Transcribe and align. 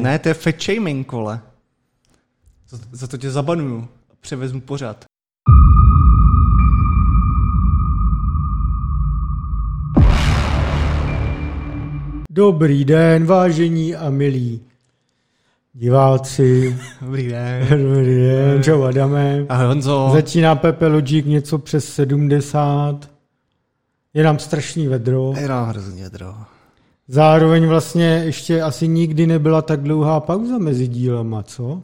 Ne, 0.00 0.18
to 0.18 0.28
je 0.28 0.34
fat 0.34 0.62
shaming, 0.62 1.12
vole. 1.12 1.40
Za, 2.68 2.78
za 2.92 3.06
to 3.06 3.16
tě 3.16 3.30
zabanuju. 3.30 3.88
Převezmu 4.20 4.60
pořád. 4.60 5.04
Dobrý 12.30 12.84
den, 12.84 13.26
vážení 13.26 13.96
a 13.96 14.10
milí 14.10 14.60
diváci. 15.72 16.76
Dobrý 17.00 17.28
den. 17.28 17.66
Dobrý 17.68 18.14
den, 18.14 18.62
čau 18.62 18.82
Adame. 18.82 19.46
Ahoj 19.48 19.66
Honzo. 19.66 20.10
Začíná 20.12 20.54
Pepe 20.54 20.86
Logic 20.86 21.26
něco 21.26 21.58
přes 21.58 21.94
70. 21.94 23.10
Je 24.14 24.24
nám 24.24 24.38
strašný 24.38 24.86
vedro. 24.86 25.32
Je 25.40 25.48
nám 25.48 25.68
hrozně 25.68 26.02
vedro. 26.02 26.34
Zároveň 27.12 27.66
vlastně 27.66 28.22
ještě 28.24 28.62
asi 28.62 28.88
nikdy 28.88 29.26
nebyla 29.26 29.62
tak 29.62 29.82
dlouhá 29.82 30.20
pauza 30.20 30.58
mezi 30.58 30.88
dílama, 30.88 31.42
co? 31.42 31.82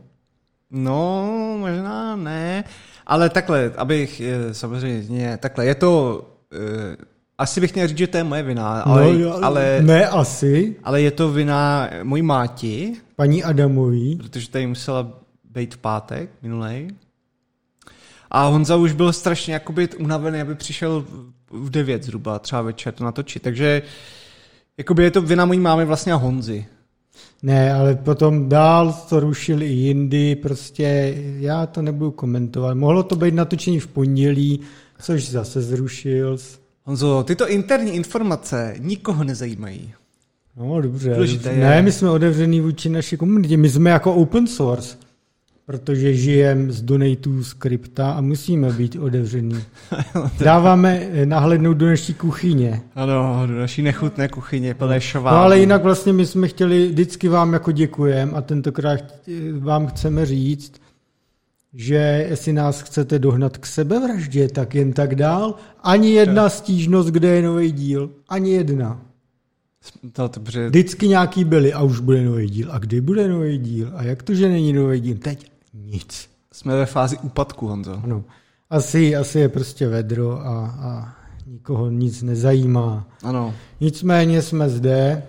No, 0.70 1.32
možná 1.58 2.16
ne. 2.16 2.64
Ale 3.06 3.30
takhle, 3.30 3.72
abych 3.76 4.20
eh, 4.20 4.54
samozřejmě, 4.54 5.38
takhle, 5.42 5.66
je 5.66 5.74
to, 5.74 6.24
uh, 6.52 7.04
asi 7.38 7.60
bych 7.60 7.74
měl 7.74 7.88
říct, 7.88 7.98
že 7.98 8.06
to 8.06 8.16
je 8.16 8.24
moje 8.24 8.42
vina, 8.42 8.82
ale, 8.82 9.12
no, 9.12 9.44
ale, 9.44 9.82
ne 9.82 10.06
asi. 10.06 10.76
ale 10.84 11.02
je 11.02 11.10
to 11.10 11.32
vina 11.32 11.90
mojí 12.02 12.22
máti, 12.22 12.96
Paní 13.16 13.44
Adamový. 13.44 14.16
protože 14.16 14.50
tady 14.50 14.66
musela 14.66 15.08
být 15.44 15.74
v 15.74 15.78
pátek 15.78 16.30
minulej. 16.42 16.88
A 18.30 18.46
Honza 18.46 18.76
už 18.76 18.92
byl 18.92 19.12
strašně 19.12 19.54
jakoby 19.54 19.88
unavený, 19.88 20.40
aby 20.40 20.54
přišel 20.54 21.04
v 21.50 21.70
9 21.70 22.02
zhruba, 22.02 22.38
třeba 22.38 22.62
večer 22.62 22.94
to 22.94 23.04
natočit. 23.04 23.42
Takže 23.42 23.82
jakoby 24.78 25.04
je 25.04 25.10
to 25.10 25.22
vina 25.22 25.44
mojí 25.44 25.60
mámy 25.60 25.84
vlastně 25.84 26.12
a 26.12 26.16
Honzy. 26.16 26.66
Ne, 27.42 27.72
ale 27.74 27.94
potom 27.94 28.48
dál 28.48 28.92
to 29.08 29.20
rušil 29.20 29.62
i 29.62 29.66
jindy, 29.66 30.34
prostě 30.36 31.14
já 31.38 31.66
to 31.66 31.82
nebudu 31.82 32.10
komentovat. 32.10 32.74
Mohlo 32.74 33.02
to 33.02 33.16
být 33.16 33.34
natočení 33.34 33.80
v 33.80 33.86
pondělí, 33.86 34.60
což 35.00 35.30
zase 35.30 35.62
zrušil. 35.62 36.38
Honzo, 36.84 37.22
tyto 37.26 37.48
interní 37.48 37.92
informace 37.94 38.74
nikoho 38.78 39.24
nezajímají. 39.24 39.92
No 40.56 40.80
dobře. 40.80 41.14
Důležité 41.14 41.50
je- 41.52 41.60
Ne, 41.60 41.82
my 41.82 41.92
jsme 41.92 42.10
otevřený 42.10 42.60
vůči 42.60 42.88
naší 42.88 43.16
komunitě, 43.16 43.56
my 43.56 43.68
jsme 43.68 43.90
jako 43.90 44.14
open 44.14 44.46
source, 44.46 44.96
protože 45.66 46.14
žijeme 46.14 46.72
z 46.72 46.82
donatů 46.82 47.44
z 47.44 47.52
krypta 47.52 48.12
a 48.12 48.20
musíme 48.20 48.72
být 48.72 48.96
otevřený. 48.96 49.64
Dáváme 50.40 51.08
eh, 51.12 51.26
nahlednout 51.26 51.76
do 51.76 51.86
naší 51.86 52.14
kuchyně. 52.14 52.80
Ano, 52.94 53.42
do 53.46 53.58
naší 53.58 53.82
nechutné 53.82 54.28
kuchyně 54.28 54.74
plné. 54.74 54.98
No 55.14 55.28
ale 55.28 55.58
jinak 55.58 55.82
vlastně 55.82 56.12
my 56.12 56.26
jsme 56.26 56.48
chtěli, 56.48 56.88
vždycky 56.88 57.28
vám 57.28 57.52
jako 57.52 57.72
děkujeme 57.72 58.32
a 58.32 58.40
tentokrát 58.40 59.00
eh, 59.28 59.32
vám 59.58 59.86
chceme 59.86 60.26
říct, 60.26 60.72
že 61.74 62.26
jestli 62.28 62.52
nás 62.52 62.80
chcete 62.80 63.18
dohnat 63.18 63.56
k 63.56 63.66
sebevraždě, 63.66 64.48
tak 64.48 64.74
jen 64.74 64.92
tak 64.92 65.14
dál. 65.14 65.54
Ani 65.82 66.10
jedna 66.10 66.48
stížnost, 66.48 67.08
kde 67.08 67.28
je 67.28 67.42
nový 67.42 67.72
díl. 67.72 68.10
Ani 68.28 68.50
jedna. 68.50 69.00
To, 70.12 70.28
to, 70.28 70.40
protože 70.40 70.66
Vždycky 70.66 71.08
nějaký 71.08 71.44
byly 71.44 71.72
a 71.72 71.82
už 71.82 72.00
bude 72.00 72.24
nový 72.24 72.50
díl. 72.50 72.68
A 72.72 72.78
kdy 72.78 73.00
bude 73.00 73.28
nový 73.28 73.58
díl? 73.58 73.92
A 73.94 74.02
jak 74.02 74.22
to, 74.22 74.34
že 74.34 74.48
není 74.48 74.72
nový 74.72 75.00
díl? 75.00 75.16
Teď 75.18 75.55
nic. 75.84 76.30
jsme 76.52 76.76
ve 76.76 76.86
fázi 76.86 77.18
úpadku, 77.18 77.68
Honzo. 77.68 78.00
Ano. 78.04 78.24
Asi, 78.70 79.16
asi 79.16 79.38
je 79.38 79.48
prostě 79.48 79.88
vedro 79.88 80.40
a, 80.40 80.66
a 80.66 81.14
nikoho 81.46 81.90
nic 81.90 82.22
nezajímá. 82.22 83.06
Ano. 83.22 83.54
Nicméně 83.80 84.42
jsme 84.42 84.68
zde 84.68 85.22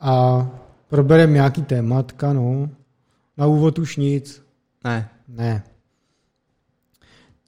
a 0.00 0.46
probereme 0.88 1.32
nějaký 1.32 1.62
tématka, 1.62 2.32
no. 2.32 2.70
Na 3.36 3.46
úvod 3.46 3.78
už 3.78 3.96
nic. 3.96 4.42
Ne. 4.84 5.08
Ne. 5.28 5.62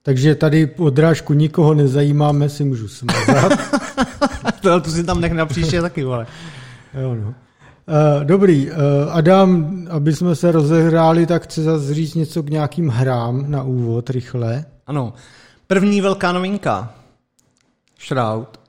Takže 0.03 0.35
tady 0.35 0.71
odrážku 0.77 1.33
nikoho 1.33 1.73
nezajímáme, 1.73 2.49
si 2.49 2.63
můžu 2.63 2.87
smazat. 2.87 3.51
to, 4.61 4.81
to 4.81 4.91
si 4.91 5.03
tam 5.03 5.21
nech 5.21 5.33
na 5.33 5.45
příště 5.45 5.81
taky, 5.81 6.03
vole. 6.03 6.27
jo, 7.01 7.15
no. 7.15 7.35
Uh, 7.89 8.23
dobrý, 8.23 8.71
uh, 8.71 8.77
Adam, 9.09 9.81
aby 9.89 10.13
jsme 10.13 10.35
se 10.35 10.51
rozehráli, 10.51 11.25
tak 11.25 11.43
chci 11.43 11.63
zase 11.63 11.93
říct 11.93 12.15
něco 12.15 12.43
k 12.43 12.49
nějakým 12.49 12.89
hrám 12.89 13.51
na 13.51 13.63
úvod, 13.63 14.09
rychle. 14.09 14.65
Ano. 14.87 15.13
První 15.67 16.01
velká 16.01 16.31
novinka. 16.31 16.93
Shroud 18.07 18.59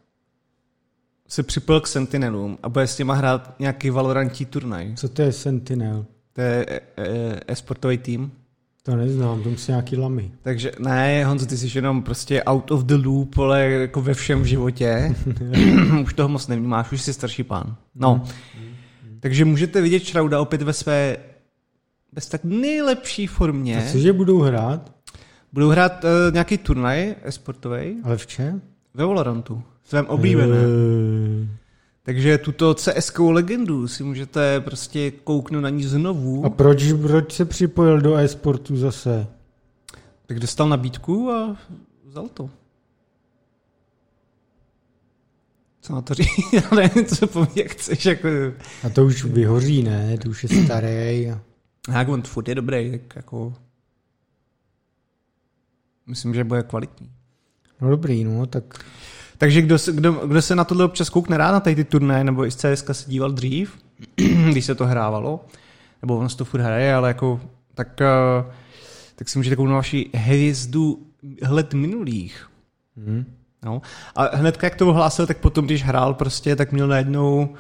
se 1.29 1.43
připojil 1.43 1.81
k 1.81 1.87
Sentinelům 1.87 2.59
a 2.63 2.69
bude 2.69 2.87
s 2.87 2.97
těma 2.97 3.15
hrát 3.15 3.55
nějaký 3.59 3.91
valorantí 3.91 4.47
turnaj. 4.47 4.93
Co 4.97 5.09
to 5.09 5.23
je 5.23 5.33
Sentinel? 5.33 6.07
To 6.33 6.41
je 6.41 6.67
e- 6.69 6.81
e- 6.97 7.41
e-sportový 7.49 7.99
tým. 7.99 8.33
To 8.83 8.97
neznám, 8.97 9.43
to 9.43 9.51
musí 9.51 9.73
nějaký 9.73 9.97
lamy. 9.97 10.31
Takže 10.43 10.73
ne, 10.79 11.25
Honzo, 11.25 11.47
ty 11.47 11.57
jsi 11.57 11.79
jenom 11.79 12.03
prostě 12.03 12.45
out 12.45 12.71
of 12.71 12.85
the 12.85 12.95
loop, 12.95 13.39
ale 13.39 13.63
jako 13.63 14.03
ve 14.03 14.15
všem 14.15 14.43
v 14.43 14.45
životě. 14.45 15.15
už 16.03 16.15
toho 16.15 16.29
moc 16.29 16.49
nevnímáš, 16.49 16.93
už 16.93 17.03
jsi 17.03 17.15
starší 17.15 17.43
pán. 17.43 17.77
No. 17.95 18.25
Takže 19.21 19.45
můžete 19.45 19.81
vidět 19.81 20.03
Shrouda 20.07 20.41
opět 20.41 20.63
ve 20.63 20.73
své 20.73 21.17
bez 22.13 22.29
tak 22.29 22.45
nejlepší 22.45 23.27
formě. 23.27 23.79
A 23.79 23.93
cože 23.93 24.13
budou 24.13 24.41
hrát? 24.41 24.93
Budou 25.53 25.69
hrát 25.69 26.05
uh, 26.05 26.11
nějaký 26.33 26.59
turnaj 26.59 27.15
e-sportový 27.23 27.97
Ale 28.05 28.17
v 28.17 28.27
čem? 28.27 28.63
ve 28.95 29.05
Valorantu. 29.05 29.63
Svém 29.85 30.07
oblíbeném. 30.07 30.65
Eh, 31.45 31.59
Takže 32.03 32.39
tuto 32.39 32.75
CSK 32.75 33.19
legendu 33.19 33.89
si 33.89 34.03
můžete 34.03 34.61
prostě 34.61 35.11
kouknout 35.11 35.63
na 35.63 35.69
ní 35.69 35.85
znovu. 35.85 36.45
A 36.45 36.51
proč, 36.51 36.85
proč 37.03 37.33
se 37.33 37.45
připojil 37.45 38.01
do 38.01 38.17
e-sportu 38.17 38.77
zase? 38.77 39.27
Tak 40.27 40.41
dostal 40.41 40.69
nabídku 40.69 41.31
a 41.31 41.57
vzal 42.07 42.29
to. 42.35 42.51
Co 45.89 45.95
na 45.95 46.03
to 46.03 46.15
říct? 46.15 46.29
Nevím, 46.77 47.05
co 47.07 47.27
po 47.27 47.47
mně 47.55 47.65
chceš. 47.69 48.07
Jako... 48.07 48.29
A 48.85 48.89
to 48.89 49.05
už 49.07 49.25
vyhoří, 49.25 49.83
ne? 49.83 50.19
To 50.19 50.29
už 50.29 50.43
je 50.43 50.65
starý. 50.65 51.31
a- 51.31 51.41
Jak 51.93 52.09
on 52.09 52.23
furt 52.23 52.49
je 52.49 52.55
dobrý, 52.55 52.91
tak 52.91 53.17
jako... 53.17 53.55
Myslím, 56.07 56.35
že 56.35 56.45
bude 56.45 56.63
kvalitní. 56.63 57.11
No 57.81 57.91
dobrý, 57.91 58.25
no, 58.25 58.47
tak 58.47 58.85
Takže 59.39 59.63
kdo 59.63 59.79
se, 59.79 59.93
kdo, 59.93 60.13
kdo 60.13 60.43
se 60.43 60.55
na 60.57 60.65
tohle 60.65 60.85
občas 60.85 61.11
koukne 61.11 61.37
rád 61.37 61.53
na 61.53 61.61
tady 61.61 61.77
ty 61.77 61.85
turné, 61.85 62.25
nebo 62.25 62.47
i 62.47 62.51
z 62.51 62.57
CSK 62.57 62.89
se 62.93 63.11
díval 63.11 63.31
dřív, 63.33 63.79
když 64.51 64.65
se 64.65 64.75
to 64.75 64.87
hrávalo, 64.87 65.45
nebo 66.03 66.17
on 66.19 66.29
se 66.29 66.37
to 66.37 66.45
furt 66.45 66.61
hraje, 66.61 66.95
ale 66.95 67.09
jako, 67.09 67.41
tak, 67.75 68.01
eh, 68.01 68.45
tak 69.17 69.29
si 69.29 69.39
můžete 69.39 69.57
kouknout 69.57 69.71
na 69.73 69.77
vaši 69.77 70.11
hvězdu 70.15 71.07
hled 71.43 71.75
minulých. 71.75 72.51
hm. 72.97 73.25
No. 73.65 73.83
A 74.17 74.37
hned 74.37 74.63
jak 74.63 74.75
to 74.75 74.89
ohlásil, 74.89 75.27
tak 75.27 75.39
potom, 75.39 75.65
když 75.65 75.85
hrál 75.85 76.15
prostě, 76.15 76.57
tak 76.57 76.73
měl 76.73 76.89
najednou 76.89 77.55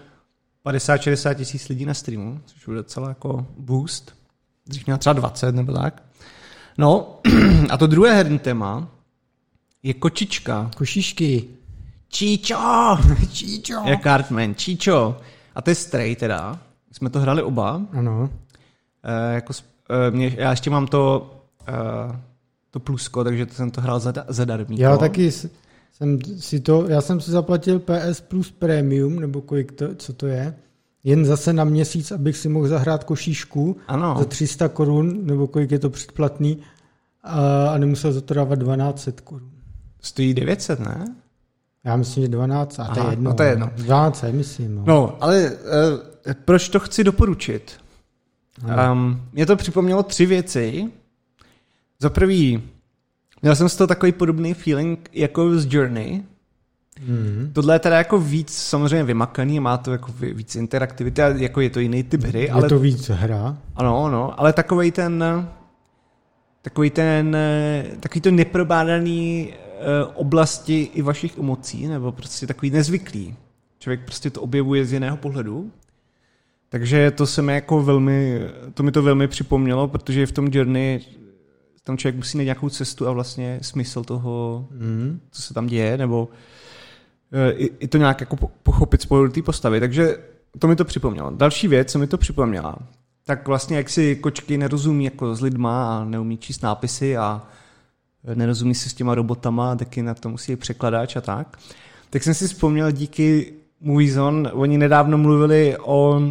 50-60 0.66 1.34
tisíc 1.34 1.68
lidí 1.68 1.84
na 1.84 1.94
streamu, 1.94 2.40
což 2.46 2.64
byl 2.64 2.74
docela 2.74 3.08
jako 3.08 3.46
boost. 3.58 4.14
Dřív 4.66 4.86
měl 4.86 4.98
třeba 4.98 5.12
20 5.12 5.54
nebo 5.54 5.72
tak. 5.72 6.02
No, 6.78 7.20
a 7.70 7.76
to 7.76 7.86
druhé 7.86 8.14
herní 8.14 8.38
téma 8.38 8.88
je 9.82 9.94
kočička. 9.94 10.70
košišky. 10.76 11.44
Číčo! 12.08 12.56
Číčo. 13.32 13.74
Je 13.84 13.98
Cartman, 14.02 14.54
Číčo. 14.54 15.16
A 15.54 15.62
to 15.62 15.70
je 15.70 15.74
Stray 15.74 16.16
teda. 16.16 16.58
Jsme 16.92 17.10
to 17.10 17.20
hrali 17.20 17.42
oba. 17.42 17.82
Ano. 17.92 18.30
E, 19.02 19.34
jako, 19.34 19.52
e, 19.90 20.10
mě, 20.10 20.34
já 20.36 20.50
ještě 20.50 20.70
mám 20.70 20.86
to, 20.86 21.34
e, 21.68 22.18
to 22.70 22.80
plusko, 22.80 23.24
takže 23.24 23.46
to 23.46 23.54
jsem 23.54 23.70
to 23.70 23.80
hrál 23.80 24.00
za, 24.00 24.12
zadarmíko. 24.28 24.82
Já 24.82 24.96
taky 24.96 25.32
jsem 25.98 26.18
si 26.38 26.60
to, 26.60 26.88
já 26.88 27.00
jsem 27.00 27.20
si 27.20 27.30
zaplatil 27.30 27.80
PS 27.80 28.20
Plus 28.20 28.50
Premium, 28.50 29.20
nebo 29.20 29.40
kolik 29.40 29.72
to, 29.72 29.94
co 29.94 30.12
to 30.12 30.26
je, 30.26 30.54
jen 31.04 31.24
zase 31.24 31.52
na 31.52 31.64
měsíc, 31.64 32.12
abych 32.12 32.36
si 32.36 32.48
mohl 32.48 32.68
zahrát 32.68 33.04
košíšku 33.04 33.76
Ano. 33.88 34.14
za 34.18 34.24
300 34.24 34.68
korun, 34.68 35.26
nebo 35.26 35.46
kolik 35.46 35.70
je 35.70 35.78
to 35.78 35.90
předplatný, 35.90 36.58
a, 37.22 37.68
a 37.68 37.78
nemusel 37.78 38.12
za 38.12 38.20
to 38.20 38.34
dávat 38.34 38.56
1200 38.56 39.12
korun. 39.24 39.50
Stojí 40.00 40.34
900, 40.34 40.80
ne? 40.80 41.14
Já 41.84 41.96
myslím, 41.96 42.24
že 42.24 42.28
12, 42.28 42.80
a 42.80 42.84
to 42.84 42.90
Aha, 43.00 43.04
je 43.08 43.12
jedno. 43.12 43.30
no 43.30 43.36
to 43.36 43.42
je 43.42 43.48
jedno. 43.48 43.70
12, 43.76 44.24
myslím. 44.32 44.74
No. 44.74 44.82
No, 44.86 45.16
ale 45.20 45.50
uh, 45.50 46.32
proč 46.44 46.68
to 46.68 46.80
chci 46.80 47.04
doporučit? 47.04 47.72
Um, 48.92 49.22
mě 49.32 49.46
to 49.46 49.56
připomnělo 49.56 50.02
tři 50.02 50.26
věci. 50.26 50.88
Za 52.00 52.10
prvý, 52.10 52.62
měl 53.42 53.56
jsem 53.56 53.68
z 53.68 53.76
toho 53.76 53.88
takový 53.88 54.12
podobný 54.12 54.54
feeling 54.54 55.08
jako 55.12 55.58
z 55.58 55.74
Journey. 55.74 56.22
Mm. 57.06 57.50
Tohle 57.52 57.74
je 57.74 57.78
teda 57.78 57.96
jako 57.98 58.18
víc 58.18 58.52
samozřejmě 58.52 59.04
vymakaný, 59.04 59.60
má 59.60 59.76
to 59.76 59.92
jako 59.92 60.12
ví- 60.12 60.32
víc 60.34 60.56
interaktivity, 60.56 61.22
a 61.22 61.28
jako 61.28 61.60
je 61.60 61.70
to 61.70 61.80
jiný 61.80 62.02
typ 62.02 62.22
hry, 62.24 62.42
Je 62.42 62.50
ale 62.50 62.68
to 62.68 62.78
víc 62.78 63.08
hra. 63.08 63.58
ano, 63.76 64.04
ano, 64.04 64.40
ale 64.40 64.52
takový 64.52 64.90
ten 64.90 65.24
takový 66.62 66.90
ten 66.90 67.36
takový 68.00 68.20
to 68.20 68.30
neprobádaný 68.30 69.52
eh, 69.52 70.04
oblasti 70.14 70.90
i 70.94 71.02
vašich 71.02 71.38
emocí, 71.38 71.86
nebo 71.86 72.12
prostě 72.12 72.46
takový 72.46 72.70
nezvyklý. 72.70 73.34
Člověk 73.78 74.00
prostě 74.04 74.30
to 74.30 74.42
objevuje 74.42 74.84
z 74.84 74.92
jiného 74.92 75.16
pohledu. 75.16 75.70
Takže 76.68 77.10
to 77.10 77.26
se 77.26 77.42
mi 77.42 77.52
jako 77.54 77.82
velmi, 77.82 78.40
to 78.74 78.82
mi 78.82 78.92
to 78.92 79.02
velmi 79.02 79.28
připomnělo, 79.28 79.88
protože 79.88 80.26
v 80.26 80.32
tom 80.32 80.48
journey 80.52 81.00
tam 81.84 81.98
člověk 81.98 82.16
musí 82.16 82.38
najít 82.38 82.46
nějakou 82.46 82.68
cestu 82.68 83.08
a 83.08 83.12
vlastně 83.12 83.58
smysl 83.62 84.04
toho, 84.04 84.66
mm. 84.70 85.20
co 85.30 85.42
se 85.42 85.54
tam 85.54 85.66
děje, 85.66 85.98
nebo 85.98 86.28
e, 87.32 87.50
i, 87.50 87.64
i 87.78 87.88
to 87.88 87.98
nějak 87.98 88.20
jako 88.20 88.36
pochopit 88.62 89.02
spolu 89.02 89.28
té 89.28 89.42
postavy. 89.42 89.80
Takže 89.80 90.16
to 90.58 90.68
mi 90.68 90.76
to 90.76 90.84
připomnělo. 90.84 91.30
Další 91.30 91.68
věc, 91.68 91.92
co 91.92 91.98
mi 91.98 92.06
to 92.06 92.18
připomněla, 92.18 92.76
tak 93.26 93.48
vlastně 93.48 93.76
jak 93.76 93.90
si 93.90 94.16
kočky 94.16 94.58
nerozumí 94.58 95.04
jako 95.04 95.34
s 95.34 95.40
lidma 95.40 95.98
a 95.98 96.04
neumí 96.04 96.38
číst 96.38 96.62
nápisy 96.62 97.16
a 97.16 97.42
nerozumí 98.34 98.74
si 98.74 98.88
s 98.88 98.94
těma 98.94 99.14
robotama, 99.14 99.76
taky 99.76 100.02
na 100.02 100.14
to 100.14 100.28
musí 100.28 100.56
překladáč 100.56 101.16
a 101.16 101.20
tak. 101.20 101.58
Tak 102.10 102.22
jsem 102.22 102.34
si 102.34 102.48
vzpomněl 102.48 102.90
díky 102.90 103.52
Movie 103.80 104.12
Zone, 104.12 104.52
oni 104.52 104.78
nedávno 104.78 105.18
mluvili 105.18 105.76
o, 105.78 106.22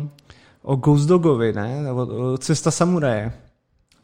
o 0.62 0.76
Ghost 0.76 1.08
Dogovi, 1.08 1.54
ne? 1.54 1.92
O, 1.92 2.34
o 2.34 2.38
Cesta 2.38 2.72
samuraje. 2.72 3.34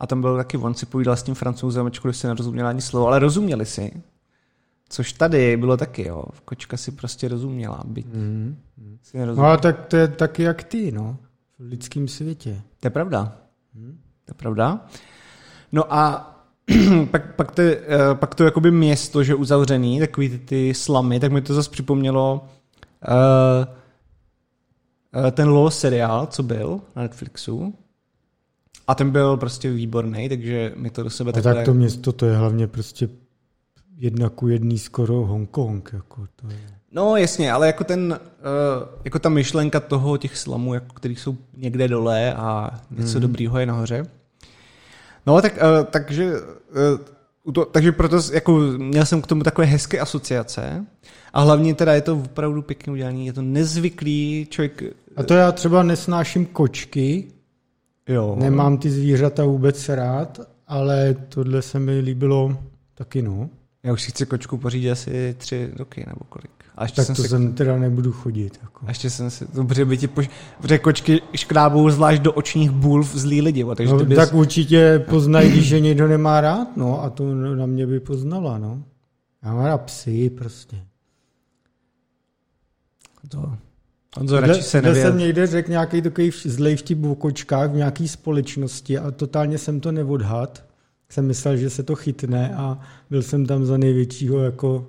A 0.03 0.07
tam 0.07 0.21
byl 0.21 0.38
taky, 0.38 0.57
on 0.57 0.73
si 0.73 0.85
povídal 0.85 1.15
s 1.15 1.23
tím 1.23 1.35
francouzem, 1.35 1.85
ačkoliv 1.85 2.17
si 2.17 2.27
nerozuměl 2.27 2.67
ani 2.67 2.81
slovo, 2.81 3.07
ale 3.07 3.19
rozuměli 3.19 3.65
si. 3.65 4.03
Což 4.89 5.13
tady 5.13 5.57
bylo 5.57 5.77
taky, 5.77 6.07
jo. 6.07 6.23
Kočka 6.45 6.77
si 6.77 6.91
prostě 6.91 7.27
rozuměla, 7.27 7.81
byť 7.85 8.05
mm. 8.05 8.57
si 9.01 9.17
nerozuměla. 9.17 9.50
No 9.50 9.53
a 9.53 9.57
tak 9.57 9.85
to 9.85 9.97
je 9.97 10.07
taky 10.07 10.44
jak 10.44 10.63
ty, 10.63 10.91
no. 10.91 11.17
V 11.59 11.63
lidském 11.63 12.07
světě. 12.07 12.61
To 12.79 12.88
je 12.88 12.91
pravda. 12.91 13.38
Hmm. 13.75 14.00
To 14.25 14.29
je 14.29 14.33
pravda. 14.33 14.85
No 15.71 15.94
a 15.94 16.29
pak, 17.11 17.35
pak, 17.35 17.51
te, 17.51 17.77
eh, 17.77 18.15
pak 18.15 18.35
to 18.35 18.44
jakoby 18.44 18.71
město, 18.71 19.23
že 19.23 19.35
uzavřený, 19.35 19.99
takový 19.99 20.29
ty, 20.29 20.39
ty 20.39 20.73
slamy, 20.73 21.19
tak 21.19 21.31
mi 21.31 21.41
to 21.41 21.53
zase 21.53 21.69
připomnělo 21.69 22.47
uh, 23.07 23.65
uh, 25.23 25.31
ten 25.31 25.49
LOL 25.49 25.71
seriál, 25.71 26.25
co 26.25 26.44
byl 26.44 26.81
na 26.95 27.01
Netflixu. 27.01 27.73
A 28.88 28.95
ten 28.95 29.12
byl 29.12 29.38
prostě 29.38 29.71
výborný, 29.71 30.30
takže 30.30 30.74
mi 30.75 30.89
to 30.89 31.03
do 31.03 31.09
sebe 31.09 31.30
a 31.30 31.33
takhle... 31.33 31.56
tak 31.56 31.65
to 31.65 31.74
město, 31.74 32.12
to 32.12 32.25
je 32.25 32.38
hlavně 32.38 32.68
prostě 32.68 33.09
jedna 33.97 34.30
ku 34.30 34.47
jedný 34.47 34.80
skoro 34.80 35.13
Hongkong. 35.13 35.89
Jako 35.94 36.27
to 36.35 36.47
je... 36.47 36.59
No 36.91 37.15
jasně, 37.15 37.51
ale 37.51 37.68
jako 37.68 37.83
ten, 37.83 38.19
uh, 38.19 38.88
jako 39.03 39.19
ta 39.19 39.30
myšlenka 39.30 39.80
toho, 39.80 40.18
těch 40.18 40.38
slamů, 40.38 40.74
jako, 40.74 40.94
který 40.94 41.15
jsou 41.15 41.38
někde 41.57 41.88
dole 41.88 42.33
a 42.33 42.80
něco 42.91 43.18
mm. 43.18 43.21
dobrýho 43.21 43.59
je 43.59 43.65
nahoře. 43.65 44.06
No 45.25 45.41
tak, 45.41 45.53
uh, 45.53 45.85
takže, 45.85 46.33
uh, 47.45 47.53
to, 47.53 47.65
takže 47.65 47.91
proto 47.91 48.18
jako, 48.33 48.57
měl 48.77 49.06
jsem 49.06 49.21
k 49.21 49.27
tomu 49.27 49.44
takové 49.44 49.68
hezké 49.68 50.00
asociace 50.00 50.85
a 51.33 51.41
hlavně 51.41 51.75
teda 51.75 51.94
je 51.94 52.01
to 52.01 52.15
opravdu 52.15 52.62
pěkně 52.62 52.94
udělané, 52.94 53.19
je 53.19 53.33
to 53.33 53.41
nezvyklý 53.41 54.47
člověk. 54.50 54.83
A 55.15 55.24
to 55.24 55.33
já 55.33 55.51
třeba 55.51 55.83
nesnáším 55.83 56.45
kočky, 56.45 57.27
jo. 58.07 58.35
nemám 58.39 58.77
ty 58.77 58.89
zvířata 58.89 59.45
vůbec 59.45 59.89
rád, 59.89 60.39
ale 60.67 61.15
tohle 61.29 61.61
se 61.61 61.79
mi 61.79 62.00
líbilo 62.00 62.57
taky 62.94 63.21
no. 63.21 63.50
Já 63.83 63.94
už 63.94 64.01
si 64.01 64.11
chci 64.11 64.25
kočku 64.25 64.57
pořídit 64.57 64.91
asi 64.91 65.35
tři 65.38 65.71
roky 65.75 66.05
nebo 66.07 66.19
kolik. 66.29 66.51
A 66.75 66.83
ještě 66.83 66.95
tak 66.95 67.05
jsem 67.05 67.15
to 67.15 67.21
si... 67.21 67.29
jsem 67.29 67.53
teda 67.53 67.77
nebudu 67.77 68.11
chodit. 68.11 68.59
Jako. 68.61 68.85
A 68.85 68.89
ještě 68.89 69.09
jsem 69.09 69.29
si, 69.29 69.47
dobře 69.53 69.85
by 69.85 69.97
ti 69.97 70.07
pož... 70.07 70.29
Protože 70.61 70.77
kočky 70.79 71.21
škrábou 71.35 71.89
zvlášť 71.89 72.21
do 72.21 72.33
očních 72.33 72.71
bůl 72.71 73.03
v 73.03 73.17
zlý 73.17 73.41
lidi. 73.41 73.65
Takže 73.75 73.94
no, 73.94 74.06
bys... 74.06 74.17
Tak 74.17 74.33
určitě 74.33 75.06
poznají, 75.09 75.51
když 75.51 75.69
je 75.69 75.79
někdo 75.79 76.07
nemá 76.07 76.41
rád, 76.41 76.77
no 76.77 77.03
a 77.03 77.09
to 77.09 77.35
na 77.35 77.65
mě 77.65 77.88
by 77.88 77.99
poznala, 77.99 78.57
no. 78.57 78.83
Já 79.44 79.53
mám 79.53 79.65
rád 79.65 79.81
psy 79.81 80.29
prostě. 80.29 80.77
To, 83.29 83.57
Honzo, 84.18 84.39
radši 84.39 84.63
se 84.63 84.81
nevěl. 84.81 85.06
jsem 85.06 85.18
někde 85.18 85.48
řekl 85.48 85.71
nějaký 85.71 86.01
takový 86.01 86.31
zlej 86.45 86.75
vtip 86.75 87.06
o 87.06 87.15
kočkách 87.15 87.71
v 87.71 87.75
nějaké 87.75 88.07
společnosti 88.07 88.98
a 88.98 89.12
totálně 89.12 89.57
jsem 89.57 89.80
to 89.80 89.92
neodhad. 89.92 90.65
Jsem 91.10 91.27
myslel, 91.27 91.57
že 91.57 91.69
se 91.69 91.83
to 91.83 91.95
chytne 91.95 92.56
a 92.56 92.80
byl 93.10 93.21
jsem 93.21 93.45
tam 93.45 93.65
za 93.65 93.77
největšího 93.77 94.39
jako 94.39 94.88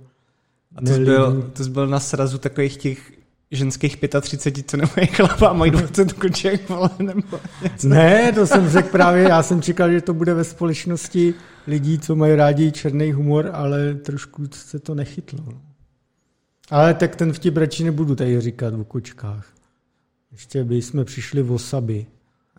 a 0.77 0.81
to 0.81 0.87
jsi, 0.87 1.05
byl, 1.05 1.51
to 1.53 1.65
jsi 1.65 1.71
byl 1.71 1.87
na 1.87 2.01
srazu 2.01 2.39
takových 2.39 2.77
těch 2.77 3.13
ženských 3.51 3.99
35, 4.21 4.71
co 4.71 4.77
nemají 4.77 5.07
chlapa 5.07 5.49
a 5.49 5.53
mají 5.53 5.71
20 5.71 6.13
koček, 6.13 6.69
vole, 6.69 6.91
nebo 6.99 7.41
něco. 7.63 7.89
Ne, 7.89 8.33
to 8.33 8.47
jsem 8.47 8.69
řekl 8.69 8.89
právě, 8.89 9.23
já 9.23 9.43
jsem 9.43 9.63
čekal, 9.63 9.93
že 9.93 10.01
to 10.01 10.15
bude 10.15 10.35
ve 10.35 10.45
společnosti 10.45 11.35
lidí, 11.67 11.99
co 11.99 12.17
mají 12.17 12.35
rádi 12.35 12.73
černý 12.73 13.13
humor, 13.13 13.51
ale 13.53 13.95
trošku 13.95 14.43
se 14.53 14.79
to 14.79 14.95
nechytlo. 14.95 15.45
Ale 16.71 16.95
tak 16.95 17.17
ten 17.17 17.33
vtip 17.33 17.57
radši 17.57 17.85
nebudu 17.85 18.15
tady 18.15 18.41
říkat 18.41 18.75
o 18.75 18.85
kočkách. 18.85 19.47
Ještě 20.33 20.65
by 20.65 20.83
jsme 20.83 21.05
přišli 21.05 21.43
v 21.43 21.53
osaby. 21.53 22.07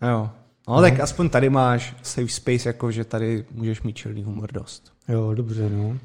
Jo. 0.02 0.30
No, 0.68 0.74
no, 0.74 0.80
tak 0.80 1.00
aspoň 1.00 1.28
tady 1.28 1.50
máš 1.50 1.96
safe 2.02 2.28
space, 2.28 2.68
jako 2.68 2.90
že 2.90 3.04
tady 3.04 3.44
můžeš 3.52 3.82
mít 3.82 3.96
černý 3.96 4.22
humor 4.22 4.52
dost. 4.52 4.92
Jo, 5.08 5.34
dobře, 5.34 5.70
no. 5.70 5.98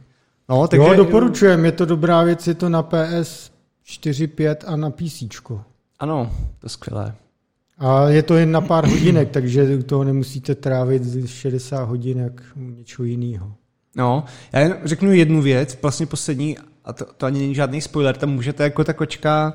No, 0.50 0.68
takže... 0.68 0.88
Jo, 0.88 0.96
doporučujem, 0.96 1.66
je 1.66 1.72
to 1.72 1.86
dobrá 1.86 2.24
věc, 2.24 2.48
je 2.48 2.54
to 2.54 2.70
na 2.70 2.84
PS 2.84 3.52
4, 3.84 4.28
5 4.28 4.64
a 4.68 4.76
na 4.76 4.90
PC. 4.90 5.24
Ano, 6.00 6.32
to 6.60 6.66
je 6.66 6.70
skvělé. 6.70 7.16
A 7.78 8.10
je 8.10 8.24
to 8.24 8.38
jen 8.38 8.52
na 8.52 8.62
pár 8.62 8.88
hodinek, 8.88 9.30
takže 9.32 9.78
u 9.78 9.84
toho 9.84 10.04
nemusíte 10.04 10.56
trávit 10.56 11.28
60 11.28 11.84
hodinek 11.84 12.44
u 12.56 12.60
něčeho 12.60 13.06
jiného. 13.06 13.54
No, 13.96 14.24
já 14.54 14.60
jen 14.60 14.78
řeknu 14.84 15.14
jednu 15.14 15.42
věc, 15.42 15.78
vlastně 15.82 16.06
poslední, 16.06 16.58
a 16.86 16.94
to, 16.94 17.06
to 17.18 17.26
ani 17.26 17.40
není 17.40 17.56
žádný 17.56 17.82
spoiler, 17.82 18.18
tam 18.18 18.30
můžete 18.30 18.64
jako 18.64 18.84
ta 18.84 18.94
kočka, 18.94 19.54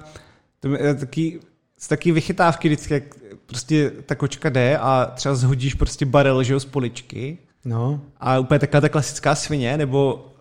to 0.61 0.69
je 0.75 0.95
taky, 0.95 1.41
z 1.79 1.89
taky 1.89 2.13
vychytávky 2.13 2.69
vždycky, 2.69 2.95
jak 2.95 3.05
prostě 3.47 3.93
ta 4.07 4.15
kočka 4.15 4.49
jde 4.49 4.79
a 4.79 5.13
třeba 5.15 5.35
zhodíš 5.35 5.75
prostě 5.75 6.07
barel, 6.07 6.43
že 6.43 6.53
jo, 6.53 6.61
z 6.61 6.65
poličky. 6.65 7.39
No. 7.65 8.01
A 8.21 8.39
úplně 8.39 8.59
taková 8.59 8.81
ta 8.81 8.89
klasická 8.89 9.35
svině, 9.35 9.77
nebo 9.77 10.33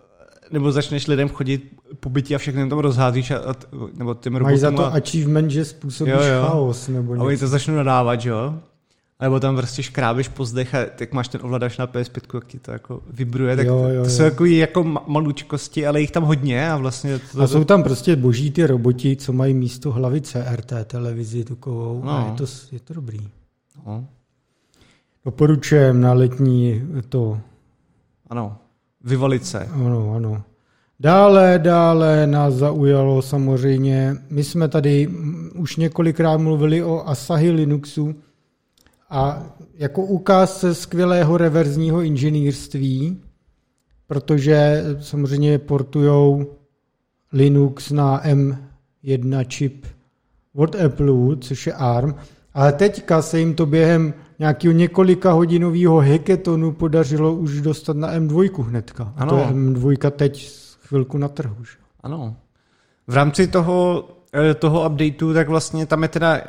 nebo 0.50 0.72
začneš 0.72 1.06
lidem 1.06 1.28
chodit 1.28 1.72
po 2.00 2.10
bytí 2.10 2.34
a 2.34 2.38
všechny 2.38 2.68
tam 2.68 2.78
rozházíš 2.78 3.30
a, 3.30 3.36
a, 3.36 3.54
nebo 3.94 4.14
tím 4.14 4.42
Mají 4.42 4.58
za 4.58 4.70
to 4.70 4.86
achievement, 4.86 5.50
že 5.50 5.64
způsobíš 5.64 6.14
jo, 6.14 6.22
jo. 6.22 6.42
chaos. 6.46 6.88
Nebo 6.88 7.14
něco. 7.14 7.24
a 7.24 7.26
oni 7.26 7.36
to 7.36 7.48
začnou 7.48 7.74
nadávat, 7.74 8.20
že 8.20 8.28
jo? 8.28 8.54
Nebo 9.20 9.40
tam 9.40 9.56
prostě 9.56 9.82
škrábeš 9.82 10.28
po 10.28 10.44
zdech 10.44 10.74
a 10.74 10.78
jak 11.00 11.12
máš 11.12 11.28
ten 11.28 11.40
ovladač 11.44 11.78
na 11.78 11.86
PS5, 11.86 12.34
jak 12.34 12.46
ti 12.46 12.58
to 12.58 12.70
jako 12.70 13.02
vibruje, 13.10 13.56
tak 13.56 13.66
jo, 13.66 13.88
jo, 13.88 14.04
to 14.04 14.10
jsou 14.10 14.22
jako, 14.22 14.44
jako 14.44 14.84
malučkosti, 15.06 15.86
ale 15.86 16.00
jich 16.00 16.10
tam 16.10 16.22
hodně 16.22 16.70
a 16.70 16.76
vlastně... 16.76 17.18
To, 17.18 17.42
a 17.42 17.46
jsou 17.46 17.64
tam 17.64 17.82
prostě 17.82 18.16
boží 18.16 18.50
ty 18.50 18.66
roboti, 18.66 19.16
co 19.16 19.32
mají 19.32 19.54
místo 19.54 19.92
hlavice 19.92 20.44
CRT 20.44 20.72
televizi 20.84 21.44
takovou 21.44 22.02
no. 22.04 22.10
a 22.12 22.26
je 22.26 22.36
to, 22.36 22.44
je 22.72 22.80
to 22.80 22.94
dobrý. 22.94 23.28
No. 23.86 24.08
Doporučujem 25.24 26.00
na 26.00 26.12
letní 26.12 26.82
to. 27.08 27.40
Ano, 28.30 28.56
vyvalit 29.04 29.46
se. 29.46 29.68
Ano, 29.72 30.14
ano. 30.16 30.42
Dále, 31.00 31.58
dále 31.58 32.26
nás 32.26 32.54
zaujalo 32.54 33.22
samozřejmě, 33.22 34.16
my 34.30 34.44
jsme 34.44 34.68
tady 34.68 35.08
už 35.54 35.76
několikrát 35.76 36.36
mluvili 36.36 36.82
o 36.82 37.08
Asahi 37.08 37.50
Linuxu 37.50 38.14
a 39.10 39.42
jako 39.74 40.02
ukázce 40.02 40.74
skvělého 40.74 41.36
reverzního 41.36 42.02
inženýrství, 42.02 43.22
protože 44.06 44.84
samozřejmě 45.00 45.58
portujou 45.58 46.46
Linux 47.32 47.90
na 47.90 48.22
M1 48.24 49.44
čip 49.46 49.86
od 50.54 50.74
Apple, 50.74 51.36
což 51.40 51.66
je 51.66 51.72
ARM, 51.72 52.14
ale 52.54 52.72
teďka 52.72 53.22
se 53.22 53.38
jim 53.38 53.54
to 53.54 53.66
během 53.66 54.14
nějakého 54.38 54.72
několika 54.72 55.32
hodinového 55.32 55.98
heketonu 55.98 56.72
podařilo 56.72 57.34
už 57.34 57.60
dostat 57.60 57.96
na 57.96 58.14
M2 58.14 58.62
hnedka. 58.62 59.12
Ano. 59.16 59.32
A 59.32 59.34
to 59.34 59.38
je 59.38 59.46
M2 59.46 60.10
teď 60.10 60.50
chvilku 60.80 61.18
na 61.18 61.28
trhu. 61.28 61.64
Že? 61.64 61.76
Ano. 62.00 62.36
V 63.06 63.14
rámci 63.14 63.46
toho, 63.46 64.08
eh, 64.34 64.54
toho 64.54 64.86
updateu, 64.86 65.32
tak 65.32 65.48
vlastně 65.48 65.86
tam 65.86 66.02
je 66.02 66.08
teda 66.08 66.40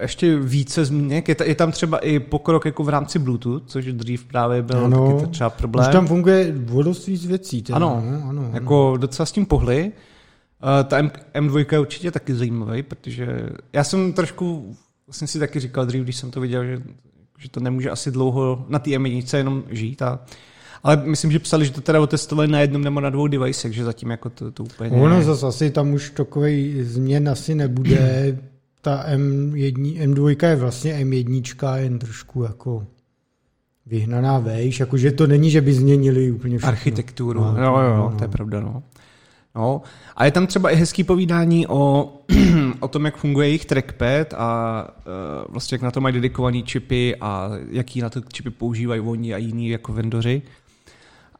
ještě 0.00 0.38
více 0.38 0.84
změnek. 0.84 1.28
Je, 1.28 1.36
je 1.44 1.54
tam 1.54 1.72
třeba 1.72 1.98
i 1.98 2.18
pokrok 2.18 2.64
jako 2.64 2.84
v 2.84 2.88
rámci 2.88 3.18
Bluetooth, 3.18 3.62
což 3.66 3.92
dřív 3.92 4.24
právě 4.24 4.62
byl 4.62 4.84
ano, 4.84 5.12
taky 5.12 5.30
třeba 5.30 5.50
problém. 5.50 5.86
Už 5.86 5.92
tam 5.92 6.06
funguje 6.06 6.54
vodost 6.56 7.06
víc 7.06 7.26
věcí. 7.26 7.62
Teda, 7.62 7.76
ano, 7.76 8.04
ano, 8.08 8.22
ano, 8.28 8.50
jako 8.52 8.96
docela 8.96 9.26
s 9.26 9.32
tím 9.32 9.46
pohly. 9.46 9.92
Uh, 10.62 10.88
ta 10.88 10.98
M, 10.98 11.10
M2 11.34 11.66
je 11.72 11.80
určitě 11.80 12.10
taky 12.10 12.34
zajímavý, 12.34 12.82
protože 12.82 13.48
já 13.72 13.84
jsem 13.84 14.12
trošku, 14.12 14.76
vlastně 15.06 15.26
si 15.26 15.38
taky 15.38 15.60
říkal 15.60 15.86
dřív, 15.86 16.02
když 16.02 16.16
jsem 16.16 16.30
to 16.30 16.40
viděl, 16.40 16.64
že 16.64 16.82
že 17.44 17.50
to 17.50 17.60
nemůže 17.60 17.90
asi 17.90 18.10
dlouho 18.10 18.64
na 18.68 18.78
té 18.78 18.90
M1 18.90 19.36
jenom 19.36 19.64
žít. 19.70 20.02
A, 20.02 20.20
ale 20.82 20.96
myslím, 21.04 21.32
že 21.32 21.38
psali, 21.38 21.66
že 21.66 21.72
to 21.72 21.80
teda 21.80 22.00
otestovali 22.00 22.48
na 22.48 22.60
jednom 22.60 22.84
nebo 22.84 23.00
na 23.00 23.10
dvou 23.10 23.26
devicech, 23.26 23.72
že 23.72 23.84
zatím 23.84 24.10
jako 24.10 24.30
to, 24.30 24.50
to 24.50 24.64
úplně... 24.64 24.90
Ono 24.90 25.22
zase 25.22 25.46
asi 25.46 25.70
tam 25.70 25.92
už 25.92 26.10
takový 26.10 26.82
změn 26.82 27.28
asi 27.28 27.54
nebude. 27.54 28.38
Ta 28.84 29.04
M1, 29.08 30.14
M2 30.14 30.48
je 30.48 30.56
vlastně 30.56 30.94
M1, 30.94 31.76
jen 31.76 31.98
trošku 31.98 32.42
jako 32.42 32.86
vyhnaná 33.86 34.38
vejš, 34.38 34.80
jakože 34.80 35.12
to 35.12 35.26
není, 35.26 35.50
že 35.50 35.60
by 35.60 35.72
změnili 35.72 36.30
úplně 36.30 36.58
všechno. 36.58 36.68
Architekturu, 36.68 37.44
no, 37.44 37.64
jo, 37.64 37.78
jo, 37.78 37.96
no, 37.96 38.14
to 38.18 38.24
je 38.24 38.28
pravda, 38.28 38.60
no. 38.60 38.82
No. 39.54 39.82
A 40.16 40.24
je 40.24 40.30
tam 40.30 40.46
třeba 40.46 40.70
i 40.70 40.76
hezký 40.76 41.04
povídání 41.04 41.66
o, 41.66 42.12
o 42.80 42.88
tom, 42.88 43.04
jak 43.04 43.16
funguje 43.16 43.48
jejich 43.48 43.64
trackpad 43.64 44.34
a 44.36 44.88
uh, 45.06 45.52
vlastně 45.52 45.74
jak 45.74 45.82
na 45.82 45.90
to 45.90 46.00
mají 46.00 46.14
dedikované 46.14 46.62
čipy 46.62 47.16
a 47.20 47.50
jaký 47.70 48.00
na 48.00 48.10
to 48.10 48.20
čipy 48.20 48.50
používají 48.50 49.00
oni 49.00 49.34
a 49.34 49.36
jiní 49.36 49.68
jako 49.68 49.92
vendoři. 49.92 50.42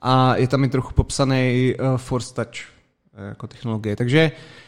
A 0.03 0.37
je 0.37 0.49
tam 0.49 0.65
i 0.65 0.69
trochu 0.69 0.95
popsaný 0.95 1.75
uh, 1.81 1.97
Force 1.97 2.35
Touch 2.35 2.49
uh, 3.19 3.29
jako 3.29 3.47
technologie. 3.47 3.97
Takže 3.97 4.33
uh, 4.35 4.64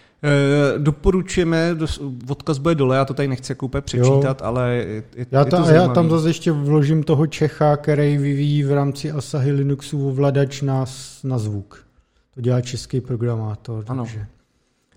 doporučujeme, 0.79 1.75
do, 1.75 1.87
odkaz 2.29 2.59
bude 2.59 2.75
dole, 2.75 2.97
já 2.97 3.05
to 3.05 3.15
tady 3.15 3.29
nechci 3.29 3.53
jako 3.53 3.67
úplně 3.67 3.81
přečítat, 3.81 4.41
jo. 4.41 4.47
ale 4.47 4.75
je, 4.75 5.03
je, 5.17 5.27
já, 5.31 5.45
ta, 5.45 5.59
je 5.59 5.65
to 5.65 5.71
já 5.71 5.89
tam 5.89 6.11
zase 6.11 6.29
ještě 6.29 6.53
vložím 6.53 7.03
toho 7.03 7.27
Čecha, 7.27 7.77
který 7.77 8.17
vyvíjí 8.17 8.63
v 8.63 8.73
rámci 8.73 9.11
Asahi 9.11 9.53
Linuxu 9.53 10.09
ovladač 10.09 10.63
na, 10.63 10.85
na 11.25 11.39
zvuk. 11.39 11.87
To 12.35 12.41
dělá 12.41 12.61
český 12.61 13.01
programátor. 13.01 13.85
Ano. 13.89 14.05
Takže, 14.05 14.27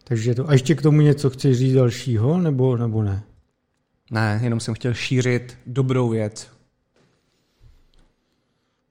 takže 0.04 0.36
to. 0.36 0.50
A 0.50 0.54
ještě 0.54 0.76
k 0.76 0.82
tomu 0.82 1.02
něco 1.02 1.30
chceš 1.30 1.58
říct 1.58 1.74
dalšího, 1.74 2.38
nebo, 2.38 2.78
nebo 2.78 3.04
ne? 3.04 3.24
Ne, 4.12 4.40
jenom 4.44 4.60
jsem 4.60 4.74
chtěl 4.74 4.94
šířit 4.94 5.58
dobrou 5.66 6.10
věc. 6.10 6.48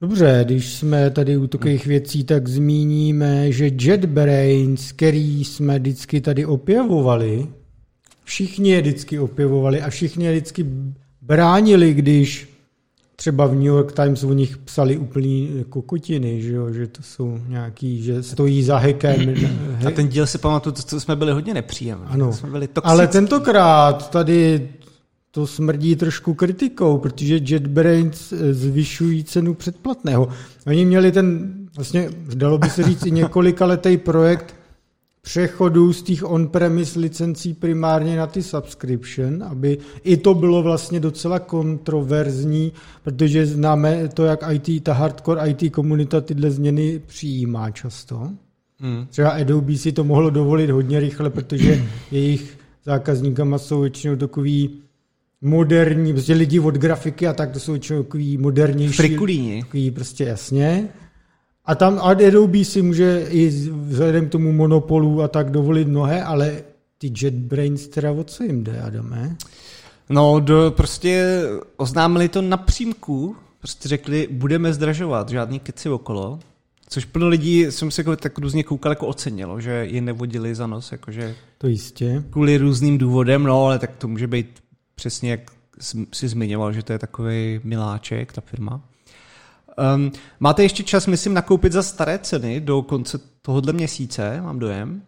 Dobře, 0.00 0.40
když 0.44 0.74
jsme 0.74 1.10
tady 1.10 1.36
u 1.36 1.46
takových 1.46 1.86
věcí, 1.86 2.24
tak 2.24 2.48
zmíníme, 2.48 3.52
že 3.52 3.70
JetBrains, 3.80 4.92
který 4.92 5.44
jsme 5.44 5.78
vždycky 5.78 6.20
tady 6.20 6.46
opěvovali, 6.46 7.46
všichni 8.24 8.70
je 8.70 8.80
vždycky 8.80 9.18
opěvovali 9.18 9.82
a 9.82 9.90
všichni 9.90 10.24
je 10.24 10.32
vždycky 10.32 10.66
bránili, 11.22 11.94
když 11.94 12.48
třeba 13.16 13.46
v 13.46 13.54
New 13.54 13.64
York 13.64 13.92
Times 13.92 14.24
o 14.24 14.32
nich 14.32 14.58
psali 14.58 14.96
úplný 14.96 15.64
kokotiny, 15.68 16.42
že, 16.42 16.52
jo? 16.52 16.72
že 16.72 16.86
to 16.86 17.02
jsou 17.02 17.38
nějaký, 17.48 18.02
že 18.02 18.22
stojí 18.22 18.62
za 18.62 18.78
hekem. 18.78 19.34
A 19.86 19.90
ten 19.90 20.08
díl 20.08 20.26
si 20.26 20.38
pamatuju, 20.38 20.74
to 20.90 21.00
jsme 21.00 21.16
byli 21.16 21.32
hodně 21.32 21.54
nepříjemní. 21.54 22.04
Ano, 22.06 22.32
jsme 22.32 22.50
byli 22.50 22.68
ale 22.82 23.08
tentokrát 23.08 24.10
tady 24.10 24.68
to 25.30 25.46
smrdí 25.46 25.96
trošku 25.96 26.34
kritikou, 26.34 26.98
protože 26.98 27.40
JetBrains 27.46 28.32
zvyšují 28.50 29.24
cenu 29.24 29.54
předplatného. 29.54 30.28
Oni 30.66 30.84
měli 30.84 31.12
ten, 31.12 31.54
vlastně 31.76 32.10
dalo 32.34 32.58
by 32.58 32.70
se 32.70 32.82
říct 32.82 33.06
i 33.06 33.10
několika 33.10 33.66
letý 33.66 33.96
projekt 33.96 34.54
přechodu 35.22 35.92
z 35.92 36.02
těch 36.02 36.30
on-premise 36.30 37.00
licencí 37.00 37.54
primárně 37.54 38.16
na 38.16 38.26
ty 38.26 38.42
subscription, 38.42 39.42
aby 39.42 39.78
i 40.04 40.16
to 40.16 40.34
bylo 40.34 40.62
vlastně 40.62 41.00
docela 41.00 41.38
kontroverzní, 41.38 42.72
protože 43.02 43.46
známe 43.46 44.08
to, 44.08 44.24
jak 44.24 44.44
IT, 44.52 44.84
ta 44.84 44.92
hardcore 44.92 45.50
IT 45.50 45.72
komunita 45.72 46.20
tyhle 46.20 46.50
změny 46.50 47.02
přijímá 47.06 47.70
často. 47.70 48.30
Hmm. 48.80 49.06
Třeba 49.10 49.30
Adobe 49.30 49.76
si 49.76 49.92
to 49.92 50.04
mohlo 50.04 50.30
dovolit 50.30 50.70
hodně 50.70 51.00
rychle, 51.00 51.30
protože 51.30 51.84
jejich 52.10 52.58
zákazníkama 52.84 53.58
jsou 53.58 53.80
většinou 53.80 54.16
takový 54.16 54.80
moderní, 55.40 56.12
prostě 56.12 56.34
lidi 56.34 56.60
od 56.60 56.74
grafiky 56.74 57.26
a 57.26 57.32
tak, 57.32 57.50
to 57.50 57.60
jsou 57.60 57.72
většinou 57.72 58.02
takový 58.02 58.38
modernější. 58.38 58.96
Frikulíni. 58.96 59.62
Takový 59.62 59.90
prostě 59.90 60.24
jasně. 60.24 60.88
A 61.64 61.74
tam 61.74 61.98
Adobe 61.98 62.64
si 62.64 62.82
může 62.82 63.26
i 63.30 63.48
vzhledem 63.88 64.28
k 64.28 64.32
tomu 64.32 64.52
monopolu 64.52 65.22
a 65.22 65.28
tak 65.28 65.50
dovolit 65.50 65.88
mnohé, 65.88 66.24
ale 66.24 66.62
ty 66.98 67.12
JetBrains 67.22 67.88
teda 67.88 68.12
o 68.12 68.24
co 68.24 68.44
jim 68.44 68.64
jde, 68.64 68.80
Adame? 68.80 69.36
No, 70.10 70.40
do, 70.40 70.72
prostě 70.76 71.42
oznámili 71.76 72.28
to 72.28 72.42
na 72.42 72.56
přímku, 72.56 73.36
prostě 73.58 73.88
řekli, 73.88 74.28
budeme 74.30 74.72
zdražovat, 74.72 75.28
žádný 75.28 75.60
keci 75.60 75.88
okolo, 75.88 76.38
což 76.88 77.04
plno 77.04 77.28
lidí, 77.28 77.66
jsem 77.70 77.90
si 77.90 78.00
jako 78.00 78.16
tak 78.16 78.38
různě 78.38 78.64
koukal, 78.64 78.92
jako 78.92 79.06
ocenilo, 79.06 79.60
že 79.60 79.70
je 79.70 80.00
nevodili 80.00 80.54
za 80.54 80.66
nos, 80.66 80.92
jakože... 80.92 81.34
To 81.58 81.66
jistě. 81.66 82.24
Kvůli 82.30 82.58
různým 82.58 82.98
důvodem, 82.98 83.42
no, 83.42 83.64
ale 83.64 83.78
tak 83.78 83.96
to 83.96 84.08
může 84.08 84.26
být 84.26 84.46
přesně, 84.98 85.30
jak 85.30 85.40
si 86.12 86.28
zmiňoval, 86.28 86.72
že 86.72 86.82
to 86.82 86.92
je 86.92 86.98
takový 86.98 87.60
miláček, 87.64 88.32
ta 88.32 88.40
firma. 88.40 88.80
Um, 89.94 90.12
máte 90.40 90.62
ještě 90.62 90.82
čas, 90.82 91.06
myslím, 91.06 91.34
nakoupit 91.34 91.72
za 91.72 91.82
staré 91.82 92.18
ceny 92.18 92.60
do 92.60 92.82
konce 92.82 93.18
tohohle 93.42 93.72
měsíce, 93.72 94.40
mám 94.40 94.58
dojem, 94.58 95.02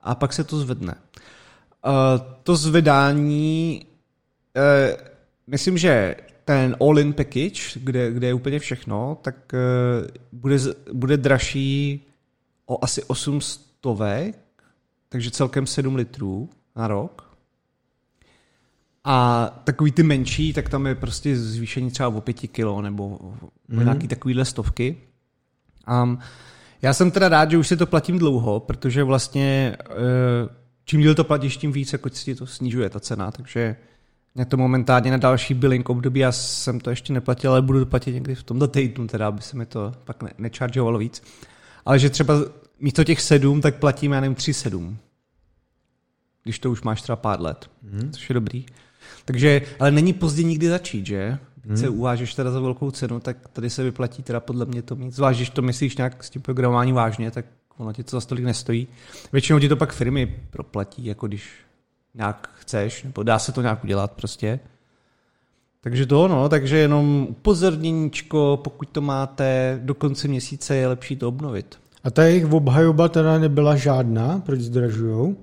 a 0.00 0.14
pak 0.14 0.32
se 0.32 0.44
to 0.44 0.58
zvedne. 0.58 0.94
Uh, 0.94 1.92
to 2.42 2.56
zvedání, 2.56 3.86
uh, 4.56 5.02
myslím, 5.46 5.78
že 5.78 6.16
ten 6.44 6.76
all-in 6.80 7.12
package, 7.12 7.62
kde, 7.74 8.12
kde 8.12 8.26
je 8.26 8.34
úplně 8.34 8.58
všechno, 8.58 9.18
tak 9.22 9.52
uh, 9.52 10.08
bude, 10.32 10.56
bude 10.92 11.16
dražší 11.16 12.06
o 12.66 12.84
asi 12.84 13.02
800, 13.04 13.60
takže 15.08 15.30
celkem 15.30 15.66
7 15.66 15.94
litrů 15.94 16.50
na 16.76 16.88
rok. 16.88 17.27
A 19.10 19.46
takový 19.64 19.92
ty 19.92 20.02
menší, 20.02 20.52
tak 20.52 20.68
tam 20.68 20.86
je 20.86 20.94
prostě 20.94 21.36
zvýšení 21.36 21.90
třeba 21.90 22.08
o 22.08 22.20
pěti 22.20 22.48
kilo 22.48 22.82
nebo 22.82 23.18
mm. 23.68 23.84
nějaký 23.84 24.08
takovýhle 24.08 24.44
stovky. 24.44 24.96
Um, 26.02 26.18
já 26.82 26.92
jsem 26.92 27.10
teda 27.10 27.28
rád, 27.28 27.50
že 27.50 27.58
už 27.58 27.68
si 27.68 27.76
to 27.76 27.86
platím 27.86 28.18
dlouho, 28.18 28.60
protože 28.60 29.04
vlastně 29.04 29.76
uh, 29.90 29.96
čím 30.84 31.00
díl 31.00 31.14
to 31.14 31.24
platíš, 31.24 31.56
tím 31.56 31.72
víc 31.72 31.92
jako 31.92 32.08
si 32.08 32.34
to 32.34 32.46
snižuje 32.46 32.90
ta 32.90 33.00
cena, 33.00 33.30
takže 33.30 33.76
mě 34.34 34.44
to 34.44 34.56
momentálně 34.56 35.10
na 35.10 35.16
další 35.16 35.54
billing 35.54 35.88
období, 35.88 36.20
já 36.20 36.32
jsem 36.32 36.80
to 36.80 36.90
ještě 36.90 37.12
neplatil, 37.12 37.50
ale 37.50 37.62
budu 37.62 37.78
to 37.78 37.86
platit 37.86 38.12
někdy 38.12 38.34
v 38.34 38.42
tomto 38.42 38.68
týdnu, 38.68 39.06
teda, 39.06 39.28
aby 39.28 39.42
se 39.42 39.56
mi 39.56 39.66
to 39.66 39.92
pak 40.04 40.22
ne- 40.22 40.32
nečaržovalo 40.38 40.98
víc. 40.98 41.22
Ale 41.84 41.98
že 41.98 42.10
třeba 42.10 42.34
místo 42.80 43.04
těch 43.04 43.20
sedm, 43.20 43.60
tak 43.60 43.76
platím, 43.76 44.12
já 44.12 44.20
nevím, 44.20 44.34
tři 44.34 44.54
sedm. 44.54 44.98
Když 46.42 46.58
to 46.58 46.70
už 46.70 46.82
máš 46.82 47.02
třeba 47.02 47.16
pár 47.16 47.40
let, 47.40 47.70
mm. 47.82 48.12
což 48.12 48.30
je 48.30 48.34
dobrý. 48.34 48.66
Takže, 49.24 49.62
ale 49.80 49.90
není 49.90 50.12
pozdě 50.12 50.42
nikdy 50.42 50.68
začít, 50.68 51.06
že? 51.06 51.38
Když 51.54 51.68
hmm. 51.68 51.76
se 51.76 51.88
uvážeš 51.88 52.34
teda 52.34 52.50
za 52.50 52.60
velkou 52.60 52.90
cenu, 52.90 53.20
tak 53.20 53.36
tady 53.52 53.70
se 53.70 53.82
vyplatí 53.82 54.22
teda 54.22 54.40
podle 54.40 54.66
mě 54.66 54.82
to 54.82 54.96
mít. 54.96 55.14
Zvlášť, 55.14 55.38
když 55.38 55.50
to 55.50 55.62
myslíš 55.62 55.96
nějak 55.96 56.24
s 56.24 56.30
tím 56.30 56.42
programováním 56.42 56.94
vážně, 56.94 57.30
tak 57.30 57.44
ono 57.78 57.92
ti 57.92 58.04
to 58.04 58.16
za 58.16 58.20
stolik 58.20 58.44
nestojí. 58.44 58.88
Většinou 59.32 59.58
ti 59.58 59.68
to 59.68 59.76
pak 59.76 59.92
firmy 59.92 60.40
proplatí, 60.50 61.04
jako 61.04 61.26
když 61.26 61.50
nějak 62.14 62.50
chceš, 62.60 63.02
nebo 63.02 63.22
dá 63.22 63.38
se 63.38 63.52
to 63.52 63.62
nějak 63.62 63.84
udělat 63.84 64.12
prostě. 64.12 64.60
Takže 65.80 66.06
to 66.06 66.28
no, 66.28 66.48
takže 66.48 66.76
jenom 66.76 67.26
upozorněníčko, 67.30 68.60
pokud 68.64 68.88
to 68.88 69.00
máte 69.00 69.80
do 69.82 69.94
konce 69.94 70.28
měsíce, 70.28 70.76
je 70.76 70.88
lepší 70.88 71.16
to 71.16 71.28
obnovit. 71.28 71.78
A 72.04 72.10
ta 72.10 72.24
jejich 72.24 72.52
obhajoba 72.52 73.08
teda 73.08 73.38
nebyla 73.38 73.76
žádná, 73.76 74.42
proč 74.46 74.60
zdražujou? 74.60 75.36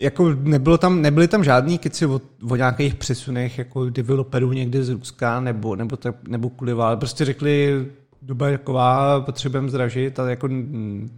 Jako 0.00 0.34
nebylo 0.34 0.78
tam, 0.78 1.02
nebyly 1.02 1.28
tam 1.28 1.44
žádný 1.44 1.78
keci 1.78 2.06
o, 2.06 2.20
o 2.50 2.56
nějakých 2.56 2.94
přesunech 2.94 3.58
jako 3.58 3.90
developerů 3.90 4.52
někde 4.52 4.84
z 4.84 4.88
Ruska 4.88 5.40
nebo, 5.40 5.76
nebo, 5.76 5.96
tak, 5.96 6.28
nebo 6.28 6.50
kvůli 6.50 6.72
ale 6.72 6.96
prostě 6.96 7.24
řekli, 7.24 7.86
doba 8.22 8.48
je 8.48 8.58
taková, 8.58 9.20
potřebujeme 9.20 9.68
zdražit 9.68 10.18
a 10.18 10.30
jako, 10.30 10.48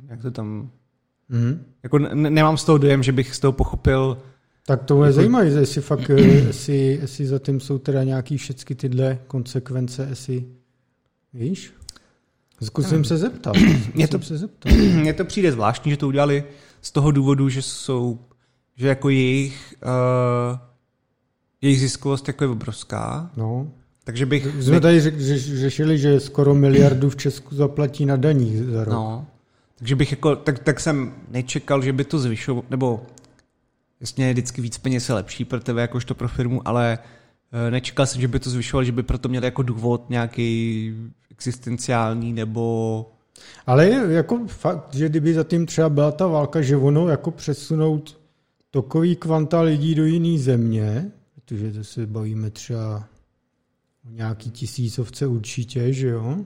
jak 0.08 0.22
to 0.22 0.30
tam, 0.30 0.70
mm-hmm. 1.30 1.58
jako 1.82 1.98
ne, 1.98 2.30
nemám 2.30 2.56
z 2.56 2.64
toho 2.64 2.78
dojem, 2.78 3.02
že 3.02 3.12
bych 3.12 3.34
z 3.34 3.38
toho 3.40 3.52
pochopil, 3.52 4.18
tak 4.66 4.84
to 4.84 5.04
je 5.04 5.08
jako... 5.08 5.16
zajímavé, 5.16 5.46
jestli 5.46 5.80
fakt, 5.80 6.10
eh, 6.10 6.20
jestli, 6.20 6.98
jestli 7.00 7.26
za 7.26 7.38
tím 7.38 7.60
jsou 7.60 7.78
teda 7.78 8.04
nějaký 8.04 8.36
všechny 8.36 8.76
tyhle 8.76 9.18
konsekvence, 9.26 10.06
jestli, 10.10 10.44
víš? 11.34 11.72
Zkusím 12.62 13.04
se 13.04 13.16
zeptat. 13.16 13.56
Mně 13.94 14.08
to, 14.08 14.20
se 14.20 14.38
zeptat. 14.38 14.72
Mně 14.94 15.12
to 15.14 15.24
přijde 15.24 15.52
zvláštní, 15.52 15.90
že 15.90 15.96
to 15.96 16.08
udělali 16.08 16.44
z 16.82 16.90
toho 16.90 17.10
důvodu, 17.10 17.48
že 17.48 17.62
jsou 17.62 18.18
že 18.76 18.88
jako 18.88 19.08
jejich, 19.08 19.74
uh, 19.84 20.58
jejich 21.60 21.80
ziskovost 21.80 22.28
jako 22.28 22.44
je 22.44 22.50
obrovská. 22.50 23.30
No. 23.36 23.68
Takže 24.04 24.26
bych... 24.26 24.46
Jsme 24.60 24.80
tady 24.80 25.00
řešili, 25.36 25.98
že 25.98 26.20
skoro 26.20 26.54
miliardu 26.54 27.10
v 27.10 27.16
Česku 27.16 27.54
zaplatí 27.54 28.06
na 28.06 28.16
daních 28.16 28.64
za 28.64 28.84
rok. 28.84 28.94
No. 28.94 29.26
Takže 29.78 29.96
bych 29.96 30.10
jako, 30.10 30.36
tak, 30.36 30.58
tak 30.58 30.80
jsem 30.80 31.14
nečekal, 31.30 31.82
že 31.82 31.92
by 31.92 32.04
to 32.04 32.18
zvyšovalo, 32.18 32.64
nebo 32.70 33.06
jasně 34.00 34.32
vždycky 34.32 34.60
víc 34.60 34.78
peněz 34.78 35.08
je 35.08 35.14
lepší 35.14 35.44
pro 35.44 35.60
tebe 35.60 35.80
jakožto 35.80 36.14
pro 36.14 36.28
firmu, 36.28 36.68
ale 36.68 36.98
uh, 37.52 37.70
nečekal 37.70 38.06
jsem, 38.06 38.20
že 38.20 38.28
by 38.28 38.38
to 38.38 38.50
zvyšovalo, 38.50 38.84
že 38.84 38.92
by 38.92 39.02
proto 39.02 39.28
měl 39.28 39.44
jako 39.44 39.62
důvod 39.62 40.10
nějaký 40.10 40.94
existenciální 41.30 42.32
nebo 42.32 43.10
ale 43.66 43.88
jako 43.88 44.40
fakt, 44.46 44.94
že 44.94 45.08
kdyby 45.08 45.34
zatím 45.34 45.66
třeba 45.66 45.88
byla 45.88 46.12
ta 46.12 46.26
válka, 46.26 46.62
že 46.62 46.76
ono 46.76 47.08
jako 47.08 47.30
přesunout 47.30 48.23
takový 48.74 49.16
kvanta 49.16 49.60
lidí 49.60 49.94
do 49.94 50.04
jiné 50.04 50.38
země, 50.38 51.12
protože 51.34 51.72
to 51.72 51.84
se 51.84 52.06
bavíme 52.06 52.50
třeba 52.50 53.08
o 54.08 54.10
nějaký 54.10 54.50
tisícovce 54.50 55.26
určitě, 55.26 55.92
že 55.92 56.08
jo? 56.08 56.36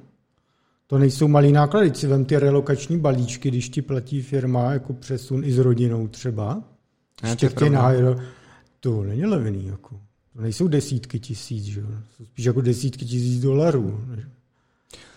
To 0.87 0.99
nejsou 0.99 1.29
malý 1.29 1.53
náklady, 1.53 1.95
si 1.95 2.07
vem 2.07 2.25
ty 2.25 2.39
relokační 2.39 2.99
balíčky, 2.99 3.49
když 3.51 3.69
ti 3.69 3.83
platí 3.83 4.23
firma 4.23 4.73
jako 4.73 4.93
přesun 4.93 5.45
i 5.45 5.53
s 5.53 5.59
rodinou 5.59 6.09
třeba. 6.09 6.63
Ne, 7.23 7.37
to, 7.37 7.37
tě 7.37 7.51
to 8.81 9.03
není 9.03 9.25
levný, 9.25 9.67
jako. 9.67 10.01
To 10.33 10.43
nejsou 10.43 10.69
desítky 10.69 11.21
tisíc, 11.21 11.65
že 11.65 11.81
jo? 11.81 11.87
Spíš 12.25 12.45
jako 12.45 12.61
desítky 12.61 13.05
tisíc 13.05 13.43
dolarů. 13.43 14.05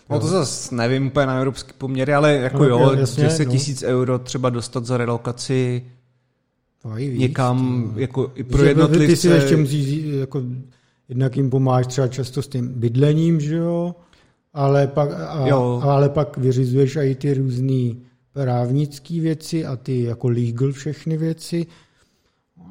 No 0.10 0.20
to 0.20 0.27
zase 0.27 0.75
nevím 0.75 1.08
úplně 1.08 1.25
na 1.25 1.38
evropský 1.38 1.74
poměry, 1.77 2.13
ale 2.13 2.34
jako 2.34 2.58
no, 2.58 2.65
jo, 2.65 2.94
jasně, 2.94 3.24
10 3.24 3.46
no. 3.46 3.51
tisíc 3.51 3.82
no. 3.82 3.88
euro 3.88 4.20
třeba 4.20 4.50
dostat 4.50 4.86
za 4.86 4.98
relokaci 4.98 5.86
víc, 6.95 7.19
někam, 7.19 7.91
ty, 7.95 8.01
jako 8.01 8.31
i 8.35 8.43
pro 8.43 8.63
jednotlivce. 8.63 9.07
Ty 9.07 9.15
si 9.15 9.27
ještě 9.27 9.57
musíš, 9.57 10.05
jako, 10.05 10.43
jednak 11.09 11.38
jim 11.38 11.50
pomáháš 11.50 11.88
třeba 11.88 12.07
často 12.07 12.41
s 12.41 12.47
tím 12.47 12.67
bydlením, 12.67 13.39
že 13.39 13.55
jo, 13.55 13.95
ale 14.53 14.88
pak, 14.88 15.09
a, 15.13 15.47
jo. 15.47 15.81
ale 15.83 16.09
pak 16.09 16.38
vyřizuješ 16.38 16.95
i 16.95 17.15
ty 17.15 17.33
různé 17.33 17.93
právnické 18.33 19.19
věci 19.19 19.65
a 19.65 19.75
ty 19.75 20.03
jako 20.03 20.29
legal 20.29 20.71
všechny 20.71 21.17
věci. 21.17 21.65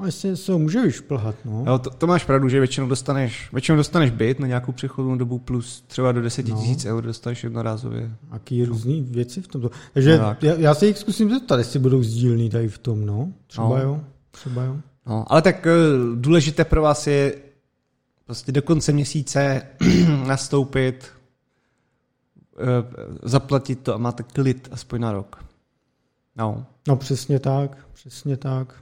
A 0.00 0.06
jestli 0.06 0.36
se 0.36 0.52
může 0.52 0.82
vyšplhat, 0.82 1.34
no. 1.44 1.64
Jo, 1.66 1.78
to, 1.78 1.90
to, 1.90 2.06
máš 2.06 2.24
pravdu, 2.24 2.48
že 2.48 2.58
většinou 2.58 2.88
dostaneš, 2.88 3.52
většinou 3.52 3.76
dostaneš 3.76 4.10
byt 4.10 4.40
na 4.40 4.46
nějakou 4.46 4.72
přechodnou 4.72 5.16
dobu 5.16 5.38
plus 5.38 5.84
třeba 5.86 6.12
do 6.12 6.22
10 6.22 6.42
tisíc 6.42 6.84
no. 6.84 6.90
eur 6.90 7.04
dostaneš 7.04 7.44
jednorázově. 7.44 8.10
Jaký 8.32 8.64
různý 8.64 9.00
věci 9.00 9.42
v 9.42 9.48
tomto. 9.48 9.70
Takže 9.94 10.18
no, 10.18 10.24
tak. 10.24 10.42
já, 10.42 10.54
já, 10.54 10.74
se 10.74 10.86
jich 10.86 10.98
zkusím 10.98 11.30
zeptat, 11.30 11.58
jestli 11.58 11.78
budou 11.78 12.02
sdílný 12.02 12.50
tady 12.50 12.68
v 12.68 12.78
tom, 12.78 13.06
no. 13.06 13.32
Třeba 13.46 13.68
no. 13.68 13.76
jo, 13.76 14.00
třeba 14.30 14.62
jo. 14.62 14.76
No, 15.06 15.32
ale 15.32 15.42
tak 15.42 15.66
eh, 15.66 15.70
důležité 16.14 16.64
pro 16.64 16.82
vás 16.82 17.06
je 17.06 17.34
prostě 18.26 18.52
do 18.52 18.62
konce 18.62 18.92
měsíce 18.92 19.62
nastoupit, 20.26 21.08
eh, 22.58 22.64
zaplatit 23.22 23.80
to 23.80 23.94
a 23.94 23.98
máte 23.98 24.22
klid 24.22 24.68
aspoň 24.72 25.00
na 25.00 25.12
rok. 25.12 25.44
No. 26.36 26.66
No 26.88 26.96
přesně 26.96 27.38
tak, 27.38 27.86
přesně 27.92 28.36
tak. 28.36 28.74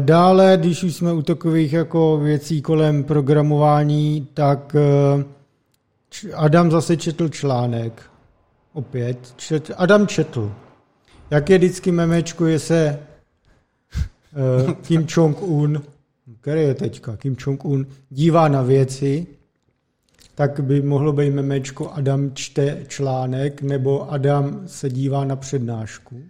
Dále, 0.00 0.56
když 0.60 0.82
už 0.84 0.96
jsme 0.96 1.12
u 1.12 1.22
takových 1.22 1.72
jako 1.72 2.18
věcí 2.18 2.62
kolem 2.62 3.04
programování, 3.04 4.28
tak 4.34 4.76
eh, 4.76 6.34
Adam 6.34 6.70
zase 6.70 6.96
četl 6.96 7.28
článek. 7.28 8.02
Opět. 8.72 9.34
Čet, 9.36 9.70
Adam 9.76 10.06
četl. 10.06 10.52
Jak 11.30 11.50
je 11.50 11.58
vždycky 11.58 11.92
memečko, 11.92 12.46
je 12.46 12.58
se 12.58 12.98
uh, 14.66 14.72
Kim 14.82 15.06
Jong-un, 15.16 15.82
který 16.40 16.60
je 16.62 16.74
teďka, 16.74 17.16
Kim 17.16 17.36
Jong-un, 17.46 17.86
dívá 18.10 18.48
na 18.48 18.62
věci, 18.62 19.26
tak 20.34 20.60
by 20.60 20.82
mohlo 20.82 21.12
být 21.12 21.30
memečko 21.30 21.92
Adam 21.92 22.30
čte 22.34 22.84
článek, 22.88 23.62
nebo 23.62 24.12
Adam 24.12 24.62
se 24.66 24.90
dívá 24.90 25.24
na 25.24 25.36
přednášku 25.36 26.22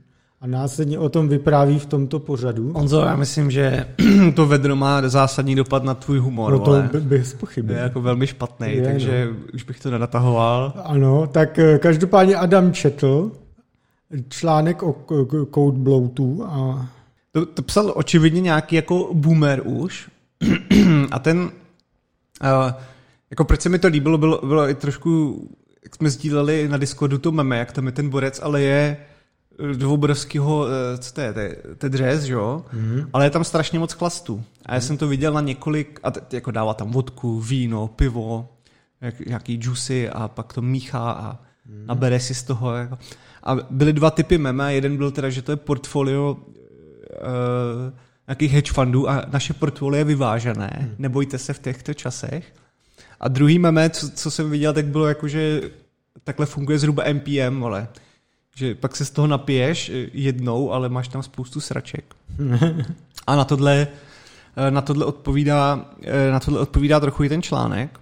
a 0.43 0.47
následně 0.47 0.99
o 0.99 1.09
tom 1.09 1.29
vypráví 1.29 1.79
v 1.79 1.87
tomto 1.87 2.19
pořadu. 2.19 2.73
Onzo, 2.73 3.01
já 3.01 3.17
myslím, 3.17 3.51
že 3.51 3.87
to 4.35 4.47
vedro 4.47 4.77
má 4.77 5.09
zásadní 5.09 5.55
dopad 5.55 5.85
na 5.85 5.95
tvůj 5.95 6.19
humor. 6.19 6.53
No 6.53 6.59
to 6.59 6.83
by, 6.83 7.01
bez 7.01 7.35
pochyby. 7.35 7.73
Je 7.75 7.79
jako 7.79 8.01
velmi 8.01 8.27
špatný, 8.27 8.77
je, 8.77 8.83
takže 8.83 9.29
no. 9.31 9.37
už 9.55 9.63
bych 9.63 9.81
to 9.81 9.91
nenatahoval. 9.91 10.73
Ano, 10.85 11.27
tak 11.27 11.59
eh, 11.59 11.79
každopádně 11.79 12.37
Adam 12.37 12.73
četl 12.73 13.31
článek 14.29 14.83
o 14.83 14.97
code 15.55 15.79
bloatu 15.79 16.45
a... 16.45 16.87
To, 17.33 17.47
to 17.47 17.63
psal 17.63 17.93
očividně 17.97 18.41
nějaký 18.41 18.77
jako 18.77 19.11
boomer 19.13 19.63
už 19.65 20.09
a 21.11 21.19
ten 21.19 21.39
uh, 21.39 21.51
jako 23.31 23.45
proč 23.45 23.61
se 23.61 23.69
mi 23.69 23.79
to 23.79 23.89
líbilo, 23.89 24.19
bylo, 24.19 24.41
bylo 24.47 24.69
i 24.69 24.75
trošku, 24.75 25.43
jak 25.85 25.97
jsme 25.97 26.11
sdíleli 26.11 26.69
na 26.69 26.77
Discordu 26.77 27.19
to 27.19 27.33
meme, 27.33 27.59
jak 27.59 27.73
tam 27.73 27.87
je 27.87 27.93
ten 27.93 28.09
borec, 28.09 28.41
ale 28.43 28.63
je 28.63 28.97
dvoubrovského, 29.73 30.67
eh, 30.67 30.99
co 30.99 31.15
to 31.15 31.21
je, 31.21 31.33
to 31.33 31.41
je, 31.41 31.57
to 31.79 31.87
je 31.87 31.91
dřez, 31.91 32.23
že 32.23 32.33
jo? 32.33 32.65
Mm-hmm. 32.75 33.09
Ale 33.13 33.27
je 33.27 33.31
tam 33.31 33.45
strašně 33.45 33.79
moc 33.79 33.93
chlastů. 33.93 34.45
A 34.67 34.75
já 34.75 34.81
mm-hmm. 34.81 34.87
jsem 34.87 34.97
to 34.97 35.09
viděl 35.09 35.33
na 35.33 35.41
několik, 35.41 36.01
a 36.03 36.11
t- 36.11 36.37
jako 36.37 36.51
dává 36.51 36.75
tam 36.75 36.91
vodku, 36.91 37.41
víno, 37.41 37.89
pivo, 37.89 38.49
jak, 39.01 39.21
nějaký 39.21 39.59
juicy 39.63 40.11
a 40.11 40.29
pak 40.29 40.53
to 40.53 40.63
míchá 40.63 41.11
a 41.11 41.33
mm-hmm. 41.33 41.87
nabere 41.87 42.21
si 42.21 42.35
z 42.35 42.43
toho. 42.43 42.75
Jako. 42.75 42.99
A 43.43 43.57
byly 43.71 43.93
dva 43.93 44.11
typy 44.11 44.39
meme, 44.39 44.75
jeden 44.75 44.97
byl 44.97 45.11
teda, 45.11 45.31
že 45.31 45.43
to 45.43 45.53
je 45.53 45.57
portfolio 45.57 46.33
uh, 46.33 47.93
nějakých 48.29 48.53
hedge 48.53 48.73
fundů 48.73 49.09
a 49.09 49.25
naše 49.33 49.53
portfolio 49.53 49.99
je 49.99 50.05
vyvážené, 50.05 50.79
mm-hmm. 50.81 50.95
nebojte 50.99 51.39
se 51.39 51.53
v 51.53 51.59
těchto 51.59 51.95
časech. 51.95 52.55
A 53.21 53.29
druhý 53.29 53.59
meme, 53.59 53.91
co, 53.91 54.11
co 54.11 54.31
jsem 54.31 54.51
viděl, 54.51 54.73
tak 54.73 54.87
bylo 54.87 55.07
jako, 55.07 55.29
že 55.29 55.61
takhle 56.25 56.47
funguje 56.47 56.79
zhruba 56.79 57.05
NPM, 57.13 57.65
ale 57.65 57.89
že 58.57 58.75
pak 58.75 58.97
se 58.97 59.05
z 59.05 59.11
toho 59.11 59.27
napiješ 59.27 59.89
eh, 59.89 60.07
jednou, 60.13 60.73
ale 60.73 60.89
máš 60.89 61.09
tam 61.09 61.23
spoustu 61.23 61.61
sraček. 61.61 62.15
A 63.27 63.37
na 63.37 63.45
tohle, 63.45 63.89
eh, 64.57 64.71
na 64.71 64.81
tohle, 64.81 65.05
odpovídá, 65.05 65.91
eh, 66.03 66.31
na 66.31 66.41
tohle 66.41 66.61
odpovídá 66.61 67.01
trochu 67.01 67.25
i 67.25 67.29
ten 67.29 67.43
článek. 67.43 68.01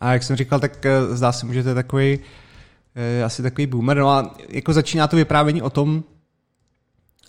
A 0.00 0.12
jak 0.12 0.22
jsem 0.22 0.36
říkal, 0.36 0.60
tak 0.60 0.86
zdá 1.10 1.32
se 1.32 1.46
mi, 1.46 1.54
že 1.54 1.62
to 1.62 1.68
je 1.68 1.74
takový 1.74 2.18
asi 3.24 3.42
takový 3.42 3.66
boomer. 3.66 3.96
No 3.96 4.08
a 4.10 4.34
jako 4.48 4.72
začíná 4.72 5.06
to 5.06 5.16
vyprávění 5.16 5.62
o 5.62 5.70
tom, 5.70 6.04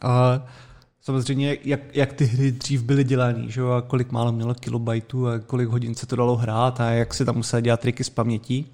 a 0.02 0.46
samozřejmě, 1.02 1.58
jak, 1.64 1.96
jak 1.96 2.14
ty 2.14 2.26
hry 2.26 2.52
dřív 2.52 2.84
byly 2.84 3.04
dělané, 3.04 3.44
že 3.48 3.62
a 3.62 3.82
kolik 3.88 4.12
málo 4.12 4.32
mělo 4.32 4.54
kilobajtů 4.54 5.28
a 5.28 5.40
kolik 5.40 5.70
hodin 5.70 5.96
se 5.96 6.06
to 6.06 6.16
dalo 6.16 6.36
hrát 6.36 6.82
a 6.82 6.90
jak 6.90 7.14
se 7.14 7.26
tam 7.26 7.36
museli 7.36 7.62
dělat 7.62 7.80
triky 7.80 8.04
z 8.04 8.10
paměti. 8.10 8.66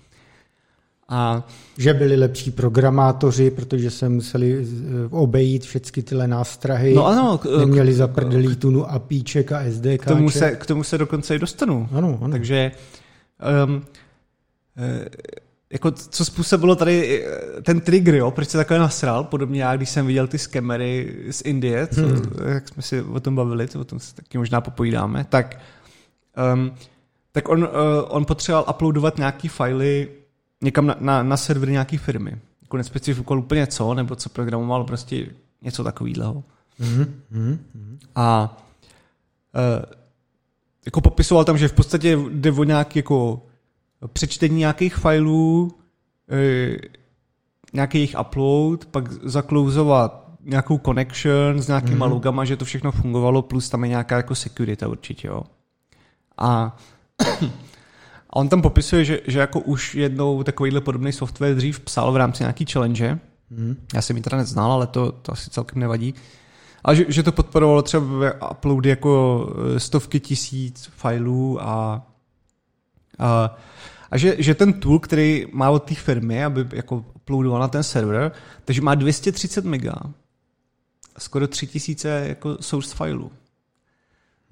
A 1.10 1.48
že 1.78 1.93
byli 1.93 2.15
lepší 2.15 2.52
programátoři, 2.52 3.52
protože 3.52 3.91
se 3.91 4.10
museli 4.10 4.67
eh, 4.67 5.08
obejít 5.10 5.63
všechny 5.63 6.04
tyhle 6.04 6.28
nástrahy. 6.28 6.93
No 6.93 7.08
ano. 7.08 7.39
Neměli 7.60 7.93
za 7.93 8.08
prdelí 8.08 8.56
tunu 8.56 8.91
APIček 8.91 9.52
a 9.52 9.63
SDK. 9.72 10.02
K 10.02 10.06
tomu, 10.06 10.30
se, 10.30 10.52
k 10.52 10.65
tomu 10.65 10.84
se 10.84 10.98
dokonce 10.98 11.36
i 11.36 11.39
dostanu. 11.39 11.89
Ano, 11.91 12.20
ano. 12.22 12.32
Takže 12.32 12.72
um, 13.65 13.82
jako 15.70 15.91
co 15.91 16.26
způsobilo 16.26 16.76
tady 16.76 17.26
eh, 17.26 17.62
ten 17.62 17.82
trigger, 17.82 18.15
jo, 18.15 18.32
proč 18.32 18.50
se 18.50 18.58
takhle 18.58 18.80
nasral, 18.80 19.24
podobně 19.24 19.63
já, 19.63 19.76
když 19.76 19.89
jsem 19.89 20.08
viděl 20.08 20.28
ty 20.28 20.38
skemery 20.38 21.15
z 21.32 21.41
Indie, 21.46 21.88
co, 21.88 22.02
hmm. 22.02 22.32
jak 22.46 22.67
jsme 22.67 22.82
si 22.82 23.02
o 23.02 23.20
tom 23.20 23.36
bavili, 23.36 23.67
co 23.67 23.80
o 23.80 23.84
tom 23.84 24.00
se 24.00 24.15
taky 24.15 24.38
možná 24.38 24.62
popovídáme, 24.62 25.26
tak, 25.30 25.60
um, 26.54 26.72
tak 27.32 27.50
on, 27.50 27.63
uh, 27.63 27.70
on 28.08 28.26
potřeboval 28.26 28.65
uploadovat 28.70 29.17
nějaký 29.17 29.48
fajly 29.48 30.08
někam 30.63 30.86
na, 30.88 30.96
na, 31.00 31.24
na 31.24 31.38
server 31.38 31.70
nějaký 31.70 31.98
firmy. 31.98 32.38
Jako 32.62 32.78
nespecifikoval 32.78 33.39
úplně 33.39 33.67
co, 33.67 33.93
nebo 33.93 34.15
co 34.15 34.30
programoval, 34.30 34.84
prostě 34.84 35.28
něco 35.62 35.84
takového. 35.84 36.43
Mm-hmm. 36.82 37.58
A 38.15 38.58
e, 39.56 39.86
jako 40.86 41.02
popisoval 41.02 41.46
tam, 41.46 41.58
že 41.58 41.67
v 41.67 41.74
podstatě 41.74 42.17
jde 42.30 42.52
o 42.52 42.63
nějaký 42.63 43.00
jako 43.00 43.46
přečtení 44.13 44.58
nějakých 44.58 44.96
filů, 44.96 45.72
e, 46.32 46.78
nějaký 47.74 47.98
jejich 47.98 48.15
upload, 48.20 48.86
pak 48.86 49.12
zaklouzovat 49.12 50.28
nějakou 50.43 50.78
connection 50.78 51.62
s 51.62 51.67
nějakýma 51.67 52.08
mm-hmm. 52.08 52.12
logama, 52.12 52.46
že 52.46 52.58
to 52.58 52.65
všechno 52.65 52.91
fungovalo, 52.91 53.41
plus 53.41 53.70
tam 53.70 53.84
je 53.84 53.89
nějaká 53.89 54.17
jako 54.17 54.36
security 54.36 54.86
určitě, 54.86 55.28
jo. 55.28 55.43
A 56.38 56.78
a 58.30 58.36
on 58.36 58.50
tam 58.50 58.62
popisuje, 58.62 59.06
že, 59.06 59.22
že 59.28 59.40
jako 59.40 59.60
už 59.60 59.96
jednou 59.96 60.44
takovýhle 60.44 60.82
podobný 60.82 61.12
software 61.12 61.56
dřív 61.56 61.80
psal 61.80 62.12
v 62.12 62.18
rámci 62.18 62.44
nějaký 62.44 62.66
challenge. 62.66 63.20
Hmm. 63.52 63.76
Já 63.94 64.02
jsem 64.02 64.18
ji 64.18 64.24
teda 64.24 64.38
neznal, 64.38 64.72
ale 64.72 64.88
to, 64.88 65.12
to 65.12 65.32
asi 65.32 65.50
celkem 65.50 65.80
nevadí. 65.80 66.13
A 66.84 66.94
že, 66.94 67.06
že 67.08 67.24
to 67.24 67.32
podporovalo 67.32 67.82
třeba 67.82 68.06
uploady 68.52 68.90
jako 68.90 69.46
eh, 69.76 69.80
stovky 69.80 70.20
tisíc 70.20 70.90
filů 70.96 71.62
a, 71.62 72.06
a, 73.20 73.58
a 74.12 74.18
že, 74.18 74.36
že 74.40 74.56
ten 74.56 74.74
tool, 74.74 75.00
který 75.00 75.48
má 75.52 75.70
od 75.70 75.84
té 75.84 75.96
firmy, 75.96 76.46
aby 76.46 76.66
jako 76.74 77.06
uploadoval 77.16 77.60
na 77.60 77.68
ten 77.68 77.84
server, 77.84 78.32
takže 78.66 78.82
má 78.82 78.96
230 78.96 79.66
mega, 79.66 79.96
skoro 81.18 81.48
3000 81.48 82.26
jako 82.28 82.58
source 82.62 82.96
filů. 82.96 83.32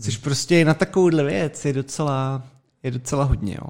Což 0.02 0.18
prostě 0.18 0.66
na 0.66 0.74
takovouhle 0.74 1.24
věc 1.24 1.66
je 1.66 1.74
docela, 1.74 2.44
je 2.86 2.92
docela 2.92 3.24
hodně, 3.24 3.54
jo. 3.54 3.68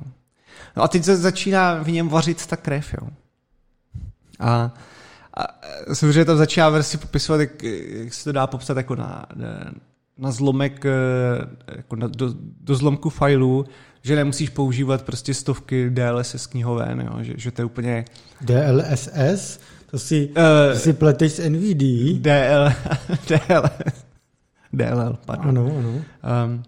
No 0.77 0.83
a 0.83 0.87
teď 0.87 1.03
se 1.03 1.17
začíná 1.17 1.83
v 1.83 1.91
něm 1.91 2.09
vařit 2.09 2.45
ta 2.45 2.57
krev, 2.57 2.93
jo. 2.93 3.07
A, 4.39 4.73
a 5.37 5.43
samozřejmě 5.93 6.25
tam 6.25 6.37
začíná 6.37 6.69
versi 6.69 6.97
popisovat, 6.97 7.39
jak, 7.39 7.63
jak 7.63 8.13
se 8.13 8.23
to 8.23 8.31
dá 8.31 8.47
popsat 8.47 8.77
jako 8.77 8.95
na, 8.95 9.25
na 10.17 10.31
zlomek, 10.31 10.85
eh, 10.85 10.91
jako 11.75 11.95
na, 11.95 12.07
do, 12.07 12.33
do 12.61 12.75
zlomku 12.75 13.09
failu, 13.09 13.65
že 14.01 14.15
nemusíš 14.15 14.49
používat 14.49 15.01
prostě 15.01 15.33
stovky 15.33 15.89
DLSS 15.89 16.47
knihoven, 16.47 17.01
jo, 17.01 17.23
že, 17.23 17.33
že 17.37 17.51
to 17.51 17.61
je 17.61 17.65
úplně... 17.65 18.05
DLSS? 18.41 19.59
To 19.91 19.99
si, 19.99 20.27
uh, 20.27 20.73
to 20.73 20.79
si 20.79 20.93
pleteš 20.93 21.31
s 21.31 21.49
NVD? 21.49 21.83
DL, 22.21 22.69
DL, 23.27 23.63
DLL, 24.73 25.17
pardon. 25.25 25.49
Ano, 25.49 25.77
ano. 25.77 25.89
Um, 26.45 26.63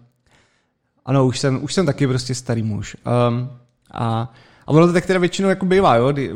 ano, 1.08 1.26
už 1.26 1.38
jsem, 1.38 1.64
už 1.64 1.74
jsem 1.74 1.86
taky 1.86 2.06
prostě 2.06 2.34
starý 2.34 2.62
muž. 2.62 2.96
Um, 3.28 3.50
a, 3.90 4.32
a 4.66 4.68
ono 4.68 4.86
to 4.86 4.92
tak 4.92 5.06
teda 5.06 5.18
většinou 5.18 5.48
jako 5.48 5.66
bývá, 5.66 5.96
jo? 5.96 6.12
Kdy, 6.12 6.30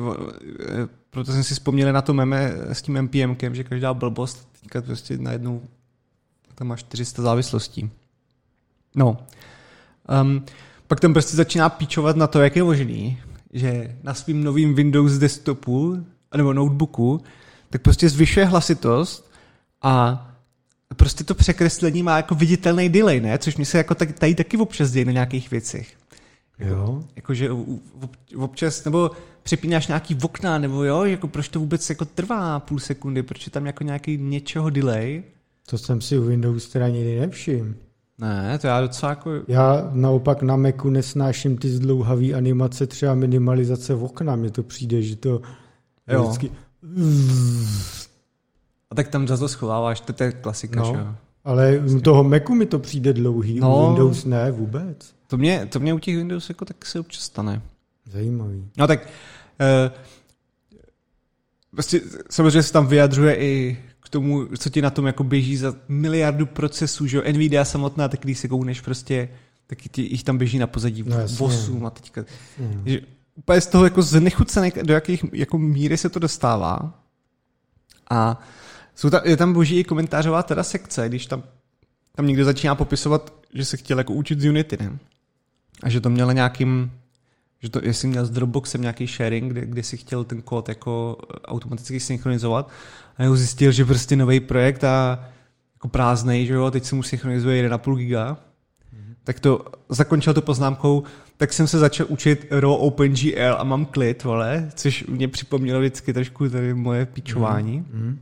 proto 1.10 1.32
jsem 1.32 1.44
si 1.44 1.54
vzpomněl 1.54 1.92
na 1.92 2.02
to 2.02 2.14
meme 2.14 2.52
s 2.72 2.82
tím 2.82 3.02
NPMkem, 3.02 3.54
že 3.54 3.64
každá 3.64 3.94
blbost 3.94 4.48
teďka 4.60 4.82
prostě 4.82 5.18
najednou 5.18 5.62
tam 6.54 6.68
má 6.68 6.76
400 6.76 7.22
závislostí. 7.22 7.90
No. 8.96 9.16
Um, 10.22 10.44
pak 10.86 11.00
tam 11.00 11.12
prostě 11.12 11.36
začíná 11.36 11.68
píčovat 11.68 12.16
na 12.16 12.26
to, 12.26 12.40
jak 12.40 12.56
je 12.56 12.64
možný, 12.64 13.18
že 13.52 13.96
na 14.02 14.14
svým 14.14 14.44
novým 14.44 14.74
Windows 14.74 15.12
desktopu 15.12 16.06
nebo 16.36 16.52
notebooku, 16.52 17.20
tak 17.70 17.82
prostě 17.82 18.08
zvyšuje 18.08 18.46
hlasitost 18.46 19.32
a 19.82 20.26
prostě 20.96 21.24
to 21.24 21.34
překreslení 21.34 22.02
má 22.02 22.16
jako 22.16 22.34
viditelný 22.34 22.88
delay, 22.88 23.20
ne? 23.20 23.38
Což 23.38 23.56
mi 23.56 23.64
se 23.64 23.78
jako 23.78 23.94
tady, 23.94 24.12
tady 24.12 24.34
taky 24.34 24.56
občas 24.56 24.90
děje 24.90 25.04
na 25.04 25.12
nějakých 25.12 25.50
věcech. 25.50 25.88
Jo. 26.58 27.04
Jakože 27.16 27.50
občas, 28.36 28.84
nebo 28.84 29.10
přepínáš 29.42 29.86
nějaký 29.86 30.18
okna, 30.22 30.58
nebo 30.58 30.84
jo, 30.84 31.04
jako 31.04 31.28
proč 31.28 31.48
to 31.48 31.60
vůbec 31.60 31.90
jako 31.90 32.04
trvá 32.04 32.60
půl 32.60 32.78
sekundy, 32.78 33.22
proč 33.22 33.46
je 33.46 33.52
tam 33.52 33.66
jako 33.66 33.84
nějaký 33.84 34.18
něčeho 34.18 34.70
delay. 34.70 35.22
To 35.70 35.78
jsem 35.78 36.00
si 36.00 36.18
u 36.18 36.22
Windows 36.22 36.68
teda 36.68 36.88
nikdy 36.88 37.20
nevšiml. 37.20 37.74
Ne, 38.18 38.58
to 38.58 38.66
já 38.66 38.80
docela 38.80 39.10
jako... 39.10 39.30
Já 39.48 39.90
naopak 39.92 40.42
na 40.42 40.56
Macu 40.56 40.90
nesnáším 40.90 41.58
ty 41.58 41.68
zdlouhavý 41.70 42.34
animace, 42.34 42.86
třeba 42.86 43.14
minimalizace 43.14 43.94
v 43.94 44.04
okna. 44.04 44.36
Mně 44.36 44.50
to 44.50 44.62
přijde, 44.62 45.02
že 45.02 45.16
to 45.16 45.40
Jo. 46.08 46.22
vždycky... 46.22 46.50
A 48.92 48.94
tak 48.94 49.08
tam 49.08 49.28
zase 49.28 49.48
schováváš, 49.48 50.00
to, 50.00 50.22
je 50.24 50.32
klasika, 50.32 50.80
No. 50.80 50.86
že 50.86 50.92
jo. 51.00 51.06
Ale 51.44 51.78
u 51.78 52.00
toho 52.00 52.24
Macu 52.24 52.54
mi 52.54 52.66
to 52.66 52.78
přijde 52.78 53.12
dlouhý, 53.12 53.60
No. 53.60 53.76
u 53.84 53.86
Windows 53.86 54.24
ne 54.24 54.50
vůbec. 54.50 55.14
To 55.26 55.36
mě, 55.38 55.66
to 55.72 55.80
mě 55.80 55.94
u 55.94 55.98
těch 55.98 56.16
Windows 56.16 56.48
jako 56.48 56.64
tak 56.64 56.86
se 56.86 57.00
občas 57.00 57.24
stane. 57.24 57.62
Zajímavý. 58.10 58.68
No 58.78 58.86
tak 58.86 59.08
eh, 59.60 59.90
prostě 61.70 62.00
samozřejmě 62.30 62.62
se 62.62 62.72
tam 62.72 62.86
vyjadřuje 62.86 63.36
i 63.36 63.78
k 64.00 64.08
tomu, 64.08 64.46
co 64.58 64.70
ti 64.70 64.82
na 64.82 64.90
tom 64.90 65.06
jako 65.06 65.24
běží 65.24 65.56
za 65.56 65.74
miliardu 65.88 66.46
procesů, 66.46 67.06
že 67.06 67.16
jo, 67.16 67.22
Nvidia 67.32 67.64
samotná, 67.64 68.08
tak 68.08 68.20
když 68.20 68.38
se 68.38 68.48
koukneš 68.48 68.80
prostě, 68.80 69.28
taky 69.66 69.88
ti, 69.88 70.02
jich 70.02 70.24
tam 70.24 70.38
běží 70.38 70.58
na 70.58 70.66
pozadí 70.66 71.04
No 71.06 71.18
jasně. 71.18 71.46
8 71.46 71.86
a 71.86 71.90
teďka, 71.90 72.24
Hmm. 72.58 72.82
že 72.86 73.00
úplně 73.34 73.60
z 73.60 73.66
toho 73.66 73.84
jako 73.84 74.02
znechucený, 74.02 74.72
do 74.82 74.94
jakých 74.94 75.24
jako 75.32 75.58
míry 75.58 75.96
se 75.96 76.08
to 76.08 76.18
dostává. 76.18 76.98
A 78.10 78.40
jsou 79.02 79.10
tam, 79.10 79.20
je 79.24 79.36
tam 79.36 79.52
boží 79.52 79.78
i 79.78 79.84
komentářová 79.84 80.42
teda 80.42 80.62
sekce, 80.62 81.08
když 81.08 81.26
tam, 81.26 81.42
tam 82.16 82.26
někdo 82.26 82.44
začíná 82.44 82.74
popisovat, 82.74 83.34
že 83.54 83.64
se 83.64 83.76
chtěl 83.76 83.98
jako 83.98 84.12
učit 84.12 84.40
z 84.40 84.48
Unity, 84.48 84.76
ne? 84.80 84.98
A 85.82 85.88
že 85.88 86.00
to 86.00 86.10
měl 86.10 86.32
nějakým, 86.32 86.92
že 87.62 87.70
to, 87.70 87.80
jestli 87.82 88.08
měl 88.08 88.26
s 88.26 88.30
Dropboxem 88.30 88.80
nějaký 88.80 89.06
sharing, 89.06 89.52
kde, 89.52 89.66
kde 89.66 89.82
si 89.82 89.96
chtěl 89.96 90.24
ten 90.24 90.42
kód 90.42 90.68
jako 90.68 91.18
eh, 91.22 91.38
automaticky 91.44 92.00
synchronizovat 92.00 92.70
a 93.16 93.22
jeho 93.22 93.36
zjistil, 93.36 93.72
že 93.72 93.84
prostě 93.84 94.16
nový 94.16 94.40
projekt 94.40 94.84
a 94.84 95.28
jako 95.74 95.88
prázdnej, 95.88 96.46
že 96.46 96.52
jo, 96.52 96.70
teď 96.70 96.84
se 96.84 96.94
mu 96.94 97.02
synchronizuje 97.02 97.68
1,5 97.68 97.96
giga, 97.96 98.36
tak 99.24 99.40
to 99.40 99.64
zakončil 99.88 100.34
to 100.34 100.42
poznámkou, 100.42 101.02
tak 101.36 101.52
jsem 101.52 101.66
se 101.66 101.78
začal 101.78 102.06
učit 102.10 102.46
raw 102.50 102.72
OpenGL 102.72 103.56
a 103.58 103.64
mám 103.64 103.84
klid, 103.84 104.24
vole, 104.24 104.70
což 104.74 105.04
mě 105.06 105.28
připomnělo 105.28 105.80
vždycky 105.80 106.12
trošku 106.12 106.48
tady 106.48 106.74
moje 106.74 107.06
píčování. 107.06 107.84
Hmm. 107.92 108.18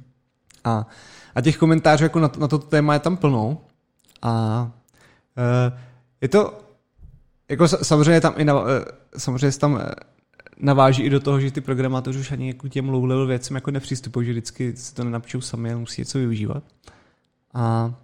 A, 0.65 0.87
a 1.35 1.41
těch 1.41 1.57
komentářů 1.57 2.05
jako 2.05 2.21
na, 2.21 2.29
to- 2.29 2.41
na 2.41 2.49
toto 2.49 2.67
téma 2.67 2.95
je 2.95 3.01
tam 3.01 3.17
plno. 3.17 3.59
A 4.23 4.63
uh, 5.37 5.79
je 6.21 6.29
to, 6.29 6.59
jako 7.49 7.65
sa- 7.65 7.85
samozřejmě 7.85 8.21
tam 8.21 8.35
i 8.37 8.45
na, 8.45 8.61
uh, 8.61 8.67
samozřejmě 9.17 9.53
se 9.53 9.59
tam 9.59 9.81
eh, 9.83 9.91
naváží 10.59 11.03
i 11.03 11.11
do 11.11 11.21
toho, 11.21 11.41
že 11.41 11.51
ty 11.51 11.61
programátoři 11.61 12.19
už 12.19 12.33
ani 12.33 12.47
jako 12.49 12.69
těm 12.69 12.89
low 12.89 13.05
level 13.05 13.27
věcem 13.27 13.55
jako 13.55 13.71
nepřistupují, 13.71 14.27
že 14.27 14.33
vždycky 14.33 14.77
si 14.77 14.95
to 14.95 15.05
nenapčou 15.05 15.41
sami, 15.41 15.71
ale 15.71 15.81
musí 15.81 16.01
něco 16.01 16.19
využívat. 16.19 16.63
A, 17.55 17.95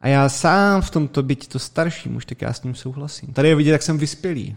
a 0.00 0.08
já 0.08 0.28
sám 0.28 0.82
v 0.82 0.90
tomto, 0.90 1.22
byť 1.22 1.48
to 1.48 1.58
starší 1.58 2.08
muž, 2.08 2.26
tak 2.26 2.42
já 2.42 2.52
s 2.52 2.62
ním 2.62 2.74
souhlasím. 2.74 3.32
Tady 3.32 3.48
je 3.48 3.54
vidět, 3.54 3.70
jak 3.72 3.82
jsem 3.82 3.98
vyspělý. 3.98 4.56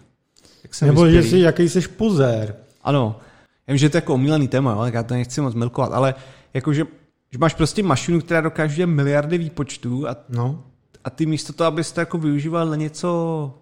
Jak 0.63 0.75
jsem 0.75 0.87
Nebo 0.87 1.05
že 1.09 1.17
vyspělý. 1.17 1.41
jsi, 1.41 1.45
jaký 1.45 1.69
jsi 1.69 1.87
pozér. 1.87 2.55
Ano, 2.83 3.19
já 3.67 3.71
vím, 3.71 3.77
že 3.77 3.89
to 3.89 3.97
je 3.97 4.01
jako 4.01 4.13
omílený 4.13 4.47
téma, 4.47 4.71
jo, 4.71 4.81
tak 4.81 4.93
já 4.93 5.03
to 5.03 5.13
nechci 5.13 5.41
moc 5.41 5.55
milkovat, 5.55 5.93
ale 5.93 6.15
jakože 6.53 6.85
že 7.33 7.37
máš 7.37 7.53
prostě 7.53 7.83
mašinu, 7.83 8.21
která 8.21 8.41
dokáže 8.41 8.75
dělat 8.75 8.89
miliardy 8.89 9.37
výpočtů 9.37 10.07
a, 10.09 10.15
No. 10.29 10.63
a 11.03 11.09
ty 11.09 11.25
místo 11.25 11.53
toho, 11.53 11.67
abys 11.67 11.91
to 11.91 11.99
jako 11.99 12.17
využíval 12.17 12.69
na 12.69 12.75
něco 12.75 13.53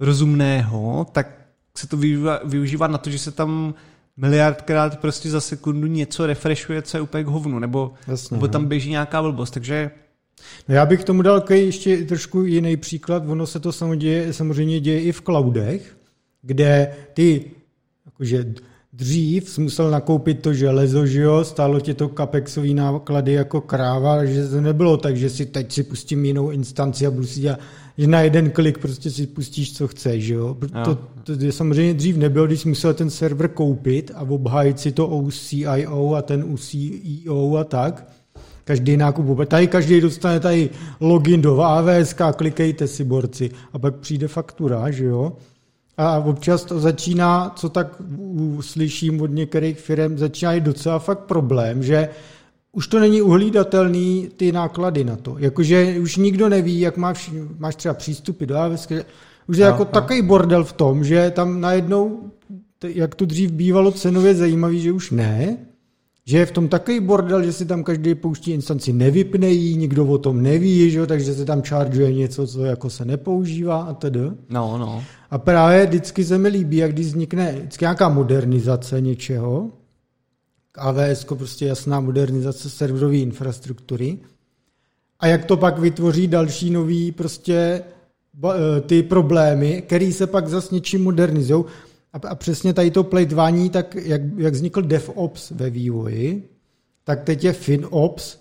rozumného, 0.00 1.06
tak 1.12 1.40
se 1.76 1.86
to 1.88 1.96
využívá, 1.96 2.40
využívá 2.44 2.86
na 2.86 2.98
to, 2.98 3.10
že 3.10 3.18
se 3.18 3.30
tam 3.32 3.74
miliardkrát 4.16 5.00
prostě 5.00 5.30
za 5.30 5.40
sekundu 5.40 5.86
něco 5.86 6.26
refreshuje, 6.26 6.82
co 6.82 6.96
je 6.96 7.00
úplně 7.00 7.24
k 7.24 7.26
hovnu, 7.26 7.58
nebo, 7.58 7.92
Jasně, 8.08 8.34
nebo 8.34 8.46
no. 8.46 8.52
tam 8.52 8.66
běží 8.66 8.90
nějaká 8.90 9.22
blbost, 9.22 9.50
takže 9.50 9.90
No 10.68 10.74
já 10.74 10.86
bych 10.86 11.00
k 11.00 11.04
tomu 11.04 11.22
dal 11.22 11.42
ještě 11.50 11.96
trošku 12.04 12.42
jiný 12.42 12.76
příklad. 12.76 13.22
Ono 13.26 13.46
se 13.46 13.60
to 13.60 13.72
samozřejmě, 13.72 14.32
samozřejmě 14.32 14.80
děje 14.80 15.00
i 15.00 15.12
v 15.12 15.22
cloudech, 15.22 15.96
kde 16.42 16.96
ty 17.14 17.50
jakože 18.06 18.54
dřív 18.96 19.48
jsi 19.48 19.60
musel 19.60 19.90
nakoupit 19.90 20.42
to 20.42 20.54
železo, 20.54 21.06
že 21.06 21.20
jo, 21.20 21.44
stálo 21.44 21.80
tě 21.80 21.94
to 21.94 22.08
kapexový 22.08 22.74
náklady 22.74 23.32
jako 23.32 23.60
kráva, 23.60 24.24
že 24.24 24.48
to 24.48 24.60
nebylo 24.60 24.96
tak, 24.96 25.16
že 25.16 25.30
si 25.30 25.46
teď 25.46 25.72
si 25.72 25.82
pustím 25.82 26.24
jinou 26.24 26.50
instanci 26.50 27.06
a 27.06 27.10
budu 27.10 27.26
si 27.26 27.40
dělat, 27.40 27.60
že 27.98 28.06
na 28.06 28.20
jeden 28.20 28.50
klik 28.50 28.78
prostě 28.78 29.10
si 29.10 29.26
pustíš, 29.26 29.76
co 29.76 29.88
chceš, 29.88 30.24
že 30.24 30.34
jo. 30.34 30.56
To, 30.84 30.94
to, 31.24 31.32
samozřejmě 31.50 31.94
dřív 31.94 32.16
nebylo, 32.16 32.46
když 32.46 32.60
jsi 32.60 32.68
musel 32.68 32.94
ten 32.94 33.10
server 33.10 33.48
koupit 33.48 34.10
a 34.14 34.20
obhájit 34.22 34.80
si 34.80 34.92
to 34.92 35.06
u 35.06 35.30
CIO 35.30 36.14
a 36.14 36.22
ten 36.22 36.44
u 36.44 36.56
CEO 36.56 37.56
a 37.56 37.64
tak. 37.64 38.08
Každý 38.64 38.96
nákup, 38.96 39.48
tady 39.48 39.66
každý 39.66 40.00
dostane 40.00 40.40
tady 40.40 40.70
login 41.00 41.42
do 41.42 41.60
AWS, 41.60 42.14
klikejte 42.36 42.86
si 42.86 43.04
borci 43.04 43.50
a 43.72 43.78
pak 43.78 43.94
přijde 43.94 44.28
faktura, 44.28 44.90
že 44.90 45.04
jo. 45.04 45.32
A 45.96 46.18
občas 46.18 46.64
to 46.64 46.80
začíná, 46.80 47.52
co 47.56 47.68
tak 47.68 48.02
slyším 48.60 49.20
od 49.20 49.30
některých 49.30 49.78
firm, 49.80 50.18
začíná 50.18 50.52
i 50.52 50.60
docela 50.60 50.98
fakt 50.98 51.18
problém, 51.18 51.82
že 51.82 52.08
už 52.72 52.86
to 52.88 52.98
není 52.98 53.22
uhlídatelný 53.22 54.28
ty 54.36 54.52
náklady 54.52 55.04
na 55.04 55.16
to. 55.16 55.36
Jakože 55.38 55.96
už 56.00 56.16
nikdo 56.16 56.48
neví, 56.48 56.80
jak 56.80 56.96
máš, 56.96 57.32
máš 57.58 57.76
třeba 57.76 57.94
přístupy 57.94 58.46
do 58.46 58.56
AWS, 58.56 58.88
už 59.46 59.56
je 59.56 59.62
Jo, 59.62 59.66
jako 59.66 59.82
jo. 59.82 59.88
takový 59.92 60.22
bordel 60.22 60.64
v 60.64 60.72
tom, 60.72 61.04
že 61.04 61.30
tam 61.30 61.60
najednou, 61.60 62.30
jak 62.84 63.14
to 63.14 63.24
dřív 63.26 63.50
bývalo 63.50 63.92
cenově 63.92 64.34
zajímavý, 64.34 64.80
že 64.80 64.92
už 64.92 65.10
ne, 65.10 65.56
že 66.26 66.38
je 66.38 66.46
v 66.46 66.50
tom 66.50 66.68
takový 66.68 67.00
bordel, 67.00 67.42
že 67.42 67.52
si 67.52 67.66
tam 67.66 67.84
každý 67.84 68.14
pouští 68.14 68.50
instanci, 68.50 68.92
nevypne 68.92 69.48
ji, 69.48 69.76
nikdo 69.76 70.06
o 70.06 70.18
tom 70.18 70.42
neví, 70.42 70.90
že 70.90 70.98
jo, 70.98 71.06
takže 71.06 71.34
se 71.34 71.44
tam 71.44 71.62
chargeuje 71.62 72.12
něco, 72.12 72.46
co 72.46 72.64
jako 72.64 72.90
se 72.90 73.04
nepoužívá 73.04 73.82
a 73.82 73.94
tedy. 73.94 74.20
no, 74.48 74.78
no. 74.78 75.04
A 75.30 75.38
právě 75.38 75.86
vždycky 75.86 76.24
se 76.24 76.38
mi 76.38 76.48
líbí, 76.48 76.76
jak 76.76 76.92
když 76.92 77.06
vznikne 77.06 77.52
vždycky 77.52 77.84
nějaká 77.84 78.08
modernizace 78.08 79.00
něčeho, 79.00 79.70
AWS 80.78 81.24
prostě 81.24 81.66
jasná 81.66 82.00
modernizace 82.00 82.70
serverové 82.70 83.16
infrastruktury, 83.16 84.18
a 85.20 85.26
jak 85.26 85.44
to 85.44 85.56
pak 85.56 85.78
vytvoří 85.78 86.26
další 86.26 86.70
nový 86.70 87.12
prostě 87.12 87.82
eh, 88.44 88.80
ty 88.80 89.02
problémy, 89.02 89.82
který 89.86 90.12
se 90.12 90.26
pak 90.26 90.48
zase 90.48 90.74
něčím 90.74 91.04
modernizují. 91.04 91.64
A, 92.14 92.28
a 92.28 92.34
přesně 92.34 92.72
tady 92.72 92.90
to 92.90 93.04
plejtvání, 93.04 93.70
tak 93.70 93.94
jak, 93.94 94.20
jak 94.36 94.54
vznikl 94.54 94.82
DevOps 94.82 95.50
ve 95.50 95.70
vývoji, 95.70 96.48
tak 97.04 97.24
teď 97.24 97.44
je 97.44 97.52
FinOps, 97.52 98.36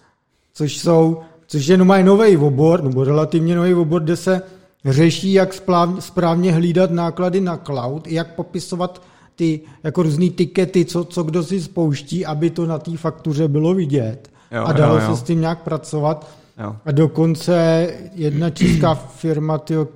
což 0.53 0.77
jsou, 0.77 1.19
což 1.47 1.67
je 1.67 1.77
normálně 1.77 2.03
nový 2.03 2.37
obor, 2.37 2.83
nebo 2.83 3.03
relativně 3.03 3.55
nový 3.55 3.73
obor, 3.73 4.03
kde 4.03 4.15
se 4.15 4.41
řeší, 4.85 5.33
jak 5.33 5.53
správně, 5.53 6.01
správně 6.01 6.51
hlídat 6.51 6.91
náklady 6.91 7.41
na 7.41 7.57
cloud, 7.57 8.07
jak 8.07 8.35
popisovat 8.35 9.01
ty 9.35 9.59
jako 9.83 10.03
různý 10.03 10.29
tikety, 10.29 10.85
co, 10.85 11.03
co 11.03 11.23
kdo 11.23 11.43
si 11.43 11.61
spouští, 11.61 12.25
aby 12.25 12.49
to 12.49 12.65
na 12.65 12.79
té 12.79 12.97
faktuře 12.97 13.47
bylo 13.47 13.73
vidět. 13.73 14.29
Jo, 14.51 14.63
a 14.65 14.71
dalo 14.71 14.95
jo, 14.95 15.01
se 15.01 15.07
jo. 15.07 15.15
s 15.15 15.23
tím 15.23 15.41
nějak 15.41 15.63
pracovat. 15.63 16.29
Jo. 16.63 16.75
A 16.85 16.91
dokonce 16.91 17.87
jedna 18.15 18.49
česká 18.49 18.95
firma, 18.95 19.57
tyjo, 19.57 19.87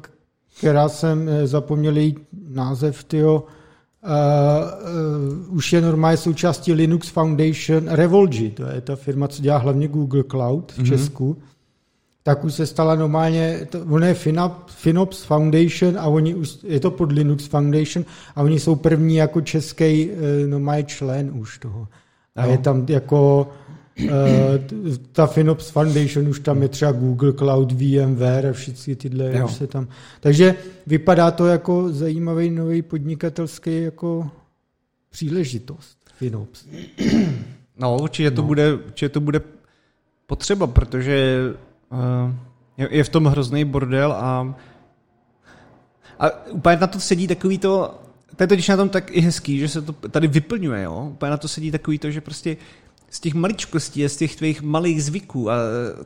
která 0.60 0.90
jsem 0.90 1.30
eh, 1.30 1.48
zapomněl 1.48 1.98
její 1.98 2.16
název, 2.48 3.04
tyjo, 3.04 3.44
uh, 4.04 4.10
uh, 5.50 5.56
už 5.56 5.74
je 5.74 5.82
normálně 5.82 6.18
součástí 6.18 6.74
Linux 6.74 7.08
Foundation 7.10 7.88
Revolgy, 7.88 8.50
to 8.50 8.64
je 8.66 8.82
ta 8.82 8.96
firma, 8.96 9.28
co 9.28 9.42
dělá 9.42 9.58
hlavně 9.58 9.88
Google 9.88 10.24
Cloud 10.32 10.72
v 10.72 10.78
Mhm. 10.78 10.88
Česku, 10.88 11.38
tak 12.24 12.44
už 12.44 12.54
se 12.54 12.66
stala 12.66 12.96
normálně, 12.96 13.68
to, 13.70 13.82
ono 13.90 14.06
je 14.06 14.14
Finop, 14.14 14.54
Finops 14.70 15.24
Foundation 15.24 15.98
a 16.00 16.08
oni 16.08 16.36
už, 16.36 16.58
je 16.64 16.80
to 16.80 16.92
pod 16.92 17.12
Linux 17.12 17.46
Foundation 17.46 18.06
a 18.36 18.42
oni 18.42 18.60
jsou 18.60 18.76
první 18.76 19.16
jako 19.16 19.42
český 19.42 20.10
uh, 20.10 20.16
normálně 20.50 20.84
člen 20.84 21.32
už 21.34 21.58
toho. 21.58 21.88
A 22.36 22.46
Jo. 22.46 22.52
je 22.52 22.58
tam 22.58 22.86
jako 22.90 23.48
eh, 23.67 23.67
ta 25.12 25.28
Finops 25.28 25.70
Foundation, 25.70 26.28
už 26.28 26.40
tam 26.40 26.62
je 26.62 26.68
třeba 26.70 26.92
Google 26.92 27.34
Cloud, 27.34 27.72
VMware 27.72 28.46
a 28.50 28.54
všichni 28.54 28.96
tyhle 28.96 29.38
Jo. 29.38 29.46
už 29.46 29.54
se 29.54 29.68
tam. 29.68 29.88
Takže 30.20 30.56
vypadá 30.88 31.32
to 31.32 31.46
jako 31.46 31.90
zajímavý 31.90 32.50
nový 32.52 32.82
podnikatelský 32.82 33.82
jako 33.84 34.30
příležitost 35.10 35.98
Finops. 36.14 36.66
No, 37.80 37.98
určitě 37.98 38.32
to, 38.32 38.42
No. 38.42 38.48
bude, 38.48 38.74
určitě 38.74 39.10
to 39.10 39.20
bude 39.20 39.42
potřeba, 40.28 40.68
protože 40.68 41.40
uh, 41.92 42.32
je, 42.78 42.88
je 42.92 43.04
v 43.04 43.10
tom 43.10 43.26
hrozný 43.26 43.66
bordel 43.66 44.12
a, 44.12 44.56
a 46.20 46.46
úplně 46.50 46.78
na 46.78 46.88
to 46.88 47.00
sedí 47.00 47.28
takový 47.28 47.58
to, 47.58 48.00
to 48.36 48.44
je 48.44 48.48
totiž 48.48 48.68
na 48.68 48.78
tom 48.78 48.90
tak 48.90 49.12
i 49.16 49.22
hezký, 49.22 49.60
že 49.60 49.68
se 49.68 49.82
to 49.82 49.94
tady 49.94 50.28
vyplňuje, 50.28 50.84
jo? 50.84 51.08
Úplně 51.12 51.30
na 51.30 51.38
to 51.38 51.48
sedí 51.48 51.72
takový 51.72 52.00
to, 52.00 52.12
že 52.12 52.22
prostě 52.22 52.58
z 53.10 53.20
těch 53.20 53.34
maličkostí 53.34 54.06
a 54.06 54.10
z 54.10 54.18
těch 54.18 54.36
tvých 54.36 54.62
malých 54.62 55.04
zvyků 55.04 55.52
a 55.52 55.56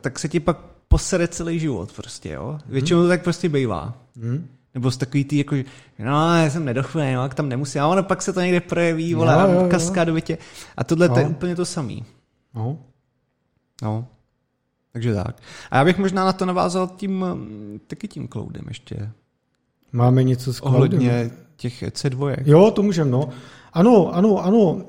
tak 0.00 0.18
se 0.18 0.28
ti 0.28 0.40
pak 0.40 0.58
posere 0.88 1.28
celý 1.28 1.58
život 1.58 1.92
prostě, 1.92 2.28
jo? 2.30 2.58
Většinou 2.66 3.02
to 3.02 3.08
tak 3.08 3.22
prostě 3.22 3.48
bývá. 3.48 3.94
Hmm. 4.16 4.48
Nebo 4.74 4.90
z 4.90 4.96
takový 4.96 5.24
ty, 5.24 5.38
jako, 5.38 5.56
že 5.56 5.64
no, 6.04 6.36
já 6.36 6.50
jsem 6.50 6.64
nedochvěný, 6.64 7.14
no, 7.14 7.28
tam 7.28 7.48
nemusím, 7.48 7.80
a 7.80 7.86
ono 7.86 8.02
pak 8.02 8.22
se 8.22 8.32
to 8.32 8.40
někde 8.40 8.60
projeví, 8.60 9.14
vole, 9.14 9.52
jo, 9.52 9.60
jo. 9.62 9.68
kaskádovitě. 9.70 10.38
A 10.76 10.84
tohle 10.84 11.08
to 11.08 11.18
je 11.18 11.24
No. 11.24 11.30
úplně 11.30 11.56
to 11.56 11.64
samý. 11.64 12.04
No. 12.54 12.78
No. 13.82 14.06
Takže 14.92 15.14
tak. 15.14 15.36
A 15.70 15.76
já 15.76 15.84
bych 15.84 15.98
možná 15.98 16.24
na 16.24 16.32
to 16.32 16.46
navázal 16.46 16.88
tím, 16.96 17.24
taky 17.86 18.08
tím 18.08 18.28
cloudem 18.28 18.64
ještě. 18.68 19.10
Máme 19.92 20.22
něco 20.22 20.52
s 20.52 20.56
cloudem? 20.56 20.76
Ohledně 20.76 21.30
těch 21.56 21.82
C2. 21.82 22.36
Jo, 22.44 22.70
to 22.70 22.82
můžeme, 22.82 23.10
no. 23.10 23.28
Ano, 23.72 24.14
ano, 24.14 24.44
ano. 24.44 24.82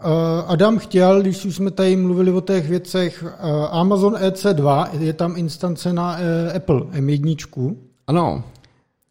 Eh, 0.00 0.42
Adam 0.46 0.78
chtěl, 0.78 1.22
když 1.22 1.44
už 1.44 1.56
jsme 1.56 1.70
tady 1.70 1.96
mluvili 1.96 2.32
o 2.32 2.40
těch 2.40 2.68
věcech, 2.68 3.24
eh, 3.26 3.68
Amazon 3.70 4.14
EC2, 4.16 4.88
je 5.00 5.12
tam 5.12 5.36
instance 5.36 5.92
na 5.92 6.18
eh, 6.20 6.52
Apple 6.52 6.80
M1, 6.80 7.76
Ano. 8.06 8.44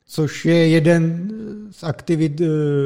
což 0.07 0.45
je 0.45 0.67
jeden 0.67 1.29
z 1.71 1.83
aktivit 1.83 2.41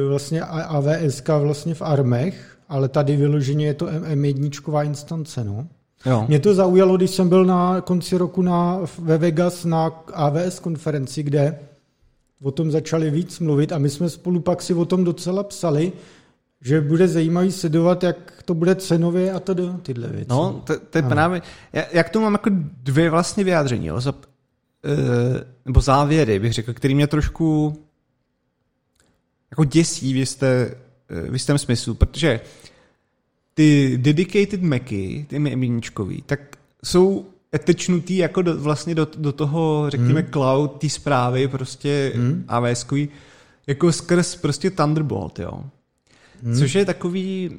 vlastně 0.08 0.42
AWS 0.42 1.22
vlastně 1.42 1.74
v 1.74 1.82
ARMech, 1.82 2.56
ale 2.68 2.88
tady 2.88 3.16
vyloženě 3.16 3.66
je 3.66 3.74
to 3.74 3.86
M1 3.86 4.84
instance, 4.84 5.44
no. 5.44 5.66
Jo. 6.06 6.24
Mě 6.28 6.38
to 6.38 6.54
zaujalo, 6.54 6.96
když 6.96 7.10
jsem 7.10 7.28
byl 7.28 7.44
na 7.44 7.80
konci 7.80 8.16
roku 8.18 8.42
na, 8.42 8.80
ve 8.98 9.18
Vegas 9.18 9.64
na 9.64 10.02
AWS 10.12 10.60
konferenci, 10.60 11.22
kde 11.22 11.58
o 12.42 12.50
tom 12.50 12.70
začali 12.70 13.10
víc 13.10 13.38
mluvit 13.38 13.72
a 13.72 13.78
my 13.78 13.90
jsme 13.90 14.10
spolu 14.10 14.40
pak 14.40 14.62
si 14.62 14.74
o 14.74 14.84
tom 14.84 15.04
docela 15.04 15.42
psali, 15.42 15.92
že 16.60 16.80
bude 16.80 17.08
zajímavý 17.08 17.52
sledovat, 17.52 18.02
jak 18.02 18.42
to 18.44 18.54
bude 18.54 18.74
cenově 18.74 19.32
a 19.32 19.40
tedy 19.40 19.62
tyhle 19.82 20.08
věci. 20.08 20.26
No, 20.28 20.62
to, 20.66 20.80
to 20.80 20.98
je 20.98 21.02
Ano. 21.02 21.10
právě, 21.10 21.42
já, 21.72 21.84
já 21.92 22.04
k 22.04 22.10
tomu 22.10 22.24
mám 22.24 22.32
jako 22.32 22.50
dvě 22.82 23.10
vlastně 23.10 23.44
vyjádření, 23.44 23.86
jo, 23.86 24.00
za, 24.00 24.14
e, 24.84 25.44
nebo 25.66 25.80
závěry, 25.80 26.38
bych 26.38 26.52
řekl, 26.52 26.72
který 26.72 26.94
mě 26.94 27.06
trošku 27.06 27.76
jako 29.50 29.64
děsí 29.64 30.12
v, 30.12 30.16
jisté, 30.16 30.74
eh, 31.08 31.30
v 31.30 31.32
jistém 31.32 31.58
smyslu, 31.58 31.94
protože 31.94 32.40
ty 33.54 33.98
dedicated 34.02 34.62
Macy, 34.62 35.26
ty 35.28 35.38
M1, 35.38 36.22
tak 36.26 36.40
jsou 36.84 37.26
etečnutý 37.54 38.16
jako 38.16 38.42
do, 38.42 38.60
vlastně 38.60 38.94
do, 38.94 39.08
do 39.16 39.32
toho, 39.32 39.90
řekněme, 39.90 40.20
hmm. 40.20 40.30
cloud, 40.30 40.80
té 40.80 40.88
zprávy 40.88 41.48
prostě 41.48 42.12
hmm. 42.14 42.44
AWS, 42.48 42.86
jako 43.66 43.92
skrz 43.92 44.36
prostě 44.36 44.70
Thunderbolt, 44.70 45.38
jo. 45.38 45.64
Hmm. 46.42 46.58
Což 46.58 46.74
je 46.74 46.84
takový, 46.84 47.50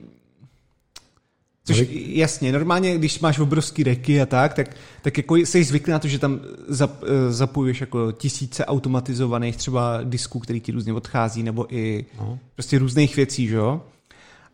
Což 1.65 1.84
jasně, 1.94 2.52
normálně, 2.52 2.98
když 2.98 3.20
máš 3.20 3.39
obrovský 3.39 3.84
reky 3.84 4.22
a 4.22 4.26
tak, 4.26 4.54
tak, 4.54 4.76
tak 5.02 5.17
jako 5.17 5.36
jsi 5.36 5.63
zvyklý 5.63 5.91
na 5.91 6.00
to, 6.00 6.08
že 6.08 6.20
tam 6.20 6.39
zap, 6.67 7.04
zapojuješ 7.30 7.82
jako 7.82 8.12
tisíce 8.12 8.65
automatizovaných 8.65 9.58
třeba 9.58 10.00
disků, 10.04 10.39
který 10.39 10.60
ti 10.60 10.72
různě 10.72 10.94
odchází, 10.94 11.44
nebo 11.44 11.76
i 11.76 12.06
No. 12.20 12.39
prostě 12.56 12.80
různých 12.80 13.15
věcí, 13.15 13.48
že 13.48 13.56
jo? 13.56 13.82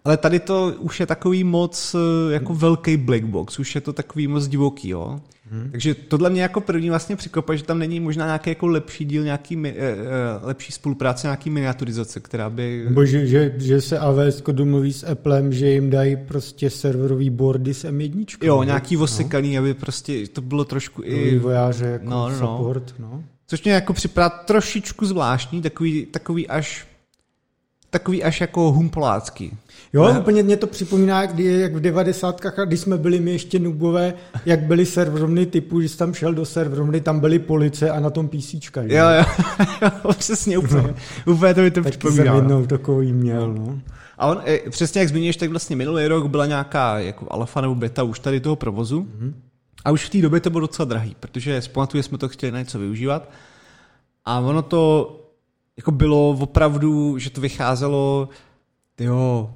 Ale 0.05 0.17
tady 0.17 0.39
to 0.39 0.73
už 0.79 0.99
je 0.99 1.05
takový 1.05 1.43
moc 1.43 1.95
eh, 1.95 2.33
jako 2.33 2.53
velký 2.53 2.97
black 2.97 3.23
box, 3.23 3.59
už 3.59 3.75
je 3.75 3.81
to 3.81 3.93
takový 3.93 4.27
moc 4.27 4.47
divoký, 4.47 4.89
jo? 4.89 5.19
Hmm. 5.51 5.71
Takže 5.71 5.93
tohle 5.95 6.29
mě 6.29 6.41
jako 6.41 6.61
první 6.61 6.89
vlastně 6.89 7.15
překvapuje, 7.15 7.57
že 7.57 7.63
tam 7.63 7.79
není 7.79 7.99
možná 7.99 8.25
nějaký 8.25 8.49
jako 8.49 8.67
lepší 8.67 9.05
díl, 9.05 9.23
nějaký 9.23 9.55
mi- 9.55 9.75
eh, 9.77 9.95
lepší 10.41 10.71
spolupráce, 10.71 11.27
nějaký 11.27 11.49
miniaturizace, 11.49 12.19
která 12.19 12.49
by... 12.49 12.83
Nebo 12.87 13.05
že, 13.05 13.27
že, 13.27 13.53
že 13.57 13.81
se 13.81 13.99
AWS 13.99 14.41
domluví 14.51 14.93
s 14.93 15.03
Applem, 15.11 15.53
že 15.53 15.69
jim 15.69 15.89
dají 15.89 16.15
prostě 16.15 16.69
serverový 16.69 17.29
boardy 17.29 17.73
s 17.73 17.85
M1. 17.85 18.25
Jo, 18.43 18.55
no. 18.57 18.63
nějaký 18.63 18.97
osekaný, 18.97 19.57
aby 19.57 19.73
prostě 19.73 20.27
to 20.27 20.41
bylo 20.41 20.65
trošku 20.65 21.01
No, 21.01 21.07
i... 21.07 21.29
vývojáře 21.31 21.85
jako 21.85 22.05
No, 22.05 22.29
no, 22.29 22.29
no, 22.29 22.41
no. 22.41 22.57
support. 22.57 22.95
No. 22.99 23.23
Což 23.47 23.63
mě 23.63 23.73
jako 23.73 23.93
připadá 23.93 24.29
trošičku 24.29 25.05
zvláštní, 25.05 25.61
takový, 25.61 26.05
takový 26.05 26.47
až 26.47 26.87
takový 27.89 28.23
až 28.23 28.41
jako 28.41 28.71
humpolácký. 28.71 29.57
Jo, 29.93 30.13
Ne. 30.13 30.19
úplně 30.19 30.43
mě 30.43 30.57
to 30.57 30.67
připomíná, 30.67 31.25
kdy, 31.25 31.43
jak 31.59 31.75
v 31.75 31.79
devadesátkách, 31.79 32.53
když 32.65 32.79
jsme 32.79 32.97
byli 32.97 33.19
my 33.19 33.31
ještě 33.31 33.59
nubové, 33.59 34.13
jak 34.45 34.59
byly 34.59 34.85
serverovny 34.85 35.45
typu, 35.45 35.81
že 35.81 35.89
jsi 35.89 35.97
tam 35.97 36.13
šel 36.13 36.33
do 36.33 36.45
serverovny, 36.45 37.01
tam 37.01 37.19
byly 37.19 37.39
police 37.39 37.89
a 37.89 37.99
na 37.99 38.09
tom 38.09 38.27
písíčka. 38.27 38.81
Jo, 38.81 38.89
jo, 38.89 39.25
jo 40.05 40.13
přesně, 40.17 40.57
úplně, 40.57 40.93
úplně 41.25 41.53
to 41.53 41.61
mi 41.61 41.71
to 41.71 41.81
Taky 41.83 41.91
jsem 41.93 41.99
připomíná. 41.99 42.31
no. 42.33 42.37
jednou 42.39 42.65
takový 42.65 43.13
měl, 43.13 43.53
no. 43.53 43.79
A 44.17 44.27
on, 44.27 44.41
eh, 44.45 44.69
přesně 44.69 45.01
jak 45.01 45.09
zmíníš, 45.09 45.37
tak 45.37 45.49
vlastně 45.49 45.75
minulý 45.75 46.07
rok 46.07 46.27
byla 46.27 46.45
nějaká 46.45 46.99
jako 46.99 47.27
alfa 47.29 47.61
nebo 47.61 47.75
beta 47.75 48.03
už 48.03 48.19
tady 48.19 48.39
toho 48.39 48.55
provozu. 48.55 49.01
Mm-hmm. 49.01 49.33
A 49.85 49.91
už 49.91 50.05
v 50.05 50.09
té 50.09 50.21
době 50.21 50.39
to 50.39 50.49
bylo 50.49 50.59
docela 50.61 50.85
drahý, 50.85 51.15
protože 51.19 51.61
zpamatuju, 51.61 52.03
jsme 52.03 52.17
to 52.17 52.29
chtěli 52.29 52.51
na 52.51 52.59
něco 52.59 52.79
využívat. 52.79 53.29
A 54.25 54.39
ono 54.39 54.61
to 54.61 55.13
jako 55.77 55.91
bylo 55.91 56.29
opravdu, 56.29 57.17
že 57.17 57.29
to 57.29 57.41
vycházelo, 57.41 58.29
jo, 58.99 59.53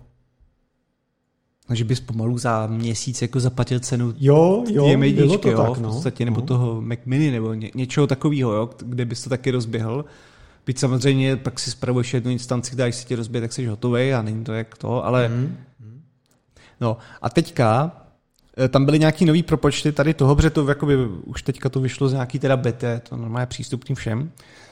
že 1.74 1.84
bys 1.84 2.00
pomalu 2.00 2.38
za 2.38 2.68
měsíc 2.68 3.22
jako 3.22 3.40
zaplatil 3.40 3.80
cenu 3.80 4.14
Jo, 4.18 4.64
jo, 4.70 4.98
bylo 4.98 5.38
to 5.38 5.50
jo, 5.50 5.58
tak, 5.58 5.78
v 5.78 5.82
no. 5.82 5.90
podstatě, 5.90 6.26
nebo 6.26 6.42
no. 6.42 6.48
toho 6.48 6.82
Mac 6.82 7.00
Mini, 7.06 7.32
nebo 7.32 7.54
ně, 7.54 7.72
něčeho 7.76 8.08
takového, 8.08 8.54
jo, 8.54 8.70
kde 8.80 9.06
bys 9.06 9.24
to 9.24 9.30
taky 9.30 9.52
rozběhl. 9.52 10.06
Byť 10.66 10.80
samozřejmě 10.80 11.36
pak 11.36 11.60
si 11.60 11.72
spravuješ 11.72 12.14
jednu 12.14 12.32
instanci, 12.32 12.72
která 12.72 12.88
když 12.88 12.96
se 12.96 13.08
ti 13.08 13.16
rozbije, 13.16 13.42
tak 13.42 13.54
jsi 13.54 13.66
hotový 13.66 14.14
a 14.14 14.22
není 14.22 14.44
to 14.44 14.54
jak 14.54 14.78
to, 14.78 15.06
ale 15.06 15.30
Mhm. 15.30 15.58
no 16.82 16.98
a 17.22 17.30
teďka 17.30 17.92
eh, 18.58 18.68
tam 18.68 18.86
byly 18.86 19.00
nějaký 19.00 19.26
nový 19.26 19.44
propočty 19.44 19.92
tady 19.92 20.14
toho, 20.14 20.36
protože 20.36 20.50
to 20.50 20.68
jakoby, 20.68 20.96
už 21.26 21.44
teďka 21.44 21.70
to 21.70 21.80
vyšlo 21.80 22.10
z 22.10 22.14
nějaký 22.14 22.40
teda 22.40 22.62
je 22.66 23.02
to 23.10 23.18
normálně 23.18 23.46
přístupný 23.46 23.96
všem. 23.96 24.32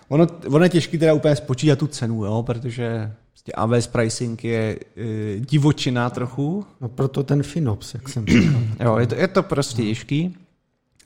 Ono, 0.09 0.27
ono 0.47 0.63
je 0.63 0.69
těžký 0.69 0.97
teda 0.97 1.13
úplně 1.13 1.35
spočítat 1.35 1.79
tu 1.79 1.87
cenu, 1.87 2.25
jo, 2.25 2.43
protože 2.43 3.11
prostě 3.27 3.51
AWS 3.51 3.87
pricing 3.87 4.43
je 4.43 4.79
e, 4.97 5.39
divočina 5.39 6.09
trochu, 6.09 6.65
No 6.81 6.89
proto 6.89 7.23
ten 7.23 7.43
Finops, 7.43 7.93
jak 7.93 8.09
jsem 8.09 8.25
říkal. 8.27 8.61
Jo, 8.79 8.97
je 8.97 9.07
to, 9.07 9.15
je 9.15 9.27
to 9.27 9.43
prostě 9.43 9.81
těžký. 9.83 10.37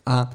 A, 0.05 0.31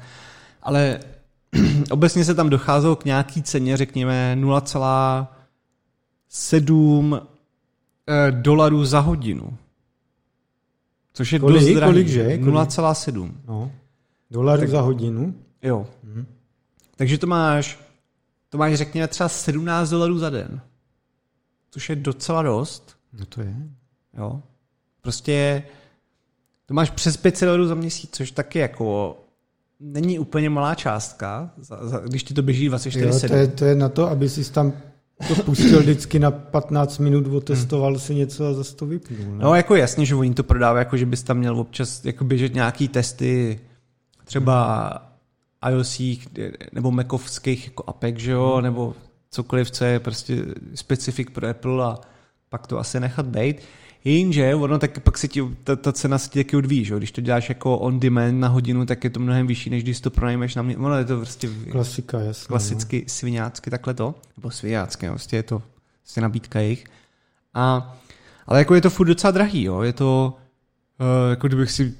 ale 0.63 0.99
obecně 1.91 2.25
se 2.25 2.35
tam 2.35 2.49
docházelo 2.49 2.95
k 2.95 3.05
nějaký 3.05 3.43
ceně, 3.43 3.77
řekněme 3.77 4.35
0,7 4.39 7.21
eh, 8.07 8.31
dolarů 8.31 8.85
za 8.85 8.99
hodinu. 8.99 9.57
Což 11.13 11.33
je 11.33 11.39
Kolik? 11.39 11.61
dost 11.61 11.73
drahý. 11.73 11.91
Kolik, 11.93 12.07
že? 12.07 12.23
Kolik? 12.23 12.41
0,7. 12.41 13.31
No. 13.47 13.71
Dolarů 14.31 14.59
Tak- 14.61 14.69
za 14.69 14.81
hodinu. 14.81 15.33
Jo. 15.63 15.87
Mhm. 16.03 16.25
Takže 16.95 17.17
to 17.17 17.27
máš, 17.27 17.79
to 18.49 18.57
máš 18.57 18.75
řekněme 18.75 19.07
třeba 19.07 19.29
17 19.29 19.89
dolarů 19.89 20.19
za 20.19 20.29
den. 20.29 20.61
Což 21.71 21.89
je 21.89 21.95
docela 21.95 22.41
dost. 22.41 22.97
No 23.19 23.25
to 23.25 23.41
je. 23.41 23.55
Jo. 24.17 24.41
Prostě 25.01 25.63
to 26.65 26.73
máš 26.73 26.89
přes 26.89 27.17
500 27.17 27.47
dolarů 27.47 27.67
za 27.67 27.75
měsíc, 27.75 28.09
což 28.13 28.31
taky 28.31 28.59
jako 28.59 29.17
není 29.79 30.19
úplně 30.19 30.49
malá 30.49 30.75
částka, 30.75 31.51
za, 31.57 31.87
za, 31.87 31.99
když 31.99 32.23
ti 32.23 32.33
to 32.33 32.41
běží 32.41 32.67
24 32.67 33.05
Jo, 33.05 33.11
to, 33.11 33.19
7. 33.19 33.37
je, 33.37 33.47
to 33.47 33.65
je 33.65 33.75
na 33.75 33.89
to, 33.89 34.09
aby 34.09 34.29
si 34.29 34.51
tam 34.51 34.73
to 35.27 35.35
pustil 35.43 35.79
vždycky 35.79 36.19
na 36.19 36.31
15 36.31 36.97
minut, 36.97 37.27
otestoval 37.27 37.99
si 37.99 38.15
něco 38.15 38.47
a 38.47 38.53
zase 38.53 38.75
to 38.75 38.85
vypnul. 38.85 39.31
Ne? 39.31 39.43
No 39.43 39.55
jako 39.55 39.75
jasně, 39.75 40.05
že 40.05 40.15
oni 40.15 40.33
to 40.33 40.43
prodávají, 40.43 40.81
jako 40.81 40.97
že 40.97 41.05
bys 41.05 41.23
tam 41.23 41.37
měl 41.37 41.59
občas 41.59 42.05
jako 42.05 42.23
běžet 42.23 42.53
nějaký 42.53 42.87
testy 42.87 43.59
třeba 44.25 45.08
iOS 45.69 46.01
nebo 46.71 46.91
Macovských 46.91 47.65
jako 47.65 47.83
apek, 47.87 48.19
že 48.19 48.31
jo, 48.31 48.61
nebo 48.61 48.95
cokoliv, 49.31 49.71
co 49.71 49.85
je 49.85 49.99
prostě 49.99 50.45
specifik 50.75 51.31
pro 51.31 51.49
Apple 51.49 51.85
a 51.85 51.97
pak 52.49 52.67
to 52.67 52.79
asi 52.79 52.99
nechat 52.99 53.25
být. 53.25 53.61
Jenže 54.03 54.55
ono 54.55 54.79
tak 54.79 54.99
pak 54.99 55.17
se 55.17 55.27
ti, 55.27 55.43
ta, 55.63 55.75
ta 55.75 55.93
cena 55.93 56.17
se 56.17 56.29
ti 56.29 56.43
taky 56.43 56.57
odvíjí, 56.57 56.85
že? 56.85 56.97
Když 56.97 57.11
to 57.11 57.21
děláš 57.21 57.49
jako 57.49 57.77
on 57.77 57.99
demand 57.99 58.39
na 58.39 58.47
hodinu, 58.47 58.85
tak 58.85 59.03
je 59.03 59.09
to 59.09 59.19
mnohem 59.19 59.47
vyšší, 59.47 59.69
než 59.69 59.83
když 59.83 60.01
to 60.01 60.09
pronajmeš 60.09 60.55
na 60.55 60.61
mě. 60.63 60.77
Ono 60.77 60.97
je 60.97 61.05
to 61.05 61.17
prostě 61.17 61.49
Klasika, 61.71 62.19
jasně. 62.19 62.47
klasicky 62.47 63.05
sviňácky 63.07 63.69
takhle 63.69 63.93
to, 63.93 64.15
nebo 64.37 64.51
sviňácky, 64.51 65.09
prostě 65.09 65.35
je 65.35 65.43
to 65.43 65.61
prostě 66.01 66.21
nabídka 66.21 66.59
jejich. 66.59 66.85
A, 67.53 67.97
ale 68.47 68.59
jako 68.59 68.75
je 68.75 68.81
to 68.81 68.89
furt 68.89 69.07
docela 69.07 69.31
drahý, 69.31 69.63
jo, 69.63 69.81
je 69.81 69.93
to, 69.93 70.37
uh, 70.99 71.29
jako 71.29 71.47
kdybych 71.47 71.71
si, 71.71 71.93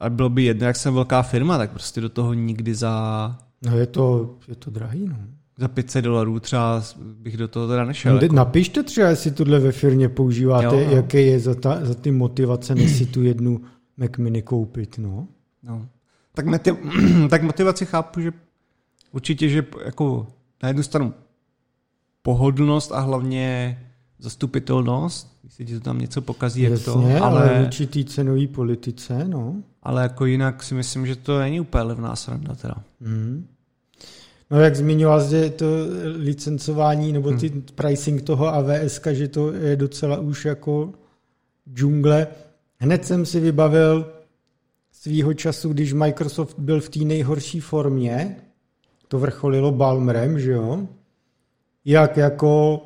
a 0.00 0.10
bylo 0.10 0.28
by 0.28 0.42
jedno, 0.44 0.66
jak 0.66 0.76
jsem 0.76 0.94
velká 0.94 1.22
firma, 1.22 1.58
tak 1.58 1.70
prostě 1.70 2.00
do 2.00 2.08
toho 2.08 2.34
nikdy 2.34 2.74
za, 2.74 3.36
No. 3.66 3.76
je 3.78 3.86
to, 3.86 4.34
je 4.48 4.54
to 4.56 4.70
drahý, 4.70 5.06
no. 5.08 5.16
za 5.58 5.68
500 5.68 6.04
dolarů 6.04 6.40
třeba 6.40 6.82
bych 6.98 7.36
do 7.36 7.48
toho 7.48 7.68
teda 7.68 7.84
nešel. 7.84 8.14
No, 8.14 8.20
jako. 8.22 8.34
Napište 8.34 8.82
třeba, 8.82 9.08
jestli 9.08 9.30
tohle 9.30 9.58
ve 9.58 9.72
firmě 9.72 10.08
používáte, 10.08 10.64
Jo, 10.64 10.86
no. 10.90 10.96
jaké 10.96 11.20
je 11.22 11.40
za, 11.40 11.54
ta, 11.54 11.84
za 11.84 11.94
ty 11.94 12.10
motivace, 12.10 12.74
než 12.74 12.96
si 12.96 13.06
tu 13.06 13.22
jednu 13.22 13.60
Mac 13.96 14.10
Mini 14.18 14.42
koupit, 14.42 14.98
no. 14.98 15.28
No. 15.62 15.86
Tak, 16.34 16.46
motiv, 16.46 16.74
tak 17.30 17.42
motivaci 17.42 17.86
chápu, 17.86 18.20
že 18.20 18.32
určitě, 19.12 19.48
že 19.48 19.66
jako 19.84 20.26
na 20.62 20.68
jednu 20.68 20.82
stranu 20.82 21.14
pohodlnost 22.22 22.92
a 22.92 23.00
hlavně 23.00 23.78
zastupitelnost, 24.18 25.36
se 25.48 25.64
ti 25.64 25.74
to 25.74 25.80
tam 25.80 25.98
něco 25.98 26.22
pokazí, 26.22 26.62
jak 26.62 26.72
Jasně, 26.72 26.84
to, 26.84 26.98
ale, 26.98 27.20
ale, 27.20 27.50
ale 27.50 27.64
určitý 27.64 28.04
cenový 28.04 28.46
politice, 28.46 29.24
no. 29.28 29.56
ale 29.82 30.02
jako 30.02 30.26
jinak 30.26 30.62
si 30.62 30.74
myslím, 30.74 31.06
že 31.06 31.16
to 31.16 31.38
není 31.38 31.60
úplně 31.60 31.82
levná 31.82 32.16
sranda 32.16 32.54
teda. 32.54 32.74
Mm. 33.00 33.46
No 34.50 34.60
jak 34.60 34.76
zmiňoval 34.76 35.20
zde 35.20 35.50
to 35.50 35.66
licencování 36.16 37.12
nebo 37.12 37.32
ty 37.32 37.48
hmm. 37.48 37.62
pricing 37.74 38.22
toho 38.22 38.46
AWS, 38.46 39.00
že 39.12 39.28
to 39.28 39.52
je 39.52 39.76
docela 39.76 40.18
už 40.18 40.44
jako 40.44 40.92
džungle. 41.74 42.26
Hned 42.78 43.04
jsem 43.04 43.26
si 43.26 43.40
vybavil 43.40 44.12
svýho 44.92 45.34
času, 45.34 45.72
když 45.72 45.92
Microsoft 45.92 46.58
byl 46.58 46.80
v 46.80 46.88
té 46.88 46.98
nejhorší 46.98 47.60
formě, 47.60 48.36
to 49.08 49.18
vrcholilo 49.18 49.72
Balmerem, 49.72 50.40
že 50.40 50.52
jo, 50.52 50.86
jak 51.84 52.16
jako 52.16 52.82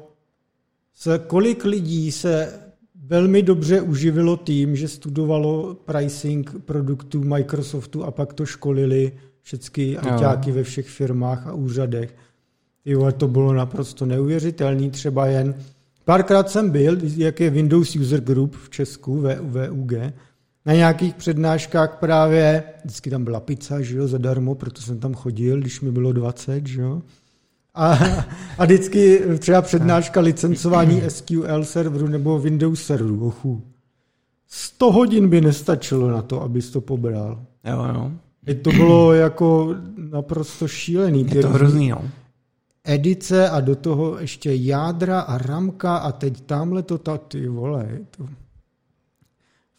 se, 1.00 1.20
kolik 1.26 1.64
lidí 1.64 2.12
se 2.12 2.52
velmi 2.94 3.42
dobře 3.42 3.80
uživilo 3.80 4.36
tím, 4.36 4.76
že 4.76 4.88
studovalo 4.88 5.74
pricing 5.74 6.54
produktů 6.64 7.24
Microsoftu 7.24 8.04
a 8.04 8.10
pak 8.10 8.32
to 8.32 8.46
školili 8.46 9.12
všechny 9.42 9.98
ajťáky 9.98 10.52
ve 10.52 10.62
všech 10.62 10.88
firmách 10.88 11.46
a 11.46 11.52
úřadech. 11.52 12.16
Jo, 12.84 13.12
to 13.12 13.28
bylo 13.28 13.52
naprosto 13.52 14.06
neuvěřitelné, 14.06 14.90
třeba 14.90 15.26
jen 15.26 15.54
Párkrát 16.04 16.50
jsem 16.50 16.70
byl, 16.70 16.98
jak 17.16 17.40
je 17.40 17.50
Windows 17.50 17.96
User 17.96 18.20
Group 18.20 18.56
v 18.56 18.70
Česku, 18.70 19.24
VUG, 19.40 19.92
na 20.66 20.74
nějakých 20.74 21.14
přednáškách 21.14 21.96
právě, 22.00 22.64
vždycky 22.84 23.10
tam 23.10 23.24
byla 23.24 23.40
pizza, 23.40 23.80
že 23.80 23.96
jo, 23.96 24.08
zadarmo, 24.08 24.54
proto 24.54 24.82
jsem 24.82 24.98
tam 24.98 25.14
chodil, 25.14 25.60
když 25.60 25.80
mi 25.80 25.92
bylo 25.92 26.12
20, 26.12 26.66
že 26.66 26.80
jo. 26.80 27.02
A, 27.74 27.98
a 28.58 28.64
vždycky 28.64 29.22
třeba 29.38 29.62
přednáška 29.62 30.20
licencování 30.20 31.02
SQL 31.08 31.64
serveru 31.64 32.06
nebo 32.06 32.38
Windows 32.38 32.82
serveru, 32.82 33.26
ochu. 33.26 33.62
100 34.46 34.92
hodin 34.92 35.28
by 35.28 35.40
nestačilo 35.40 36.10
na 36.10 36.22
to, 36.22 36.42
abys 36.42 36.70
to 36.70 36.80
pobral. 36.80 37.42
Jo, 37.64 37.84
jo. 37.94 38.12
I 38.46 38.54
to 38.54 38.70
bylo 38.70 39.12
jako 39.12 39.74
naprosto 39.96 40.68
šílený. 40.68 41.26
Je 41.34 41.42
to 41.42 41.48
hrozný, 41.48 41.88
no. 41.88 42.02
Edice 42.84 43.50
a 43.50 43.60
do 43.60 43.76
toho 43.76 44.18
ještě 44.18 44.50
jádra 44.54 45.20
a 45.20 45.38
ramka 45.38 45.96
a 45.96 46.12
teď 46.12 46.40
tamhle 46.40 46.82
to 46.82 46.98
ta, 46.98 47.18
ty 47.18 47.48
vole, 47.48 47.88
je 47.90 48.00
to 48.16 48.28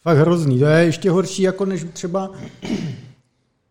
fakt 0.02 0.18
hrozný. 0.18 0.58
To 0.58 0.66
je 0.66 0.84
ještě 0.84 1.10
horší, 1.10 1.42
jako 1.42 1.64
než 1.64 1.86
třeba 1.92 2.30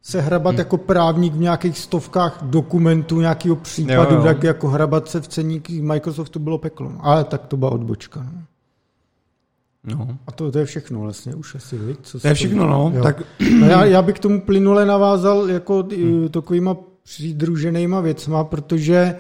se 0.02 0.22
hrabat 0.22 0.52
hmm. 0.52 0.60
jako 0.60 0.78
právník 0.78 1.34
v 1.34 1.40
nějakých 1.40 1.80
stovkách 1.80 2.44
dokumentů 2.44 3.22
nějakého 3.22 3.56
případu, 3.56 4.16
jo, 4.16 4.18
jo. 4.18 4.24
tak 4.24 4.44
jako 4.44 4.68
hrabat 4.68 5.10
se 5.10 5.22
v 5.22 5.28
ceníky 5.28 5.82
Microsoftu 5.82 6.40
bylo 6.40 6.58
peklo. 6.58 6.92
Ale 7.00 7.24
tak 7.24 7.46
to 7.48 7.58
byla 7.58 7.72
odbočka. 7.72 8.24
No. 8.24 8.42
No. 9.84 10.18
A 10.28 10.32
to, 10.32 10.52
to 10.52 10.60
je 10.60 10.66
všechno 10.66 11.00
vlastně 11.00 11.36
už 11.36 11.56
asi, 11.56 11.78
viď? 11.78 12.00
Co 12.02 12.20
to 12.20 12.28
je 12.28 12.34
všechno, 12.34 12.68
no. 12.68 12.94
Tak... 13.04 13.24
no 13.60 13.68
já, 13.68 13.86
já 13.86 14.02
bych 14.02 14.16
k 14.16 14.20
tomu 14.20 14.42
plynule 14.42 14.86
navázal 14.86 15.50
jako 15.50 15.88
hmm. 15.96 16.30
takovýma 16.30 16.78
přidruženýma 17.04 18.02
věcma, 18.02 18.44
protože 18.44 19.16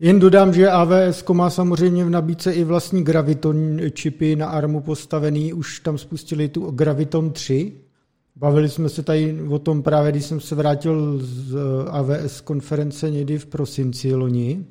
jen 0.00 0.18
dodám, 0.18 0.52
že 0.52 0.70
AWS 0.70 1.24
má 1.32 1.50
samozřejmě 1.50 2.04
v 2.04 2.10
nabídce 2.10 2.52
i 2.52 2.64
vlastní 2.64 3.04
Graviton 3.04 3.80
čipy 3.92 4.36
na 4.36 4.46
ARMu 4.46 4.80
postavený, 4.80 5.52
už 5.52 5.80
tam 5.80 5.98
spustili 5.98 6.48
tu 6.48 6.70
Graviton 6.70 7.30
3. 7.30 7.72
Bavili 8.36 8.68
jsme 8.68 8.88
se 8.88 9.02
tady 9.02 9.42
o 9.48 9.58
tom 9.58 9.82
právě, 9.82 10.12
když 10.12 10.24
jsem 10.24 10.40
se 10.40 10.54
vrátil 10.54 11.18
z 11.18 11.56
AWS 11.90 12.40
konference 12.40 13.10
někdy 13.10 13.38
v 13.38 13.46
prosinci 13.46 14.14
loni. 14.14 14.64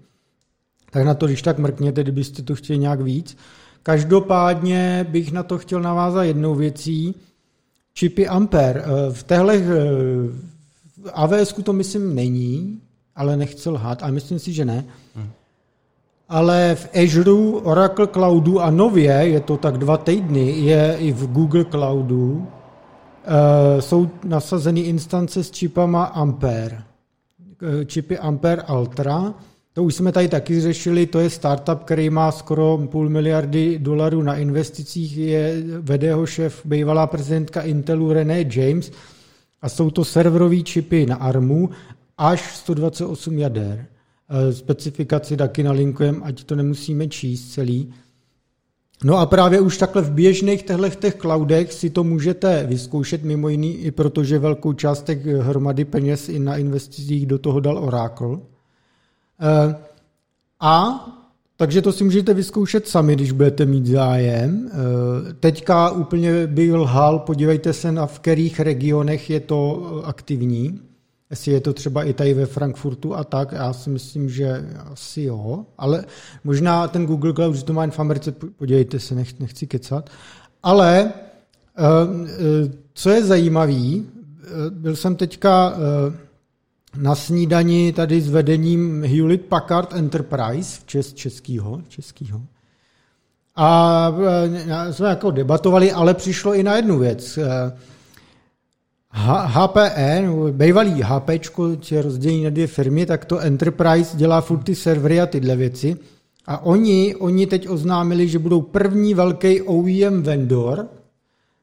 Tak 0.91 1.05
na 1.05 1.13
to, 1.13 1.25
když 1.25 1.41
tak 1.41 1.57
mrkněte, 1.57 2.03
kdybyste 2.03 2.41
to 2.41 2.55
chtěli 2.55 2.79
nějak 2.79 3.01
víc. 3.01 3.37
Každopádně 3.83 5.05
bych 5.09 5.31
na 5.31 5.43
to 5.43 5.57
chtěl 5.57 5.81
navázat 5.81 6.25
jednou 6.25 6.55
věcí. 6.55 7.15
Čipy 7.93 8.27
Ampere. 8.27 8.83
V 9.11 9.23
téhle 9.23 9.57
v 9.57 11.11
AWS 11.13 11.53
to 11.53 11.73
myslím 11.73 12.15
není, 12.15 12.79
ale 13.15 13.37
nechci 13.37 13.69
lhát, 13.69 14.03
ale 14.03 14.11
myslím 14.11 14.39
si, 14.39 14.53
že 14.53 14.65
ne. 14.65 14.85
Hmm. 15.15 15.29
Ale 16.29 16.75
v 16.75 16.89
Azure, 17.03 17.31
Oracle 17.63 18.07
Cloudu 18.07 18.59
a 18.59 18.71
nově, 18.71 19.11
je 19.11 19.39
to 19.39 19.57
tak 19.57 19.77
dva 19.77 19.97
týdny, 19.97 20.51
je 20.51 20.95
i 20.99 21.11
v 21.11 21.27
Google 21.27 21.65
Cloudu, 21.65 22.47
jsou 23.79 24.09
nasazeny 24.23 24.79
instance 24.79 25.43
s 25.43 25.51
čipama 25.51 26.03
Ampere. 26.03 26.83
Eh, 27.63 27.85
čipy 27.85 28.17
Ampere 28.17 28.63
Ultra, 28.63 29.33
to 29.73 29.83
už 29.83 29.95
jsme 29.95 30.11
tady 30.11 30.27
taky 30.27 30.61
řešili, 30.61 31.05
to 31.05 31.19
je 31.19 31.29
startup, 31.29 31.83
který 31.83 32.09
má 32.09 32.31
skoro 32.31 32.77
půl 32.91 33.09
miliardy 33.09 33.79
dolarů 33.79 34.21
na 34.21 34.35
investicích, 34.35 35.17
je, 35.17 35.63
vede 35.79 36.13
ho 36.13 36.25
šéf, 36.25 36.61
bývalá 36.65 37.07
prezidentka 37.07 37.61
Intelu 37.61 38.13
René 38.13 38.45
James 38.49 38.91
a 39.61 39.69
jsou 39.69 39.89
to 39.89 40.05
serverové 40.05 40.61
čipy 40.61 41.05
na 41.05 41.15
ARMu 41.15 41.69
až 42.17 42.55
128 42.55 43.39
jader. 43.39 43.85
E, 44.29 44.53
specifikaci 44.53 45.37
taky 45.37 45.63
nalinkujeme, 45.63 46.19
ať 46.23 46.43
to 46.43 46.55
nemusíme 46.55 47.07
číst 47.07 47.53
celý. 47.53 47.93
No 49.03 49.17
a 49.17 49.25
právě 49.25 49.59
už 49.59 49.77
takhle 49.77 50.01
v 50.01 50.11
běžných 50.11 50.63
těch 50.99 51.15
cloudech 51.15 51.73
si 51.73 51.89
to 51.89 52.03
můžete 52.03 52.63
vyzkoušet, 52.67 53.23
mimo 53.23 53.49
jiný 53.49 53.75
i 53.75 53.91
protože 53.91 54.39
velkou 54.39 54.73
část 54.73 55.03
těch 55.03 55.25
hromady 55.25 55.85
peněz 55.85 56.29
i 56.29 56.39
na 56.39 56.57
investicích 56.57 57.25
do 57.25 57.39
toho 57.39 57.59
dal 57.59 57.77
Oracle. 57.77 58.37
E, 59.39 59.75
a 60.59 61.05
takže 61.57 61.81
to 61.81 61.91
si 61.91 62.03
můžete 62.03 62.33
vyzkoušet 62.33 62.87
sami, 62.87 63.15
když 63.15 63.31
budete 63.31 63.65
mít 63.65 63.85
zájem. 63.85 64.69
Eh, 64.71 65.33
teďka 65.33 65.89
úplně 65.89 66.47
bych 66.47 66.73
lhal, 66.73 67.19
podívejte 67.19 67.73
se 67.73 67.91
na 67.91 68.05
v 68.05 68.19
kterých 68.19 68.59
regionech 68.59 69.29
je 69.29 69.39
to 69.39 69.91
eh, 70.03 70.05
aktivní. 70.05 70.79
Jestli 71.33 71.51
je 71.51 71.61
to 71.61 71.73
třeba 71.73 72.03
i 72.03 72.13
tady 72.13 72.33
ve 72.33 72.45
Frankfurtu 72.45 73.15
a 73.15 73.23
tak, 73.23 73.51
já 73.51 73.73
si 73.73 73.89
myslím, 73.89 74.29
že 74.29 74.69
asi 74.91 75.21
jo, 75.21 75.65
ale 75.77 76.05
možná 76.43 76.87
ten 76.87 77.05
Google 77.05 77.33
Cloud, 77.33 77.55
že 77.55 77.63
to 77.63 77.73
má 77.73 77.81
jen 77.81 77.91
v 77.91 77.99
Americe, 77.99 78.31
podívejte 78.31 78.99
se, 78.99 79.15
nech, 79.15 79.39
nechci 79.39 79.67
kecat. 79.67 80.09
Ale 80.63 81.13
eh, 81.77 82.71
co 82.93 83.09
je 83.09 83.25
zajímavý, 83.25 84.05
byl 84.69 84.95
jsem 84.95 85.15
teďka 85.15 85.77
na 86.97 87.15
snídani 87.15 87.93
tady 87.93 88.21
s 88.21 88.29
vedením 88.29 89.03
Hewlett 89.03 89.45
Packard 89.45 89.93
Enterprise, 89.93 90.81
čes, 90.85 91.13
českýho, 91.13 91.81
českýho. 91.87 92.41
A 93.55 94.11
jsme 94.91 95.09
jako 95.09 95.31
debatovali, 95.31 95.91
ale 95.91 96.13
přišlo 96.13 96.53
i 96.53 96.63
na 96.63 96.75
jednu 96.75 96.99
věc. 96.99 97.39
HPE, 99.15 100.29
bývalý 100.51 101.01
HP, 101.01 101.29
je 101.91 102.01
rozdělení 102.01 102.43
na 102.43 102.49
dvě 102.49 102.67
firmy, 102.67 103.05
tak 103.05 103.25
to 103.25 103.39
Enterprise 103.39 104.17
dělá 104.17 104.41
furt 104.41 104.63
ty 104.63 104.75
servery 104.75 105.21
a 105.21 105.25
tyhle 105.25 105.55
věci. 105.55 105.97
A 106.45 106.65
oni, 106.65 107.15
oni 107.15 107.47
teď 107.47 107.69
oznámili, 107.69 108.27
že 108.27 108.39
budou 108.39 108.61
první 108.61 109.13
velký 109.13 109.61
OEM 109.61 110.23
vendor 110.23 110.87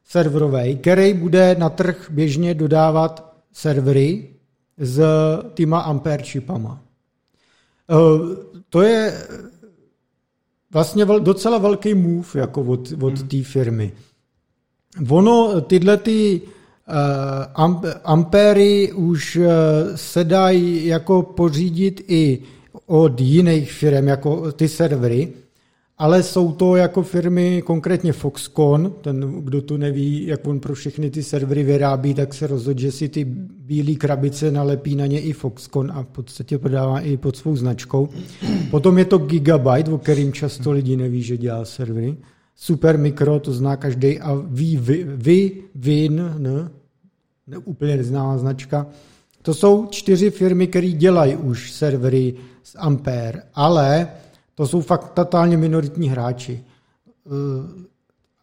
serverový, 0.05 0.77
který 0.77 1.13
bude 1.13 1.55
na 1.59 1.69
trh 1.69 2.07
běžně 2.09 2.53
dodávat 2.53 3.33
servery 3.53 4.29
s 4.77 5.01
týma 5.53 5.79
Ampere 5.79 6.23
čipama. 6.23 6.81
E, 7.89 7.95
to 8.69 8.81
je 8.81 9.27
vlastně 10.71 11.05
docela 11.05 11.57
velký 11.57 11.93
move 11.93 12.27
jako 12.35 12.61
od, 12.61 12.91
od 13.01 13.17
hmm. 13.19 13.27
té 13.27 13.43
firmy. 13.43 13.91
Ono, 15.09 15.61
tyhle 15.61 15.97
ty 15.97 16.41
ampéry 18.03 18.91
už 18.91 19.35
uh, 19.35 19.45
se 19.95 20.23
dají 20.23 20.85
jako 20.85 21.23
pořídit 21.23 22.01
i 22.07 22.39
od 22.85 23.21
jiných 23.21 23.71
firm, 23.71 24.07
jako 24.07 24.51
ty 24.51 24.67
servery, 24.67 25.33
ale 25.97 26.23
jsou 26.23 26.51
to 26.51 26.75
jako 26.75 27.03
firmy, 27.03 27.61
konkrétně 27.65 28.13
Foxconn, 28.13 28.91
ten, 29.01 29.41
kdo 29.41 29.61
to 29.61 29.77
neví, 29.77 30.27
jak 30.27 30.47
on 30.47 30.59
pro 30.59 30.75
všechny 30.75 31.09
ty 31.09 31.23
servery 31.23 31.63
vyrábí, 31.63 32.13
tak 32.13 32.33
se 32.33 32.47
rozhodl, 32.47 32.79
že 32.79 32.91
si 32.91 33.09
ty 33.09 33.25
bílé 33.59 33.95
krabice 33.95 34.51
nalepí 34.51 34.95
na 34.95 35.05
ně 35.05 35.21
i 35.21 35.33
Foxconn 35.33 35.91
a 35.91 36.03
v 36.03 36.07
podstatě 36.07 36.57
prodává 36.57 36.99
i 36.99 37.17
pod 37.17 37.35
svou 37.35 37.55
značkou. 37.55 38.09
Potom 38.71 38.97
je 38.97 39.05
to 39.05 39.17
Gigabyte, 39.17 39.91
o 39.91 39.97
kterým 39.97 40.33
často 40.33 40.71
lidi 40.71 40.97
neví, 40.97 41.21
že 41.23 41.37
dělá 41.37 41.65
servery. 41.65 42.17
Super 42.55 42.97
Micro, 42.97 43.39
to 43.39 43.53
zná 43.53 43.75
každý 43.75 44.19
a 44.19 44.41
ví, 44.45 44.77
vy, 44.77 45.05
vy, 45.07 45.51
Vin, 45.75 46.33
ne, 46.37 46.69
ne, 47.47 47.57
úplně 47.57 47.97
neznámá 47.97 48.37
značka. 48.37 48.87
To 49.41 49.53
jsou 49.53 49.85
čtyři 49.85 50.31
firmy, 50.31 50.67
které 50.67 50.91
dělají 50.91 51.35
už 51.35 51.71
servery 51.71 52.33
z 52.63 52.75
Ampere, 52.79 53.43
ale 53.53 54.07
to 54.55 54.67
jsou 54.67 54.81
fakt 54.81 55.13
totálně 55.13 55.57
minoritní 55.57 56.09
hráči. 56.09 56.63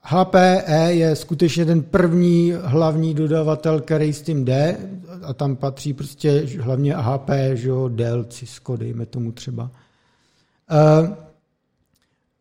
HPE 0.03 0.89
je 0.89 1.17
skutečně 1.17 1.65
ten 1.65 1.83
první 1.83 2.55
hlavní 2.63 3.15
dodavatel, 3.15 3.81
který 3.81 4.13
s 4.13 4.23
tím 4.23 4.45
jde 4.45 4.77
a 5.23 5.35
tam 5.35 5.57
patří 5.57 5.93
prostě 5.93 6.47
hlavně 6.61 6.95
HP, 6.97 7.31
že 7.55 7.69
jo, 7.69 7.89
Dell, 7.89 8.25
Cisco, 8.25 8.77
dejme 8.77 9.07
tomu 9.07 9.33
třeba. 9.33 9.71
Uh, 10.71 11.09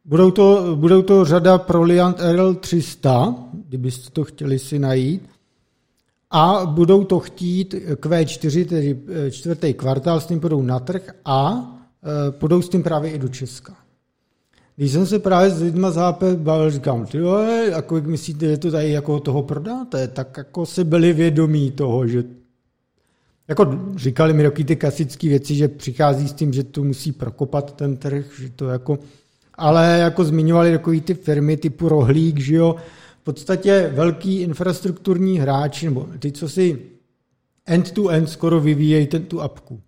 budou, 0.06 0.32
to, 0.32 0.76
budou 0.76 1.02
to 1.02 1.26
řada 1.26 1.58
Proliant 1.58 2.20
RL300, 2.20 3.36
kdybyste 3.68 4.10
to 4.10 4.24
chtěli 4.24 4.60
si 4.60 4.80
najít. 4.80 5.30
A 6.32 6.66
budou 6.66 7.04
to 7.04 7.20
chtít 7.20 7.74
Q4, 7.74 8.66
tedy 8.66 9.00
eh, 9.08 9.32
čtvrtý 9.32 9.74
kvartál, 9.74 10.20
s 10.22 10.26
tím 10.26 10.40
budou 10.40 10.62
na 10.62 10.80
trh 10.80 11.10
a 11.26 11.52
uh, 11.52 12.32
půjdou 12.32 12.62
s 12.62 12.70
tím 12.70 12.84
právě 12.84 13.12
i 13.12 13.20
do 13.20 13.28
Česka. 13.28 13.76
Když 14.76 14.92
jsem 14.92 15.06
se 15.06 15.20
právě 15.20 15.50
s 15.50 15.62
lidmi 15.62 15.88
z 15.90 15.96
HP 15.96 16.24
bavil, 16.36 16.72
říkám, 16.72 17.06
ty 17.06 17.18
jo, 17.18 17.38
a 17.76 17.82
kolik 17.82 18.06
myslíte, 18.06 18.46
že 18.46 18.58
to 18.58 18.72
tady 18.72 18.92
jako 18.92 19.20
toho 19.20 19.44
prodáte, 19.44 20.08
tak 20.08 20.38
jako 20.38 20.66
si 20.66 20.84
byli 20.84 21.14
vědomí 21.14 21.72
toho, 21.72 22.08
že 22.08 22.24
jako 23.48 23.80
říkali 23.96 24.34
mi 24.34 24.44
taky 24.44 24.64
ty 24.64 24.76
klasické 24.76 25.28
věci, 25.28 25.56
že 25.56 25.68
přichází 25.68 26.28
s 26.28 26.34
tím, 26.34 26.54
že 26.54 26.64
to 26.64 26.84
musí 26.84 27.12
prokopat 27.12 27.76
ten 27.76 27.98
trh, 27.98 28.26
že 28.40 28.50
to 28.50 28.70
jako, 28.70 29.00
ale 29.54 29.98
jako 30.00 30.24
zmiňovali 30.24 30.72
takový 30.72 31.02
ty 31.02 31.14
firmy 31.14 31.58
typu 31.58 31.90
Rohlík, 31.90 32.40
že 32.40 32.56
jo, 32.56 32.76
podstatě 33.28 33.92
velký 33.94 34.42
infrastrukturní 34.42 35.40
hráči, 35.40 35.86
nebo 35.86 36.08
ty, 36.20 36.32
co 36.32 36.50
si 36.50 36.80
end-to-end 37.66 38.30
skoro 38.30 38.60
vyvíjejí 38.60 39.08
ten, 39.08 39.24
tu 39.24 39.42
apku. 39.42 39.82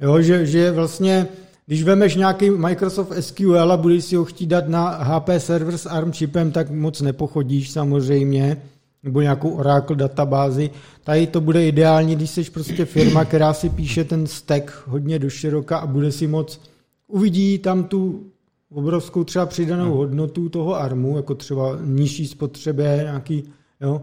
Jo, 0.00 0.22
že, 0.22 0.46
že 0.46 0.70
vlastně 0.70 1.26
když 1.66 1.82
vemeš 1.82 2.14
nějaký 2.14 2.50
Microsoft 2.50 3.12
SQL 3.20 3.72
a 3.72 3.76
budeš 3.76 4.04
si 4.04 4.16
ho 4.16 4.24
chtít 4.24 4.46
dát 4.46 4.68
na 4.68 4.88
HP 4.88 5.28
server 5.38 5.78
s 5.78 5.86
ARM 5.86 6.12
čipem, 6.12 6.52
tak 6.52 6.70
moc 6.70 7.00
nepochodíš 7.00 7.70
samozřejmě, 7.70 8.56
nebo 9.02 9.20
nějakou 9.20 9.50
Oracle 9.50 9.96
databázi. 9.96 10.70
Tady 11.04 11.26
to 11.26 11.40
bude 11.40 11.66
ideální, 11.66 12.16
když 12.16 12.30
jsi 12.30 12.50
prostě 12.50 12.84
firma, 12.84 13.24
která 13.24 13.52
si 13.54 13.68
píše 13.68 14.04
ten 14.04 14.26
stack 14.26 14.86
hodně 14.86 15.18
do 15.18 15.30
široka 15.30 15.78
a 15.78 15.86
bude 15.86 16.12
si 16.12 16.26
moc, 16.26 16.60
uvidí 17.08 17.58
tam 17.58 17.84
tu 17.84 18.30
obrovskou 18.70 19.24
třeba 19.24 19.46
přidanou 19.46 19.84
hmm. 19.84 19.96
hodnotu 19.96 20.48
toho 20.48 20.74
ARMu, 20.74 21.16
jako 21.16 21.34
třeba 21.34 21.78
nižší 21.80 22.26
spotřebě, 22.26 23.00
nějaký, 23.02 23.44
jo, 23.80 24.02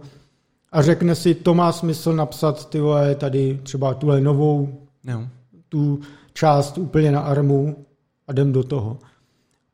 a 0.72 0.82
řekne 0.82 1.16
si, 1.16 1.36
to 1.36 1.54
má 1.54 1.72
smysl 1.72 2.14
napsat 2.14 2.70
ty 2.70 2.80
vole, 2.80 3.16
tady 3.16 3.60
třeba 3.64 3.94
tuhle 3.94 4.22
novou, 4.22 4.88
jo. 5.04 5.28
tu 5.70 6.00
část 6.34 6.78
úplně 6.78 7.12
na 7.12 7.22
armu 7.22 7.86
a 8.28 8.32
jdem 8.32 8.52
do 8.52 8.64
toho. 8.64 9.00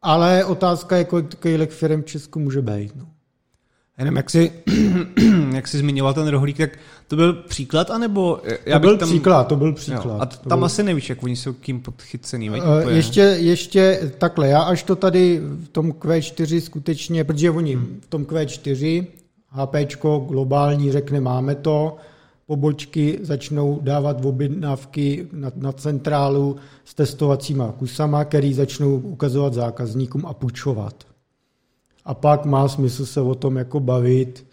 Ale 0.01 0.45
otázka 0.45 0.97
je, 0.97 1.03
kolik 1.39 1.71
firm 1.71 2.01
v 2.01 2.05
Česku 2.05 2.39
může 2.39 2.61
být. 2.61 2.95
No. 2.95 3.07
Jenom 3.99 4.15
jak 4.15 4.29
jsi, 4.29 4.51
jak 5.53 5.67
jsi 5.67 5.77
zmiňoval 5.77 6.13
ten 6.13 6.27
rohlík, 6.27 6.57
tak 6.57 6.79
to 7.07 7.15
byl 7.15 7.33
příklad, 7.33 7.91
anebo... 7.91 8.41
Já 8.65 8.79
to 8.79 8.79
byl 8.79 8.97
tam... 8.97 9.09
příklad, 9.09 9.47
to 9.47 9.55
byl 9.55 9.73
příklad. 9.73 10.05
Jo, 10.05 10.17
a 10.19 10.25
tam 10.25 10.59
byl... 10.59 10.65
asi 10.65 10.83
nevíš, 10.83 11.09
jak 11.09 11.23
oni 11.23 11.35
jsou 11.35 11.53
kým 11.53 11.81
podchycený. 11.81 12.49
Uh, 12.49 12.55
ještě, 12.89 13.21
ještě 13.21 14.11
takhle, 14.17 14.47
já 14.47 14.61
až 14.61 14.83
to 14.83 14.95
tady 14.95 15.39
v 15.39 15.67
tom 15.67 15.91
Q4 15.91 16.59
skutečně, 16.59 17.23
protože 17.23 17.51
oni 17.51 17.75
hmm. 17.75 17.99
v 18.03 18.07
tom 18.07 18.23
Q4 18.23 19.05
HPčko 19.49 20.19
globální 20.19 20.91
řekne, 20.91 21.21
máme 21.21 21.55
to, 21.55 21.97
pobočky 22.45 23.19
začnou 23.21 23.79
dávat 23.81 24.25
objednávky 24.25 25.27
na, 25.31 25.51
na 25.55 25.71
centrálu 25.71 26.55
s 26.85 26.93
testovacíma 26.93 27.71
kusama, 27.71 28.25
který 28.25 28.53
začnou 28.53 28.95
ukazovat 28.95 29.53
zákazníkům 29.53 30.25
a 30.25 30.33
půjčovat. 30.33 31.03
A 32.07 32.13
pak 32.13 32.45
má 32.45 32.67
smysl 32.67 33.05
se 33.05 33.21
o 33.21 33.35
tom 33.35 33.57
jako 33.57 33.79
bavit, 33.79 34.45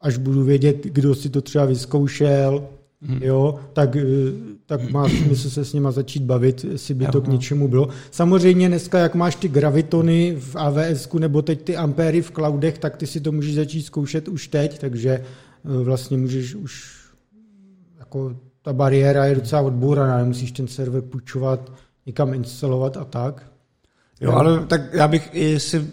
až 0.00 0.16
budu 0.16 0.44
vědět, 0.44 0.76
kdo 0.84 1.14
si 1.14 1.28
to 1.28 1.40
třeba 1.40 1.64
vyzkoušel, 1.64 2.68
hmm. 3.02 3.22
jo, 3.22 3.60
tak, 3.72 3.96
tak 4.66 4.90
má 4.90 5.08
smysl 5.24 5.50
se 5.50 5.64
s 5.64 5.72
nima 5.72 5.90
začít 5.90 6.22
bavit, 6.22 6.64
jestli 6.64 6.94
by 6.94 7.06
to 7.06 7.20
k 7.20 7.28
něčemu 7.28 7.68
bylo. 7.68 7.88
Samozřejmě 8.10 8.68
dneska, 8.68 8.98
jak 8.98 9.14
máš 9.14 9.34
ty 9.34 9.48
gravitony 9.48 10.36
v 10.38 10.56
AWS 10.56 11.08
nebo 11.18 11.42
teď 11.42 11.62
ty 11.62 11.76
ampéry 11.76 12.22
v 12.22 12.30
cloudech, 12.30 12.78
tak 12.78 12.96
ty 12.96 13.06
si 13.06 13.20
to 13.20 13.32
můžeš 13.32 13.54
začít 13.54 13.82
zkoušet 13.82 14.28
už 14.28 14.48
teď, 14.48 14.78
takže 14.78 15.24
Eh, 15.64 15.84
vlastně 15.84 16.18
můžeš 16.18 16.54
už 16.54 17.00
jako 17.98 18.36
ta 18.62 18.72
bariéra 18.72 19.24
je 19.24 19.34
docela 19.34 19.62
odbouraná, 19.62 20.18
nemusíš 20.18 20.52
ten 20.52 20.68
server 20.68 21.02
půjčovat, 21.02 21.72
někam 22.06 22.34
instalovat 22.34 22.96
a 22.96 23.04
tak. 23.04 23.52
Jo, 24.20 24.32
ale 24.32 24.66
tak 24.66 24.94
já 24.94 25.08
bych 25.08 25.30
i 25.32 25.60
si 25.60 25.90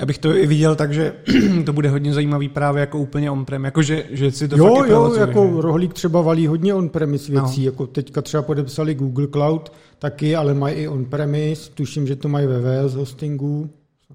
já 0.00 0.06
bych 0.06 0.18
to 0.18 0.36
i 0.36 0.46
viděl 0.46 0.76
tak, 0.76 0.92
že 0.92 1.12
to 1.64 1.72
bude 1.72 1.90
hodně 1.90 2.14
zajímavý 2.14 2.48
právě 2.48 2.80
jako 2.80 2.98
úplně 2.98 3.30
on-prem, 3.30 3.64
jako 3.64 3.82
že, 3.82 4.04
že 4.10 4.30
si 4.30 4.48
to 4.48 4.56
Jo, 4.56 4.74
fakt 4.76 4.88
jo, 4.88 5.14
jako 5.14 5.52
že? 5.54 5.60
Rohlík 5.60 5.94
třeba 5.94 6.20
valí 6.20 6.46
hodně 6.46 6.74
on-premise 6.74 7.32
věcí, 7.32 7.60
no. 7.60 7.66
jako 7.66 7.86
teďka 7.86 8.22
třeba 8.22 8.42
podepsali 8.42 8.94
Google 8.94 9.26
Cloud 9.26 9.72
taky, 9.98 10.36
ale 10.36 10.54
mají 10.54 10.74
i 10.74 10.88
on-premise, 10.88 11.70
tuším, 11.70 12.06
že 12.06 12.16
to 12.16 12.28
mají 12.28 12.46
ve 12.46 12.60
VS 12.60 12.94
hostingu, 12.94 13.70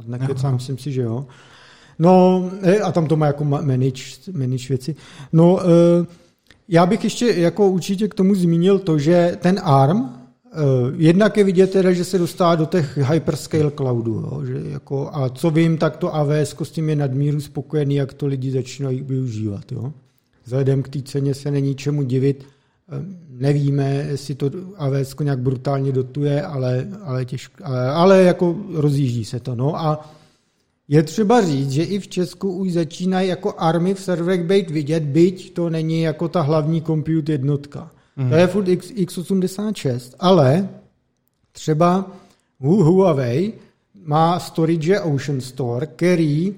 nekecám, 0.05 0.53
myslím 0.53 0.77
si, 0.77 0.91
že 0.91 1.01
jo. 1.01 1.25
No, 1.99 2.45
e, 2.61 2.79
a 2.79 2.91
tam 2.91 3.07
to 3.07 3.15
má 3.15 3.25
jako 3.25 3.43
manage, 3.43 4.03
manage 4.31 4.67
věci. 4.69 4.95
No, 5.33 5.59
e, 5.61 5.65
já 6.69 6.86
bych 6.86 7.03
ještě 7.03 7.27
jako 7.27 7.69
určitě 7.69 8.07
k 8.07 8.13
tomu 8.13 8.36
zmínil 8.36 8.79
to, 8.79 8.99
že 8.99 9.38
ten 9.41 9.59
ARM, 9.63 10.09
jednak 10.97 11.38
je 11.38 11.43
vidět 11.43 11.72
teda, 11.72 11.93
že 11.93 12.03
se 12.06 12.18
dostává 12.18 12.56
do 12.56 12.66
těch 12.66 12.97
hyperscale 12.97 13.72
cloudů, 13.72 14.43
jako, 14.70 15.10
a 15.14 15.30
co 15.30 15.49
vím, 15.49 15.78
tak 15.78 15.97
to 15.97 16.16
AWS 16.16 16.56
s 16.64 16.72
tím 16.72 16.89
je 16.89 16.95
nadmíru 16.95 17.41
spokojený, 17.41 17.95
jak 17.95 18.14
to 18.14 18.28
lidi 18.28 18.51
začínají 18.51 19.01
využívat. 19.01 19.72
Jo. 19.72 19.93
Vzhledem 20.43 20.84
k 20.84 20.89
té 20.89 21.01
ceně 21.01 21.34
se 21.34 21.51
není 21.51 21.76
čemu 21.76 22.03
divit, 22.03 22.45
nevíme, 23.30 24.08
jestli 24.10 24.36
to 24.36 24.51
AWS 24.78 25.16
nějak 25.24 25.39
brutálně 25.39 25.91
dotuje, 25.91 26.41
ale, 26.41 26.88
ale, 27.03 27.26
těžko, 27.26 27.64
ale, 27.64 27.89
ale 27.89 28.24
jako 28.24 28.56
rozjíždí 28.74 29.26
se 29.26 29.39
to. 29.39 29.56
No 29.56 29.76
a 29.80 30.10
je 30.88 31.03
třeba 31.03 31.45
říct, 31.45 31.72
že 31.72 31.84
i 31.84 31.99
v 31.99 32.08
Česku 32.08 32.53
už 32.53 32.74
začínají 32.74 33.30
jako 33.30 33.53
army 33.58 33.93
v 33.93 33.99
serverech 33.99 34.43
být 34.43 34.72
vidět, 34.72 35.03
byť 35.03 35.53
to 35.53 35.70
není 35.70 36.01
jako 36.01 36.28
ta 36.28 36.41
hlavní 36.41 36.82
compute 36.82 37.32
jednotka. 37.32 37.91
Mm. 38.16 38.30
To 38.30 38.36
je 38.36 38.47
furt 38.47 38.68
X, 38.68 38.91
x86, 38.91 40.16
ale 40.20 40.70
třeba 41.51 42.11
Huawei 42.59 43.53
má 44.05 44.39
storage 44.39 45.01
Ocean 45.01 45.41
Store, 45.41 45.88
který 45.88 46.55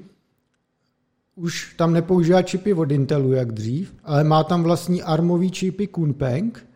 už 1.35 1.73
tam 1.77 1.93
nepoužívá 1.93 2.41
čipy 2.41 2.73
od 2.73 2.91
Intelu 2.91 3.31
jak 3.31 3.51
dřív, 3.51 3.93
ale 4.03 4.23
má 4.23 4.43
tam 4.43 4.63
vlastní 4.63 5.03
armový 5.03 5.51
čipy 5.51 5.87
Kunpeng, 5.87 6.67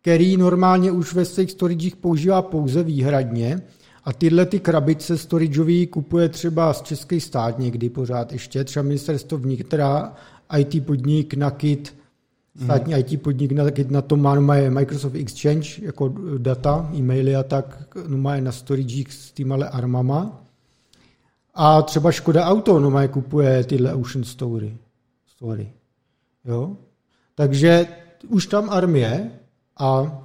který 0.00 0.36
normálně 0.36 0.92
už 0.92 1.14
ve 1.14 1.24
svých 1.24 1.50
storagech 1.50 1.96
používá 1.96 2.42
pouze 2.42 2.82
výhradně 2.82 3.62
a 4.04 4.12
tyhle 4.12 4.46
ty 4.46 4.60
krabice 4.60 5.18
storageový 5.18 5.86
kupuje 5.86 6.28
třeba 6.28 6.72
z 6.72 6.82
český 6.82 7.20
stát 7.20 7.58
někdy 7.58 7.88
pořád 7.88 8.32
ještě, 8.32 8.64
třeba 8.64 8.82
ministerstvo 8.82 9.38
vnitra, 9.38 10.12
IT 10.58 10.86
podnik 10.86 11.34
Nakit, 11.34 11.97
státní 12.64 12.94
mm. 12.94 13.00
IT 13.00 13.22
podnik 13.22 13.52
Nakit 13.52 13.90
na 13.90 14.02
to 14.02 14.16
má, 14.16 14.34
no 14.34 14.40
má 14.40 14.54
Microsoft 14.68 15.14
Exchange 15.14 15.68
jako 15.82 16.14
data, 16.38 16.90
e-maily 16.94 17.36
a 17.36 17.42
tak, 17.42 17.88
no 18.08 18.18
má 18.18 18.34
je 18.34 18.40
na 18.40 18.52
storagech 18.52 19.12
s 19.12 19.32
týmale 19.32 19.68
armama. 19.68 20.42
A 21.54 21.82
třeba 21.82 22.12
Škoda 22.12 22.44
Auto, 22.44 22.80
no 22.80 22.90
má 22.90 23.08
kupuje 23.08 23.64
tyhle 23.64 23.94
Ocean 23.94 24.24
Story. 24.24 24.76
story. 25.26 25.72
Jo? 26.44 26.76
Takže 27.34 27.86
už 28.28 28.46
tam 28.46 28.70
armie 28.70 29.30
a 29.78 30.18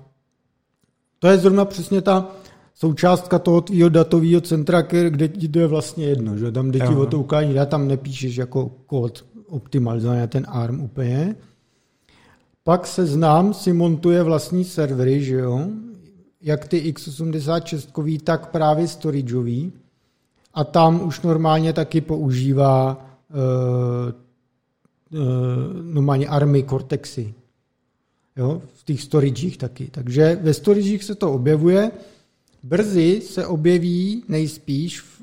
to 1.20 1.28
je 1.28 1.38
zrovna 1.38 1.66
přesně 1.66 2.02
ta 2.02 2.32
součástka 2.76 3.40
toho 3.40 3.62
tvýho 3.62 3.90
datového 3.90 4.42
centra, 4.42 4.82
kde 4.82 5.28
ti 5.28 5.48
to 5.48 5.60
je 5.60 5.68
vlastně 5.68 6.06
jedno, 6.06 6.38
že 6.38 6.52
tam, 6.52 6.70
kde 6.70 6.80
ti 6.80 6.96
o 6.96 7.06
to 7.06 7.20
ukládí 7.20 7.54
data, 7.54 7.70
tam 7.70 7.88
nepíšeš 7.88 8.36
jako 8.36 8.70
kód 8.86 9.26
optimalizovaný 9.48 10.28
ten 10.28 10.46
ARM 10.50 10.82
úplně. 10.82 11.36
Pak 12.64 12.88
se 12.88 13.05
znám, 13.05 13.53
si 13.53 13.74
montuje 13.74 14.24
vlastní 14.24 14.64
servery, 14.64 15.24
že 15.24 15.36
jo, 15.36 15.68
jak 16.41 16.68
ty 16.68 16.93
x86, 16.93 18.20
tak 18.24 18.51
právě 18.51 18.88
storageový. 18.88 19.74
A 20.53 20.64
tam 20.64 21.07
už 21.07 21.22
normálně 21.22 21.74
taky 21.74 22.01
používá 22.01 23.05
uh, 23.30 25.20
uh, 25.20 25.93
normálně 25.93 26.28
ARMy, 26.28 26.64
Cortexy. 26.64 27.34
Jo, 28.36 28.61
v 28.76 28.84
těch 28.84 29.01
storagech 29.01 29.57
taky. 29.57 29.88
Takže 29.91 30.39
ve 30.41 30.53
storagech 30.53 31.03
se 31.03 31.16
to 31.16 31.34
objevuje. 31.34 31.91
Brzy 32.64 33.22
se 33.22 33.47
objeví 33.47 34.24
nejspíš 34.28 35.01
v, 35.01 35.22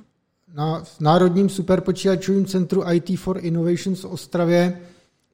na, 0.54 0.84
v 0.84 1.00
Národním 1.00 1.48
superpočítačovém 1.48 2.44
centru 2.44 2.82
IT 2.92 3.18
for 3.18 3.38
Innovations 3.42 4.02
v 4.02 4.08
Ostravě. 4.08 4.80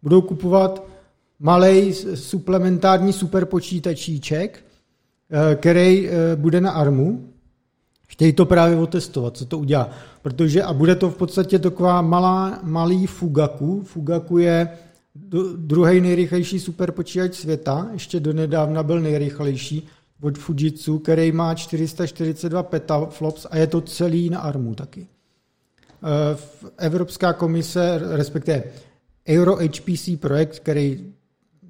Budou 0.02 0.22
kupovat 0.22 0.95
malý 1.39 1.95
suplementární 2.14 3.12
superpočítačíček, 3.12 4.64
eh, 5.30 5.55
který 5.55 6.09
eh, 6.09 6.37
bude 6.37 6.61
na 6.61 6.70
ARMu. 6.70 7.28
Chtějí 8.09 8.32
to 8.32 8.47
právě 8.47 8.76
otestovat, 8.76 9.37
co 9.37 9.47
to 9.47 9.59
udělá. 9.59 9.91
Protože, 10.22 10.62
a 10.62 10.72
bude 10.72 10.95
to 10.95 11.11
v 11.11 11.16
podstatě 11.16 11.59
taková 11.59 12.03
malá, 12.03 12.61
malý 12.62 13.07
Fugaku. 13.07 13.82
Fugaku 13.82 14.39
je 14.39 14.68
druhý 15.57 16.01
nejrychlejší 16.01 16.61
superpočítač 16.61 17.34
světa, 17.34 17.89
ještě 17.93 18.20
donedávna 18.20 18.82
byl 18.82 19.01
nejrychlejší 19.01 19.89
od 20.20 20.39
Fujitsu, 20.39 20.99
který 20.99 21.32
má 21.32 21.55
442 21.55 22.62
petaflops 22.62 23.47
a 23.51 23.57
je 23.57 23.66
to 23.66 23.80
celý 23.80 24.30
na 24.30 24.41
ARMu 24.41 24.74
taky. 24.74 25.07
Eh, 26.03 26.37
Evropská 26.78 27.32
komise, 27.32 28.01
respektive 28.03 28.62
Euro 29.28 29.57
HPC 29.57 30.16
projekt, 30.16 30.59
který 30.59 31.12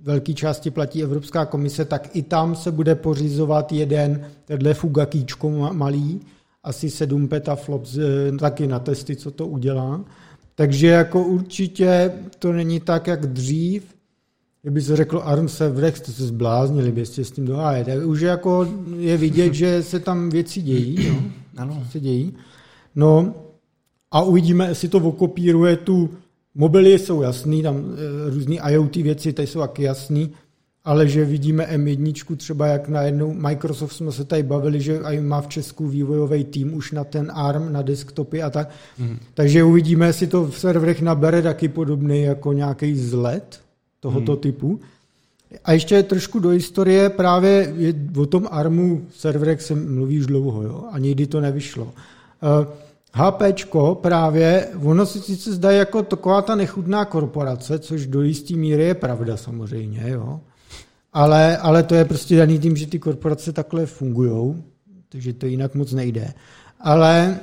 velké 0.07 0.35
části 0.35 0.71
platí 0.71 1.03
Evropská 1.03 1.47
komise, 1.47 1.85
tak 1.85 2.17
i 2.17 2.23
tam 2.23 2.55
se 2.55 2.73
bude 2.73 2.95
pořizovat 2.95 3.73
jeden 3.73 4.27
tenhle 4.45 4.75
fugakíčko 4.75 5.51
malý, 5.73 6.21
asi 6.65 6.91
7 6.91 7.29
petaflops 7.29 7.97
eh, 7.99 8.37
taky 8.39 8.67
na 8.67 8.79
testy, 8.79 9.17
co 9.17 9.31
to 9.31 9.47
udělá. 9.47 10.05
Takže 10.55 10.87
jako 10.87 11.23
určitě 11.23 12.13
to 12.39 12.53
není 12.53 12.81
tak, 12.81 13.07
jak 13.07 13.27
dřív, 13.27 13.83
kdyby 14.63 14.83
se 14.83 14.97
řeklo 14.97 15.27
ARM 15.27 15.49
Servrex, 15.49 16.01
to 16.01 16.13
se 16.13 16.27
zbláznili, 16.27 16.93
byste 16.93 17.25
s 17.25 17.31
tím 17.31 17.47
dohájet. 17.47 18.05
Už 18.05 18.21
jako 18.21 18.69
je 18.99 19.17
vidět, 19.17 19.55
že 19.55 19.83
se 19.83 20.01
tam 20.01 20.31
věci 20.31 20.63
dějí. 20.63 21.11
No, 21.11 21.23
ano. 21.57 21.85
Se 21.91 22.01
dějí. 22.01 22.35
No 22.95 23.35
a 24.11 24.23
uvidíme, 24.23 24.69
jestli 24.69 24.89
to 24.89 24.99
okopíruje 24.99 25.77
tu, 25.77 26.11
mobily 26.57 26.99
jsou 26.99 27.23
jasný, 27.23 27.63
tam 27.63 27.77
e, 27.77 28.31
různý 28.31 28.61
IoT 28.71 28.97
věci, 28.97 29.33
tady 29.33 29.49
jsou 29.49 29.61
taky 29.61 29.83
jasný, 29.83 30.33
ale 30.85 31.09
že 31.09 31.25
vidíme 31.25 31.65
M1 31.65 32.37
třeba 32.37 32.67
jak 32.67 32.89
najednou 32.89 33.35
Microsoft 33.35 33.93
jsme 33.93 34.13
se 34.13 34.25
tady 34.25 34.43
bavili, 34.43 34.81
že 34.81 35.01
má 35.21 35.41
v 35.41 35.49
Česku 35.49 35.89
vývojový 35.89 36.45
tým 36.45 36.75
už 36.75 36.93
na 36.93 37.05
ten 37.05 37.33
ARM, 37.35 37.73
na 37.73 37.83
desktopy 37.83 38.43
a 38.43 38.51
tak. 38.51 38.71
Mm. 38.99 39.19
Takže 39.35 39.65
uvidíme, 39.65 40.07
jestli 40.07 40.27
to 40.27 40.47
v 40.47 40.59
serverech 40.59 41.03
nabere 41.03 41.43
taky 41.43 41.69
podobný 41.69 42.23
jako 42.23 42.53
nějaký 42.53 42.97
zlet 42.97 43.61
tohoto 44.01 44.33
mm. 44.33 44.39
typu. 44.39 44.81
A 45.65 45.73
ještě 45.73 46.03
trošku 46.03 46.39
do 46.39 46.49
historie, 46.49 47.11
právě 47.11 47.75
o 48.17 48.27
tom 48.27 48.49
ARMu 48.51 49.07
serverech 49.15 49.63
se 49.63 49.75
mluví 49.75 50.19
už 50.19 50.27
dlouho, 50.27 50.63
jo, 50.63 50.85
a 50.93 50.99
nikdy 50.99 51.27
to 51.27 51.41
nevyšlo. 51.41 51.85
Uh, 51.85 51.91
eh, 52.43 52.86
HPčko 53.13 53.95
právě, 53.95 54.69
ono 54.85 55.07
si 55.07 55.21
sice 55.21 55.53
zdá 55.53 55.71
jako 55.71 56.03
taková 56.03 56.43
ta 56.43 56.55
nechutná 56.55 57.05
korporace, 57.05 57.79
což 57.79 58.07
do 58.07 58.23
jisté 58.23 58.55
míry 58.55 58.83
je 58.83 58.95
pravda 58.95 59.37
samozřejmě, 59.37 60.05
jo. 60.07 60.41
Ale, 61.13 61.57
ale 61.57 61.83
to 61.83 61.95
je 61.95 62.05
prostě 62.05 62.37
daný 62.37 62.59
tím, 62.59 62.77
že 62.77 62.87
ty 62.87 62.99
korporace 62.99 63.53
takhle 63.53 63.87
fungují, 63.87 64.65
takže 65.09 65.33
to 65.33 65.47
jinak 65.47 65.75
moc 65.75 65.93
nejde. 65.93 66.35
Ale 66.81 67.41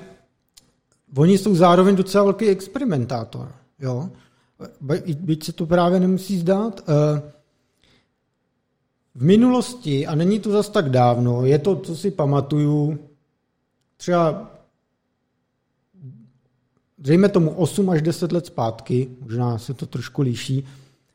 oni 1.18 1.38
jsou 1.38 1.56
zároveň 1.56 1.96
docela 1.96 2.24
velký 2.24 2.48
experimentátor. 2.48 3.52
Jo? 3.80 4.10
Byť 5.20 5.44
se 5.44 5.54
to 5.54 5.66
právě 5.66 6.00
nemusí 6.00 6.40
zdát. 6.40 6.82
Eh, 6.82 7.22
v 9.16 9.24
minulosti, 9.24 10.08
a 10.08 10.16
není 10.16 10.40
to 10.40 10.52
zas 10.52 10.70
tak 10.70 10.90
dávno, 10.90 11.46
je 11.46 11.60
to, 11.60 11.76
co 11.76 11.96
si 11.96 12.12
pamatuju, 12.12 13.00
třeba 13.98 14.53
dejme 17.04 17.30
tomu 17.30 17.50
8 17.50 17.90
až 17.90 18.02
10 18.02 18.32
let 18.32 18.46
zpátky, 18.46 19.08
možná 19.22 19.58
se 19.58 19.74
to 19.74 19.86
trošku 19.86 20.22
líší, 20.22 20.66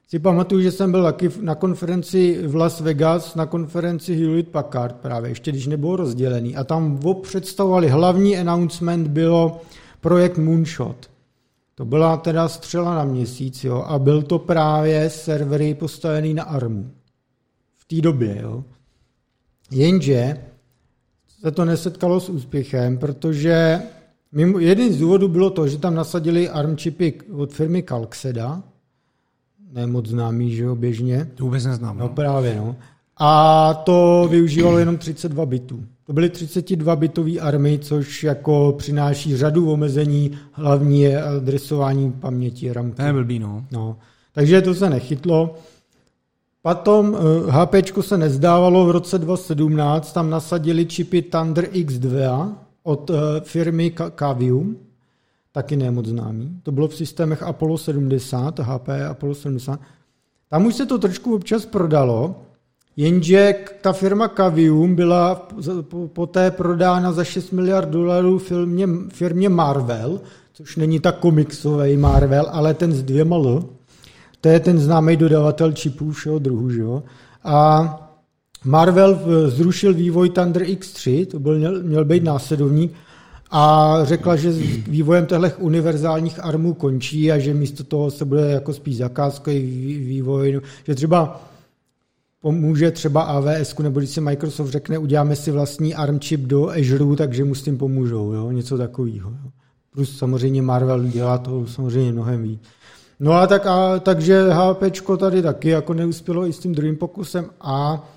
si 0.09 0.19
pamatuju, 0.19 0.63
že 0.63 0.73
jsem 0.73 0.91
byl 0.91 1.03
taky 1.03 1.31
na 1.41 1.55
konferenci 1.55 2.47
v 2.47 2.55
Las 2.57 2.81
Vegas, 2.81 3.35
na 3.35 3.47
konferenci 3.47 4.15
Hewlett 4.15 4.49
Packard 4.49 4.97
právě, 4.97 5.31
ještě 5.31 5.51
když 5.51 5.67
nebylo 5.67 5.97
rozdělený. 5.97 6.57
A 6.57 6.65
tam 6.65 7.01
představovali, 7.23 7.89
hlavní 7.89 8.39
announcement 8.39 9.09
bylo 9.09 9.61
projekt 10.01 10.39
Moonshot. 10.39 11.11
To 11.75 11.85
byla 11.85 12.17
teda 12.17 12.49
střela 12.49 12.95
na 12.95 13.05
měsíc, 13.05 13.65
jo, 13.65 13.85
a 13.87 13.99
byl 13.99 14.23
to 14.23 14.39
právě 14.39 15.11
servery 15.11 15.75
postavený 15.75 16.35
na 16.35 16.43
ARMu. 16.43 16.91
V 17.77 17.85
té 17.85 18.01
době, 18.01 18.39
jo. 18.43 18.65
Jenže 19.71 20.37
se 21.41 21.51
to 21.51 21.65
nesetkalo 21.65 22.21
s 22.21 22.29
úspěchem, 22.29 22.99
protože 22.99 23.83
mimo, 24.33 24.59
jeden 24.59 24.93
z 24.93 24.99
důvodů 24.99 25.29
bylo 25.29 25.51
to, 25.51 25.69
že 25.69 25.79
tam 25.79 25.95
nasadili 25.95 26.49
ARM 26.49 26.77
čipy 26.77 27.15
od 27.33 27.53
firmy 27.53 27.83
Calxeda, 27.83 28.63
ne 29.73 29.87
moc 29.87 30.07
známý, 30.07 30.55
že 30.55 30.63
jo, 30.63 30.75
běžně. 30.75 31.29
To 31.35 31.45
vůbec 31.45 31.65
neznám. 31.65 31.99
No, 31.99 32.05
no 32.05 32.09
právě, 32.09 32.57
no. 32.57 32.77
A 33.17 33.75
to 33.75 34.29
využívalo 34.31 34.79
jenom 34.79 34.99
32 34.99 35.47
bitů. 35.47 35.85
To 36.07 36.13
byly 36.13 36.31
32 36.31 36.97
bitový 36.97 37.41
army, 37.41 37.79
což 37.79 38.25
jako 38.25 38.75
přináší 38.79 39.37
řadu 39.37 39.71
omezení, 39.71 40.39
hlavní 40.53 41.01
je 41.01 41.23
adresování 41.23 42.13
paměti 42.13 42.73
ramky. 42.73 42.97
To 42.97 43.03
je 43.03 43.13
blbý, 43.13 43.39
no. 43.39 43.65
no. 43.73 43.97
Takže 44.33 44.63
to 44.63 44.75
se 44.75 44.91
nechytlo. 44.91 45.55
Potom 46.63 47.17
HP 47.49 47.75
eh, 47.75 48.03
se 48.03 48.19
nezdávalo 48.19 48.87
v 48.87 48.91
roce 48.91 49.19
2017, 49.19 50.13
tam 50.13 50.31
nasadili 50.31 50.87
čipy 50.87 51.23
Thunder 51.23 51.65
X2 51.65 52.49
od 52.89 53.11
eh, 53.11 53.15
firmy 53.41 53.93
Cavium, 54.19 54.77
taky 55.53 55.77
ne 55.77 55.91
moc 55.91 56.07
známý. 56.07 56.61
To 56.63 56.73
bylo 56.73 56.89
v 56.89 56.97
systémech 56.97 57.43
Apollo 57.43 57.79
70, 57.79 58.59
HP 58.59 58.89
Apollo 59.11 59.35
70. 59.35 59.81
Tam 60.49 60.67
už 60.67 60.75
se 60.75 60.87
to 60.87 60.99
trošku 60.99 61.35
občas 61.35 61.67
prodalo, 61.67 62.37
jenže 62.97 63.55
ta 63.81 63.93
firma 63.93 64.29
Cavium 64.29 64.95
byla 64.95 65.49
poté 66.13 66.51
prodána 66.51 67.13
za 67.13 67.25
6 67.25 67.51
miliard 67.53 67.89
dolarů 67.89 68.39
firmě, 68.39 68.89
firmě 69.13 69.49
Marvel, 69.49 70.21
což 70.53 70.77
není 70.77 71.01
tak 71.01 71.19
komiksový 71.19 71.97
Marvel, 71.97 72.47
ale 72.51 72.75
ten 72.75 72.93
s 72.93 73.03
dvěma 73.03 73.37
L. 73.37 73.65
To 74.41 74.49
je 74.49 74.61
ten 74.61 74.79
známý 74.79 75.17
dodavatel 75.17 75.73
čipů 75.73 76.13
všeho 76.13 76.39
druhu. 76.39 76.71
Že 76.71 76.81
jo? 76.81 77.03
A 77.45 78.08
Marvel 78.65 79.19
zrušil 79.47 79.95
vývoj 79.95 80.31
Thunder 80.31 80.63
X3, 80.63 81.27
to 81.27 81.39
byl, 81.39 81.83
měl, 81.83 82.05
být 82.05 82.25
následovník, 82.25 82.93
a 83.51 83.95
řekla, 84.03 84.37
že 84.37 84.53
s 84.53 84.59
vývojem 84.89 85.27
těchto 85.27 85.59
univerzálních 85.59 86.45
armů 86.45 86.75
končí 86.75 87.33
a 87.33 87.39
že 87.39 87.55
místo 87.55 87.85
toho 87.85 88.11
se 88.11 88.25
bude 88.25 88.51
jako 88.51 88.73
spíš 88.73 88.97
zakázkový 88.97 89.99
vývoj, 89.99 90.61
že 90.87 90.95
třeba 90.95 91.43
pomůže 92.41 92.91
třeba 92.91 93.23
AWS, 93.23 93.79
nebo 93.79 94.01
když 94.01 94.11
se 94.11 94.21
Microsoft 94.21 94.71
řekne, 94.71 94.99
uděláme 94.99 95.37
si 95.37 95.51
vlastní 95.51 95.95
ARM 95.95 96.21
čip 96.21 96.41
do 96.41 96.69
Azure, 96.69 97.17
takže 97.17 97.45
mu 97.45 97.55
s 97.55 97.63
tím 97.63 97.79
pomůžou, 97.79 98.33
jo? 98.33 98.51
něco 98.51 98.79
takového. 98.79 99.33
Plus 99.95 100.19
samozřejmě 100.19 100.63
Marvel 100.63 101.05
dělá 101.05 101.39
to 101.39 101.67
samozřejmě 101.67 102.13
mnohem 102.13 102.43
víc. 102.43 102.61
No 103.21 103.33
a 103.33 103.47
tak, 103.47 103.67
a, 103.67 103.99
takže 103.99 104.49
HP 104.51 104.83
tady 105.19 105.43
taky 105.43 105.69
jako 105.69 105.95
neuspělo 105.95 106.47
i 106.47 106.53
s 106.53 106.59
tím 106.59 106.75
druhým 106.75 106.97
pokusem 106.97 107.47
a 107.61 108.09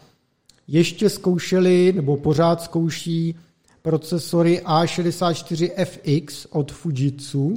ještě 0.72 1.10
zkoušeli, 1.10 1.94
nebo 1.96 2.18
pořád 2.18 2.62
zkouší 2.62 3.36
procesory 3.82 4.62
A64FX 4.66 6.48
od 6.50 6.72
Fujitsu, 6.72 7.54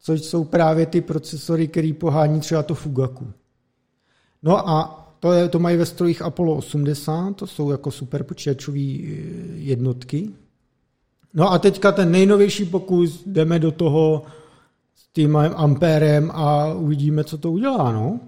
což 0.00 0.20
jsou 0.20 0.44
právě 0.44 0.86
ty 0.86 1.00
procesory, 1.00 1.68
které 1.68 1.92
pohání 1.92 2.40
třeba 2.40 2.62
to 2.62 2.74
Fugaku. 2.74 3.32
No 4.42 4.68
a 4.68 4.98
to, 5.20 5.32
je, 5.32 5.48
to 5.48 5.58
mají 5.58 5.76
ve 5.76 5.86
strojích 5.86 6.22
Apollo 6.22 6.56
80, 6.56 7.36
to 7.36 7.46
jsou 7.46 7.70
jako 7.70 7.90
super 7.90 8.22
počítačové 8.22 8.78
eh, 8.78 9.06
jednotky. 9.54 10.28
No 11.34 11.52
a 11.52 11.58
teďka 11.58 11.92
ten 11.92 12.10
nejnovější 12.10 12.64
pokus, 12.64 13.22
jdeme 13.26 13.58
do 13.58 13.72
toho 13.72 14.22
s 14.94 15.12
tím 15.12 15.36
ampérem 15.36 16.30
a 16.34 16.74
uvidíme, 16.74 17.24
co 17.24 17.38
to 17.38 17.52
udělá. 17.52 17.92
No. 17.92 18.20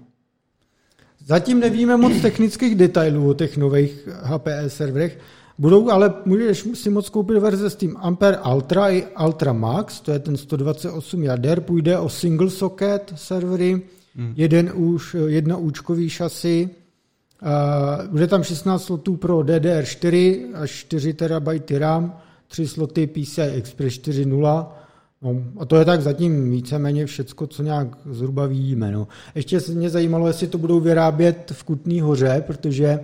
Zatím 1.25 1.59
nevíme 1.59 1.97
moc 1.97 2.21
technických 2.21 2.75
detailů 2.75 3.29
o 3.29 3.33
těch 3.33 3.57
nových 3.57 4.07
HPE 4.23 4.69
serverech, 4.69 5.19
Budou 5.57 5.89
ale, 5.89 6.13
můžeš 6.25 6.67
si 6.73 6.89
moc 6.89 7.09
koupit 7.09 7.39
verze 7.39 7.69
s 7.69 7.75
tím 7.75 7.97
Ampere 7.99 8.37
Ultra 8.37 8.89
i 8.89 9.03
Ultra 9.25 9.53
Max, 9.53 10.01
to 10.01 10.11
je 10.11 10.19
ten 10.19 10.37
128 10.37 11.23
jader, 11.23 11.61
půjde 11.61 11.99
o 11.99 12.09
single 12.09 12.49
socket 12.49 13.13
servery, 13.15 13.81
hmm. 14.15 14.33
jeden 14.35 14.71
už, 14.75 15.15
jedna 15.25 15.57
účkový 15.57 16.09
šasy, 16.09 16.69
uh, 17.41 18.07
bude 18.07 18.27
tam 18.27 18.43
16 18.43 18.83
slotů 18.83 19.15
pro 19.15 19.37
DDR4 19.37 20.45
až 20.53 20.71
4 20.71 21.13
TB 21.13 21.71
RAM, 21.77 22.17
3 22.47 22.67
sloty 22.67 23.07
PCI 23.07 23.41
Express 23.41 23.93
4.0, 23.93 24.67
No, 25.21 25.43
a 25.59 25.65
to 25.65 25.75
je 25.75 25.85
tak 25.85 26.01
zatím 26.01 26.51
víceméně 26.51 27.05
všecko, 27.05 27.47
co 27.47 27.63
nějak 27.63 27.87
zhruba 28.11 28.45
víme. 28.45 28.91
No. 28.91 29.07
Ještě 29.35 29.59
se 29.59 29.71
mě 29.71 29.89
zajímalo, 29.89 30.27
jestli 30.27 30.47
to 30.47 30.57
budou 30.57 30.79
vyrábět 30.79 31.51
v 31.55 31.63
Kutný 31.63 32.01
hoře, 32.01 32.43
protože 32.47 32.99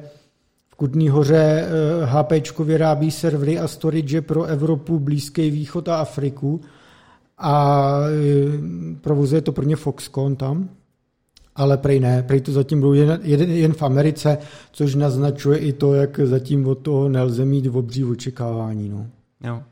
Kutný 0.82 1.10
hoře 1.10 1.68
HP 2.06 2.32
eh, 2.32 2.64
vyrábí 2.64 3.12
servery 3.12 3.60
a 3.60 3.68
storage 3.68 4.22
pro 4.22 4.44
Evropu, 4.44 5.00
Blízký 5.00 5.52
východ 5.52 5.88
a 5.88 5.96
Afriku 5.96 6.62
a 7.38 7.94
eh, 8.08 8.98
provozuje 9.02 9.42
to 9.42 9.52
pro 9.52 9.66
ně 9.66 9.76
Foxconn 9.76 10.36
tam, 10.36 10.70
ale 11.56 11.78
prej 11.78 12.00
ne, 12.00 12.24
prej 12.24 12.42
to 12.42 12.52
zatím 12.52 12.80
budou 12.80 12.94
jen, 12.94 13.20
jen, 13.24 13.42
jen 13.42 13.74
v 13.74 13.84
Americe, 13.84 14.38
což 14.72 14.96
naznačuje 14.96 15.58
i 15.58 15.74
to, 15.74 15.94
jak 15.94 16.20
zatím 16.20 16.68
od 16.68 16.76
toho 16.76 17.10
nelze 17.10 17.46
mít 17.46 17.66
v 17.66 17.78
obří 17.78 18.04
očekávání. 18.04 18.90
No. 18.90 19.08
Jo. 19.44 19.64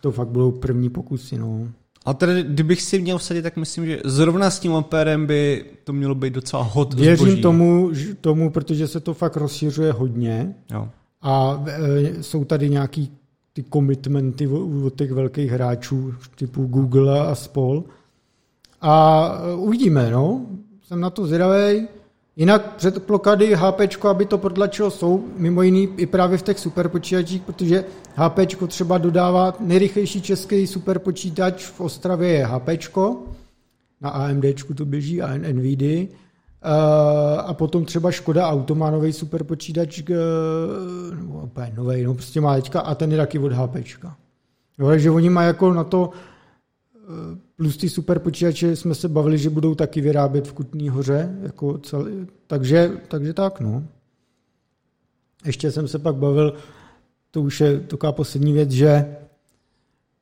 To 0.00 0.12
fakt 0.12 0.28
budou 0.28 0.50
první 0.50 0.90
pokusy. 0.90 1.38
No. 1.38 1.68
A 2.04 2.14
tedy, 2.14 2.42
kdybych 2.42 2.82
si 2.82 3.00
měl 3.00 3.18
vsadit, 3.18 3.42
tak 3.42 3.56
myslím, 3.56 3.86
že 3.86 4.00
zrovna 4.04 4.50
s 4.50 4.60
tím 4.60 4.74
Amperem 4.74 5.26
by 5.26 5.64
to 5.84 5.92
mělo 5.92 6.14
být 6.14 6.32
docela 6.34 6.62
hot 6.62 6.94
Věřím 6.94 7.26
zboží. 7.26 7.42
tomu, 7.42 7.90
tomu, 8.20 8.50
protože 8.50 8.88
se 8.88 9.00
to 9.00 9.14
fakt 9.14 9.36
rozšiřuje 9.36 9.92
hodně. 9.92 10.54
Jo. 10.70 10.88
a 11.22 11.64
e, 11.66 12.22
jsou 12.22 12.44
tady 12.44 12.70
nějaký 12.70 13.12
ty 13.52 13.64
commitmenty 13.72 14.46
od 14.46 14.94
těch 14.96 15.12
velkých 15.12 15.50
hráčů 15.50 16.14
typu 16.34 16.66
Google 16.66 17.20
a 17.20 17.34
spol. 17.34 17.84
A 18.80 19.28
e, 19.52 19.54
uvidíme, 19.54 20.10
no. 20.10 20.46
Jsem 20.82 21.00
na 21.00 21.10
to 21.10 21.26
zvědavý. 21.26 21.88
Jinak 22.38 22.74
předpoklady 22.76 23.54
HP, 23.54 24.04
aby 24.10 24.26
to 24.26 24.38
protlačilo, 24.38 24.90
jsou 24.90 25.24
mimo 25.36 25.62
jiný 25.62 25.88
i 25.96 26.06
právě 26.06 26.38
v 26.38 26.42
těch 26.42 26.58
superpočítačích, 26.58 27.42
protože 27.42 27.84
HP 28.14 28.38
třeba 28.66 28.98
dodává 28.98 29.54
nejrychlejší 29.60 30.22
český 30.22 30.66
superpočítač 30.66 31.66
v 31.66 31.80
Ostravě 31.80 32.28
je 32.28 32.46
HP, 32.46 32.68
na 34.00 34.10
AMD 34.10 34.44
to 34.74 34.84
běží 34.84 35.22
a 35.22 35.36
NVIDIA. 35.36 36.02
Uh, 36.02 36.10
a 37.46 37.54
potom 37.54 37.84
třeba 37.84 38.10
Škoda 38.10 38.48
Auto 38.48 38.74
má 38.74 38.90
nový 38.90 39.12
superpočítač, 39.12 40.02
uh, 40.10 40.16
nebo 41.16 41.40
úplně 41.40 41.72
nový, 41.76 42.02
no 42.02 42.14
prostě 42.14 42.40
má 42.40 42.54
teďka 42.54 42.80
a 42.80 42.94
ten 42.94 43.12
je 43.12 43.18
taky 43.18 43.38
od 43.38 43.52
HP. 43.52 43.76
Jo, 44.78 44.88
takže 44.88 45.10
oni 45.10 45.30
mají 45.30 45.46
jako 45.46 45.72
na 45.72 45.84
to 45.84 46.10
uh, 47.08 47.38
plus 47.58 47.76
ty 47.76 47.88
superpočítače 47.88 48.76
jsme 48.76 48.94
se 48.94 49.08
bavili, 49.08 49.38
že 49.38 49.50
budou 49.50 49.74
taky 49.74 50.00
vyrábět 50.00 50.48
v 50.48 50.52
Kutní 50.52 50.88
hoře, 50.88 51.36
jako 51.42 51.78
celý, 51.78 52.26
takže, 52.46 52.90
takže 53.08 53.34
tak, 53.34 53.60
no. 53.60 53.84
Ještě 55.44 55.72
jsem 55.72 55.88
se 55.88 55.98
pak 55.98 56.14
bavil, 56.14 56.54
to 57.30 57.42
už 57.42 57.60
je 57.60 57.80
taková 57.80 58.12
poslední 58.12 58.52
věc, 58.52 58.70
že 58.70 59.16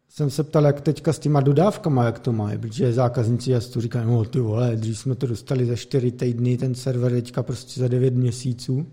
jsem 0.09 0.31
se 0.31 0.45
ptal, 0.45 0.65
jak 0.65 0.81
teďka 0.81 1.13
s 1.13 1.19
těma 1.19 1.41
dodávkama, 1.41 2.05
jak 2.05 2.19
to 2.19 2.33
mají, 2.33 2.59
protože 2.59 2.93
zákazníci 2.93 3.51
jasně 3.51 3.83
říkají, 3.83 4.07
no 4.07 4.25
ty 4.25 4.41
vole, 4.41 4.77
dřív 4.77 4.99
jsme 4.99 5.15
to 5.15 5.27
dostali 5.27 5.67
za 5.67 5.77
4 5.77 6.13
týdny, 6.13 6.57
ten 6.57 6.75
server 6.75 7.13
teďka 7.13 7.43
prostě 7.43 7.81
za 7.81 7.89
9 7.89 8.15
měsíců. 8.15 8.87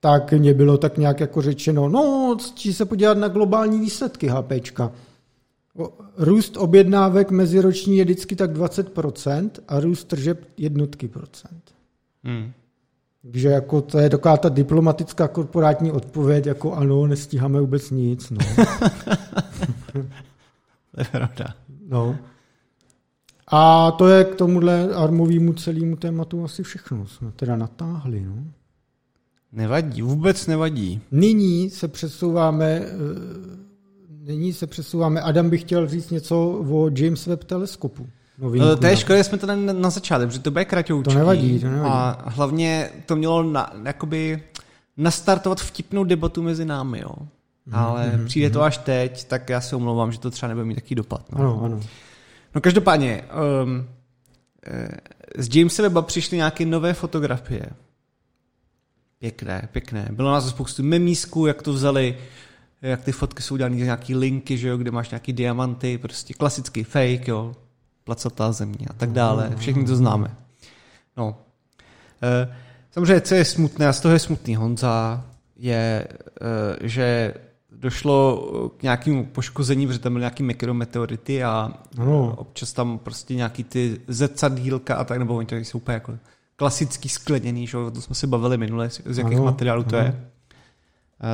Tak 0.00 0.32
mě 0.32 0.54
bylo 0.54 0.78
tak 0.78 0.98
nějak 0.98 1.20
jako 1.20 1.42
řečeno, 1.42 1.88
no, 1.88 2.36
chci 2.40 2.74
se 2.74 2.84
podívat 2.84 3.18
na 3.18 3.28
globální 3.28 3.80
výsledky 3.80 4.28
HPčka. 4.28 4.92
Růst 6.16 6.56
objednávek 6.56 7.30
meziroční 7.30 7.96
je 7.96 8.04
vždycky 8.04 8.36
tak 8.36 8.52
20% 8.52 9.50
a 9.68 9.80
růst 9.80 10.04
tržeb 10.04 10.44
jednotky 10.56 11.08
procent. 11.08 11.62
Hmm. 12.24 12.52
Takže 13.22 13.48
jako 13.48 13.80
to 13.80 13.98
je 13.98 14.10
taková 14.10 14.36
ta 14.36 14.48
diplomatická 14.48 15.28
korporátní 15.28 15.92
odpověď, 15.92 16.46
jako 16.46 16.72
ano, 16.72 17.06
nestíháme 17.06 17.60
vůbec 17.60 17.90
nic. 17.90 18.30
No. 18.30 18.38
to 19.92 21.00
je 21.00 21.04
pravda. 21.12 21.54
No. 21.88 22.16
A 23.46 23.90
to 23.90 24.08
je 24.08 24.24
k 24.24 24.34
tomuhle 24.34 24.94
armovému 24.94 25.52
celému 25.52 25.96
tématu 25.96 26.44
asi 26.44 26.62
všechno. 26.62 27.06
Jsme 27.06 27.32
teda 27.32 27.56
natáhli. 27.56 28.20
No. 28.20 28.44
Nevadí, 29.52 30.02
vůbec 30.02 30.46
nevadí. 30.46 31.00
Nyní 31.10 31.70
se 31.70 31.88
přesouváme 31.88 32.66
eh, 32.66 32.86
nyní 34.26 34.52
se 34.52 34.66
přesouváme. 34.66 35.20
Adam 35.20 35.50
by 35.50 35.58
chtěl 35.58 35.88
říct 35.88 36.10
něco 36.10 36.64
o 36.70 36.90
James 36.96 37.26
Webb 37.26 37.44
teleskopu. 37.44 38.08
Novinku, 38.38 38.68
eh, 38.72 38.76
to 38.76 38.86
je 38.86 38.96
škoda, 38.96 39.24
jsme 39.24 39.38
to 39.38 39.46
na, 39.46 39.54
na 39.56 39.90
začátku, 39.90 40.30
že 40.30 40.38
to 40.38 40.50
bude 40.50 40.64
kratoučký. 40.64 41.12
To 41.12 41.18
nevadí, 41.18 41.60
to 41.60 41.66
nevadí. 41.66 41.90
A 41.90 42.24
hlavně 42.26 42.90
to 43.06 43.16
mělo 43.16 43.42
na, 43.42 43.72
jakoby 43.84 44.42
nastartovat 44.96 45.60
vtipnou 45.60 46.04
debatu 46.04 46.42
mezi 46.42 46.64
námi, 46.64 47.00
jo. 47.00 47.12
Mhm, 47.66 47.78
Ale 47.78 48.06
mm-hmm. 48.06 48.26
přijde 48.26 48.50
to 48.50 48.58
mhm. 48.58 48.66
až 48.66 48.78
teď, 48.78 49.24
tak 49.24 49.50
já 49.50 49.60
se 49.60 49.76
omlouvám, 49.76 50.12
že 50.12 50.18
to 50.18 50.30
třeba 50.30 50.48
nebude 50.48 50.64
mít 50.64 50.74
taký 50.74 50.94
dopad. 50.94 51.32
No, 51.32 51.38
ano, 51.38 51.60
ano. 51.64 51.80
No 52.54 52.60
každopádně, 52.60 53.24
um, 53.64 53.86
z 55.38 55.56
Jamesa 55.56 55.82
Weba 55.82 56.02
přišly 56.02 56.36
nějaké 56.36 56.64
nové 56.66 56.94
fotografie. 56.94 57.66
Pěkné, 59.18 59.68
pěkné. 59.72 60.08
Bylo 60.12 60.32
nás 60.32 60.48
spoustu 60.48 60.82
memísků, 60.82 61.46
jak 61.46 61.62
to 61.62 61.72
vzali, 61.72 62.18
jak 62.88 63.04
ty 63.04 63.12
fotky 63.12 63.42
jsou 63.42 63.54
udělané 63.54 63.76
nějaký 63.76 64.14
linky, 64.14 64.58
že 64.58 64.68
jo, 64.68 64.76
kde 64.76 64.90
máš 64.90 65.10
nějaký 65.10 65.32
diamanty, 65.32 65.98
prostě 65.98 66.34
klasický 66.34 66.84
fake, 66.84 67.28
jo 67.28 67.54
placatá 68.06 68.52
země 68.52 68.86
a 68.90 68.92
tak 68.92 69.10
dále. 69.10 69.52
Všichni 69.56 69.84
to 69.84 69.96
známe. 69.96 70.36
No. 71.16 71.38
E, 72.22 72.54
samozřejmě, 72.90 73.20
co 73.20 73.34
je 73.34 73.44
smutné, 73.44 73.88
a 73.88 73.92
z 73.92 74.00
toho 74.00 74.12
je 74.12 74.18
smutný 74.18 74.56
Honza, 74.56 75.24
je, 75.56 76.08
e, 76.82 76.88
že 76.88 77.34
došlo 77.70 78.48
k 78.76 78.82
nějakému 78.82 79.24
poškození, 79.24 79.86
protože 79.86 79.98
tam 79.98 80.12
byly 80.12 80.20
nějaký 80.20 80.42
mikrometeority 80.42 81.44
a 81.44 81.72
ano. 81.98 82.34
občas 82.36 82.72
tam 82.72 82.98
prostě 82.98 83.34
nějaký 83.34 83.64
ty 83.64 84.00
zrcadílka 84.08 84.96
a 84.96 85.04
tak, 85.04 85.18
nebo 85.18 85.36
oni 85.36 85.46
to 85.46 85.56
jsou 85.56 85.78
úplně 85.78 85.94
jako 85.94 86.18
klasický 86.56 87.08
skleněný, 87.08 87.66
že? 87.66 87.76
o 87.78 87.90
tom 87.90 88.02
jsme 88.02 88.14
se 88.14 88.26
bavili 88.26 88.58
minule, 88.58 88.90
z 88.90 89.18
jakých 89.18 89.36
ano. 89.36 89.44
materiálů 89.44 89.84
to 89.84 89.96
ano. 89.96 90.06
je. 90.06 90.30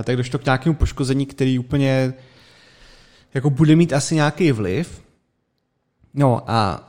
E, 0.01 0.03
tak 0.03 0.16
došlo 0.16 0.39
k 0.39 0.45
nějakému 0.45 0.74
poškození, 0.74 1.26
který 1.26 1.59
úplně 1.59 2.14
jako 3.35 3.51
bude 3.51 3.76
mít 3.76 3.93
asi 3.93 4.14
nějaký 4.14 4.53
vliv 4.53 5.03
No 6.14 6.51
a 6.51 6.89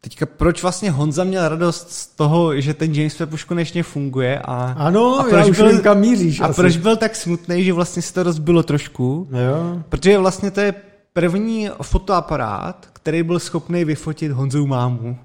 teďka 0.00 0.26
proč 0.26 0.62
vlastně 0.62 0.90
Honza 0.90 1.24
měl 1.24 1.48
radost 1.48 1.90
z 1.90 2.06
toho, 2.06 2.60
že 2.60 2.74
ten 2.74 2.94
James 2.94 3.18
Webb 3.18 3.32
už 3.32 3.44
konečně 3.44 3.82
funguje 3.82 4.38
a, 4.38 4.74
ano, 4.78 5.20
a 5.20 5.24
proč, 5.24 5.50
byl, 5.50 5.80
kam 5.80 6.00
míříš 6.00 6.40
a 6.40 6.52
proč 6.52 6.76
byl 6.76 6.96
tak 6.96 7.16
smutný, 7.16 7.64
že 7.64 7.72
vlastně 7.72 8.02
se 8.02 8.14
to 8.14 8.22
rozbilo 8.22 8.62
trošku, 8.62 9.28
jo. 9.30 9.82
protože 9.88 10.18
vlastně 10.18 10.50
to 10.50 10.60
je 10.60 10.74
první 11.12 11.70
fotoaparát, 11.82 12.88
který 12.92 13.22
byl 13.22 13.38
schopný 13.38 13.84
vyfotit 13.84 14.32
Honzou 14.32 14.66
mámu. 14.66 15.18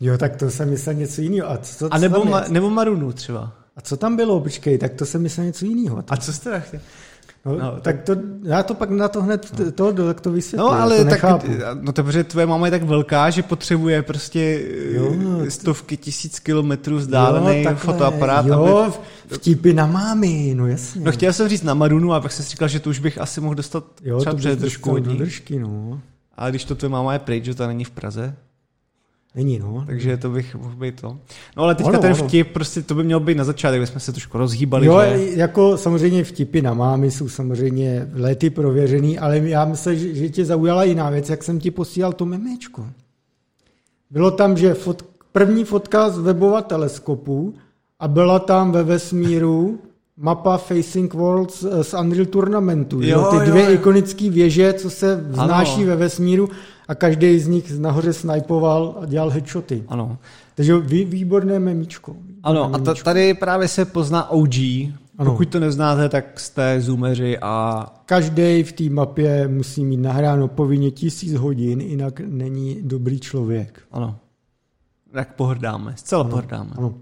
Jo, 0.00 0.18
tak 0.18 0.36
to 0.36 0.50
jsem 0.50 0.70
myslel 0.70 0.94
něco 0.94 1.20
jiného. 1.20 1.50
A, 1.50 1.58
co, 1.58 1.88
co 1.88 1.94
a 1.94 1.98
nebo, 1.98 2.24
ma, 2.24 2.44
nebo 2.48 2.70
Marunu 2.70 3.12
třeba. 3.12 3.52
A 3.76 3.80
co 3.80 3.96
tam 3.96 4.16
bylo? 4.16 4.40
Počkej, 4.40 4.78
tak 4.78 4.94
to 4.94 5.06
jsem 5.06 5.22
myslel 5.22 5.46
něco 5.46 5.64
jiného. 5.64 6.04
A 6.08 6.16
co 6.16 6.32
jste 6.32 6.60
chtěl? 6.60 6.80
No, 7.46 7.58
no, 7.58 7.80
tak 7.80 8.02
to, 8.02 8.16
já 8.42 8.62
to 8.62 8.74
pak 8.74 8.90
na 8.90 9.08
to 9.08 9.22
hned 9.22 9.52
no. 9.58 9.72
to, 9.72 9.92
to, 9.92 10.14
to 10.14 10.32
vysvětlím. 10.32 10.66
No, 10.66 10.80
ale 10.80 11.04
to 11.04 11.10
tak, 11.10 11.44
no 11.80 11.92
to 11.92 12.04
protože 12.04 12.24
tvoje 12.24 12.46
máma 12.46 12.66
je 12.66 12.70
tak 12.70 12.82
velká, 12.82 13.30
že 13.30 13.42
potřebuje 13.42 14.02
prostě 14.02 14.62
jo, 14.92 15.14
eh, 15.46 15.50
stovky 15.50 15.96
tisíc 15.96 16.38
kilometrů 16.38 16.96
vzdálený 16.96 17.62
jo, 17.62 17.74
fotoaparát. 17.76 18.46
Jo, 18.46 18.92
aby... 19.26 19.36
vtipy 19.36 19.72
na 19.72 19.86
mámy, 19.86 20.52
no 20.56 20.66
jasně. 20.66 21.00
No 21.04 21.12
chtěl 21.12 21.32
jsem 21.32 21.48
říct 21.48 21.62
na 21.62 21.74
Marunu, 21.74 22.12
a 22.12 22.20
pak 22.20 22.32
jsem 22.32 22.44
si 22.44 22.50
říkal, 22.50 22.68
že 22.68 22.80
to 22.80 22.90
už 22.90 22.98
bych 22.98 23.18
asi 23.18 23.40
mohl 23.40 23.54
dostat 23.54 23.84
jo, 24.02 24.20
třeba 24.20 24.36
přes 24.36 24.58
držku 24.58 24.98
do 24.98 25.14
držky, 25.14 25.58
no. 25.58 26.00
Ale 26.36 26.50
když 26.50 26.64
to 26.64 26.74
tvoje 26.74 26.90
máma 26.90 27.12
je 27.12 27.18
pryč, 27.18 27.44
že 27.44 27.54
to 27.54 27.66
není 27.66 27.84
v 27.84 27.90
Praze, 27.90 28.34
Není, 29.34 29.58
no. 29.58 29.84
Takže 29.86 30.16
to 30.16 30.30
bych 30.30 30.54
mohl 30.54 30.76
být 30.76 31.00
to. 31.00 31.18
No 31.56 31.62
ale 31.62 31.74
teďka 31.74 31.90
ono, 31.90 31.98
ten 31.98 32.14
vtip, 32.14 32.52
prostě 32.52 32.82
to 32.82 32.94
by 32.94 33.04
mělo 33.04 33.20
být 33.20 33.36
na 33.36 33.44
začátek, 33.44 33.88
jsme 33.88 34.00
se 34.00 34.12
trošku 34.12 34.38
rozhýbali. 34.38 34.86
Jo, 34.86 35.00
že... 35.00 35.30
jako 35.30 35.76
samozřejmě 35.76 36.24
vtipy 36.24 36.62
na 36.62 36.74
mámy 36.74 37.10
jsou 37.10 37.28
samozřejmě 37.28 38.08
lety 38.14 38.50
prověřený, 38.50 39.18
ale 39.18 39.38
já 39.38 39.64
myslím, 39.64 39.98
že, 39.98 40.14
že 40.14 40.28
tě 40.28 40.44
zaujala 40.44 40.84
jiná 40.84 41.10
věc, 41.10 41.30
jak 41.30 41.42
jsem 41.42 41.60
ti 41.60 41.70
posílal 41.70 42.12
to 42.12 42.26
memečko. 42.26 42.86
Bylo 44.10 44.30
tam, 44.30 44.56
že 44.56 44.74
fot, 44.74 45.02
první 45.32 45.64
fotka 45.64 46.10
z 46.10 46.18
webova 46.18 46.62
teleskopu 46.62 47.54
a 48.00 48.08
byla 48.08 48.38
tam 48.38 48.72
ve 48.72 48.82
vesmíru 48.82 49.78
mapa 50.16 50.56
Facing 50.56 51.14
Worlds 51.14 51.64
z 51.82 51.94
Unreal 51.94 52.26
Tournamentu. 52.26 53.02
Jo, 53.02 53.28
Ty 53.30 53.50
dvě 53.50 53.62
jo, 53.62 53.68
jo. 53.68 53.74
ikonické 53.74 54.30
věže, 54.30 54.72
co 54.72 54.90
se 54.90 55.16
vznáší 55.16 55.80
ano. 55.80 55.86
ve 55.86 55.96
vesmíru 55.96 56.48
a 56.88 56.94
každý 56.94 57.38
z 57.38 57.48
nich 57.48 57.78
nahoře 57.78 58.12
snipoval 58.12 58.96
a 59.00 59.06
dělal 59.06 59.30
headshoty. 59.30 59.84
Ano. 59.88 60.18
Takže 60.54 60.78
vý, 60.78 61.04
výborné 61.04 61.58
memíčko. 61.58 62.16
Ano, 62.42 62.68
memíčko. 62.68 62.90
a 62.90 63.04
tady 63.04 63.34
právě 63.34 63.68
se 63.68 63.84
pozná 63.84 64.30
OG. 64.30 64.54
Ano. 65.18 65.30
Pokud 65.30 65.48
to 65.48 65.60
neznáte, 65.60 66.08
tak 66.08 66.40
jste 66.40 66.80
zoomeři 66.80 67.38
a... 67.38 67.86
Každý 68.06 68.62
v 68.62 68.72
té 68.72 68.84
mapě 68.84 69.48
musí 69.48 69.84
mít 69.84 69.96
nahráno 69.96 70.48
povinně 70.48 70.90
tisíc 70.90 71.34
hodin, 71.34 71.80
jinak 71.80 72.20
není 72.20 72.78
dobrý 72.82 73.20
člověk. 73.20 73.80
Ano. 73.92 74.16
Jak 75.14 75.34
pohrdáme, 75.34 75.92
zcela 75.96 76.22
ano. 76.22 76.30
pohrdáme. 76.30 76.70
Ano. 76.78 76.94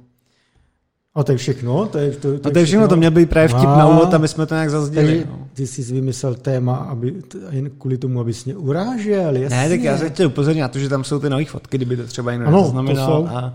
A 1.14 1.24
to 1.24 1.32
je 1.32 1.38
všechno? 1.38 1.86
To 1.86 1.98
je, 1.98 2.10
to, 2.10 2.20
to, 2.20 2.48
je, 2.48 2.52
to 2.52 2.58
je 2.58 2.64
všechno, 2.64 2.88
to 2.88 2.96
měl 2.96 3.10
být 3.10 3.30
právě 3.30 3.48
vtip 3.48 3.68
a, 3.68 3.78
na 3.78 3.88
úvod, 3.88 4.14
aby 4.14 4.28
jsme 4.28 4.46
to 4.46 4.54
nějak 4.54 4.70
zazděli. 4.70 5.26
No. 5.28 5.48
Ty 5.52 5.66
jsi 5.66 5.92
vymyslel 5.92 6.34
téma, 6.34 6.76
aby, 6.76 7.22
jen 7.50 7.70
kvůli 7.70 7.98
tomu, 7.98 8.20
abys 8.20 8.44
mě 8.44 8.56
urážel, 8.56 9.36
jasně. 9.36 9.56
Ne, 9.56 9.68
tak 9.68 9.80
já 9.80 9.98
se 9.98 10.10
chtěl 10.10 10.26
upozornit 10.26 10.60
na 10.60 10.68
to, 10.68 10.78
že 10.78 10.88
tam 10.88 11.04
jsou 11.04 11.18
ty 11.18 11.30
nové 11.30 11.44
fotky, 11.44 11.78
kdyby 11.78 11.96
to 11.96 12.06
třeba 12.06 12.32
jinak 12.32 12.48
ano, 12.48 12.64
znamenal. 12.64 13.28
A, 13.28 13.54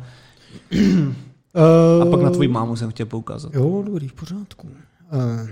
a 2.02 2.06
pak 2.12 2.22
na 2.22 2.30
tvoji 2.30 2.48
mámu 2.48 2.76
jsem 2.76 2.92
chtěl 2.92 3.06
poukázat. 3.06 3.54
Jo, 3.54 3.84
dobrý, 3.86 4.08
v 4.08 4.14
pořádku. 4.14 4.68
Uh, 5.14 5.50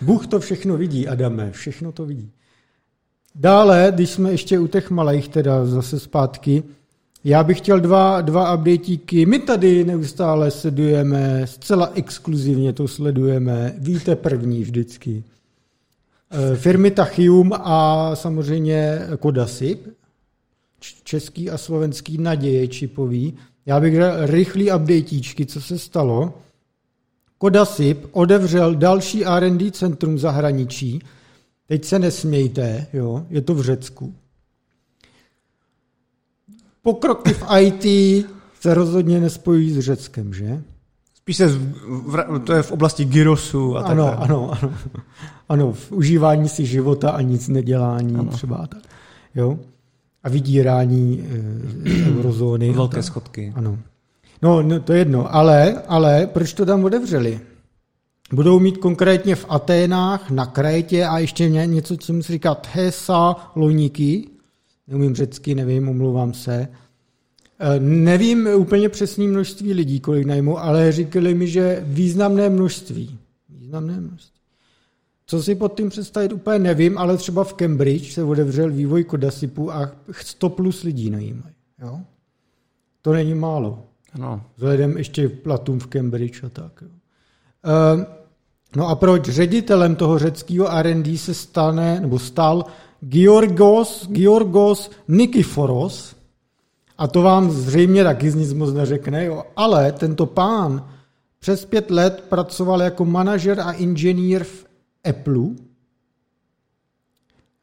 Bůh 0.00 0.26
to 0.26 0.40
všechno 0.40 0.76
vidí, 0.76 1.08
Adame, 1.08 1.50
všechno 1.50 1.92
to 1.92 2.06
vidí. 2.06 2.30
Dále, 3.34 3.92
když 3.94 4.10
jsme 4.10 4.30
ještě 4.30 4.58
u 4.58 4.66
těch 4.66 4.90
malých, 4.90 5.28
teda 5.28 5.66
zase 5.66 6.00
zpátky, 6.00 6.62
já 7.24 7.44
bych 7.44 7.58
chtěl 7.58 7.80
dva, 7.80 8.20
dva 8.20 8.54
updatíky. 8.54 9.26
My 9.26 9.38
tady 9.38 9.84
neustále 9.84 10.50
sledujeme, 10.50 11.46
zcela 11.46 11.90
exkluzivně 11.94 12.72
to 12.72 12.88
sledujeme. 12.88 13.74
Víte 13.78 14.16
první 14.16 14.62
vždycky. 14.62 15.24
Eh, 16.30 16.56
firmy 16.56 16.90
Tachium 16.90 17.52
a 17.52 18.10
samozřejmě 18.16 19.00
Kodasip, 19.18 19.88
český 21.04 21.50
a 21.50 21.58
slovenský 21.58 22.18
naděje 22.18 22.68
čipový. 22.68 23.34
Já 23.66 23.80
bych 23.80 23.94
řekl 23.94 24.26
rychlý 24.26 24.72
updatíčky, 24.72 25.46
co 25.46 25.60
se 25.60 25.78
stalo. 25.78 26.34
Kodasip 27.38 28.06
odevřel 28.12 28.74
další 28.74 29.24
R&D 29.24 29.70
centrum 29.70 30.18
zahraničí. 30.18 31.00
Teď 31.66 31.84
se 31.84 31.98
nesmějte, 31.98 32.86
jo, 32.92 33.26
je 33.30 33.40
to 33.40 33.54
v 33.54 33.62
Řecku. 33.62 34.14
Pokroky 36.84 37.34
v 37.34 37.44
IT 37.60 37.84
se 38.60 38.74
rozhodně 38.74 39.20
nespojí 39.20 39.70
s 39.70 39.78
Řeckem, 39.78 40.34
že? 40.34 40.62
Spíš 41.14 41.36
se, 41.36 41.46
v, 41.46 41.72
v, 41.86 42.38
to 42.44 42.52
je 42.52 42.62
v 42.62 42.72
oblasti 42.72 43.04
gyrosu 43.04 43.76
a 43.76 43.82
tak 43.82 43.90
Ano, 43.90 44.22
ano, 44.22 44.50
ano. 44.52 44.72
Ano, 45.48 45.72
v 45.72 45.92
užívání 45.92 46.48
si 46.48 46.66
života 46.66 47.10
a 47.10 47.20
nic 47.20 47.48
nedělání 47.48 48.14
ano. 48.14 48.30
třeba. 48.30 48.66
Tak. 48.66 48.82
Jo? 49.34 49.58
A 50.22 50.28
vydírání 50.28 51.28
e, 51.86 52.10
eurozóny. 52.10 52.72
Velké 52.72 53.02
schodky. 53.02 53.52
Ano. 53.56 53.78
No, 54.42 54.62
no, 54.62 54.80
to 54.80 54.92
je 54.92 54.98
jedno. 54.98 55.34
Ale, 55.34 55.82
ale 55.88 56.26
proč 56.26 56.52
to 56.52 56.66
tam 56.66 56.84
otevřeli? 56.84 57.40
Budou 58.32 58.58
mít 58.58 58.78
konkrétně 58.78 59.34
v 59.34 59.46
Aténách, 59.48 60.30
na 60.30 60.46
Krétě 60.46 61.04
a 61.04 61.18
ještě 61.18 61.48
něco, 61.48 61.96
co 61.96 62.22
se 62.22 62.32
říká 62.32 62.54
Thesa 62.54 63.36
Loniky. 63.54 64.33
Neumím 64.88 65.14
řecky, 65.14 65.54
nevím, 65.54 65.88
omlouvám 65.88 66.34
se. 66.34 66.68
E, 67.58 67.80
nevím 67.80 68.48
úplně 68.56 68.88
přesné 68.88 69.24
množství 69.24 69.72
lidí, 69.72 70.00
kolik 70.00 70.26
najmu, 70.26 70.58
ale 70.58 70.92
říkali 70.92 71.34
mi, 71.34 71.46
že 71.46 71.82
významné 71.86 72.50
množství. 72.50 73.18
Významné 73.48 74.00
množství. 74.00 74.40
Co 75.26 75.42
si 75.42 75.54
pod 75.54 75.76
tím 75.76 75.88
představit, 75.88 76.32
úplně 76.32 76.58
nevím, 76.58 76.98
ale 76.98 77.16
třeba 77.16 77.44
v 77.44 77.54
Cambridge 77.54 78.12
se 78.12 78.22
otevřel 78.22 78.70
vývoj 78.70 79.04
Kodasipu 79.04 79.72
a 79.72 79.90
100 80.12 80.48
plus 80.48 80.82
lidí 80.82 81.10
najímají. 81.10 81.54
Jo? 81.82 82.00
To 83.02 83.12
není 83.12 83.34
málo. 83.34 83.82
Ano. 84.12 84.42
Vzhledem 84.56 84.96
ještě 84.96 85.28
platům 85.28 85.78
v 85.78 85.86
Cambridge 85.86 86.44
a 86.44 86.48
tak. 86.48 86.82
Jo. 86.82 86.88
E, 87.64 88.06
no 88.76 88.88
a 88.88 88.94
proč 88.94 89.28
ředitelem 89.28 89.96
toho 89.96 90.18
řeckého 90.18 90.72
R&D 90.72 91.18
se 91.18 91.34
stane, 91.34 92.00
nebo 92.00 92.18
stal 92.18 92.64
Georgos, 93.08 94.08
Georgos 94.12 94.90
Nikiforos, 95.08 96.16
a 96.98 97.08
to 97.08 97.22
vám 97.22 97.50
zřejmě 97.50 98.04
taky 98.04 98.30
z 98.30 98.34
nic 98.34 98.52
moc 98.52 98.74
neřekne, 98.74 99.24
jo. 99.24 99.44
ale 99.56 99.92
tento 99.92 100.26
pán 100.26 100.88
přes 101.38 101.64
pět 101.64 101.90
let 101.90 102.24
pracoval 102.28 102.82
jako 102.82 103.04
manažer 103.04 103.60
a 103.60 103.72
inženýr 103.72 104.44
v 104.44 104.66
Apple, 105.04 105.44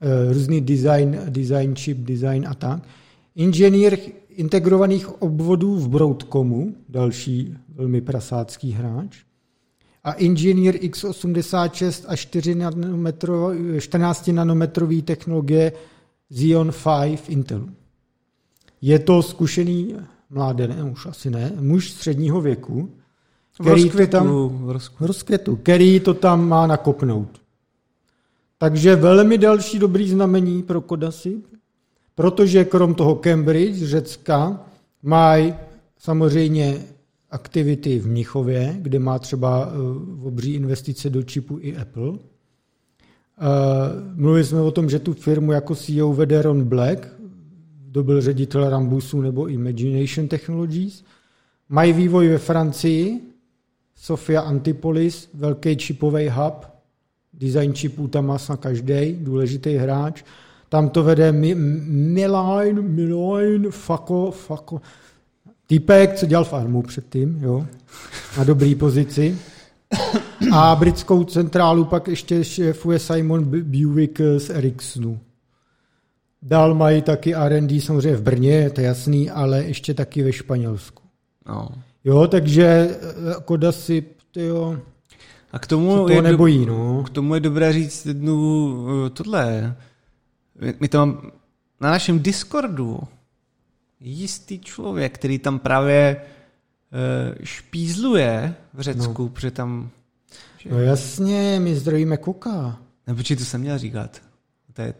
eh, 0.01 0.33
různý 0.33 0.61
design, 0.61 1.19
design 1.29 1.75
chip, 1.75 1.97
design 1.97 2.47
a 2.47 2.53
tak. 2.53 2.83
Inženýr 3.35 3.97
integrovaných 4.29 5.21
obvodů 5.21 5.75
v 5.75 5.89
Broadcomu, 5.89 6.75
další 6.89 7.57
velmi 7.75 8.01
prasácký 8.01 8.71
hráč. 8.71 9.23
A 10.03 10.11
inženýr 10.11 10.75
x86 10.75 12.05
a 12.07 12.15
4 12.15 12.55
nanometro, 12.55 13.51
14 13.79 14.27
nanometrový 14.27 15.01
technologie 15.01 15.71
Xeon 16.33 16.71
5 17.07 17.29
Intelu. 17.29 17.69
Je 18.81 18.99
to 18.99 19.23
zkušený 19.23 19.95
mláden, 20.29 20.89
už 20.91 21.05
asi 21.05 21.29
ne, 21.29 21.51
muž 21.59 21.91
středního 21.91 22.41
věku, 22.41 22.89
v 23.59 23.67
rozkvětu, 23.67 24.11
tam, 24.11 24.27
v 24.49 24.71
rozkvětu. 24.71 25.07
rozkvětu, 25.07 25.55
který 25.55 25.99
to 25.99 26.13
tam 26.13 26.47
má 26.47 26.67
nakopnout. 26.67 27.41
Takže 28.57 28.95
velmi 28.95 29.37
další 29.37 29.79
dobrý 29.79 30.09
znamení 30.09 30.63
pro 30.63 30.81
Kodasy, 30.81 31.41
protože 32.15 32.65
krom 32.65 32.95
toho 32.95 33.15
Cambridge, 33.15 33.83
Řecka, 33.83 34.59
mají 35.03 35.53
samozřejmě 35.97 36.85
aktivity 37.31 37.99
v 37.99 38.07
Mnichově, 38.07 38.75
kde 38.81 38.99
má 38.99 39.19
třeba 39.19 39.67
uh, 39.67 40.27
obří 40.27 40.53
investice 40.53 41.09
do 41.09 41.23
čipu 41.23 41.57
i 41.61 41.77
Apple. 41.77 42.09
Uh, 42.09 42.17
mluvili 44.15 44.43
jsme 44.43 44.61
o 44.61 44.71
tom, 44.71 44.89
že 44.89 44.99
tu 44.99 45.13
firmu 45.13 45.51
jako 45.51 45.75
CEO 45.75 46.13
vede 46.13 46.41
Ron 46.41 46.63
Black, 46.63 47.07
kdo 47.87 48.03
byl 48.03 48.21
ředitel 48.21 48.69
Rambusu 48.69 49.21
nebo 49.21 49.47
Imagination 49.47 50.27
Technologies. 50.27 51.03
Mají 51.69 51.93
vývoj 51.93 52.27
ve 52.27 52.37
Francii, 52.37 53.21
Sofia 53.95 54.41
Antipolis, 54.41 55.29
velký 55.33 55.77
čipový 55.77 56.29
hub, 56.29 56.65
design 57.33 57.73
čipů 57.73 58.07
tam 58.07 58.25
má 58.25 58.37
snad 58.37 58.59
každý, 58.59 59.15
důležitý 59.19 59.75
hráč. 59.75 60.23
Tam 60.69 60.89
to 60.89 61.03
vede 61.03 61.31
Milan, 61.31 62.81
Milan, 62.81 63.71
Fako, 63.71 64.31
Fako. 64.31 64.81
Týpek, 65.71 66.15
co 66.15 66.25
dělal 66.25 66.45
farmu 66.45 66.81
předtím, 66.81 67.39
jo, 67.41 67.67
na 68.37 68.43
dobrý 68.43 68.75
pozici. 68.75 69.37
A 70.51 70.75
britskou 70.75 71.23
centrálu 71.23 71.85
pak 71.85 72.07
ještě 72.07 72.43
šéfuje 72.43 72.99
Simon 72.99 73.63
Buick 73.63 74.21
z 74.37 74.49
Ericssonu. 74.49 75.19
Dál 76.41 76.75
mají 76.75 77.01
taky 77.01 77.35
R&D 77.35 77.81
samozřejmě 77.81 78.15
v 78.15 78.21
Brně, 78.21 78.69
to 78.69 78.81
je 78.81 78.87
jasný, 78.87 79.29
ale 79.29 79.63
ještě 79.63 79.93
taky 79.93 80.23
ve 80.23 80.31
Španělsku. 80.31 81.03
No. 81.47 81.69
Jo, 82.03 82.27
takže 82.27 82.65
eh, 82.65 83.35
Kodasip, 83.45 84.17
tyjo, 84.31 84.77
a 85.51 85.59
k 85.59 85.67
tomu, 85.67 86.09
je 86.09 86.21
nebojí, 86.21 86.65
no. 86.65 87.03
k 87.03 87.09
tomu 87.09 87.33
je 87.33 87.39
dobré 87.39 87.73
říct 87.73 88.05
jednu 88.05 88.65
uh, 88.65 89.09
tohle. 89.09 89.75
My 90.79 90.87
to 90.87 90.97
mám 90.97 91.31
na 91.81 91.91
našem 91.91 92.19
Discordu 92.19 92.99
jistý 94.01 94.59
člověk, 94.59 95.15
který 95.15 95.39
tam 95.39 95.59
právě 95.59 96.21
uh, 96.21 97.35
špízluje 97.43 98.55
v 98.73 98.81
Řecku, 98.81 99.23
no. 99.23 99.29
protože 99.29 99.51
tam... 99.51 99.89
Že... 100.57 100.69
No 100.69 100.79
jasně, 100.79 101.59
my 101.59 101.75
zdrojíme 101.75 102.17
koka. 102.17 102.79
Ne, 103.07 103.15
počkej, 103.15 103.37
to 103.37 103.45
jsem 103.45 103.61
měl 103.61 103.77
říkat. 103.77 104.21
To 104.73 104.81
je... 104.81 104.93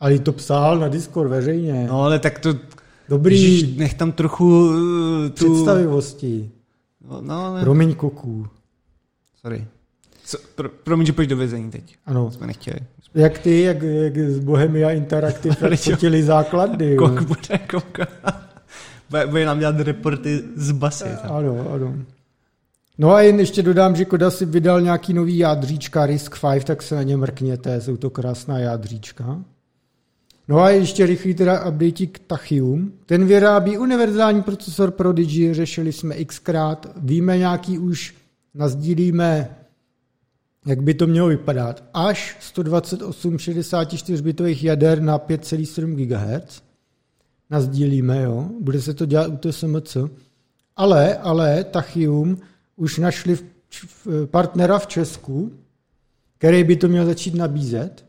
Ale 0.00 0.18
to 0.18 0.32
psal 0.32 0.78
na 0.78 0.88
Discord 0.88 1.30
veřejně. 1.30 1.86
No 1.88 2.02
ale 2.02 2.18
tak 2.18 2.38
to 2.38 2.54
Dobrý. 3.08 3.42
Ježiš, 3.42 3.76
nech 3.76 3.94
tam 3.94 4.12
trochu 4.12 4.68
uh, 4.68 4.74
tu... 5.28 5.54
Představivosti. 5.54 6.50
No, 7.10 7.20
no, 7.20 7.54
ne. 7.54 7.60
Promiň 7.60 7.94
koků. 7.94 8.48
Sorry. 9.40 9.66
Co, 10.24 10.38
pro, 10.54 10.68
promiň, 10.68 11.06
že 11.06 11.12
půjdeš 11.12 11.28
do 11.28 11.36
vězení 11.36 11.70
teď. 11.70 11.96
Ano. 12.06 12.30
Jsme 12.30 12.46
nechtěli. 12.46 12.80
Jak 13.14 13.38
ty, 13.38 13.62
jak, 13.62 13.82
jak 13.82 14.18
z 14.18 14.38
Bohemia 14.38 14.90
Interactive 14.90 15.76
fotili 15.76 16.22
základy. 16.22 16.96
Kok 16.96 17.22
bude 17.22 17.58
koukat. 17.70 18.08
Bude 19.30 19.44
nám 19.44 19.58
dělat 19.58 19.80
reporty 19.80 20.42
z 20.56 20.72
basy. 20.72 21.04
Tam. 21.22 21.36
Ano, 21.36 21.70
ano. 21.74 21.94
No 22.98 23.12
a 23.14 23.20
jen 23.20 23.40
ještě 23.40 23.62
dodám, 23.62 23.96
že 23.96 24.04
Koda 24.04 24.30
si 24.30 24.46
vydal 24.46 24.80
nějaký 24.80 25.12
nový 25.14 25.38
jádříčka 25.38 26.06
Risk 26.06 26.36
5, 26.52 26.64
tak 26.64 26.82
se 26.82 26.94
na 26.94 27.02
ně 27.02 27.16
mrkněte, 27.16 27.80
jsou 27.80 27.96
to 27.96 28.10
krásná 28.10 28.58
jádříčka. 28.58 29.38
No 30.48 30.60
a 30.60 30.70
ještě 30.70 31.06
rychlý 31.06 31.34
teda 31.34 31.68
update 31.68 32.06
k 32.06 32.18
Tachyum. 32.18 32.92
Ten 33.06 33.26
vyrábí 33.26 33.78
univerzální 33.78 34.42
procesor 34.42 34.90
Prodigy, 34.90 35.54
řešili 35.54 35.92
jsme 35.92 36.24
xkrát, 36.24 36.86
víme 36.96 37.38
nějaký 37.38 37.78
už, 37.78 38.14
nazdílíme, 38.54 39.48
jak 40.68 40.82
by 40.82 40.94
to 40.94 41.06
mělo 41.06 41.28
vypadat, 41.28 41.84
až 41.94 42.36
128 42.40 43.36
64-bitových 43.36 44.64
jader 44.64 45.02
na 45.02 45.18
5,7 45.18 45.94
GHz. 45.94 46.62
Nazdílíme, 47.50 48.22
jo, 48.22 48.48
bude 48.60 48.82
se 48.82 48.94
to 48.94 49.06
dělat 49.06 49.26
u 49.28 49.36
TSMC. 49.36 49.96
Ale, 50.76 51.16
ale 51.16 51.64
Tachyum 51.64 52.38
už 52.76 52.98
našli 52.98 53.36
v, 53.36 53.44
v, 53.70 54.26
partnera 54.26 54.78
v 54.78 54.86
Česku, 54.86 55.52
který 56.38 56.64
by 56.64 56.76
to 56.76 56.88
měl 56.88 57.06
začít 57.06 57.34
nabízet 57.34 58.08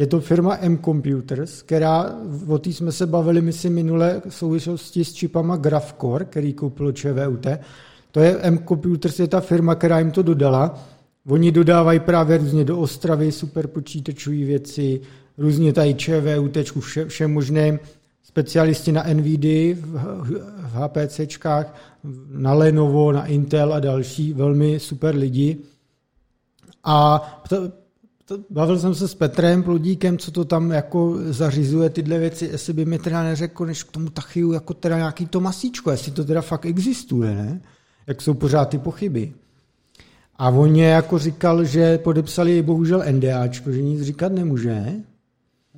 je 0.00 0.06
to 0.06 0.20
firma 0.20 0.56
M 0.60 0.78
Computers, 0.78 1.62
která, 1.62 2.14
o 2.48 2.58
té 2.58 2.70
jsme 2.70 2.92
se 2.92 3.06
bavili, 3.06 3.40
myslím, 3.40 3.74
minule 3.74 4.22
v 4.28 4.34
souvislosti 4.34 5.04
s 5.04 5.12
čipama 5.12 5.56
Graphcore, 5.56 6.24
který 6.24 6.52
koupilo 6.52 6.92
ČVUT. 6.92 7.46
To 8.10 8.20
je 8.20 8.38
M 8.38 8.58
Computers, 8.58 9.18
je 9.18 9.28
ta 9.28 9.40
firma, 9.40 9.74
která 9.74 9.98
jim 9.98 10.10
to 10.10 10.22
dodala. 10.22 10.78
Oni 11.26 11.52
dodávají 11.52 12.00
právě 12.00 12.38
různě 12.38 12.64
do 12.64 12.78
Ostravy 12.78 13.32
super 13.32 13.66
počítačové 13.66 14.36
věci, 14.36 15.00
různě 15.38 15.72
tady 15.72 15.94
ČVUT, 15.94 16.56
vše, 16.80 17.06
vše 17.06 17.26
možné, 17.26 17.78
specialisti 18.22 18.92
na 18.92 19.02
NVIDIA, 19.02 19.76
v, 19.80 20.22
v 20.24 20.72
HPCčkách, 20.74 21.74
na 22.30 22.52
Lenovo, 22.52 23.12
na 23.12 23.26
Intel 23.26 23.74
a 23.74 23.80
další, 23.80 24.32
velmi 24.32 24.80
super 24.80 25.14
lidi. 25.14 25.58
A 26.84 27.22
bavil 28.50 28.78
jsem 28.78 28.94
se 28.94 29.08
s 29.08 29.14
Petrem 29.14 29.62
Plodíkem, 29.62 30.18
co 30.18 30.30
to 30.30 30.44
tam 30.44 30.70
jako 30.70 31.16
zařizuje 31.28 31.90
tyhle 31.90 32.18
věci, 32.18 32.48
jestli 32.52 32.72
by 32.72 32.84
mi 32.84 32.98
teda 32.98 33.22
neřekl, 33.22 33.66
než 33.66 33.82
k 33.82 33.92
tomu 33.92 34.10
tachyu 34.10 34.52
jako 34.52 34.74
teda 34.74 34.96
nějaký 34.96 35.26
to 35.26 35.40
masíčko, 35.40 35.90
jestli 35.90 36.12
to 36.12 36.24
teda 36.24 36.42
fakt 36.42 36.66
existuje, 36.66 37.34
ne? 37.34 37.60
Jak 38.06 38.22
jsou 38.22 38.34
pořád 38.34 38.64
ty 38.64 38.78
pochyby. 38.78 39.32
A 40.40 40.48
on 40.48 40.76
je 40.76 40.88
jako 40.88 41.18
říkal, 41.18 41.64
že 41.64 41.98
podepsali 41.98 42.62
bohužel 42.62 43.04
NDAčko, 43.10 43.72
že 43.72 43.82
nic 43.82 44.02
říkat 44.02 44.32
nemůže, 44.32 44.84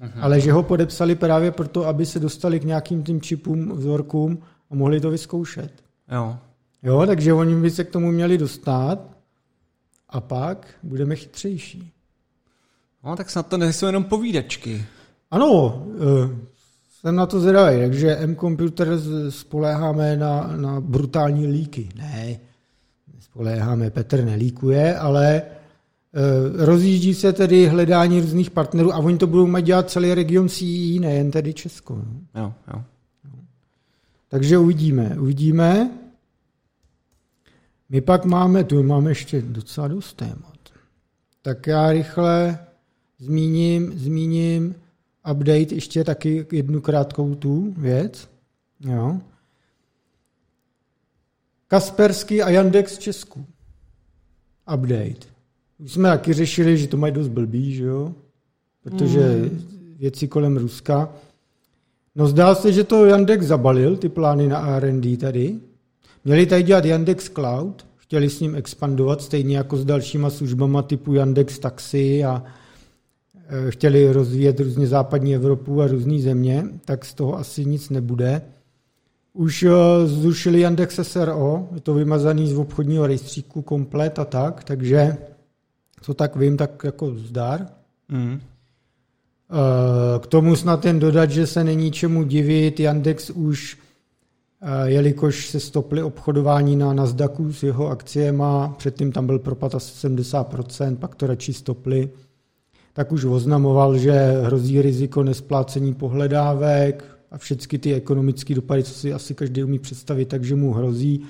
Aha. 0.00 0.22
ale 0.22 0.40
že 0.40 0.52
ho 0.52 0.62
podepsali 0.62 1.14
právě 1.14 1.50
proto, 1.50 1.86
aby 1.86 2.06
se 2.06 2.20
dostali 2.20 2.60
k 2.60 2.64
nějakým 2.64 3.02
tím 3.02 3.20
čipům, 3.20 3.72
vzorkům 3.76 4.38
a 4.70 4.74
mohli 4.74 5.00
to 5.00 5.10
vyzkoušet. 5.10 5.72
Jo. 6.12 6.36
Jo, 6.82 7.06
takže 7.06 7.32
oni 7.32 7.54
by 7.54 7.70
se 7.70 7.84
k 7.84 7.90
tomu 7.90 8.12
měli 8.12 8.38
dostat 8.38 8.98
a 10.08 10.20
pak 10.20 10.66
budeme 10.82 11.16
chytřejší. 11.16 11.92
No, 13.04 13.16
tak 13.16 13.30
snad 13.30 13.46
to 13.46 13.56
nejsou 13.56 13.86
jenom 13.86 14.04
povídačky. 14.04 14.84
Ano, 15.30 15.82
eh, 15.96 16.36
jsem 17.00 17.16
na 17.16 17.26
to 17.26 17.40
zvědavý, 17.40 17.80
takže 17.80 18.16
M-Computer 18.16 18.88
spoléháme 19.28 20.16
na, 20.16 20.56
na 20.56 20.80
brutální 20.80 21.46
líky. 21.46 21.88
Ne, 21.96 22.36
spoléháme, 23.32 23.90
Petr 23.90 24.24
nelíkuje, 24.24 24.96
ale 24.96 25.42
uh, 25.42 26.64
rozjíždí 26.64 27.14
se 27.14 27.32
tedy 27.32 27.66
hledání 27.66 28.20
různých 28.20 28.50
partnerů 28.50 28.92
a 28.92 28.98
oni 28.98 29.18
to 29.18 29.26
budou 29.26 29.46
mít 29.46 29.64
dělat 29.64 29.90
celý 29.90 30.14
region 30.14 30.48
CEE, 30.48 31.00
nejen 31.00 31.30
tedy 31.30 31.54
Česko. 31.54 31.94
No. 31.94 32.42
Jo, 32.42 32.52
jo. 32.74 32.82
Takže 34.28 34.58
uvidíme, 34.58 35.16
uvidíme. 35.20 35.90
My 37.88 38.00
pak 38.00 38.24
máme, 38.24 38.64
tu 38.64 38.82
máme 38.82 39.10
ještě 39.10 39.42
docela 39.42 39.88
dost 39.88 40.16
témat. 40.16 40.58
Tak 41.42 41.66
já 41.66 41.92
rychle 41.92 42.58
zmíním, 43.18 43.98
zmíním 43.98 44.74
update 45.30 45.74
ještě 45.74 46.04
taky 46.04 46.46
jednu 46.52 46.80
krátkou 46.80 47.34
tu 47.34 47.74
věc. 47.76 48.28
Jo. 48.80 49.20
Kaspersky 51.72 52.42
a 52.42 52.50
Yandex 52.50 52.96
v 52.96 52.98
Česku. 52.98 53.46
Update. 54.74 55.26
Už 55.78 55.92
jsme 55.92 56.08
taky 56.08 56.32
řešili, 56.32 56.78
že 56.78 56.88
to 56.88 56.96
mají 56.96 57.12
dost 57.12 57.28
blbý, 57.28 57.74
že 57.74 57.84
jo? 57.84 58.12
Protože 58.82 59.20
mm. 59.20 59.64
věci 59.98 60.28
kolem 60.28 60.56
Ruska. 60.56 61.08
No 62.14 62.26
zdá 62.26 62.54
se, 62.54 62.72
že 62.72 62.84
to 62.84 63.06
Yandex 63.06 63.46
zabalil, 63.46 63.96
ty 63.96 64.08
plány 64.08 64.48
na 64.48 64.76
R&D 64.76 65.16
tady. 65.16 65.60
Měli 66.24 66.46
tady 66.46 66.62
dělat 66.62 66.84
Yandex 66.84 67.28
Cloud, 67.28 67.86
chtěli 67.96 68.30
s 68.30 68.40
ním 68.40 68.54
expandovat, 68.54 69.22
stejně 69.22 69.56
jako 69.56 69.76
s 69.76 69.84
dalšíma 69.84 70.30
službama 70.30 70.82
typu 70.82 71.14
Yandex 71.14 71.58
Taxi 71.58 72.24
a 72.24 72.42
Eh, 73.54 73.70
chtěli 73.70 74.12
rozvíjet 74.12 74.60
různě 74.60 74.86
západní 74.86 75.34
Evropu 75.34 75.82
a 75.82 75.86
různé 75.86 76.18
země, 76.18 76.64
tak 76.84 77.04
z 77.04 77.14
toho 77.14 77.38
asi 77.38 77.64
nic 77.64 77.90
nebude. 77.90 78.42
Už 79.34 79.62
eh, 79.62 79.70
zrušili 80.06 80.60
Yandex 80.60 81.00
SRO, 81.02 81.68
je 81.74 81.80
to 81.80 81.94
vymazaný 81.94 82.48
z 82.48 82.58
obchodního 82.58 83.06
rejstříku 83.06 83.62
komplet 83.62 84.18
a 84.18 84.24
tak, 84.24 84.64
takže 84.64 85.16
co 86.00 86.14
tak 86.14 86.36
vím, 86.36 86.56
tak 86.56 86.84
jako 86.84 87.14
zdar. 87.14 87.66
Mm. 88.08 88.40
K 90.20 90.26
tomu 90.26 90.56
snad 90.56 90.84
jen 90.84 90.98
dodat, 90.98 91.30
že 91.30 91.46
se 91.46 91.64
není 91.64 91.90
čemu 91.90 92.22
divit, 92.22 92.80
Yandex 92.80 93.30
už, 93.30 93.78
jelikož 94.84 95.48
se 95.48 95.60
stoply 95.60 96.02
obchodování 96.02 96.76
na 96.76 96.92
Nasdaqu 96.92 97.52
s 97.52 97.62
jeho 97.62 97.88
akciema, 97.88 98.74
předtím 98.78 99.12
tam 99.12 99.26
byl 99.26 99.38
propad 99.38 99.74
asi 99.74 100.08
70%, 100.08 100.96
pak 100.96 101.14
to 101.14 101.26
radši 101.26 101.52
stoply, 101.52 102.10
tak 102.92 103.12
už 103.12 103.24
oznamoval, 103.24 103.98
že 103.98 104.12
hrozí 104.42 104.82
riziko 104.82 105.22
nesplácení 105.22 105.94
pohledávek 105.94 107.11
a 107.32 107.38
všechny 107.38 107.78
ty 107.78 107.94
ekonomické 107.94 108.54
dopady, 108.54 108.82
co 108.82 108.94
si 108.94 109.12
asi 109.12 109.34
každý 109.34 109.64
umí 109.64 109.78
představit, 109.78 110.28
takže 110.28 110.54
mu 110.54 110.72
hrozí. 110.72 111.24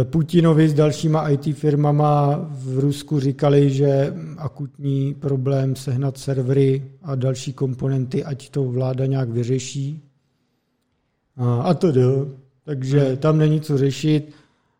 Eh, 0.00 0.04
Putinovi 0.04 0.68
s 0.68 0.74
dalšíma 0.74 1.28
IT 1.28 1.54
firmama 1.56 2.46
v 2.50 2.78
Rusku 2.78 3.20
říkali, 3.20 3.70
že 3.70 4.14
akutní 4.38 5.14
problém 5.14 5.76
sehnat 5.76 6.18
servery 6.18 6.84
a 7.02 7.14
další 7.14 7.52
komponenty, 7.52 8.24
ať 8.24 8.50
to 8.50 8.64
vláda 8.64 9.06
nějak 9.06 9.28
vyřeší. 9.28 10.02
A 11.62 11.74
to 11.74 11.92
jde. 11.92 12.02
Takže 12.64 13.00
hmm. 13.00 13.16
tam 13.16 13.38
není 13.38 13.60
co 13.60 13.78
řešit. 13.78 14.32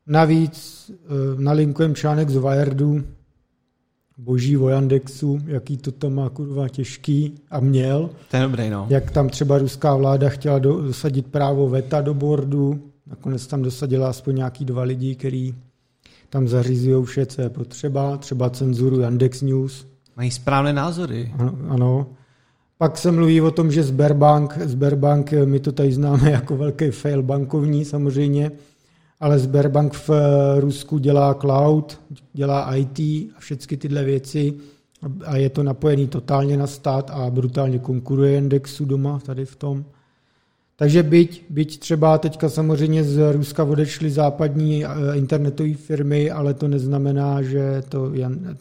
Navíc 0.07 0.91
eh, 0.91 1.43
nalinkujem 1.43 1.95
článek 1.95 2.31
z 2.31 2.37
Wiredu, 2.37 3.05
boží 4.19 4.57
o 4.57 4.69
Yandexu, 4.69 5.39
jaký 5.47 5.77
to 5.77 5.93
tam 5.93 6.15
má 6.15 6.29
kurva 6.29 6.69
těžký 6.69 7.35
a 7.51 7.61
měl. 7.61 8.11
To 8.31 8.37
je 8.37 8.43
dobrý, 8.43 8.71
no. 8.71 8.87
Jak 8.91 9.11
tam 9.11 9.29
třeba 9.29 9.59
ruská 9.59 9.97
vláda 9.97 10.29
chtěla 10.29 10.59
dosadit 10.59 11.27
právo 11.27 11.69
VETA 11.69 12.01
do 12.01 12.15
bordu, 12.15 12.81
nakonec 13.07 13.47
tam 13.47 13.63
dosadila 13.63 14.09
aspoň 14.09 14.37
nějaký 14.37 14.65
dva 14.65 14.83
lidi, 14.83 15.15
který 15.15 15.55
tam 16.31 16.49
zařizují 16.49 17.05
vše, 17.05 17.27
co 17.27 17.43
je 17.43 17.51
potřeba, 17.51 18.17
třeba 18.17 18.51
cenzuru 18.51 19.01
Yandex 19.01 19.43
News. 19.43 19.87
Mají 20.17 20.31
správné 20.31 20.73
názory. 20.73 21.33
Ano, 21.39 21.59
ano. 21.69 22.07
Pak 22.79 22.99
se 22.99 23.13
mluví 23.13 23.41
o 23.41 23.51
tom, 23.51 23.73
že 23.73 23.83
Sberbank, 23.83 24.59
Sberbank, 24.65 25.33
my 25.45 25.61
to 25.61 25.73
tady 25.73 25.93
známe 25.93 26.31
jako 26.41 26.57
velký 26.57 26.91
fail 26.91 27.23
bankovní 27.23 27.85
samozřejmě, 27.85 28.53
ale 29.21 29.39
Sberbank 29.39 29.95
v 29.95 30.11
eh, 30.11 30.61
Rusku 30.61 30.99
dělá 30.99 31.35
cloud, 31.35 32.01
dělá 32.33 32.77
IT 32.77 32.99
a 33.37 33.39
všechny 33.39 33.77
tyhle 33.77 34.05
věci 34.05 34.55
a 35.25 35.37
je 35.37 35.51
to 35.51 35.63
napojený 35.63 36.09
totálně 36.09 36.57
na 36.57 36.67
stát 36.67 37.11
a 37.11 37.31
brutálně 37.31 37.79
konkuruje 37.79 38.39
Indexu 38.39 38.85
doma 38.85 39.19
tady 39.19 39.45
v 39.45 39.57
tom. 39.57 39.85
Takže 40.79 41.03
byť, 41.03 41.45
byť 41.51 41.79
třeba 41.79 42.19
teďka 42.19 42.49
samozřejmě 42.49 43.05
z 43.05 43.33
Ruska 43.33 43.65
odešly 43.65 44.11
západní 44.11 44.85
eh, 44.85 44.89
internetové 45.15 45.75
firmy, 45.75 46.31
ale 46.31 46.55
to 46.55 46.69
neznamená, 46.69 47.43
že 47.43 47.83
to 47.89 48.13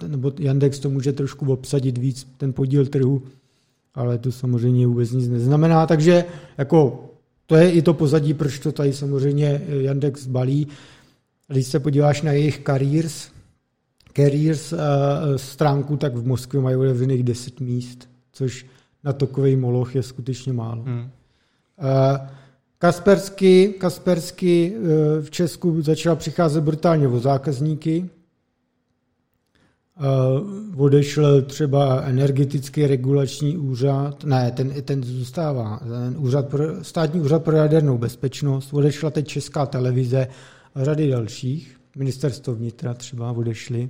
nebo 0.07 0.31
Yandex 0.39 0.79
to 0.79 0.89
může 0.89 1.13
trošku 1.13 1.53
obsadit 1.53 1.97
víc 1.97 2.27
ten 2.37 2.53
podíl 2.53 2.85
trhu, 2.85 3.23
ale 3.95 4.17
to 4.17 4.31
samozřejmě 4.31 4.87
vůbec 4.87 5.11
nic 5.11 5.29
neznamená. 5.29 5.87
Takže 5.87 6.25
jako 6.57 7.09
to 7.47 7.55
je 7.55 7.71
i 7.71 7.81
to 7.81 7.93
pozadí, 7.93 8.33
proč 8.33 8.59
to 8.59 8.71
tady 8.71 8.93
samozřejmě 8.93 9.61
Yandex 9.67 10.27
balí. 10.27 10.67
Když 11.47 11.67
se 11.67 11.79
podíváš 11.79 12.21
na 12.21 12.31
jejich 12.31 12.63
careers, 12.65 13.29
careers 14.15 14.73
uh, 14.73 14.79
stránku, 15.35 15.97
tak 15.97 16.15
v 16.15 16.27
Moskvě 16.27 16.61
mají 16.61 16.75
otevřených 16.75 17.23
10 17.23 17.59
míst, 17.59 18.09
což 18.31 18.65
na 19.03 19.13
takový 19.13 19.55
moloch 19.55 19.95
je 19.95 20.03
skutečně 20.03 20.53
málo. 20.53 20.83
Hmm. 20.83 20.99
Uh, 20.99 21.07
Kaspersky, 22.77 23.75
Kaspersky 23.79 24.75
v 25.21 25.31
Česku 25.31 25.81
začala 25.81 26.15
přicházet 26.15 26.61
brutálně 26.61 27.07
o 27.07 27.19
zákazníky. 27.19 28.09
Odešel 30.77 31.41
třeba 31.41 32.01
energetický 32.01 32.87
regulační 32.87 33.57
úřad, 33.57 34.23
ne, 34.23 34.51
ten, 34.51 34.73
ten 34.81 35.03
zůstává, 35.03 35.79
ten 35.79 36.15
úřad 36.17 36.47
pro, 36.47 36.83
státní 36.83 37.21
úřad 37.21 37.43
pro 37.43 37.55
jadernou 37.55 37.97
bezpečnost, 37.97 38.73
odešla 38.73 39.09
teď 39.09 39.27
Česká 39.27 39.65
televize 39.65 40.27
a 40.75 40.83
řady 40.83 41.09
dalších, 41.09 41.77
ministerstvo 41.95 42.55
vnitra 42.55 42.93
třeba 42.93 43.31
odešly, 43.31 43.89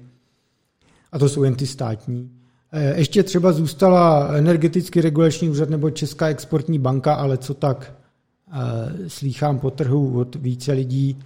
a 1.11 1.19
to 1.19 1.29
jsou 1.29 1.43
jen 1.43 1.55
ty 1.55 1.67
státní. 1.67 2.31
E, 2.71 2.97
ještě 2.97 3.23
třeba 3.23 3.51
zůstala 3.51 4.33
energetický 4.33 5.01
regulační 5.01 5.49
úřad 5.49 5.69
nebo 5.69 5.89
Česká 5.89 6.27
exportní 6.27 6.79
banka, 6.79 7.13
ale 7.13 7.37
co 7.37 7.53
tak 7.53 7.93
e, 8.51 9.09
slýchám 9.09 9.59
po 9.59 9.71
trhu 9.71 10.19
od 10.19 10.35
více 10.35 10.71
lidí, 10.71 11.17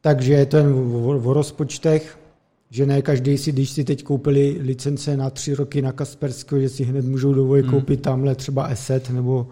takže 0.00 0.32
je 0.32 0.46
to 0.46 0.56
jen 0.56 0.72
o, 0.72 1.08
o 1.08 1.32
rozpočtech, 1.32 2.18
že 2.74 2.86
ne 2.86 3.02
každý 3.02 3.38
si, 3.38 3.52
když 3.52 3.70
si 3.70 3.84
teď 3.84 4.02
koupili 4.02 4.56
licence 4.60 5.16
na 5.16 5.30
tři 5.30 5.54
roky 5.54 5.82
na 5.82 5.92
Kaspersko, 5.92 6.58
že 6.60 6.68
si 6.68 6.84
hned 6.84 7.04
můžou 7.04 7.34
dovolit 7.34 7.62
hmm. 7.62 7.70
koupit 7.70 8.02
tamhle 8.02 8.34
třeba 8.34 8.64
Asset 8.64 9.10
nebo, 9.10 9.48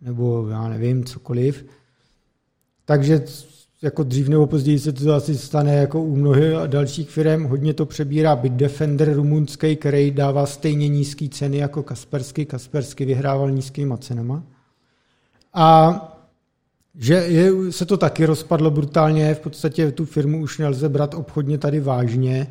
nebo 0.00 0.48
já 0.48 0.68
nevím, 0.68 1.04
cokoliv. 1.04 1.64
Takže 2.84 3.24
jako 3.82 4.02
dřív 4.02 4.28
nebo 4.28 4.46
později 4.46 4.78
se 4.78 4.92
to 4.92 5.14
asi 5.14 5.36
stane 5.36 5.74
jako 5.74 6.02
u 6.02 6.16
mnohých 6.16 6.52
dalších 6.66 7.10
firm. 7.10 7.44
Hodně 7.44 7.74
to 7.74 7.86
přebírá 7.86 8.36
Bitdefender 8.36 9.14
rumunský, 9.14 9.76
který 9.76 10.10
dává 10.10 10.46
stejně 10.46 10.88
nízké 10.88 11.28
ceny 11.28 11.56
jako 11.56 11.82
Kaspersky. 11.82 12.46
Kaspersky 12.46 13.04
vyhrával 13.04 13.50
nízkýma 13.50 13.96
cenama. 13.96 14.42
A 15.54 16.11
že 16.98 17.14
je, 17.14 17.72
se 17.72 17.86
to 17.86 17.96
taky 17.96 18.26
rozpadlo 18.26 18.70
brutálně, 18.70 19.34
v 19.34 19.40
podstatě 19.40 19.92
tu 19.92 20.04
firmu 20.04 20.40
už 20.40 20.58
nelze 20.58 20.88
brát 20.88 21.14
obchodně 21.14 21.58
tady 21.58 21.80
vážně, 21.80 22.46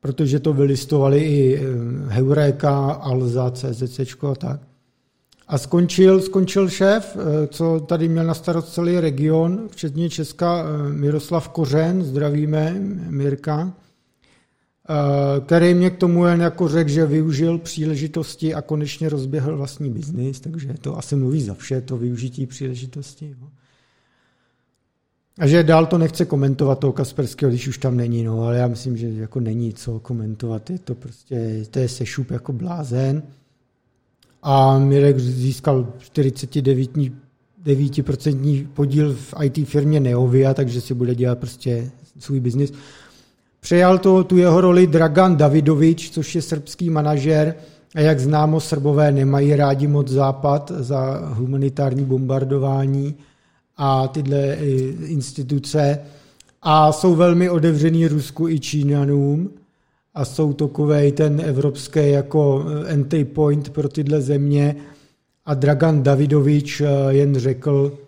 protože 0.00 0.40
to 0.40 0.52
vylistovali 0.52 1.18
i 1.18 1.56
eh, 1.56 1.62
Heureka, 2.08 2.92
Alza, 2.92 3.50
CZC 3.50 4.00
a 4.30 4.34
tak. 4.34 4.60
A 5.48 5.58
skončil, 5.58 6.20
skončil 6.20 6.68
šéf, 6.68 7.16
eh, 7.16 7.46
co 7.46 7.80
tady 7.80 8.08
měl 8.08 8.24
na 8.24 8.34
starost 8.34 8.72
celý 8.72 9.00
region, 9.00 9.68
včetně 9.70 10.10
Česka, 10.10 10.64
eh, 10.64 10.92
Miroslav 10.92 11.48
Kořen, 11.48 12.04
zdravíme 12.04 12.76
Mirka, 13.10 13.72
který 15.46 15.74
mě 15.74 15.90
k 15.90 15.96
tomu 15.96 16.26
jen 16.26 16.40
jako 16.40 16.68
řekl, 16.68 16.90
že 16.90 17.06
využil 17.06 17.58
příležitosti 17.58 18.54
a 18.54 18.62
konečně 18.62 19.08
rozběhl 19.08 19.56
vlastní 19.56 19.90
biznis, 19.90 20.40
takže 20.40 20.74
to 20.80 20.98
asi 20.98 21.16
mluví 21.16 21.42
za 21.42 21.54
vše, 21.54 21.80
to 21.80 21.96
využití 21.96 22.46
příležitosti. 22.46 23.36
No. 23.40 23.48
A 25.38 25.46
že 25.46 25.62
dál 25.62 25.86
to 25.86 25.98
nechce 25.98 26.24
komentovat 26.24 26.78
toho 26.78 26.92
Kasperského, 26.92 27.50
když 27.50 27.68
už 27.68 27.78
tam 27.78 27.96
není, 27.96 28.24
no, 28.24 28.42
ale 28.42 28.56
já 28.56 28.68
myslím, 28.68 28.96
že 28.96 29.08
jako 29.08 29.40
není 29.40 29.72
co 29.72 30.00
komentovat, 30.00 30.70
je 30.70 30.78
to 30.78 30.94
prostě, 30.94 31.64
to 31.70 31.78
je 31.78 31.88
sešup 31.88 32.30
jako 32.30 32.52
blázen. 32.52 33.22
A 34.42 34.78
Mirek 34.78 35.18
získal 35.18 35.92
49 35.98 36.90
9% 37.64 38.66
podíl 38.74 39.14
v 39.14 39.34
IT 39.42 39.68
firmě 39.68 40.00
Neovia, 40.00 40.54
takže 40.54 40.80
si 40.80 40.94
bude 40.94 41.14
dělat 41.14 41.38
prostě 41.38 41.90
svůj 42.18 42.40
biznis. 42.40 42.72
Přejal 43.66 43.98
to 43.98 44.24
tu 44.24 44.36
jeho 44.36 44.60
roli 44.60 44.86
Dragan 44.86 45.36
Davidovič, 45.36 46.10
což 46.10 46.34
je 46.34 46.42
srbský 46.42 46.90
manažer, 46.90 47.54
a 47.94 48.00
jak 48.00 48.20
známo, 48.20 48.60
Srbové 48.60 49.12
nemají 49.12 49.56
rádi 49.56 49.86
moc 49.86 50.08
západ 50.08 50.72
za 50.76 51.22
humanitární 51.34 52.04
bombardování 52.04 53.14
a 53.76 54.08
tyhle 54.08 54.38
eh, 54.38 54.64
instituce. 55.06 55.98
A 56.62 56.92
jsou 56.92 57.14
velmi 57.14 57.50
otevřený 57.50 58.06
Rusku 58.06 58.48
i 58.48 58.60
Číňanům. 58.60 59.50
A 60.14 60.24
jsou 60.24 60.52
takový 60.52 61.12
ten 61.12 61.40
evropský 61.44 62.10
jako 62.10 62.64
eh, 62.68 62.92
entry 62.92 63.24
point 63.24 63.70
pro 63.70 63.88
tyhle 63.88 64.20
země. 64.20 64.76
A 65.46 65.54
Dragan 65.54 66.02
Davidovič 66.02 66.80
eh, 66.80 66.86
jen 67.08 67.38
řekl, 67.38 67.98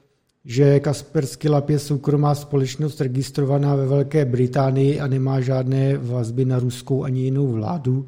že 0.48 0.80
Kaspersky 0.80 1.48
Lab 1.48 1.70
je 1.70 1.78
soukromá 1.78 2.34
společnost 2.34 3.00
registrovaná 3.00 3.74
ve 3.74 3.86
Velké 3.86 4.24
Británii 4.24 5.00
a 5.00 5.06
nemá 5.06 5.40
žádné 5.40 5.98
vazby 5.98 6.44
na 6.44 6.58
ruskou 6.58 7.04
ani 7.04 7.20
jinou 7.20 7.52
vládu. 7.52 8.06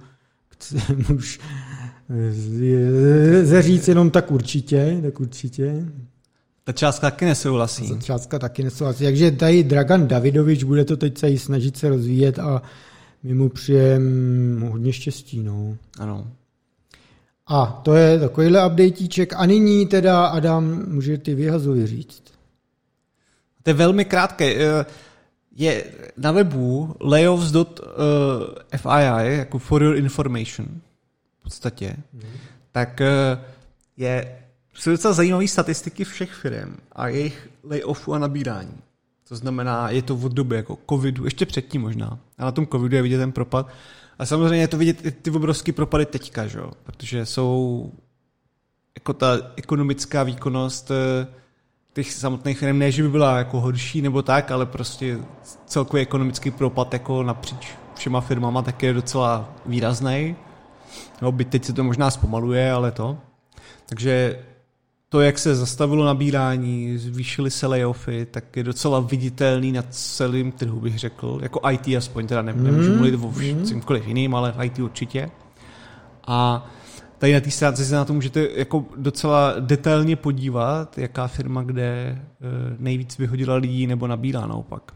Už 1.14 1.40
zaříct 3.42 3.88
jenom 3.88 4.10
tak 4.10 4.30
určitě, 4.30 4.98
tak 5.02 5.20
určitě. 5.20 5.86
Ta 6.64 6.72
částka 6.72 7.10
taky 7.10 7.24
nesouhlasí. 7.24 7.88
Ta 7.88 8.00
částka 8.00 8.38
taky 8.38 8.64
nesouhlasí. 8.64 9.04
Takže 9.04 9.30
tady 9.30 9.64
Dragan 9.64 10.08
Davidovič 10.08 10.64
bude 10.64 10.84
to 10.84 10.96
teď 10.96 11.18
se 11.18 11.38
snažit 11.38 11.76
se 11.76 11.88
rozvíjet 11.88 12.38
a 12.38 12.62
my 13.22 13.34
mu 13.34 13.48
přijem 13.48 14.66
hodně 14.70 14.92
štěstí. 14.92 15.42
No. 15.42 15.76
Ano. 15.98 16.26
A 17.50 17.80
to 17.82 17.94
je 17.94 18.18
takovýhle 18.18 18.66
updateíček. 18.66 19.32
A 19.36 19.46
nyní 19.46 19.86
teda, 19.86 20.26
Adam, 20.26 20.84
může 20.88 21.18
ty 21.18 21.34
vyhazovi 21.34 21.86
říct. 21.86 22.22
To 23.62 23.70
je 23.70 23.74
velmi 23.74 24.04
krátké. 24.04 24.54
Eh, 24.54 24.84
je 25.56 25.84
na 26.16 26.32
webu 26.32 26.96
layoffs.fii, 27.00 29.38
jako 29.38 29.58
for 29.58 29.82
your 29.82 29.96
information, 29.96 30.66
v 31.40 31.42
podstatě, 31.42 31.96
mm. 32.12 32.22
tak 32.72 33.00
eh, 33.00 33.38
je, 33.96 34.38
jsou 34.74 34.90
docela 34.90 35.14
zajímavé 35.14 35.48
statistiky 35.48 36.04
všech 36.04 36.32
firm 36.32 36.76
a 36.92 37.08
jejich 37.08 37.48
layoffu 37.64 38.14
a 38.14 38.18
nabírání. 38.18 38.76
To 39.28 39.36
znamená, 39.36 39.90
je 39.90 40.02
to 40.02 40.14
od 40.14 40.32
doby 40.32 40.56
jako 40.56 40.78
covidu, 40.88 41.24
ještě 41.24 41.46
předtím 41.46 41.82
možná. 41.82 42.18
A 42.38 42.44
na 42.44 42.52
tom 42.52 42.66
covidu 42.66 42.96
je 42.96 43.02
vidět 43.02 43.18
ten 43.18 43.32
propad. 43.32 43.68
A 44.20 44.26
samozřejmě 44.26 44.58
je 44.58 44.68
to 44.68 44.76
vidět 44.76 45.06
i 45.06 45.10
ty 45.10 45.30
obrovské 45.30 45.72
propady 45.72 46.06
teďka, 46.06 46.46
že? 46.46 46.60
protože 46.82 47.26
jsou 47.26 47.92
jako 48.94 49.12
ta 49.12 49.38
ekonomická 49.56 50.22
výkonnost 50.22 50.90
eh, 50.90 51.26
těch 51.92 52.12
samotných 52.12 52.58
firm, 52.58 52.78
ne, 52.78 52.92
že 52.92 53.02
by 53.02 53.08
byla 53.08 53.38
jako 53.38 53.60
horší 53.60 54.02
nebo 54.02 54.22
tak, 54.22 54.50
ale 54.50 54.66
prostě 54.66 55.18
celkový 55.66 56.02
ekonomický 56.02 56.50
propad 56.50 56.92
jako 56.92 57.22
napříč 57.22 57.68
všema 57.94 58.20
firmama 58.20 58.62
tak 58.62 58.82
je 58.82 58.92
docela 58.92 59.54
výrazný. 59.66 60.36
No, 61.22 61.32
byť 61.32 61.48
teď 61.48 61.64
se 61.64 61.72
to 61.72 61.84
možná 61.84 62.10
zpomaluje, 62.10 62.72
ale 62.72 62.92
to. 62.92 63.18
Takže 63.86 64.44
to, 65.12 65.20
jak 65.20 65.38
se 65.38 65.54
zastavilo 65.54 66.04
nabírání, 66.04 66.98
zvýšily 66.98 67.50
se 67.50 67.66
layoffy, 67.66 68.26
tak 68.30 68.56
je 68.56 68.62
docela 68.62 69.00
viditelný 69.00 69.72
na 69.72 69.82
celém 69.90 70.52
trhu, 70.52 70.80
bych 70.80 70.98
řekl. 70.98 71.38
Jako 71.42 71.60
IT 71.70 71.88
aspoň, 71.96 72.26
teda 72.26 72.42
ne, 72.42 72.52
nemůžu 72.52 72.90
mm, 72.90 72.96
mluvit 72.96 73.14
o 73.14 73.32
čemkoliv 73.66 74.06
jiným, 74.06 74.34
ale 74.34 74.52
v 74.52 74.64
IT 74.64 74.78
určitě. 74.78 75.30
A 76.26 76.70
tady 77.18 77.32
na 77.32 77.40
té 77.40 77.50
stránce 77.50 77.84
se 77.84 77.94
na 77.94 78.04
to 78.04 78.14
můžete 78.14 78.48
jako 78.56 78.84
docela 78.96 79.54
detailně 79.60 80.16
podívat, 80.16 80.98
jaká 80.98 81.26
firma 81.26 81.62
kde 81.62 81.84
eh, 81.84 82.26
nejvíc 82.78 83.18
vyhodila 83.18 83.54
lidí 83.54 83.86
nebo 83.86 84.06
nabírá 84.06 84.46
naopak. 84.46 84.92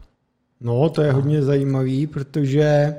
No, 0.61 0.89
to 0.89 1.01
je 1.01 1.11
hodně 1.11 1.41
zajímavý, 1.41 2.07
protože 2.07 2.95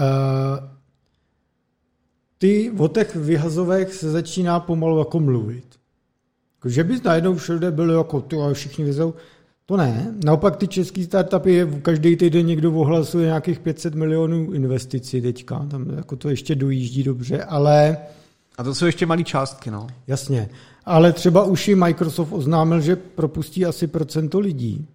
uh, 0.00 0.75
ty 2.38 2.72
o 2.78 2.88
těch 2.88 3.16
vyhazovech 3.16 3.94
se 3.94 4.10
začíná 4.10 4.60
pomalu 4.60 4.98
jako 4.98 5.20
mluvit. 5.20 5.64
Jako, 6.58 6.68
že 6.68 6.84
by 6.84 7.00
najednou 7.04 7.34
všude 7.34 7.70
byly 7.70 7.94
jako 7.94 8.20
ty 8.20 8.36
a 8.36 8.52
všichni 8.52 8.84
vyzou, 8.84 9.14
to 9.66 9.76
ne. 9.76 10.14
Naopak 10.24 10.56
ty 10.56 10.68
český 10.68 11.04
startupy, 11.04 11.52
je, 11.52 11.66
každý 11.82 12.16
týden 12.16 12.46
někdo 12.46 12.72
ohlasuje 12.72 13.26
nějakých 13.26 13.58
500 13.58 13.94
milionů 13.94 14.52
investicí 14.52 15.20
teďka, 15.20 15.66
tam 15.70 15.90
jako 15.96 16.16
to 16.16 16.28
ještě 16.28 16.54
dojíždí 16.54 17.02
dobře, 17.02 17.44
ale... 17.44 17.98
A 18.58 18.62
to 18.62 18.74
jsou 18.74 18.86
ještě 18.86 19.06
malé 19.06 19.24
částky, 19.24 19.70
no. 19.70 19.86
Jasně. 20.06 20.48
Ale 20.84 21.12
třeba 21.12 21.44
už 21.44 21.68
i 21.68 21.74
Microsoft 21.74 22.32
oznámil, 22.32 22.80
že 22.80 22.96
propustí 22.96 23.66
asi 23.66 23.86
procento 23.86 24.38
lidí, 24.38 24.88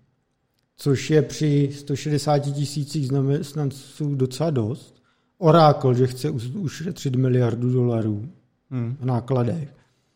což 0.78 1.10
je 1.10 1.22
při 1.22 1.70
160 1.74 2.39
tisících 2.39 3.08
zaměstnanců 3.08 4.16
docela 4.16 4.50
dost. 4.50 5.01
Oracle, 5.42 5.96
že 5.96 6.08
chce 6.08 6.30
ušetřit 6.56 7.16
miliardu 7.16 7.74
dolarů 7.74 8.26
hmm. 8.72 8.98
v 9.00 9.06
nákladech. 9.06 9.70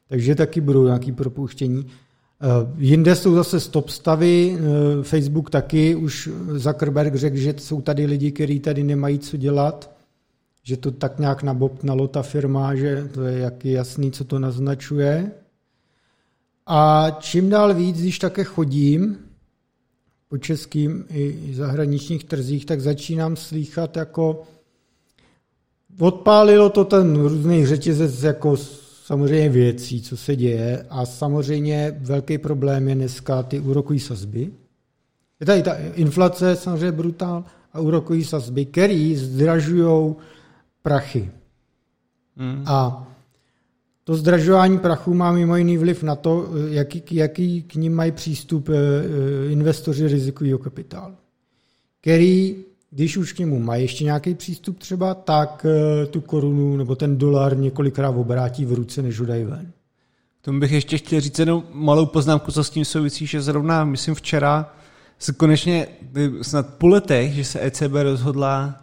Takže 0.09 0.35
taky 0.35 0.61
budou 0.61 0.85
nějaké 0.85 1.11
propuštění. 1.11 1.85
Eh, 2.41 2.47
jinde 2.77 3.15
jsou 3.15 3.35
zase 3.35 3.59
stop 3.59 3.89
stavy, 3.89 4.57
eh, 4.57 5.03
Facebook 5.03 5.49
taky, 5.49 5.95
už 5.95 6.29
Zuckerberg 6.55 7.15
řekl, 7.15 7.37
že 7.37 7.53
jsou 7.57 7.81
tady 7.81 8.05
lidi, 8.05 8.31
kteří 8.31 8.59
tady 8.59 8.83
nemají 8.83 9.19
co 9.19 9.37
dělat, 9.37 9.95
že 10.63 10.77
to 10.77 10.91
tak 10.91 11.19
nějak 11.19 11.43
nabobtnalo 11.43 12.07
ta 12.07 12.21
firma, 12.21 12.75
že 12.75 13.09
to 13.13 13.23
je 13.23 13.39
jaký 13.39 13.71
jasný, 13.71 14.11
co 14.11 14.23
to 14.23 14.39
naznačuje. 14.39 15.31
A 16.67 17.07
čím 17.19 17.49
dál 17.49 17.73
víc, 17.73 18.01
když 18.01 18.19
také 18.19 18.43
chodím 18.43 19.17
po 20.29 20.37
českým 20.37 21.05
i 21.09 21.53
zahraničních 21.53 22.23
trzích, 22.23 22.65
tak 22.65 22.81
začínám 22.81 23.35
slýchat 23.35 23.97
jako 23.97 24.43
odpálilo 25.99 26.69
to 26.69 26.85
ten 26.85 27.15
různý 27.15 27.65
řetězec 27.65 28.23
jako 28.23 28.57
samozřejmě 29.05 29.49
věcí, 29.49 30.01
co 30.01 30.17
se 30.17 30.35
děje 30.35 30.85
a 30.89 31.05
samozřejmě 31.05 31.95
velký 31.99 32.37
problém 32.37 32.87
je 32.87 32.95
dneska 32.95 33.43
ty 33.43 33.59
úrokové 33.59 33.99
sazby. 33.99 34.51
Je 35.39 35.45
tady 35.45 35.63
ta 35.63 35.75
inflace 35.93 36.55
samozřejmě 36.55 36.91
brutál 36.91 37.43
a 37.73 37.79
úrokové 37.79 38.23
sazby, 38.23 38.65
který 38.65 39.15
zdražují 39.15 40.15
prachy. 40.81 41.31
Hmm. 42.37 42.63
A 42.65 43.07
to 44.03 44.15
zdražování 44.15 44.79
prachu 44.79 45.13
má 45.13 45.31
mimo 45.31 45.55
jiný 45.55 45.77
vliv 45.77 46.03
na 46.03 46.15
to, 46.15 46.49
jaký, 46.69 47.03
jaký 47.11 47.63
k 47.63 47.75
ním 47.75 47.93
mají 47.93 48.11
přístup 48.11 48.69
eh, 48.69 48.73
eh, 48.73 49.51
investoři 49.51 50.07
rizikového 50.07 50.57
kapitálu, 50.59 51.15
který 52.01 52.55
když 52.95 53.17
už 53.17 53.33
k 53.33 53.39
němu 53.39 53.59
mají 53.59 53.83
ještě 53.83 54.03
nějaký 54.03 54.35
přístup 54.35 54.79
třeba, 54.79 55.13
tak 55.13 55.65
eh, 55.65 56.05
tu 56.05 56.21
korunu 56.21 56.77
nebo 56.77 56.95
ten 56.95 57.17
dolar 57.17 57.57
několikrát 57.57 58.09
obrátí 58.09 58.65
v 58.65 58.73
ruce, 58.73 59.01
než 59.01 59.19
ho 59.19 59.25
dají 59.25 59.43
ven. 59.43 59.71
Tomu 60.41 60.59
bych 60.59 60.71
ještě 60.71 60.97
chtěl 60.97 61.21
říct 61.21 61.39
jenom 61.39 61.63
malou 61.71 62.05
poznámku, 62.05 62.51
co 62.51 62.63
s 62.63 62.69
tím 62.69 62.85
souvisí, 62.85 63.25
že 63.25 63.41
zrovna, 63.41 63.85
myslím, 63.85 64.15
včera 64.15 64.73
se 65.19 65.33
konečně 65.33 65.87
snad 66.41 66.73
po 66.73 66.87
letech, 66.87 67.33
že 67.33 67.45
se 67.45 67.65
ECB 67.65 67.91
rozhodla 68.03 68.81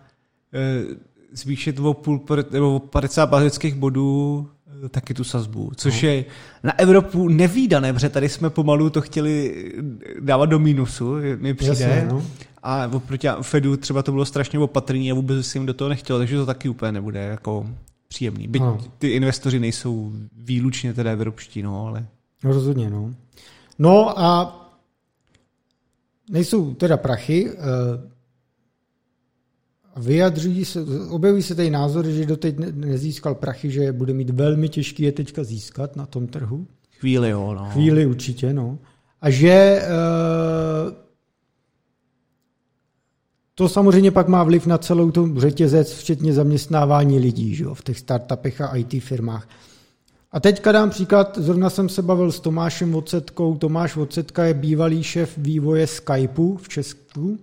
eh, 0.53 0.85
zvýšit 1.33 1.79
o, 1.79 1.95
půl, 1.95 2.25
nebo 2.51 2.77
o 2.77 2.79
50 2.79 3.27
bazických 3.27 3.75
bodů 3.75 4.49
eh, 4.51 4.62
taky 4.89 5.15
tu 5.15 5.25
sazbu, 5.25 5.73
což 5.77 6.03
no. 6.03 6.09
je 6.09 6.25
na 6.63 6.79
Evropu 6.79 7.29
nevýdané, 7.29 7.93
protože 7.93 8.09
tady 8.09 8.29
jsme 8.29 8.51
pomalu 8.51 8.91
to 8.91 9.01
chtěli 9.01 9.73
dávat 10.21 10.47
do 10.47 10.59
mínusu, 10.59 11.15
mi 11.39 11.55
přijde. 11.55 11.85
Jasně, 11.85 12.07
no 12.11 12.23
a 12.63 12.87
oproti 12.93 13.29
Fedu 13.43 13.77
třeba 13.77 14.03
to 14.03 14.13
bylo 14.13 14.25
strašně 14.25 14.59
opatrný 14.59 15.13
a 15.13 15.15
vůbec 15.15 15.47
si 15.47 15.59
jim 15.59 15.67
do 15.67 15.75
toho 15.75 15.89
nechtěl, 15.89 16.19
takže 16.19 16.37
to 16.37 16.47
taky 16.47 16.69
úplně 16.69 16.93
nebude 16.93 17.21
jako 17.21 17.67
příjemný. 18.09 18.49
Byť 18.49 18.63
no. 18.63 18.79
ty 18.99 19.09
investoři 19.09 19.61
nejsou 19.61 20.13
výlučně 20.37 20.95
teda 20.95 21.11
evropští, 21.11 21.63
no, 21.63 21.87
ale... 21.87 22.07
No, 22.45 22.53
rozhodně, 22.53 22.91
no. 22.91 23.15
No 23.79 24.19
a 24.19 24.59
nejsou 26.31 26.75
teda 26.75 26.97
prachy, 26.97 27.51
eh, 27.51 27.57
vyjadřují 29.97 30.65
se, 30.65 30.85
objevují 31.11 31.43
se 31.43 31.55
tady 31.55 31.71
názory, 31.71 32.15
že 32.15 32.27
doteď 32.27 32.57
nezískal 32.75 33.35
prachy, 33.35 33.71
že 33.71 33.93
bude 33.93 34.15
mít 34.15 34.31
velmi 34.31 34.69
těžký 34.69 35.03
je 35.03 35.13
teďka 35.13 35.45
získat 35.45 35.97
na 35.97 36.07
tom 36.07 36.27
trhu. 36.27 36.67
Chvíli 37.01 37.31
jo, 37.31 37.55
no. 37.55 37.71
Chvíli 37.71 38.07
určitě, 38.07 38.53
no. 38.53 38.79
A 39.21 39.31
že 39.31 39.83
uh, 39.83 40.93
to 43.55 43.69
samozřejmě 43.69 44.11
pak 44.11 44.29
má 44.29 44.45
vliv 44.45 44.67
na 44.67 44.79
celou 44.79 45.11
tu 45.11 45.41
řetězec, 45.41 45.93
včetně 45.93 46.33
zaměstnávání 46.33 47.19
lidí 47.19 47.55
že 47.55 47.65
jo, 47.65 47.75
v 47.75 47.85
těch 47.85 47.99
startupech 47.99 48.61
a 48.61 48.77
IT 48.77 49.03
firmách. 49.03 49.49
A 50.33 50.41
teďka 50.41 50.73
dám 50.73 50.91
příklad, 50.91 51.39
zrovna 51.39 51.71
jsem 51.71 51.89
se 51.89 52.03
bavil 52.03 52.33
s 52.33 52.41
Tomášem 52.41 52.93
Vocetkou. 52.93 53.57
Tomáš 53.57 53.97
Vocetka 53.97 54.45
je 54.45 54.55
bývalý 54.55 55.03
šéf 55.03 55.39
vývoje 55.39 55.87
Skypeu 55.87 56.57
v 56.57 56.69
Česku. 56.69 57.39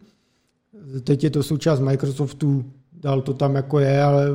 Teď 1.03 1.23
je 1.23 1.29
to 1.29 1.43
součást 1.43 1.79
Microsoftu, 1.79 2.65
dal 2.93 3.21
to 3.21 3.33
tam 3.33 3.55
jako 3.55 3.79
je, 3.79 4.03
ale 4.03 4.25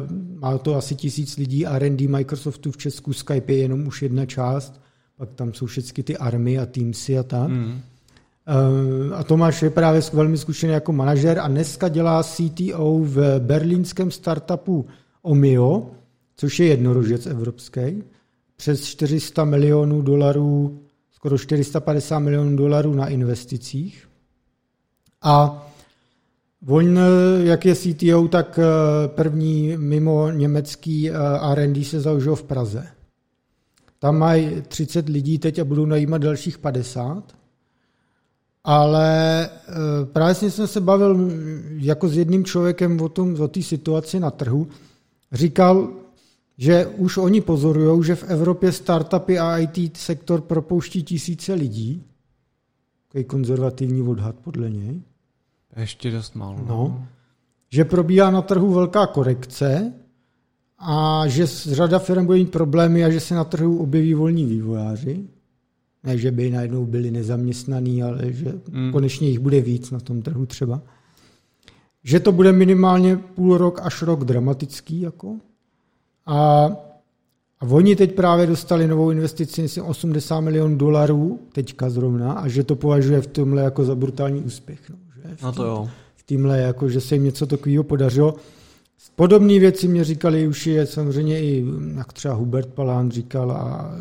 má 0.40 0.58
to 0.58 0.74
asi 0.76 0.94
tisíc 0.94 1.36
lidí. 1.36 1.66
R&D 1.66 2.08
Microsoftu 2.08 2.72
v 2.72 2.76
Česku 2.76 3.12
Skype 3.12 3.52
je 3.52 3.58
jenom 3.58 3.86
už 3.86 4.02
jedna 4.02 4.26
část. 4.26 4.80
pak 5.16 5.32
tam 5.34 5.54
jsou 5.54 5.66
všechny 5.66 6.02
ty 6.02 6.16
army 6.16 6.58
a 6.58 6.66
Teamsy 6.66 7.18
a 7.18 7.22
tak. 7.22 7.48
Mm. 7.48 7.80
A 9.14 9.24
Tomáš 9.24 9.62
je 9.62 9.70
právě 9.70 10.00
velmi 10.12 10.38
zkušený 10.38 10.72
jako 10.72 10.92
manažer 10.92 11.38
a 11.38 11.48
dneska 11.48 11.88
dělá 11.88 12.22
CTO 12.22 12.98
v 12.98 13.38
berlínském 13.38 14.10
startupu 14.10 14.86
Omio, 15.22 15.90
což 16.36 16.60
je 16.60 16.66
jednorožec 16.66 17.26
evropský, 17.26 18.02
přes 18.56 18.84
400 18.84 19.44
milionů 19.44 20.02
dolarů, 20.02 20.80
skoro 21.10 21.38
450 21.38 22.18
milionů 22.18 22.56
dolarů 22.56 22.94
na 22.94 23.08
investicích. 23.08 24.08
A 25.22 25.66
On, 26.66 26.98
jak 27.42 27.64
je 27.64 27.74
CTO, 27.74 28.28
tak 28.28 28.58
eh, 28.58 29.08
první 29.08 29.76
mimo 29.76 30.30
německý 30.30 31.10
eh, 31.10 31.14
R&D 31.52 31.84
se 31.84 32.00
založil 32.00 32.36
v 32.36 32.42
Praze. 32.42 32.86
Tam 33.98 34.18
mají 34.18 34.62
30 34.68 35.08
lidí 35.08 35.38
teď 35.38 35.58
a 35.58 35.64
budou 35.64 35.86
najímat 35.86 36.22
dalších 36.22 36.58
50. 36.58 37.36
Ale 38.64 39.44
eh, 39.46 39.70
právě 40.12 40.34
jsem 40.34 40.66
se 40.66 40.80
bavil 40.80 41.30
jako 41.76 42.08
s 42.08 42.16
jedním 42.16 42.44
člověkem 42.44 43.00
o 43.00 43.08
tom, 43.08 43.40
o 43.40 43.48
té 43.48 43.62
situaci 43.62 44.20
na 44.20 44.30
trhu. 44.30 44.68
Říkal, 45.32 45.92
že 46.58 46.86
už 46.86 47.16
oni 47.16 47.40
pozorují, 47.40 48.04
že 48.04 48.14
v 48.14 48.24
Evropě 48.24 48.72
startupy 48.72 49.38
a 49.38 49.58
IT 49.58 49.96
sektor 49.96 50.40
propouští 50.40 51.02
tisíce 51.02 51.54
lidí. 51.54 52.02
Takový 53.08 53.24
konzervativní 53.24 54.02
odhad 54.02 54.36
podle 54.36 54.70
něj. 54.70 55.02
Ještě 55.76 56.10
dost 56.10 56.34
málo. 56.34 56.58
No. 56.58 56.66
no. 56.68 57.06
Že 57.70 57.84
probíhá 57.84 58.30
na 58.30 58.42
trhu 58.42 58.72
velká 58.72 59.06
korekce 59.06 59.92
a 60.78 61.24
že 61.26 61.46
řada 61.46 61.98
firm 61.98 62.26
bude 62.26 62.38
mít 62.38 62.50
problémy 62.50 63.04
a 63.04 63.10
že 63.10 63.20
se 63.20 63.34
na 63.34 63.44
trhu 63.44 63.78
objeví 63.78 64.14
volní 64.14 64.44
vývojáři. 64.44 65.24
Ne, 66.04 66.18
že 66.18 66.30
by 66.30 66.50
najednou 66.50 66.86
byli 66.86 67.10
nezaměstnaní, 67.10 68.02
ale 68.02 68.32
že 68.32 68.52
mm. 68.70 68.92
konečně 68.92 69.28
jich 69.28 69.38
bude 69.38 69.60
víc 69.60 69.90
na 69.90 70.00
tom 70.00 70.22
trhu 70.22 70.46
třeba. 70.46 70.82
Že 72.04 72.20
to 72.20 72.32
bude 72.32 72.52
minimálně 72.52 73.16
půl 73.16 73.58
rok 73.58 73.80
až 73.82 74.02
rok 74.02 74.24
dramatický. 74.24 75.00
Jako. 75.00 75.36
A, 76.26 76.66
a 77.60 77.66
oni 77.66 77.96
teď 77.96 78.14
právě 78.14 78.46
dostali 78.46 78.86
novou 78.86 79.10
investici, 79.10 79.62
myslím 79.62 79.84
80 79.84 80.40
milionů 80.40 80.76
dolarů, 80.76 81.40
teďka 81.52 81.90
zrovna, 81.90 82.32
a 82.32 82.48
že 82.48 82.64
to 82.64 82.76
považuje 82.76 83.20
v 83.20 83.26
tomhle 83.26 83.62
jako 83.62 83.84
za 83.84 83.94
brutální 83.94 84.40
úspěch. 84.40 84.90
No? 84.90 84.96
No 85.42 85.52
to 85.52 85.64
jo. 85.64 85.88
V 86.16 86.22
týmhle, 86.22 86.58
jako, 86.58 86.88
že 86.88 87.00
se 87.00 87.14
jim 87.14 87.24
něco 87.24 87.46
takového 87.46 87.84
podařilo. 87.84 88.34
Podobné 89.16 89.58
věci 89.58 89.88
mě 89.88 90.04
říkali 90.04 90.48
už 90.48 90.66
je 90.66 90.86
samozřejmě 90.86 91.40
i, 91.40 91.64
jak 91.96 92.12
třeba 92.12 92.34
Hubert 92.34 92.68
Palán 92.68 93.10
říkal 93.10 93.52
a 93.52 93.94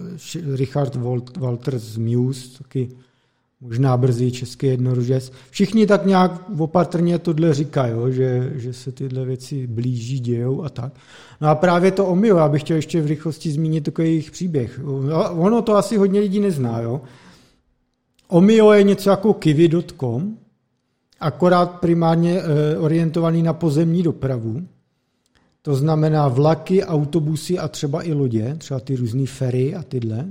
Richard 0.55 0.95
Walter 1.39 1.79
z 1.79 1.97
Muse, 1.97 2.57
taky 2.57 2.89
možná 3.61 3.97
brzy 3.97 4.31
český 4.31 4.67
jednorožec. 4.67 5.31
Všichni 5.49 5.87
tak 5.87 6.05
nějak 6.05 6.31
opatrně 6.59 7.19
tohle 7.19 7.53
říkají, 7.53 7.93
že, 8.09 8.51
že 8.55 8.73
se 8.73 8.91
tyhle 8.91 9.25
věci 9.25 9.67
blíží, 9.67 10.19
dějou 10.19 10.63
a 10.63 10.69
tak. 10.69 10.93
No 11.41 11.47
a 11.47 11.55
právě 11.55 11.91
to 11.91 12.05
Omio, 12.05 12.37
já 12.37 12.49
bych 12.49 12.61
chtěl 12.61 12.75
ještě 12.75 13.01
v 13.01 13.05
rychlosti 13.05 13.51
zmínit 13.51 13.83
takový 13.83 14.07
jejich 14.07 14.31
příběh. 14.31 14.79
Ono 15.31 15.61
to 15.61 15.75
asi 15.75 15.97
hodně 15.97 16.19
lidí 16.19 16.39
nezná. 16.39 16.81
Jo? 16.81 17.01
Omio 18.27 18.71
je 18.71 18.83
něco 18.83 19.09
jako 19.09 19.33
kiwi.com, 19.33 20.37
akorát 21.23 21.79
primárně 21.79 22.41
eh, 22.41 22.77
orientovaný 22.77 23.43
na 23.43 23.53
pozemní 23.53 24.03
dopravu. 24.03 24.61
To 25.61 25.75
znamená 25.75 26.27
vlaky, 26.27 26.83
autobusy 26.83 27.59
a 27.59 27.67
třeba 27.67 28.03
i 28.03 28.13
lodě, 28.13 28.55
třeba 28.57 28.79
ty 28.79 28.95
různé 28.95 29.25
ferry 29.25 29.75
a 29.75 29.83
tyhle. 29.83 30.25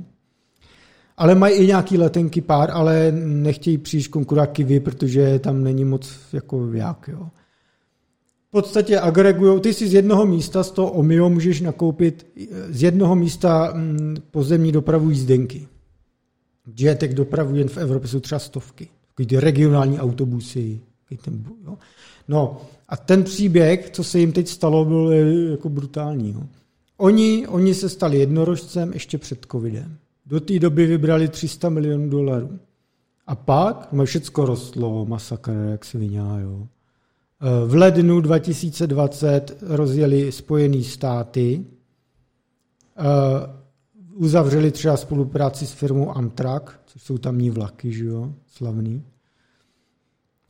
Ale 1.16 1.34
mají 1.34 1.55
i 1.55 1.66
nějaký 1.66 1.99
letenky 1.99 2.40
pár, 2.40 2.70
ale 2.70 3.12
nechtějí 3.24 3.78
příliš 3.78 4.09
konkurovat 4.09 4.51
Kiwi, 4.51 4.80
protože 4.80 5.38
tam 5.38 5.64
není 5.64 5.84
moc 5.84 6.12
jako 6.32 6.72
jak. 6.72 7.09
Jo. 7.12 7.28
V 8.49 8.51
podstatě 8.51 9.01
agregují, 9.01 9.61
ty 9.61 9.74
si 9.74 9.88
z 9.88 9.95
jednoho 9.95 10.26
místa, 10.26 10.62
z 10.62 10.70
toho 10.70 10.90
Omio 10.90 11.28
můžeš 11.28 11.61
nakoupit 11.61 12.26
z 12.68 12.82
jednoho 12.82 13.16
místa 13.16 13.72
mm, 13.74 14.16
pozemní 14.30 14.72
dopravu 14.72 15.11
jízdenky. 15.11 15.68
Jetek 16.78 17.14
dopravu 17.14 17.57
jen 17.57 17.68
v 17.68 17.76
Evropě 17.76 18.09
jsou 18.09 18.20
třeba 18.20 18.38
stovky. 18.38 18.88
Ty 19.14 19.26
regionální 19.40 20.00
autobusy. 20.00 20.80
Ten, 21.24 21.44
jo. 21.64 21.78
No 22.28 22.60
a 22.88 22.96
ten 22.96 23.24
příběh, 23.24 23.90
co 23.90 24.04
se 24.04 24.18
jim 24.18 24.32
teď 24.32 24.48
stalo, 24.48 24.84
byl 24.84 25.12
jako 25.50 25.68
brutální. 25.68 26.32
Jo. 26.32 26.42
Oni, 26.96 27.46
oni 27.48 27.74
se 27.74 27.88
stali 27.88 28.18
jednorožcem 28.18 28.92
ještě 28.92 29.18
před 29.18 29.46
covidem. 29.52 29.96
Do 30.26 30.40
té 30.40 30.58
doby 30.58 30.86
vybrali 30.86 31.28
300 31.28 31.68
milionů 31.68 32.10
dolarů. 32.10 32.58
A 33.26 33.34
pak 33.34 33.88
no 33.92 34.04
všechno 34.04 34.44
rostlo, 34.44 35.06
masakr, 35.06 35.52
jak 35.70 35.84
se 35.84 35.98
vyňá, 35.98 36.38
jo. 36.38 36.66
Eh, 37.42 37.66
v 37.66 37.74
lednu 37.74 38.20
2020 38.20 39.56
rozjeli 39.60 40.32
Spojené 40.32 40.82
státy, 40.82 41.64
eh, 42.98 43.61
uzavřeli 44.14 44.70
třeba 44.70 44.96
spolupráci 44.96 45.66
s 45.66 45.72
firmou 45.72 46.16
Amtrak, 46.16 46.80
což 46.86 47.02
jsou 47.02 47.18
tamní 47.18 47.50
vlaky, 47.50 47.92
že 47.92 48.04
jo, 48.04 48.32
slavný. 48.46 49.02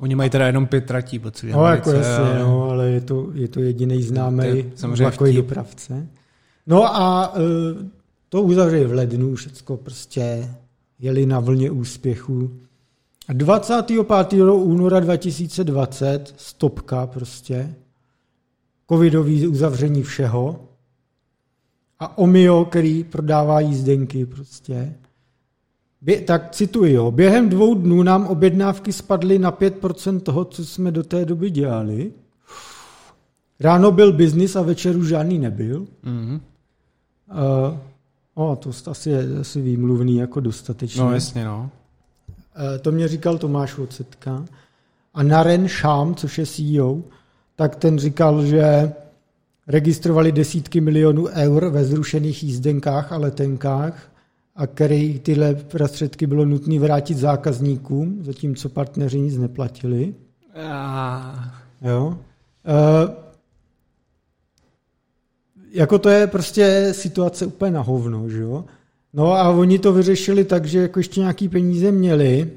Oni 0.01 0.15
mají 0.15 0.31
teda 0.31 0.47
jenom 0.47 0.67
pět 0.67 0.87
tratí 0.87 1.19
po 1.19 1.31
celé 1.31 1.53
No, 1.53 1.67
jako 1.67 1.91
jasně, 1.91 2.25
ale... 2.25 2.39
no, 2.39 2.71
ale 2.71 2.91
je 2.91 3.01
to, 3.01 3.31
je 3.35 3.49
to 3.49 3.61
jediný 3.61 4.03
známý 4.03 4.73
vlakový 4.97 5.37
dopravce. 5.37 6.09
No 6.67 6.97
a 6.97 7.35
uh, 7.35 7.43
to 8.29 8.43
uzavřeli 8.43 8.85
v 8.85 8.93
lednu, 8.93 9.35
všecko 9.35 9.77
prostě 9.77 10.55
jeli 10.99 11.27
na 11.27 11.41
vlně 11.41 11.71
úspěchu. 11.71 12.61
A 13.29 13.33
25. 13.33 14.33
února 14.43 15.01
2020 15.01 16.35
stopka 16.37 17.07
prostě, 17.07 17.75
covidový 18.89 19.47
uzavření 19.47 20.03
všeho 20.03 20.72
a 22.03 22.19
Omio, 22.19 22.65
který 22.65 23.05
prodává 23.05 23.61
jízdenky 23.61 24.27
prostě. 24.27 24.95
Bě, 26.01 26.21
tak 26.21 26.51
cituji, 26.51 26.93
jo, 26.93 27.11
během 27.11 27.49
dvou 27.49 27.75
dnů 27.75 28.03
nám 28.03 28.27
objednávky 28.27 28.93
spadly 28.93 29.39
na 29.39 29.53
5% 29.53 30.21
toho, 30.21 30.45
co 30.45 30.65
jsme 30.65 30.91
do 30.91 31.03
té 31.03 31.25
doby 31.25 31.51
dělali. 31.51 32.13
Ráno 33.61 33.91
byl 33.91 34.13
biznis 34.13 34.57
a 34.57 34.63
večeru 34.63 35.05
žádný 35.05 35.39
nebyl. 35.39 35.87
Mm-hmm. 36.05 36.41
Uh, 37.71 37.79
O, 38.35 38.57
to 38.57 38.91
asi 38.91 39.11
je 39.11 39.39
asi 39.41 39.61
výmluvný 39.61 40.17
jako 40.17 40.41
dostatečně. 40.41 41.03
No 41.03 41.13
jasně, 41.13 41.45
no. 41.45 41.71
E, 42.75 42.79
to 42.79 42.93
mě 42.93 43.09
říkal 43.09 43.39
Tomáš 43.39 43.77
Vocetka. 43.77 44.45
A 45.15 45.23
Naren 45.23 45.69
Sham, 45.69 46.15
což 46.15 46.39
je 46.39 46.47
CEO, 46.47 46.99
tak 47.57 47.77
ten 47.77 47.99
říkal, 47.99 48.45
že 48.45 48.93
registrovali 49.67 50.33
desítky 50.33 50.81
milionů 50.81 51.27
eur 51.27 51.69
ve 51.69 51.85
zrušených 51.85 52.43
jízdenkách 52.43 53.13
a 53.13 53.17
letenkách 53.17 54.13
a 54.57 54.67
který 54.67 55.19
tyhle 55.19 55.55
prostředky 55.55 56.27
bylo 56.27 56.45
nutné 56.45 56.79
vrátit 56.79 57.19
zákazníkům, 57.19 58.19
zatímco 58.25 58.69
partneři 58.69 59.21
nic 59.21 59.37
neplatili. 59.39 60.15
Ah. 60.55 61.55
Jo. 61.83 62.19
E, 62.67 63.23
jako 65.73 65.99
to 65.99 66.09
je 66.09 66.27
prostě 66.27 66.89
situace 66.93 67.47
úplně 67.47 67.71
na 67.71 67.81
hovno, 67.81 68.29
že 68.29 68.41
jo? 68.41 68.65
No 69.13 69.33
a 69.33 69.51
oni 69.51 69.79
to 69.79 69.93
vyřešili 69.93 70.45
tak, 70.45 70.65
že 70.65 70.79
jako 70.79 71.01
ještě 71.01 71.21
nějaký 71.21 71.49
peníze 71.49 71.93
měli, 71.93 72.51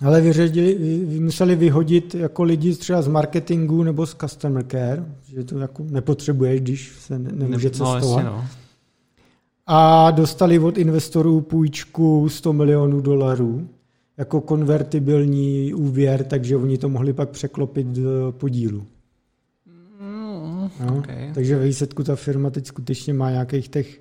ale 0.00 0.20
vyřadili, 0.20 0.78
museli 1.20 1.56
vyhodit 1.56 2.14
jako 2.14 2.42
lidi 2.42 2.74
třeba 2.74 3.02
z 3.02 3.08
marketingu 3.08 3.82
nebo 3.82 4.06
z 4.06 4.14
customer 4.14 4.64
care, 4.66 5.04
že 5.28 5.44
to 5.44 5.58
jako 5.58 5.84
nepotřebuješ, 5.90 6.60
když 6.60 6.92
se 6.98 7.18
ne, 7.18 7.30
nemůže 7.32 7.68
ne, 7.68 7.70
cestovat. 7.70 8.24
No, 8.24 8.30
no. 8.30 8.44
A 9.66 10.10
dostali 10.10 10.58
od 10.58 10.78
investorů 10.78 11.40
půjčku 11.40 12.28
100 12.28 12.52
milionů 12.52 13.00
dolarů 13.00 13.68
jako 14.16 14.40
konvertibilní 14.40 15.74
úvěr, 15.74 16.24
takže 16.24 16.56
oni 16.56 16.78
to 16.78 16.88
mohli 16.88 17.12
pak 17.12 17.28
překlopit 17.28 17.86
do 17.86 18.34
podílu. 18.38 18.84
No, 20.00 20.98
okay. 20.98 21.30
Takže 21.34 21.56
ve 21.56 21.64
výsledku 21.64 22.04
ta 22.04 22.16
firma 22.16 22.50
teď 22.50 22.66
skutečně 22.66 23.14
má 23.14 23.30
nějakých 23.30 23.68
těch 23.68 24.00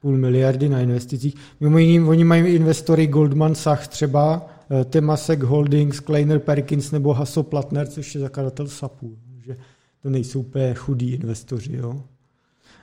půl 0.00 0.18
miliardy 0.18 0.68
na 0.68 0.80
investicích. 0.80 1.34
Mimo 1.60 1.78
jiný, 1.78 2.00
oni 2.00 2.24
mají 2.24 2.54
investory 2.54 3.06
Goldman 3.06 3.54
Sachs 3.54 3.88
třeba, 3.88 4.46
Temasek 4.84 5.42
Holdings, 5.42 6.00
Kleiner 6.00 6.38
Perkins 6.38 6.90
nebo 6.90 7.12
Hasso 7.12 7.42
Plattner, 7.42 7.86
což 7.86 8.14
je 8.14 8.20
zakladatel 8.20 8.68
SAPu. 8.68 9.16
Že 9.46 9.56
to 10.02 10.10
nejsou 10.10 10.40
úplně 10.40 10.74
chudí 10.74 11.12
investoři. 11.12 11.76
Jo? 11.76 12.02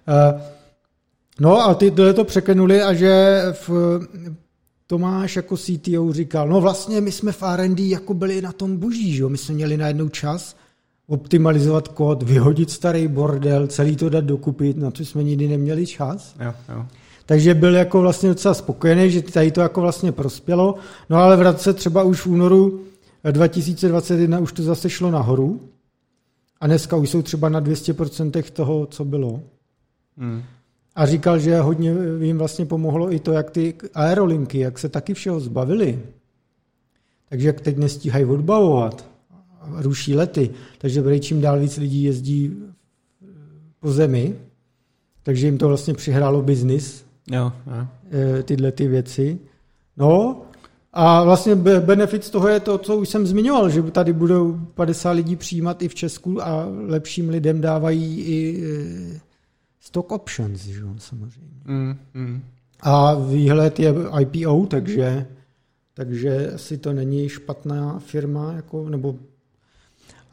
Eh, 0.08 0.42
no 1.40 1.62
a 1.62 1.74
ty 1.74 1.92
to 1.92 2.24
překlenuli 2.24 2.82
a 2.82 2.94
že 2.94 3.42
v, 3.52 4.00
Tomáš 4.88 5.36
jako 5.36 5.58
CTO 5.58 6.14
říkal, 6.14 6.48
no 6.48 6.62
vlastně 6.62 7.02
my 7.02 7.12
jsme 7.12 7.32
v 7.32 7.44
R&D 7.44 7.90
jako 7.90 8.14
byli 8.14 8.42
na 8.42 8.52
tom 8.52 8.78
boží, 8.78 9.16
že? 9.16 9.26
my 9.26 9.38
jsme 9.38 9.56
měli 9.56 9.78
najednou 9.78 10.10
čas 10.10 10.56
optimalizovat 11.08 11.88
kód, 11.88 12.24
vyhodit 12.24 12.72
starý 12.72 13.08
bordel, 13.08 13.68
celý 13.68 13.96
to 13.96 14.10
dát 14.10 14.24
dokupit, 14.24 14.78
na 14.78 14.92
co 14.92 15.06
jsme 15.06 15.24
nikdy 15.24 15.48
neměli 15.48 15.86
čas. 15.86 16.36
Jo, 16.40 16.54
jo. 16.70 16.86
Takže 17.26 17.54
byl 17.54 17.76
jako 17.76 18.02
vlastně 18.02 18.30
docela 18.30 18.54
spokojený, 18.54 19.12
že 19.12 19.22
tady 19.22 19.52
to 19.52 19.62
jako 19.62 19.82
vlastně 19.82 20.12
prospělo. 20.12 20.76
No 21.10 21.18
ale 21.18 21.38
v 21.38 21.41
roce 21.41 21.74
třeba 21.74 22.04
už 22.04 22.22
v 22.22 22.28
únoru 22.28 22.82
2021 23.32 24.40
už 24.40 24.54
to 24.54 24.64
zase 24.64 24.90
šlo 24.90 25.12
nahoru. 25.12 25.60
A 26.60 26.68
dneska 26.68 26.95
už 26.95 27.10
jsou 27.10 27.22
třeba 27.22 27.50
na 27.50 27.62
200% 27.62 28.44
toho, 28.44 28.86
co 28.86 29.06
bylo. 29.06 29.41
Hmm. 30.18 30.44
A 30.95 31.06
říkal, 31.06 31.40
že 31.40 31.60
hodně 31.60 31.95
jim 32.22 32.38
vlastně 32.38 32.66
pomohlo 32.66 33.14
i 33.14 33.20
to, 33.20 33.32
jak 33.32 33.52
ty 33.52 33.74
aerolinky, 33.94 34.60
jak 34.60 34.80
se 34.80 34.90
taky 34.90 35.14
všeho 35.14 35.40
zbavili. 35.40 36.00
Takže 37.30 37.48
jak 37.48 37.62
teď 37.62 37.78
nestíhají 37.78 38.26
odbavovat, 38.26 39.06
ruší 39.68 40.16
lety, 40.16 40.50
takže 40.78 41.20
čím 41.20 41.41
dál 41.41 41.60
víc 41.60 41.78
lidí 41.78 42.04
jezdí 42.04 42.58
po 43.80 43.91
zemi, 43.91 44.36
takže 45.24 45.48
jim 45.48 45.58
to 45.58 45.68
vlastně 45.68 45.94
přihrálo 45.94 46.41
biznis, 46.41 47.03
jo, 47.32 47.52
jo. 47.68 47.88
Eh, 48.12 48.44
tyhle 48.44 48.72
ty 48.72 48.88
věci. 48.88 49.40
No 49.98 50.41
a 50.94 51.24
vlastně 51.24 51.56
benefit 51.56 52.24
z 52.24 52.30
toho 52.30 52.48
je 52.48 52.60
to, 52.60 52.78
co 52.78 52.98
už 52.98 53.10
jsem 53.10 53.28
zmiňoval, 53.28 53.70
že 53.70 53.82
tady 53.82 54.14
budou 54.14 54.60
50 54.74 55.12
lidí 55.12 55.36
přijímat 55.36 55.82
i 55.82 55.88
v 55.88 55.95
Česku 55.95 56.44
a 56.44 56.68
lepším 56.88 57.30
lidem 57.30 57.62
dávají 57.62 58.22
i 58.22 58.64
eh, 58.64 59.20
stock 59.80 60.12
options, 60.12 60.66
že 60.66 60.82
jo, 60.82 60.90
samozřejmě. 60.98 61.62
Mm, 61.66 61.95
mm. 62.14 62.41
A 62.82 63.14
výhled 63.14 63.80
je 63.80 63.94
IPO, 64.20 64.66
takže, 64.66 65.28
takže 65.94 66.52
asi 66.52 66.78
to 66.78 66.94
není 66.94 67.30
špatná 67.30 68.00
firma, 68.00 68.54
jako, 68.54 68.90
nebo 68.90 69.16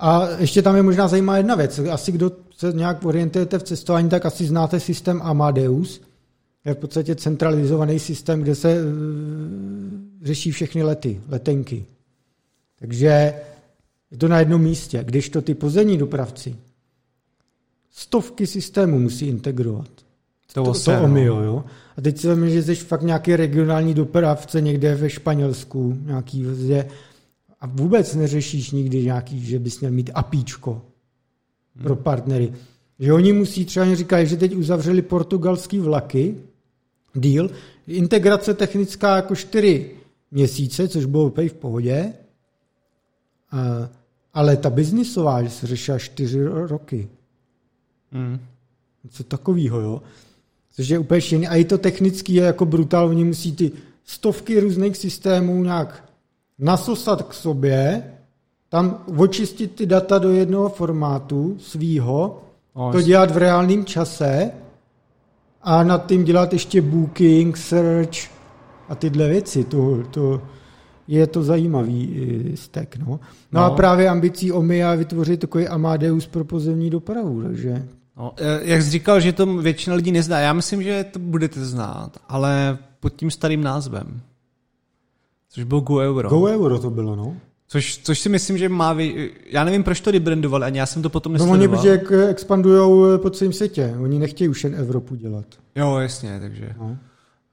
a 0.01 0.29
ještě 0.39 0.62
tam 0.62 0.77
je 0.77 0.83
možná 0.83 1.09
zajímavá 1.09 1.37
jedna 1.37 1.55
věc. 1.55 1.79
Asi 1.79 2.12
kdo 2.12 2.33
se 2.57 2.73
nějak 2.73 3.05
orientujete 3.05 3.59
v 3.59 3.62
cestování, 3.62 4.09
tak 4.09 4.27
asi 4.27 4.47
znáte 4.47 4.81
systém 4.81 5.23
Amadeus. 5.23 6.01
Je 6.65 6.74
v 6.74 6.78
podstatě 6.78 7.15
centralizovaný 7.15 7.99
systém, 7.99 8.43
kde 8.43 8.55
se 8.55 8.74
uh, 8.74 8.91
řeší 10.23 10.51
všechny 10.51 10.82
lety, 10.82 11.20
letenky. 11.28 11.87
Takže 12.78 13.35
je 14.11 14.19
to 14.19 14.28
na 14.28 14.39
jednom 14.39 14.62
místě. 14.62 15.05
Když 15.05 15.28
to 15.28 15.43
ty 15.43 15.55
pozemní 15.55 15.99
dopravci 15.99 16.57
stovky 17.91 18.47
systémů 18.47 18.99
musí 18.99 19.27
integrovat. 19.27 19.91
To, 20.53 20.65
to, 20.65 20.81
to 20.81 21.03
omio, 21.03 21.41
jo. 21.41 21.65
A 21.97 22.01
teď 22.01 22.19
se 22.19 22.37
mi, 22.37 22.51
že 22.51 22.62
jsi 22.62 22.74
fakt 22.74 23.03
nějaký 23.03 23.37
regionální 23.37 23.95
dopravce 23.95 24.61
někde 24.61 24.95
ve 24.95 25.11
Španělsku, 25.11 25.99
nějaký, 26.07 26.43
kde 26.43 26.89
a 27.61 27.66
vůbec 27.66 28.15
neřešíš 28.15 28.70
nikdy 28.70 29.05
nějaký, 29.05 29.41
že 29.41 29.59
bys 29.59 29.81
měl 29.81 29.93
mít 29.93 30.11
apíčko 30.15 30.82
hmm. 31.77 31.85
pro 31.85 31.97
partnery. 31.97 32.53
Že 32.99 33.12
oni 33.12 33.32
musí, 33.32 33.65
třeba 33.65 33.95
říkají, 33.95 34.27
že 34.27 34.37
teď 34.37 34.57
uzavřeli 34.57 35.03
portugalský 35.03 35.78
vlaky, 35.78 36.35
deal, 37.15 37.51
integrace 37.87 38.55
technická 38.55 39.16
jako 39.16 39.35
čtyři 39.35 39.91
měsíce, 40.31 40.89
což 40.89 41.05
bylo 41.05 41.27
úplně 41.27 41.49
v 41.49 41.55
pohodě, 41.55 42.12
ale 44.35 44.57
ta 44.57 44.70
biznisová, 44.70 45.43
že 45.43 45.51
se 45.51 45.66
řešila 45.66 45.99
čtyři 45.99 46.45
roky. 46.45 47.09
Hmm. 48.12 48.39
Co 49.11 49.24
takového, 49.24 49.81
jo? 49.81 50.03
Což 50.73 50.89
je 50.89 50.99
úplně 50.99 51.20
šílený. 51.20 51.49
A 51.49 51.57
i 51.57 51.65
to 51.65 51.78
technický 51.78 52.35
je 52.35 52.45
jako 52.45 52.66
brutál, 52.66 53.09
oni 53.09 53.24
musí 53.24 53.53
ty 53.53 53.73
stovky 54.05 54.61
různých 54.61 54.97
systémů 54.97 55.62
nějak 55.62 56.05
nasosat 56.59 57.23
k 57.23 57.35
sobě, 57.35 58.12
tam 58.69 59.05
očistit 59.16 59.74
ty 59.74 59.87
data 59.87 60.19
do 60.19 60.32
jednoho 60.32 60.69
formátu 60.69 61.57
svýho, 61.59 62.43
to 62.93 63.03
dělat 63.03 63.31
v 63.31 63.37
reálném 63.37 63.85
čase 63.85 64.51
a 65.62 65.82
nad 65.82 66.07
tím 66.07 66.24
dělat 66.24 66.53
ještě 66.53 66.82
booking, 66.82 67.57
search 67.57 68.31
a 68.89 68.95
tyhle 68.95 69.28
věci. 69.28 69.65
To, 69.65 70.03
to 70.11 70.43
je 71.09 71.27
to 71.27 71.43
zajímavý 71.43 72.53
stek. 72.55 72.97
No. 72.97 73.07
No, 73.07 73.20
no. 73.53 73.65
a 73.65 73.70
právě 73.70 74.09
ambicí 74.09 74.53
OMIA 74.53 74.95
vytvořit 74.95 75.41
takový 75.41 75.69
Amadeus 75.69 76.27
pro 76.27 76.45
pozemní 76.45 76.91
dopravu, 76.91 77.43
takže... 77.43 77.89
No, 78.16 78.32
eh, 78.37 78.61
jak 78.62 78.82
jsi 78.82 78.91
říkal, 78.91 79.20
že 79.20 79.32
to 79.32 79.47
většina 79.47 79.97
lidí 79.97 80.12
nezná, 80.12 80.41
já 80.41 80.53
myslím, 80.53 80.82
že 80.82 81.05
to 81.05 81.19
budete 81.19 81.65
znát, 81.65 82.16
ale 82.28 82.78
pod 83.01 83.16
tím 83.16 83.31
starým 83.31 83.62
názvem. 83.62 84.20
Což 85.51 85.65
byl 85.65 85.81
Go 85.81 85.97
Euro. 85.97 86.28
Go 86.28 86.43
Euro 86.45 86.78
to 86.78 86.91
bylo, 86.91 87.16
no. 87.16 87.37
Což, 87.73 87.99
což 87.99 88.19
si 88.19 88.29
myslím, 88.29 88.59
že 88.59 88.69
má... 88.69 88.93
Vy... 88.93 89.31
Já 89.51 89.65
nevím, 89.65 89.83
proč 89.83 90.01
to 90.01 90.11
rebrandovali, 90.11 90.65
ani 90.65 90.79
já 90.79 90.87
jsem 90.87 91.03
to 91.03 91.11
potom 91.11 91.33
nesledoval. 91.33 91.59
No 91.59 91.65
oni, 91.65 91.99
protože 91.99 92.29
expandují 92.29 93.19
po 93.19 93.31
celém 93.31 93.53
světě. 93.53 93.95
Oni 94.01 94.19
nechtějí 94.19 94.49
už 94.49 94.65
jen 94.65 94.75
Evropu 94.75 95.15
dělat. 95.15 95.47
Jo, 95.75 95.99
jasně, 95.99 96.41
takže... 96.41 96.75
No. 96.79 96.97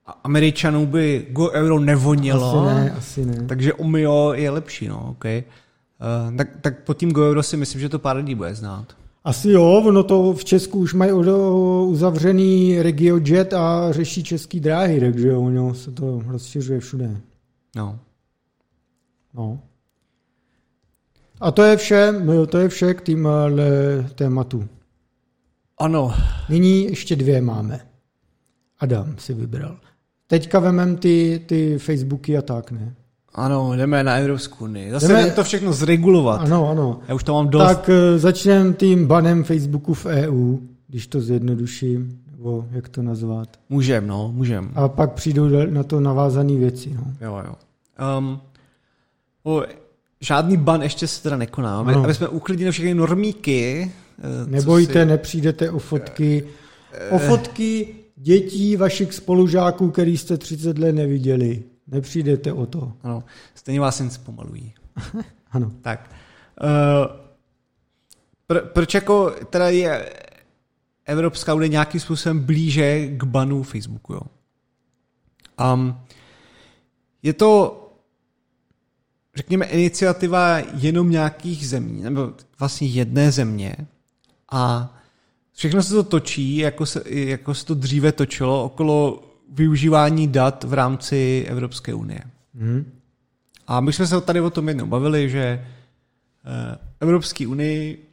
A 0.05 0.19
Američanů 0.23 0.85
by 0.85 1.27
Go 1.29 1.51
Euro 1.51 1.79
nevonilo. 1.79 2.65
Asi 2.65 2.75
ne, 2.75 2.91
asi 2.91 3.25
ne. 3.25 3.45
Takže 3.47 3.73
Omio 3.73 4.33
je 4.33 4.49
lepší, 4.49 4.87
no, 4.87 5.07
OK. 5.09 5.25
Uh, 5.25 6.37
tak, 6.37 6.47
tak 6.61 6.83
pod 6.83 6.97
tím 6.97 7.11
Go 7.11 7.29
Euro 7.29 7.43
si 7.43 7.57
myslím, 7.57 7.81
že 7.81 7.89
to 7.89 7.99
pár 7.99 8.17
lidí 8.17 8.35
bude 8.35 8.55
znát. 8.55 8.85
Asi 9.23 9.49
jo, 9.49 9.83
ono 9.85 10.03
to 10.03 10.33
v 10.33 10.45
Česku 10.45 10.79
už 10.79 10.93
mají 10.93 11.11
uzavřený 11.85 12.81
RegioJet 12.81 13.53
a 13.53 13.91
řeší 13.91 14.23
český 14.23 14.59
dráhy, 14.59 14.99
takže 14.99 15.33
ono 15.33 15.73
se 15.73 15.91
to 15.91 16.21
rozšiřuje 16.27 16.79
všude. 16.79 17.17
No. 17.75 17.99
No. 19.33 19.59
A 21.41 21.51
to 21.51 21.63
je 21.63 21.77
vše, 21.77 22.13
to 22.49 22.57
je 22.57 22.69
vše 22.69 22.93
k 22.93 23.01
týmhle 23.01 23.51
tématu. 24.15 24.67
Ano. 25.77 26.13
Nyní 26.49 26.83
ještě 26.83 27.15
dvě 27.15 27.41
máme. 27.41 27.79
Adam 28.79 29.15
si 29.17 29.33
vybral. 29.33 29.77
Teďka 30.27 30.59
vemem 30.59 30.97
ty, 30.97 31.41
ty 31.45 31.77
Facebooky 31.77 32.37
a 32.37 32.41
tak, 32.41 32.71
ne? 32.71 32.95
Ano, 33.33 33.73
jdeme 33.75 34.03
na 34.03 34.15
Evropskou 34.15 34.65
unii. 34.65 34.91
Zase 34.91 35.07
jdeme 35.07 35.31
to 35.31 35.43
všechno 35.43 35.73
zregulovat. 35.73 36.41
Ano, 36.41 36.69
ano. 36.69 36.99
Já 37.07 37.15
už 37.15 37.23
to 37.23 37.33
mám 37.33 37.49
dost. 37.49 37.63
Tak 37.63 37.89
eh, 37.89 38.19
začneme 38.19 38.73
tím 38.73 39.07
banem 39.07 39.43
Facebooku 39.43 39.93
v 39.93 40.05
EU, 40.05 40.57
když 40.87 41.07
to 41.07 41.21
zjednoduším, 41.21 42.21
nebo 42.31 42.65
jak 42.71 42.89
to 42.89 43.01
nazvat. 43.01 43.49
Můžem, 43.69 44.07
no, 44.07 44.31
můžem. 44.33 44.71
A 44.75 44.87
pak 44.87 45.13
přijdou 45.13 45.49
na 45.69 45.83
to 45.83 45.99
navázané 45.99 46.55
věci, 46.55 46.93
no. 46.93 47.03
Jo, 47.21 47.41
jo. 47.45 47.55
Um, 48.19 48.39
o, 49.43 49.63
žádný 50.21 50.57
ban 50.57 50.81
ještě 50.81 51.07
se 51.07 51.23
teda 51.23 51.37
nekoná, 51.37 51.79
aby, 51.79 51.93
aby 51.93 52.13
jsme 52.13 52.27
uklidili 52.27 52.71
všechny 52.71 52.93
normíky. 52.93 53.91
Eh, 54.19 54.49
Nebojte, 54.49 55.01
si... 55.01 55.05
nepřijdete 55.05 55.71
o 55.71 55.79
fotky. 55.79 56.43
O 57.09 57.19
fotky 57.19 57.95
dětí 58.15 58.75
vašich 58.75 59.13
spolužáků, 59.13 59.91
který 59.91 60.17
jste 60.17 60.37
30 60.37 60.77
let 60.77 60.91
neviděli. 60.91 61.63
Nepřijdete 61.87 62.53
o 62.53 62.65
to. 62.65 62.93
Ano, 63.03 63.23
stejně 63.55 63.79
vás 63.79 63.99
jen 63.99 64.09
zpomalují. 64.09 64.73
ano. 65.51 65.71
Tak. 65.81 66.11
Uh, 66.63 66.67
pr- 68.49 68.65
proč 68.73 68.93
jako 68.93 69.35
teda 69.49 69.69
je 69.69 70.09
Evropská 71.05 71.53
unie 71.53 71.69
nějakým 71.69 72.01
způsobem 72.01 72.39
blíže 72.39 73.07
k 73.07 73.23
banu 73.23 73.63
Facebooku, 73.63 74.13
jo? 74.13 74.21
Um, 75.73 75.99
je 77.23 77.33
to 77.33 77.83
řekněme, 79.37 79.65
iniciativa 79.65 80.57
jenom 80.73 81.09
nějakých 81.09 81.67
zemí, 81.67 82.01
nebo 82.01 82.33
vlastně 82.59 82.87
jedné 82.87 83.31
země 83.31 83.75
a 84.51 84.93
všechno 85.53 85.83
se 85.83 85.93
to 85.93 86.03
točí, 86.03 86.57
jako 86.57 86.85
se, 86.85 87.03
jako 87.05 87.53
se 87.53 87.65
to 87.65 87.73
dříve 87.73 88.11
točilo, 88.11 88.63
okolo 88.63 89.23
využívání 89.51 90.27
dat 90.27 90.63
v 90.63 90.73
rámci 90.73 91.45
Evropské 91.49 91.93
unie. 91.93 92.21
Hmm. 92.55 92.91
A 93.67 93.79
my 93.79 93.93
jsme 93.93 94.07
se 94.07 94.21
tady 94.21 94.41
o 94.41 94.49
tom 94.49 94.67
jednou 94.67 94.85
bavili, 94.85 95.29
že 95.29 95.43
eh, 95.43 96.77
Evropské 96.99 97.47
unii 97.47 98.07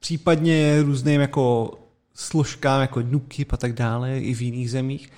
případně 0.00 0.82
různým 0.82 1.20
jako 1.20 1.74
složkám, 2.14 2.80
jako 2.80 3.00
NUKIP 3.00 3.52
a 3.52 3.56
tak 3.56 3.72
dále, 3.72 4.18
i 4.18 4.34
v 4.34 4.42
jiných 4.42 4.70
zemích, 4.70 5.12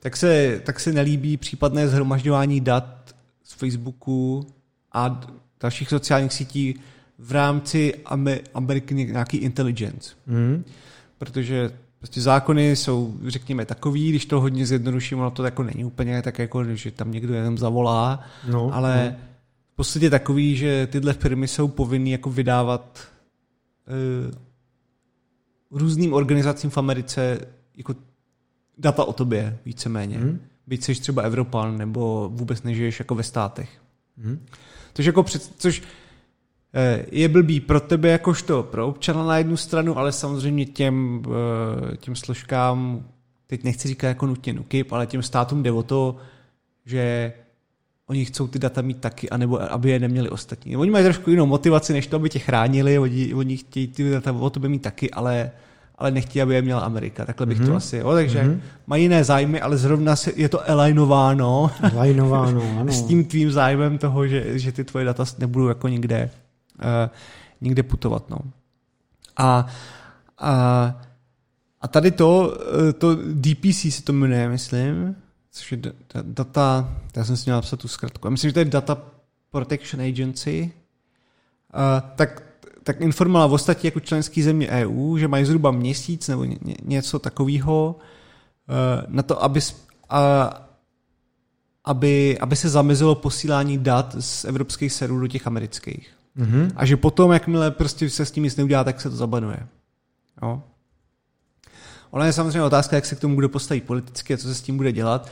tak 0.00 0.16
se, 0.16 0.60
tak 0.64 0.80
se 0.80 0.92
nelíbí 0.92 1.36
případné 1.36 1.88
zhromažďování 1.88 2.60
dat 2.60 3.14
z 3.44 3.52
Facebooku 3.52 4.46
a 4.92 5.20
dalších 5.60 5.88
sociálních 5.88 6.32
sítí 6.32 6.80
v 7.18 7.32
rámci 7.32 7.94
American 8.54 8.96
nějaký 8.98 9.36
intelligence. 9.36 10.14
Mm. 10.26 10.64
Protože 11.18 11.70
prostě 11.98 12.20
zákony 12.20 12.76
jsou, 12.76 13.14
řekněme, 13.26 13.66
takový, 13.66 14.08
když 14.08 14.26
to 14.26 14.40
hodně 14.40 14.66
zjednoduším, 14.66 15.18
ono 15.18 15.30
to 15.30 15.44
jako 15.44 15.62
není 15.62 15.84
úplně 15.84 16.22
tak 16.22 16.38
jako, 16.38 16.64
že 16.64 16.90
tam 16.90 17.12
někdo 17.12 17.34
jenom 17.34 17.58
zavolá, 17.58 18.24
no, 18.50 18.74
ale 18.74 19.10
no. 19.10 19.26
v 19.72 19.76
podstatě 19.76 20.10
takový, 20.10 20.56
že 20.56 20.86
tyhle 20.86 21.12
firmy 21.12 21.48
jsou 21.48 21.68
povinny 21.68 22.10
jako 22.10 22.30
vydávat 22.30 23.08
uh, 25.70 25.78
různým 25.78 26.12
organizacím 26.12 26.70
v 26.70 26.78
Americe 26.78 27.38
jako 27.76 27.94
data 28.78 29.04
o 29.04 29.12
tobě, 29.12 29.58
víceméně. 29.64 30.18
Mm. 30.18 30.40
Byť 30.66 30.84
jsi 30.84 30.94
třeba 30.94 31.22
Evropan, 31.22 31.78
nebo 31.78 32.30
vůbec 32.34 32.62
nežiješ 32.62 32.98
jako 32.98 33.14
ve 33.14 33.22
státech. 33.22 33.70
Mm. 34.16 34.46
Což, 34.94 35.06
jako 35.06 35.22
před, 35.22 35.42
což 35.58 35.82
eh, 36.74 37.06
je 37.10 37.28
blbý 37.28 37.60
pro 37.60 37.80
tebe 37.80 38.08
jakožto 38.08 38.62
pro 38.62 38.88
občana 38.88 39.24
na 39.24 39.38
jednu 39.38 39.56
stranu, 39.56 39.98
ale 39.98 40.12
samozřejmě 40.12 40.66
těm, 40.66 41.22
eh, 41.92 41.96
těm 41.96 42.16
složkám, 42.16 43.04
teď 43.46 43.64
nechci 43.64 43.88
říkat 43.88 44.08
jako 44.08 44.26
nutně 44.26 44.52
NUKIP, 44.52 44.92
ale 44.92 45.06
těm 45.06 45.22
státům 45.22 45.62
jde 45.62 45.72
o 45.72 45.82
to, 45.82 46.16
že 46.86 47.32
oni 48.06 48.24
chcou 48.24 48.46
ty 48.46 48.58
data 48.58 48.82
mít 48.82 49.00
taky, 49.00 49.30
anebo 49.30 49.72
aby 49.72 49.90
je 49.90 49.98
neměli 49.98 50.28
ostatní. 50.28 50.76
Oni 50.76 50.90
mají 50.90 51.04
trošku 51.04 51.30
jinou 51.30 51.46
motivaci, 51.46 51.92
než 51.92 52.06
to, 52.06 52.16
aby 52.16 52.28
tě 52.28 52.38
chránili, 52.38 52.98
oni, 52.98 53.34
oni 53.34 53.56
chtějí 53.56 53.88
ty 53.88 54.10
data 54.10 54.32
o 54.32 54.50
tebe 54.50 54.68
mít 54.68 54.82
taky, 54.82 55.10
ale, 55.10 55.50
ale 56.00 56.10
nechtějí, 56.10 56.42
aby 56.42 56.54
je 56.54 56.62
měla 56.62 56.80
Amerika. 56.80 57.24
Takhle 57.24 57.46
bych 57.46 57.58
mm-hmm. 57.58 57.64
to 57.64 57.70
mhm. 57.70 57.76
asi, 57.76 57.96
jo. 57.96 58.12
Takže 58.12 58.42
mm-hmm. 58.42 58.60
mají 58.86 59.02
jiné 59.02 59.24
zájmy, 59.24 59.60
ale 59.60 59.76
zrovna 59.76 60.14
je 60.36 60.48
to 60.48 60.70
alignováno, 60.70 61.70
alignováno 61.98 62.62
ano. 62.80 62.92
s 62.92 63.02
tím 63.02 63.24
tvým 63.24 63.52
zájmem 63.52 63.98
toho, 63.98 64.26
že, 64.26 64.58
že 64.58 64.72
ty 64.72 64.84
tvoje 64.84 65.04
data 65.04 65.24
nebudou 65.38 65.68
jako 65.68 65.88
nikde, 65.88 66.30
uh, 66.78 67.10
nikde 67.60 67.82
putovat. 67.82 68.30
No. 68.30 68.38
A, 69.36 69.66
a, 70.38 70.94
a 71.80 71.88
tady 71.88 72.10
to, 72.10 72.58
eh, 72.88 72.92
to 72.92 73.16
DPC 73.16 73.90
se 73.90 74.02
to 74.02 74.12
jmenuje, 74.12 74.48
myslím, 74.48 75.16
což 75.52 75.72
je 75.72 75.78
data, 76.22 76.88
já 77.16 77.24
jsem 77.24 77.36
si 77.36 77.50
měl 77.50 77.56
napsat 77.56 77.80
tu 77.80 77.88
zkratku, 77.88 78.26
já 78.26 78.30
myslím, 78.30 78.48
že 78.48 78.54
to 78.54 78.58
je 78.58 78.64
Data 78.64 79.02
Protection 79.50 80.02
Agency, 80.02 80.72
uh, 81.74 82.10
tak, 82.16 82.42
tak 82.82 83.00
informovala 83.00 83.46
v 83.46 83.52
ostatní 83.52 83.86
jako 83.86 84.00
členský 84.00 84.42
země 84.42 84.68
EU, 84.68 85.16
že 85.16 85.28
mají 85.28 85.44
zhruba 85.44 85.70
měsíc 85.70 86.28
nebo 86.28 86.44
ně, 86.44 86.56
něco 86.84 87.18
takového 87.18 87.96
uh, 88.68 89.14
na 89.14 89.22
to, 89.22 89.42
aby, 89.42 89.60
aby, 91.84 92.38
aby 92.38 92.56
se 92.56 92.68
zamezilo 92.68 93.14
posílání 93.14 93.78
dat 93.78 94.16
z 94.20 94.44
evropských 94.44 94.92
serverů 94.92 95.20
do 95.20 95.28
těch 95.28 95.46
amerických. 95.46 96.10
Mm-hmm. 96.38 96.72
A 96.76 96.86
že 96.86 96.96
potom, 96.96 97.32
jakmile 97.32 97.70
prostě 97.70 98.10
se 98.10 98.26
s 98.26 98.30
tím 98.30 98.44
nic 98.44 98.56
neudělá, 98.56 98.84
tak 98.84 99.00
se 99.00 99.10
to 99.10 99.16
zabanuje. 99.16 99.66
Jo? 100.42 100.62
Ona 102.10 102.26
je 102.26 102.32
samozřejmě 102.32 102.62
otázka, 102.62 102.96
jak 102.96 103.06
se 103.06 103.16
k 103.16 103.20
tomu 103.20 103.34
bude 103.34 103.48
postavit 103.48 103.84
politicky 103.84 104.34
a 104.34 104.36
co 104.36 104.48
se 104.48 104.54
s 104.54 104.62
tím 104.62 104.76
bude 104.76 104.92
dělat. 104.92 105.30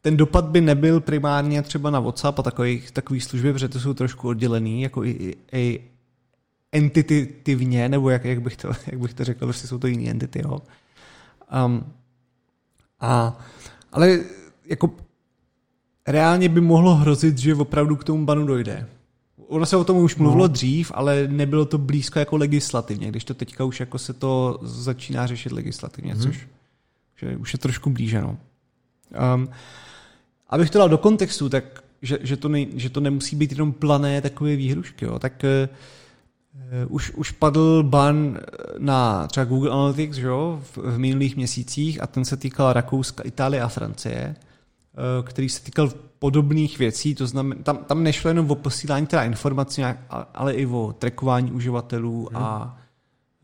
Ten 0.00 0.16
dopad 0.16 0.44
by 0.44 0.60
nebyl 0.60 1.00
primárně 1.00 1.62
třeba 1.62 1.90
na 1.90 2.00
WhatsApp 2.00 2.38
a 2.38 2.42
takových, 2.42 2.90
takových 2.90 3.24
služby, 3.24 3.52
protože 3.52 3.68
to 3.68 3.80
jsou 3.80 3.94
trošku 3.94 4.28
oddělený, 4.28 4.82
jako 4.82 5.04
i, 5.04 5.36
i 5.52 5.80
entitativně, 6.74 7.88
nebo 7.88 8.10
jak, 8.10 8.24
jak, 8.24 8.42
bych 8.42 8.56
to, 8.56 8.68
jak 8.86 9.00
bych 9.00 9.14
to 9.14 9.24
řekl, 9.24 9.46
prostě 9.46 9.66
jsou 9.66 9.78
to 9.78 9.86
jiné 9.86 10.10
entity. 10.10 10.42
Jo. 10.44 10.58
Um, 11.66 11.84
a, 13.00 13.38
ale 13.92 14.20
jako 14.66 14.90
reálně 16.06 16.48
by 16.48 16.60
mohlo 16.60 16.94
hrozit, 16.94 17.38
že 17.38 17.54
opravdu 17.54 17.96
k 17.96 18.04
tomu 18.04 18.24
banu 18.24 18.46
dojde. 18.46 18.86
Ono 19.46 19.66
se 19.66 19.76
o 19.76 19.84
tom 19.84 19.96
už 19.96 20.16
mluvilo 20.16 20.44
no. 20.44 20.52
dřív, 20.52 20.92
ale 20.94 21.28
nebylo 21.28 21.64
to 21.64 21.78
blízko 21.78 22.18
jako 22.18 22.36
legislativně, 22.36 23.08
když 23.08 23.24
to 23.24 23.34
teďka 23.34 23.64
už 23.64 23.80
jako 23.80 23.98
se 23.98 24.12
to 24.12 24.58
začíná 24.62 25.26
řešit 25.26 25.52
legislativně, 25.52 26.12
hmm. 26.12 26.22
což 26.22 26.48
že 27.16 27.36
už 27.36 27.52
je 27.52 27.58
trošku 27.58 27.90
blíže. 27.90 28.20
No. 28.20 28.38
Um, 29.34 29.48
abych 30.50 30.70
to 30.70 30.78
dal 30.78 30.88
do 30.88 30.98
kontextu, 30.98 31.48
tak 31.48 31.64
že, 32.02 32.18
že, 32.22 32.36
to, 32.36 32.48
ne, 32.48 32.66
že 32.74 32.90
to 32.90 33.00
nemusí 33.00 33.36
být 33.36 33.52
jenom 33.52 33.72
plané 33.72 34.20
takové 34.20 34.56
výhrušky, 34.56 35.04
jo, 35.04 35.18
tak 35.18 35.44
uh, 35.44 35.76
už, 36.88 37.10
už 37.10 37.30
padl 37.30 37.82
ban 37.82 38.38
na 38.78 39.26
třeba 39.26 39.44
Google 39.44 39.70
Analytics 39.70 40.16
že 40.16 40.26
jo, 40.26 40.60
v, 40.62 40.76
v 40.76 40.98
minulých 40.98 41.36
měsících 41.36 42.02
a 42.02 42.06
ten 42.06 42.24
se 42.24 42.36
týkal 42.36 42.72
Rakouska, 42.72 43.22
Itálie 43.22 43.62
a 43.62 43.68
Francie, 43.68 44.36
uh, 44.36 45.26
který 45.26 45.48
se 45.48 45.62
týkal 45.62 45.92
podobných 46.18 46.78
věcí, 46.78 47.14
to 47.14 47.26
znamená, 47.26 47.62
tam, 47.62 47.76
tam 47.76 48.02
nešlo 48.02 48.28
jenom 48.28 48.50
o 48.50 48.54
posílání 48.54 49.06
teda 49.06 49.24
informací, 49.24 49.82
ale 50.34 50.54
i 50.54 50.66
o 50.66 50.94
trackování 50.98 51.52
uživatelů 51.52 52.28
hmm. 52.32 52.42
a 52.42 52.78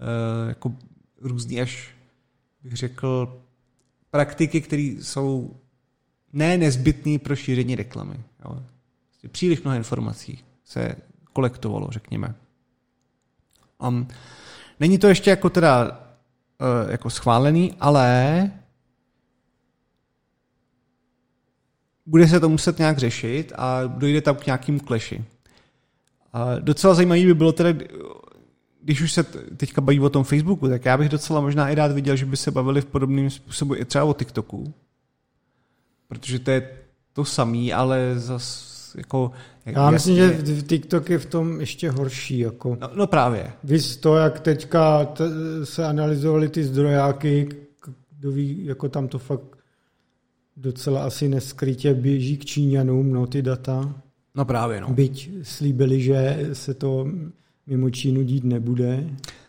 uh, 0.01 0.49
jako 0.49 0.73
různý 1.20 1.61
až, 1.61 1.95
bych 2.62 2.77
řekl, 2.77 3.41
praktiky, 4.11 4.61
které 4.61 4.82
jsou 4.82 5.57
ne 6.32 6.59
nezbytné 6.59 7.19
pro 7.19 7.37
šíření 7.37 7.74
reklamy. 7.74 8.15
Jo. 8.45 8.62
Prostě 9.09 9.28
příliš 9.28 9.62
mnoho 9.62 9.77
informací 9.77 10.39
se 10.65 10.95
kolektovalo, 11.32 11.89
řekněme. 11.91 12.35
Um, 13.89 14.09
není 14.81 14.98
to 14.98 15.09
ještě 15.09 15.31
jako 15.31 15.51
teda 15.51 15.90
uh, 15.90 16.90
jako 16.90 17.11
schválený, 17.11 17.74
ale 17.81 18.51
bude 22.07 22.28
se 22.28 22.40
to 22.40 22.48
muset 22.48 22.78
nějak 22.78 22.98
řešit 22.98 23.52
a 23.57 23.86
dojde 23.86 24.20
tam 24.20 24.36
k 24.36 24.47
nějakým 24.47 24.81
kleši. 24.81 25.24
A 26.32 26.59
docela 26.59 26.94
zajímavý 26.94 27.27
by 27.27 27.35
bylo 27.35 27.52
teda, 27.52 27.85
když 28.82 29.01
už 29.01 29.12
se 29.12 29.23
teďka 29.57 29.81
baví 29.81 30.01
o 30.01 30.11
tom 30.11 30.24
Facebooku, 30.24 30.69
tak 30.69 30.85
já 30.85 30.98
bych 30.98 31.09
docela 31.09 31.40
možná 31.40 31.70
i 31.70 31.74
rád 31.74 31.93
viděl, 31.93 32.16
že 32.16 32.27
by 32.27 32.36
se 32.36 32.51
bavili 32.51 32.81
v 32.81 32.86
podobným 32.86 33.31
způsobu 33.31 33.74
i 33.74 33.85
třeba 33.85 34.05
o 34.05 34.15
TikToku. 34.15 34.74
Protože 36.09 36.39
to 36.39 36.51
je 36.51 36.78
to 37.12 37.24
samý, 37.24 37.73
ale 37.73 38.19
zas 38.19 38.94
jako... 38.94 39.32
Já 39.66 39.91
myslím, 39.91 40.16
že 40.16 40.28
v 40.28 40.66
TikTok 40.66 41.11
je 41.11 41.19
v 41.19 41.27
tom 41.27 41.61
ještě 41.61 41.91
horší. 41.91 42.39
Jako. 42.39 42.78
No, 42.81 42.91
no 42.95 43.07
právě. 43.07 43.53
Víš 43.65 43.97
to, 43.97 44.16
jak 44.16 44.41
teďka 44.41 45.05
t- 45.05 45.24
se 45.65 45.85
analyzovaly 45.87 46.49
ty 46.49 46.65
zdrojáky, 46.65 47.49
kdo 48.19 48.31
ví, 48.31 48.65
jako 48.65 48.89
tam 48.89 49.09
to 49.09 49.19
fakt 49.19 49.57
docela 50.57 51.05
asi 51.05 51.28
neskrytě 51.28 51.95
běží 51.95 52.37
k 52.37 52.45
Číňanům, 52.45 53.12
no 53.12 53.27
ty 53.27 53.43
data. 53.43 53.95
No 54.35 54.45
právě, 54.45 54.81
no. 54.81 54.89
Byť 54.89 55.31
slíbili, 55.43 56.01
že 56.01 56.49
se 56.53 56.74
to 56.74 57.07
mimo 57.66 57.91
Čínu 57.91 58.23
dít 58.23 58.45
nebude. 58.45 59.05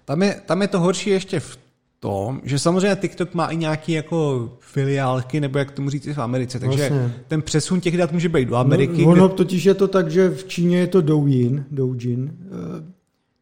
Tam 0.06 0.24
je, 0.24 0.42
tam 0.46 0.62
je 0.62 0.68
to 0.68 0.80
horší 0.80 1.10
ještě 1.10 1.40
v 1.40 1.58
tom, 2.02 2.42
že 2.44 2.60
samozřejmě 2.60 2.96
TikTok 2.96 3.34
má 3.34 3.48
i 3.48 3.58
nějaké 3.58 3.92
jako 3.92 4.50
filiálky, 4.60 5.40
nebo 5.40 5.60
jak 5.60 5.72
tomu 5.72 5.90
říct 5.90 6.08
v 6.08 6.22
Americe, 6.22 6.60
takže 6.60 6.90
vlastně. 6.90 7.16
ten 7.28 7.42
přesun 7.42 7.82
těch 7.82 7.98
dat 7.98 8.12
může 8.12 8.30
být 8.30 8.50
do 8.50 8.56
Ameriky. 8.56 9.06
No, 9.06 9.12
ono 9.12 9.28
kde... 9.28 9.36
totiž 9.36 9.64
je 9.64 9.74
to 9.74 9.88
tak, 9.88 10.12
že 10.12 10.30
v 10.30 10.44
Číně 10.44 10.78
je 10.80 10.88
to 10.88 11.02
Douyin, 11.02 11.66
Doujin, 11.72 12.38
eh, 12.42 12.92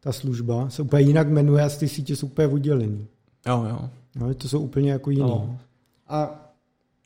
ta 0.00 0.12
služba, 0.12 0.70
se 0.70 0.82
úplně 0.82 1.02
jinak 1.02 1.28
jmenuje 1.28 1.64
a 1.64 1.68
ty 1.68 1.88
sítě 1.88 2.16
jsou 2.16 2.26
úplně 2.26 2.48
oddělený. 2.48 3.06
Jo, 3.46 3.66
jo. 3.68 3.90
No, 4.16 4.34
to 4.34 4.48
jsou 4.48 4.60
úplně 4.60 4.92
jako 4.92 5.10
jiné. 5.10 5.22
No. 5.22 5.58
A 6.08 6.30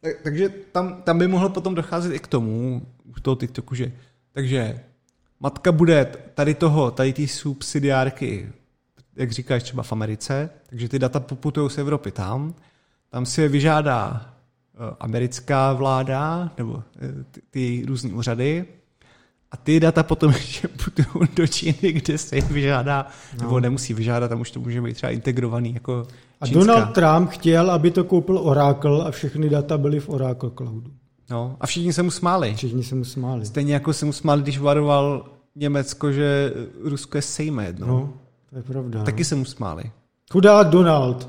tak, 0.00 0.16
takže 0.22 0.48
tam, 0.72 1.02
tam 1.04 1.18
by 1.18 1.28
mohlo 1.28 1.48
potom 1.48 1.74
docházet 1.74 2.14
i 2.14 2.18
k 2.18 2.26
tomu, 2.26 2.82
u 3.16 3.20
toho 3.20 3.36
TikToku, 3.36 3.74
že 3.74 3.92
takže 4.32 4.80
matka 5.40 5.72
bude 5.72 6.12
tady 6.34 6.54
toho, 6.54 6.90
tady 6.90 7.12
ty 7.12 7.28
subsidiárky, 7.28 8.52
jak 9.16 9.32
říkáš 9.32 9.62
třeba 9.62 9.82
v 9.82 9.92
Americe, 9.92 10.50
takže 10.66 10.88
ty 10.88 10.98
data 10.98 11.20
poputují 11.20 11.70
z 11.70 11.78
Evropy 11.78 12.10
tam, 12.10 12.54
tam 13.10 13.26
si 13.26 13.42
je 13.42 13.48
vyžádá 13.48 14.30
eh, 14.74 14.96
americká 15.00 15.72
vláda 15.72 16.50
nebo 16.58 16.82
eh, 16.96 17.24
ty, 17.30 17.40
ty 17.50 17.84
různé 17.86 18.12
úřady 18.12 18.64
a 19.50 19.56
ty 19.56 19.80
data 19.80 20.02
potom 20.02 20.30
ještě 20.32 20.68
putují 20.68 21.28
do 21.36 21.46
Číny, 21.46 21.92
kde 21.92 22.18
se 22.18 22.36
je 22.36 22.42
vyžádá, 22.42 23.06
no. 23.36 23.42
nebo 23.42 23.60
nemusí 23.60 23.94
vyžádat, 23.94 24.28
tam 24.28 24.40
už 24.40 24.50
to 24.50 24.60
může 24.60 24.82
být 24.82 24.94
třeba 24.94 25.12
integrovaný 25.12 25.74
jako 25.74 26.06
a 26.40 26.46
Čínská. 26.46 26.60
Donald 26.60 26.92
Trump 26.92 27.30
chtěl, 27.30 27.70
aby 27.70 27.90
to 27.90 28.04
koupil 28.04 28.38
Oracle 28.38 29.04
a 29.04 29.10
všechny 29.10 29.48
data 29.48 29.78
byly 29.78 30.00
v 30.00 30.08
Oracle 30.08 30.50
Cloudu. 30.56 30.90
No, 31.30 31.56
a 31.60 31.66
všichni 31.66 31.92
se 31.92 32.02
mu 32.02 32.10
smáli. 32.10 32.54
Všichni 32.54 32.84
se 32.84 32.94
mu 32.94 33.04
smáli. 33.04 33.46
Stejně 33.46 33.74
jako 33.74 33.92
se 33.92 34.06
mu 34.06 34.12
smáli, 34.12 34.42
když 34.42 34.58
varoval 34.58 35.26
Německo, 35.56 36.12
že 36.12 36.52
Rusko 36.82 37.18
je 37.18 37.22
sejme 37.22 37.66
jedno. 37.66 37.86
No, 37.86 38.12
to 38.54 38.58
je 38.58 38.62
pravda. 38.62 39.02
Taky 39.02 39.20
no. 39.20 39.24
se 39.24 39.34
mu 39.34 39.44
smáli. 39.44 39.84
Chudák 40.32 40.68
Donald. 40.68 41.28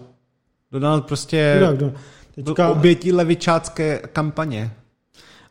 Donald 0.71 1.05
prostě 1.05 1.55
Chudák 1.59 1.77
Donald. 1.77 1.97
Teďka... 2.35 2.69
obětí 2.69 3.11
levičácké 3.11 3.99
kampaně. 4.13 4.71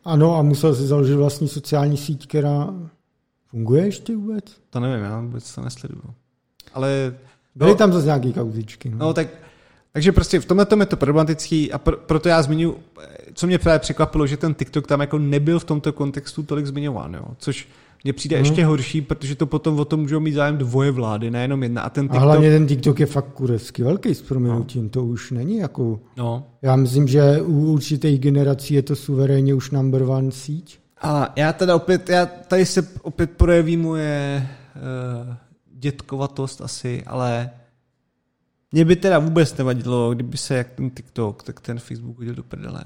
Ano, 0.05 0.37
a 0.37 0.43
musel 0.43 0.75
si 0.75 0.83
založit 0.83 1.15
vlastní 1.15 1.49
sociální 1.49 1.97
síť, 1.97 2.27
která 2.29 2.75
funguje 3.47 3.85
ještě 3.85 4.17
vůbec? 4.17 4.45
To 4.71 4.81
nevím, 4.81 5.05
já 5.05 5.21
vůbec 5.21 5.55
to 5.55 5.61
nesleduju. 5.61 6.03
Ale... 6.75 7.15
Byly 7.55 7.71
no, 7.71 7.77
tam 7.77 7.93
zase 7.93 8.07
nějaké 8.07 8.33
kauzičky. 8.33 8.91
No. 8.91 8.97
no 8.99 9.15
tak 9.15 9.29
takže 9.93 10.13
prostě 10.13 10.41
v 10.41 10.47
tomhle 10.47 10.67
je 10.81 10.87
to 10.87 10.97
problematický 10.97 11.73
a 11.73 11.79
pr- 11.79 11.97
proto 11.97 12.29
já 12.29 12.43
zmiňuji, 12.43 12.79
co 13.35 13.47
mě 13.47 13.59
právě 13.59 13.79
překvapilo, 13.79 14.27
že 14.27 14.37
ten 14.37 14.55
TikTok 14.55 14.87
tam 14.87 15.01
jako 15.01 15.19
nebyl 15.19 15.59
v 15.59 15.65
tomto 15.65 15.93
kontextu 15.93 16.43
tolik 16.43 16.67
zmiňován, 16.67 17.15
jo? 17.15 17.25
což 17.39 17.69
mně 18.05 18.13
přijde 18.13 18.37
hmm. 18.37 18.45
ještě 18.45 18.65
horší, 18.65 19.01
protože 19.01 19.35
to 19.35 19.47
potom 19.47 19.81
o 19.81 19.85
tom 19.85 20.01
můžou 20.01 20.21
mít 20.21 20.33
zájem 20.33 20.59
dvoje 20.59 20.91
vlády, 20.91 21.31
nejenom 21.31 21.63
jedna. 21.63 21.83
A, 21.83 21.91
ten 21.91 22.05
TikTok... 22.05 22.23
a 22.23 22.25
hlavně 22.25 22.51
ten 22.51 22.67
TikTok 22.67 23.01
je 23.01 23.07
fakt 23.07 23.33
kurecky 23.35 23.83
velký 23.83 24.15
s 24.15 24.23
proměnutím, 24.23 24.83
no. 24.83 24.89
to 24.89 25.05
už 25.05 25.31
není 25.31 25.57
jako... 25.57 26.01
No. 26.17 26.47
Já 26.63 26.77
myslím, 26.77 27.09
že 27.09 27.43
u 27.43 27.73
určitých 27.73 28.21
generací 28.21 28.75
je 28.75 28.83
to 28.83 28.97
suverénně 28.97 29.55
už 29.55 29.71
number 29.71 30.03
one 30.03 30.31
síť. 30.31 30.79
A 31.03 31.33
já 31.37 31.53
teda 31.53 31.77
opět, 31.77 32.09
já 32.09 32.27
tady 32.27 32.67
se 32.67 32.89
opět 33.03 33.31
projeví 33.31 33.77
moje 33.77 34.49
uh, 35.27 35.35
dětkovatost 35.73 36.61
asi, 36.61 37.03
ale 37.07 37.51
mě 38.75 38.85
by 38.85 38.97
teda 38.97 39.19
vůbec 39.19 39.57
nevadilo, 39.57 40.15
kdyby 40.15 40.37
se 40.37 40.55
jak 40.55 40.71
ten 40.71 40.91
TikTok, 40.91 41.43
tak 41.43 41.61
ten 41.61 41.79
Facebook 41.79 42.19
hodil 42.19 42.35
do 42.35 42.43
prdele. 42.43 42.85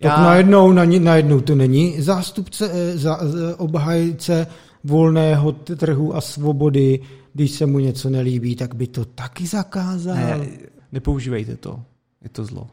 Tak 0.00 0.12
Já... 0.18 0.22
najednou, 0.22 0.72
na, 0.72 0.84
najednou 0.84 1.40
to 1.40 1.54
není 1.54 2.02
zástupce, 2.02 2.70
eh, 2.72 2.98
za, 2.98 3.18
obhajce 3.58 4.46
volného 4.84 5.52
trhu 5.52 6.16
a 6.16 6.20
svobody, 6.20 7.00
když 7.34 7.50
se 7.50 7.66
mu 7.66 7.78
něco 7.78 8.10
nelíbí, 8.10 8.56
tak 8.56 8.74
by 8.74 8.86
to 8.86 9.04
taky 9.04 9.46
zakázal. 9.46 10.14
Ne, 10.14 10.46
nepoužívejte 10.92 11.56
to, 11.56 11.80
je 12.22 12.28
to 12.28 12.44
zlo. 12.44 12.66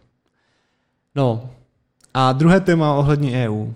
No. 1.16 1.50
A 2.14 2.32
druhé 2.32 2.60
téma 2.60 2.96
ohledně 2.96 3.48
EU. 3.48 3.56
Uh, 3.56 3.72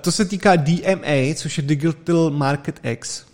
to 0.00 0.12
se 0.12 0.24
týká 0.24 0.56
DMA, 0.56 1.34
což 1.34 1.56
je 1.56 1.62
Digital 1.62 2.30
Market 2.30 2.80
X. 2.82 3.29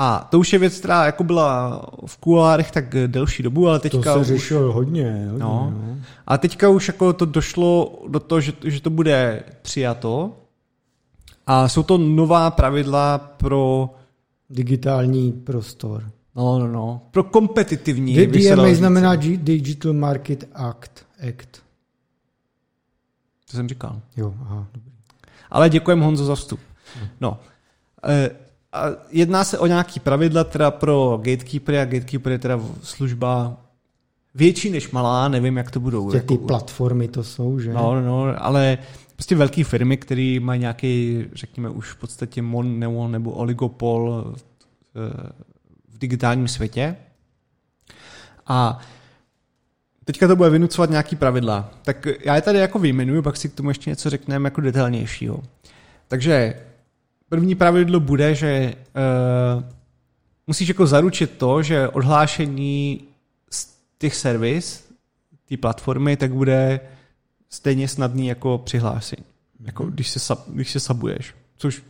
A 0.00 0.28
to 0.30 0.38
už 0.38 0.52
je 0.52 0.58
věc, 0.58 0.78
která 0.78 1.06
jako 1.06 1.24
byla 1.24 1.82
v 2.06 2.16
kulárech 2.16 2.70
tak 2.70 2.94
delší 3.06 3.42
dobu, 3.42 3.68
ale 3.68 3.78
teďka 3.80 4.14
To 4.14 4.18
se 4.18 4.24
řešilo 4.24 4.72
hodně. 4.72 5.04
hodně 5.12 5.28
No. 5.38 5.38
no. 5.38 5.96
A 6.26 6.38
teďka 6.38 6.68
už 6.68 6.88
jako 6.88 7.12
to 7.12 7.24
došlo 7.26 7.98
do 8.08 8.20
toho, 8.20 8.40
že, 8.40 8.52
že 8.64 8.80
to 8.80 8.90
bude 8.90 9.42
přijato. 9.62 10.32
A 11.46 11.68
jsou 11.68 11.82
to 11.82 11.98
nová 11.98 12.50
pravidla 12.50 13.18
pro, 13.18 13.90
Digitální 14.50 15.32
prostor. 15.32 16.10
no, 16.36 16.58
no, 16.58 16.68
no, 16.68 17.00
pro 17.10 17.24
kompetitivní. 17.24 18.26
DMA 18.26 18.74
znamená 18.74 19.14
Digital 19.16 19.92
Market 19.92 20.48
Act. 20.54 21.06
Act. 21.28 21.62
To 23.50 23.56
jsem 23.56 23.68
říkal. 23.68 24.00
Jo, 24.16 24.34
aha, 24.40 24.66
dobrý. 24.74 24.92
Ale 25.50 25.70
děkujeme 25.70 26.04
Honzo 26.04 26.24
za 26.24 26.34
vstup. 26.34 26.60
No. 27.20 27.38
E, 28.08 28.30
a 28.72 28.84
jedná 29.10 29.44
se 29.44 29.58
o 29.58 29.66
nějaký 29.66 30.00
pravidla 30.00 30.44
teda 30.44 30.70
pro 30.70 31.20
gatekeepery 31.22 31.80
a 31.80 31.84
gatekeeper 31.84 32.32
je 32.32 32.38
teda 32.38 32.60
služba 32.82 33.56
větší 34.34 34.70
než 34.70 34.90
malá, 34.90 35.28
nevím, 35.28 35.56
jak 35.56 35.70
to 35.70 35.80
budou. 35.80 36.14
Jak 36.14 36.24
ty 36.24 36.38
platformy 36.38 37.08
to 37.08 37.24
jsou, 37.24 37.58
že? 37.58 37.72
No, 37.72 38.00
no, 38.00 38.44
ale 38.44 38.78
prostě 39.14 39.36
velké 39.36 39.64
firmy, 39.64 39.96
které 39.96 40.38
mají 40.40 40.60
nějaký, 40.60 41.24
řekněme, 41.32 41.68
už 41.68 41.90
v 41.90 41.96
podstatě 41.96 42.42
mon 42.42 42.78
nebo, 42.78 43.08
nebo 43.08 43.30
oligopol 43.30 44.24
eh, 44.34 45.32
v 45.88 45.98
digitálním 45.98 46.48
světě. 46.48 46.96
A 48.46 48.78
teďka 50.04 50.28
to 50.28 50.36
bude 50.36 50.50
vynucovat 50.50 50.90
nějaký 50.90 51.16
pravidla. 51.16 51.70
Tak 51.82 52.06
já 52.24 52.36
je 52.36 52.42
tady 52.42 52.58
jako 52.58 52.78
vyjmenuju, 52.78 53.22
pak 53.22 53.36
si 53.36 53.48
k 53.48 53.54
tomu 53.54 53.70
ještě 53.70 53.90
něco 53.90 54.10
řekneme 54.10 54.46
jako 54.46 54.60
detailnějšího. 54.60 55.42
Takže 56.08 56.54
první 57.28 57.54
pravidlo 57.54 58.00
bude, 58.00 58.34
že 58.34 58.74
uh, 59.56 59.62
musíš 60.46 60.68
jako 60.68 60.86
zaručit 60.86 61.30
to, 61.38 61.62
že 61.62 61.88
odhlášení 61.88 63.04
z 63.50 63.68
těch 63.98 64.14
servis, 64.14 64.88
té 65.48 65.56
platformy, 65.56 66.16
tak 66.16 66.32
bude 66.32 66.80
stejně 67.50 67.88
snadný 67.88 68.26
jako 68.26 68.58
přihlášení. 68.58 69.24
Jako 69.64 69.84
když 69.84 70.08
se, 70.08 70.18
sub, 70.18 70.38
když 70.48 70.70
se 70.70 70.80
sabuješ. 70.80 71.34
Což 71.56 71.82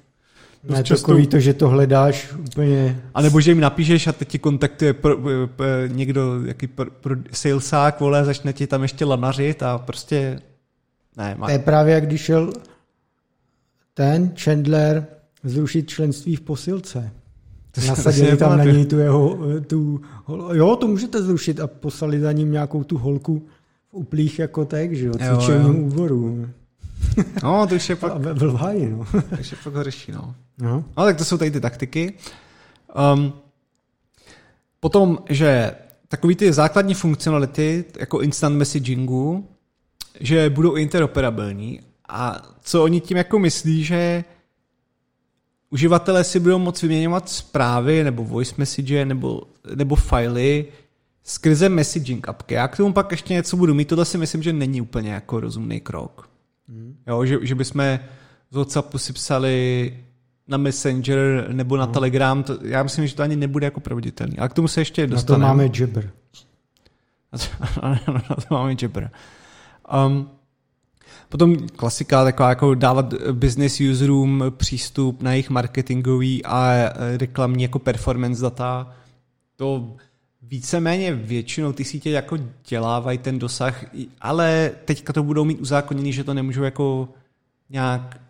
Ne, 0.65 0.83
často- 0.83 1.07
takový 1.07 1.27
to, 1.27 1.41
že 1.41 1.55
to 1.55 1.69
hledáš 1.69 2.33
úplně... 2.33 3.03
a 3.15 3.23
nebo 3.23 3.41
že 3.41 3.51
jim 3.51 3.61
napíšeš 3.61 4.07
a 4.07 4.13
teď 4.13 4.29
ti 4.29 4.39
kontaktuje 4.39 4.93
pro, 4.93 5.17
pro, 5.17 5.47
pro, 5.47 5.67
někdo, 5.87 6.45
jaký 6.45 6.67
pro, 6.67 6.91
pro 6.91 7.15
salesák, 7.33 8.01
vole, 8.01 8.25
začne 8.25 8.53
ti 8.53 8.67
tam 8.67 8.83
ještě 8.83 9.05
lanařit 9.05 9.63
a 9.63 9.79
prostě 9.79 10.41
ne, 11.17 11.35
má, 11.39 11.47
To 11.47 11.53
je 11.53 11.59
právě 11.59 11.95
jak 11.95 12.07
když 12.07 12.21
šel 12.21 12.53
ten 13.95 14.35
Chandler 14.37 15.07
zrušit 15.45 15.89
členství 15.89 16.37
v 16.37 16.41
posilce. 16.41 17.11
To 17.71 17.81
Nasadili 17.87 18.37
tam 18.37 18.59
na 18.59 18.65
něj 18.65 18.87
tu 18.87 18.99
jeho, 18.99 19.39
tu, 19.67 20.01
hol- 20.27 20.57
jo, 20.57 20.77
to 20.77 20.87
můžete 20.87 21.23
zrušit 21.23 21.61
a 21.61 21.67
poslali 21.67 22.21
za 22.21 22.33
ním 22.33 22.53
nějakou 22.53 22.85
tu 22.85 22.99
holku 22.99 23.49
v 23.91 23.95
uplých 23.95 24.39
jako 24.39 24.65
tak, 24.65 24.93
že 24.97 25.07
jo, 25.07 25.13
cvičením 25.13 25.75
jo. 25.75 25.83
úvoru. 25.83 26.49
No, 27.43 27.67
to 27.67 27.75
už 27.75 27.89
je 27.89 27.97
pak, 27.97 28.17
ve- 28.17 28.35
v 28.35 28.43
lhaji, 28.43 28.91
no. 28.91 29.07
to 29.31 29.41
už 29.41 29.51
je 29.53 29.59
pak 29.65 29.75
hořeší, 29.75 30.13
no. 30.13 30.35
no. 30.59 30.85
No, 30.97 31.05
tak 31.05 31.17
to 31.17 31.25
jsou 31.25 31.39
tady 31.39 31.51
ty 31.51 31.61
taktiky. 31.61 32.15
Um, 33.15 33.33
potom, 34.81 35.19
že 35.29 35.73
takový 36.09 36.37
ty 36.37 36.53
základní 36.53 36.95
funkcionality, 36.95 37.85
jako 37.99 38.21
instant 38.21 38.57
messagingu, 38.57 39.49
že 40.21 40.51
budou 40.51 40.75
interoperabilní 40.75 41.81
a 42.09 42.43
co 42.63 42.85
oni 42.85 43.01
tím 43.01 43.17
jako 43.17 43.39
myslí, 43.39 43.85
že 43.85 44.25
uživatelé 45.71 46.25
si 46.25 46.41
budou 46.41 46.59
moct 46.59 46.83
vyměňovat 46.83 47.29
zprávy 47.29 48.05
nebo 48.05 48.25
voice 48.25 48.55
message 48.59 49.05
nebo, 49.05 49.43
nebo 49.75 49.97
filey 49.97 50.65
skrze 51.25 51.69
messaging 51.69 52.29
apky. 52.29 52.55
Já 52.55 52.69
k 52.69 52.77
tomu 52.77 52.93
pak 52.93 53.11
ještě 53.11 53.35
něco 53.35 53.57
budu 53.57 53.75
mít, 53.75 53.89
tohle 53.89 54.05
si 54.05 54.19
myslím, 54.19 54.43
že 54.43 54.53
není 54.53 54.81
úplně 54.81 55.11
jako 55.13 55.41
rozumný 55.41 55.81
krok. 55.81 56.29
Jo, 57.07 57.25
že, 57.25 57.39
že 57.43 57.55
bychom 57.55 57.99
z 58.51 58.57
WhatsAppu 58.57 58.99
si 58.99 59.13
psali 59.13 59.95
na 60.49 60.57
Messenger 60.57 61.47
nebo 61.53 61.77
na 61.77 61.87
Telegram, 61.87 62.43
to, 62.43 62.59
já 62.63 62.83
myslím, 62.83 63.07
že 63.07 63.15
to 63.15 63.23
ani 63.23 63.37
nebude 63.37 63.67
jako 63.67 63.81
proveditelný. 63.81 64.39
Ale 64.39 64.49
k 64.49 64.55
tomu 64.55 64.69
se 64.69 64.81
ještě 64.81 65.03
Na 65.03 65.09
to 65.09 65.15
dostaneme. 65.15 65.47
máme 65.47 65.69
Jabber. 65.81 66.11
na 68.29 68.37
to 68.49 68.55
máme 68.55 68.77
Jabber. 68.83 69.11
Um, 70.07 70.31
potom 71.29 71.69
klasika, 71.69 72.25
taková 72.25 72.49
jako 72.49 72.75
dávat 72.75 73.15
business 73.33 73.81
userům 73.81 74.45
přístup 74.57 75.23
na 75.23 75.33
jejich 75.33 75.51
marketingový 75.51 76.45
a 76.45 76.73
eh, 76.73 77.19
reklamní 77.19 77.63
jako 77.63 77.79
performance 77.79 78.43
data. 78.43 78.95
To 79.57 79.97
víceméně 80.43 81.15
většinou 81.15 81.73
ty 81.73 81.85
sítě 81.85 82.11
jako 82.11 82.39
dělávají 82.69 83.19
ten 83.19 83.39
dosah, 83.39 83.85
ale 84.21 84.71
teďka 84.85 85.13
to 85.13 85.23
budou 85.23 85.45
mít 85.45 85.61
uzákoněný, 85.61 86.13
že 86.13 86.25
to 86.25 86.35
nemůžou 86.35 86.63
jako 86.63 87.09
nějak 87.71 88.21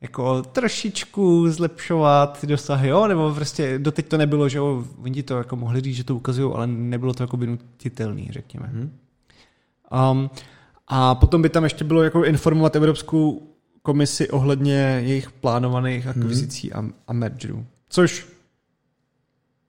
jako 0.00 0.42
trošičku 0.42 1.50
zlepšovat 1.50 2.40
ty 2.40 2.46
dosahy, 2.46 2.88
jo, 2.88 3.06
nebo 3.06 3.34
prostě 3.34 3.78
doteď 3.78 4.08
to 4.08 4.18
nebylo, 4.18 4.48
že 4.48 4.58
jo, 4.58 4.84
oni 5.02 5.22
to 5.22 5.38
jako 5.38 5.56
mohli 5.56 5.80
říct, 5.80 5.96
že 5.96 6.04
to 6.04 6.16
ukazují, 6.16 6.52
ale 6.54 6.66
nebylo 6.66 7.14
to 7.14 7.22
jako 7.22 7.36
vynutitelný, 7.36 8.28
řekněme. 8.30 8.66
Hmm. 8.66 8.98
Um, 10.12 10.30
a 10.86 11.14
potom 11.14 11.42
by 11.42 11.48
tam 11.48 11.64
ještě 11.64 11.84
bylo 11.84 12.02
jako 12.02 12.24
informovat 12.24 12.76
Evropskou 12.76 13.54
komisi 13.82 14.30
ohledně 14.30 15.00
jejich 15.04 15.32
plánovaných 15.32 16.06
akvizicí 16.06 16.70
hmm. 16.74 16.88
a, 16.88 16.94
a 17.06 17.12
mergerů. 17.12 17.66
Což 17.88 18.28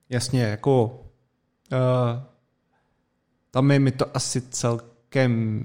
jasně 0.09 0.41
jako 0.43 0.85
uh, 1.71 2.23
tam 3.51 3.71
je 3.71 3.79
mi 3.79 3.91
to 3.91 4.17
asi 4.17 4.41
celkem 4.41 5.63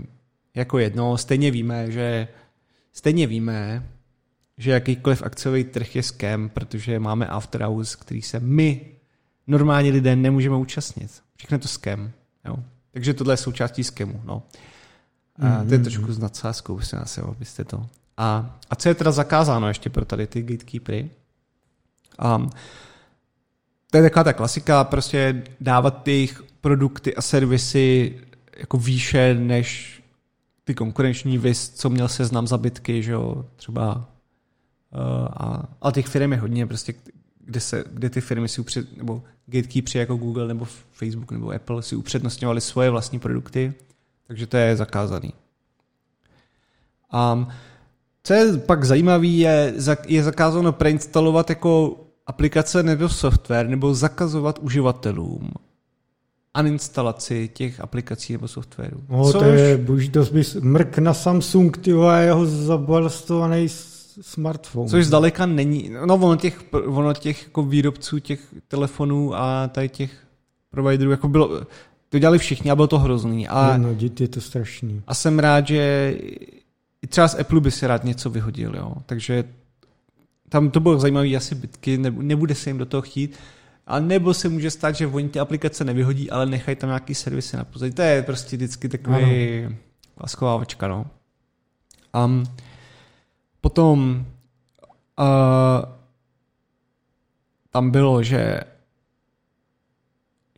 jako 0.55 0.79
jedno. 0.79 1.17
Stejně 1.19 1.51
víme, 1.51 1.91
že 1.91 2.29
stejně 2.93 3.27
víme, 3.27 3.89
že 4.59 4.71
jakýkoliv 4.71 5.23
akciový 5.23 5.65
trh 5.65 5.97
je 5.97 6.03
scam, 6.03 6.49
protože 6.49 6.99
máme 6.99 7.27
after 7.27 7.63
hours, 7.63 7.97
který 7.97 8.23
se 8.23 8.41
my, 8.41 8.87
normální 9.47 9.91
lidé, 9.91 10.17
nemůžeme 10.17 10.57
účastnit. 10.57 11.23
Všechno 11.37 11.55
je 11.55 11.59
to. 11.59 11.69
Jo. 12.45 12.57
Takže 12.91 13.15
tohle 13.15 13.33
je 13.33 13.37
součástí 13.37 13.85
scamu. 13.85 14.21
No. 14.25 14.43
A 15.41 15.65
to 15.65 15.75
je 15.75 15.79
trošku 15.79 16.13
s 16.13 16.19
nadsázkou, 16.19 16.75
prosím 16.75 16.99
vás, 16.99 17.19
jo, 17.19 17.25
abyste 17.37 17.65
to. 17.65 17.87
A, 18.17 18.59
a 18.71 18.77
co 18.77 18.89
je 18.89 18.95
teda 18.95 19.13
zakázáno 19.13 19.69
ještě 19.69 19.91
pro 19.91 20.05
tady 20.05 20.27
ty 20.27 20.43
gatekeepery? 20.43 21.11
Um, 22.37 22.51
to 23.91 23.97
je 23.97 24.03
taková 24.03 24.25
ta 24.25 24.33
klasika, 24.33 24.85
prostě 24.85 25.43
dávat 25.61 26.03
ty 26.03 26.11
jejich 26.11 26.43
produkty 26.61 27.17
a 27.17 27.23
servisy 27.23 28.19
jako 28.59 28.79
výše 28.79 29.35
než 29.35 30.03
ty 30.65 30.75
konkurenční 30.75 31.39
vis, 31.39 31.71
co 31.71 31.91
měl 31.91 32.09
seznam 32.09 32.47
zabitky, 32.47 33.03
že 33.03 33.13
jo, 33.13 33.47
třeba 33.57 33.95
uh, 33.97 35.29
a, 35.33 35.69
a 35.83 35.91
těch 35.91 36.07
firm 36.07 36.33
je 36.33 36.39
hodně 36.39 36.67
prostě, 36.67 36.95
kde, 37.45 37.61
se, 37.61 37.85
kde 37.93 38.11
ty 38.11 38.21
firmy 38.21 38.49
si 38.49 38.61
upřed, 38.61 38.97
nebo 38.97 39.23
gatekeepři 39.47 39.99
jako 39.99 40.17
Google 40.17 40.49
nebo 40.49 40.65
Facebook 40.93 41.33
nebo 41.33 41.51
Apple 41.51 41.83
si 41.83 41.97
upřednostňovali 41.97 42.61
svoje 42.61 42.91
vlastní 42.91 43.19
produkty, 43.19 43.75
takže 44.31 44.47
to 44.47 44.57
je 44.57 44.77
zakázaný. 44.77 45.33
Um, 47.33 47.49
co 48.23 48.35
je 48.35 48.59
pak 48.59 48.85
zajímavé, 48.85 49.27
je, 49.27 49.75
je 50.07 50.23
zakázáno 50.23 50.73
preinstalovat 50.73 51.51
jako 51.51 52.01
aplikace 52.27 52.83
nebo 52.83 53.09
software, 53.09 53.69
nebo 53.69 53.95
zakazovat 53.95 54.59
uživatelům 54.59 55.51
uninstalaci 56.61 57.51
těch 57.55 57.81
aplikací 57.81 58.33
nebo 58.33 58.49
softwarů. 58.49 59.01
No, 59.09 59.25
Což, 59.25 59.41
to 59.41 59.45
je 59.45 59.77
boží, 59.77 60.11
to 60.11 60.25
bys 60.25 60.55
mrk 60.55 60.99
na 60.99 61.15
Samsung, 61.15 61.79
ty 61.79 61.91
jeho 62.21 62.47
zabalstovaný 62.47 63.69
smartphone. 64.21 64.89
což 64.89 65.07
zdaleka 65.07 65.47
není, 65.47 65.91
no 66.07 66.15
ono 66.15 66.37
těch, 66.37 66.65
ono 66.87 67.15
těch 67.15 67.45
jako 67.45 67.63
výrobců 67.63 68.19
těch 68.19 68.41
telefonů 68.69 69.35
a 69.35 69.69
tady 69.69 69.89
těch 69.89 70.11
providerů, 70.71 71.11
jako 71.11 71.29
bylo, 71.29 71.61
to 72.11 72.19
dělali 72.19 72.39
všichni 72.39 72.71
a 72.71 72.77
bylo 72.77 72.87
to 72.87 72.99
hrozný. 72.99 73.49
A, 73.49 73.77
no, 73.77 73.95
dít 73.95 74.21
je 74.21 74.29
to 74.29 74.41
strašný. 74.41 75.03
a 75.07 75.15
jsem 75.15 75.39
rád, 75.39 75.67
že 75.67 76.15
i 77.03 77.07
třeba 77.07 77.29
z 77.29 77.41
Apple 77.41 77.61
by 77.61 77.71
si 77.71 77.87
rád 77.87 78.05
něco 78.05 78.31
vyhodil, 78.31 78.77
jo. 78.77 78.95
Takže 79.07 79.45
tam 80.49 80.71
to 80.71 80.81
bylo 80.81 80.99
zajímavé 80.99 81.37
asi 81.37 81.55
bitky, 81.55 81.99
nebude 82.11 82.55
se 82.55 82.71
jim 82.71 82.79
do 82.79 82.87
toho 82.87 83.03
chtít. 83.03 83.39
A 83.87 84.01
nebo 84.01 84.35
se 84.35 84.49
může 84.49 84.71
stát, 84.71 84.95
že 84.95 85.07
oni 85.07 85.29
ty 85.29 85.41
aplikace 85.41 85.85
nevyhodí, 85.85 86.31
ale 86.31 86.47
nechají 86.47 86.77
tam 86.77 86.89
nějaký 86.89 87.15
servisy 87.15 87.57
na 87.57 87.65
pozadí. 87.65 87.95
To 87.95 88.03
je 88.03 88.23
prostě 88.23 88.57
vždycky 88.57 88.89
takový 88.89 89.69
klaskovávačka, 90.19 90.89
no. 90.89 91.07
Um, 92.25 92.45
potom 93.61 94.27
uh, 95.19 95.25
tam 97.71 97.91
bylo, 97.91 98.23
že 98.23 98.61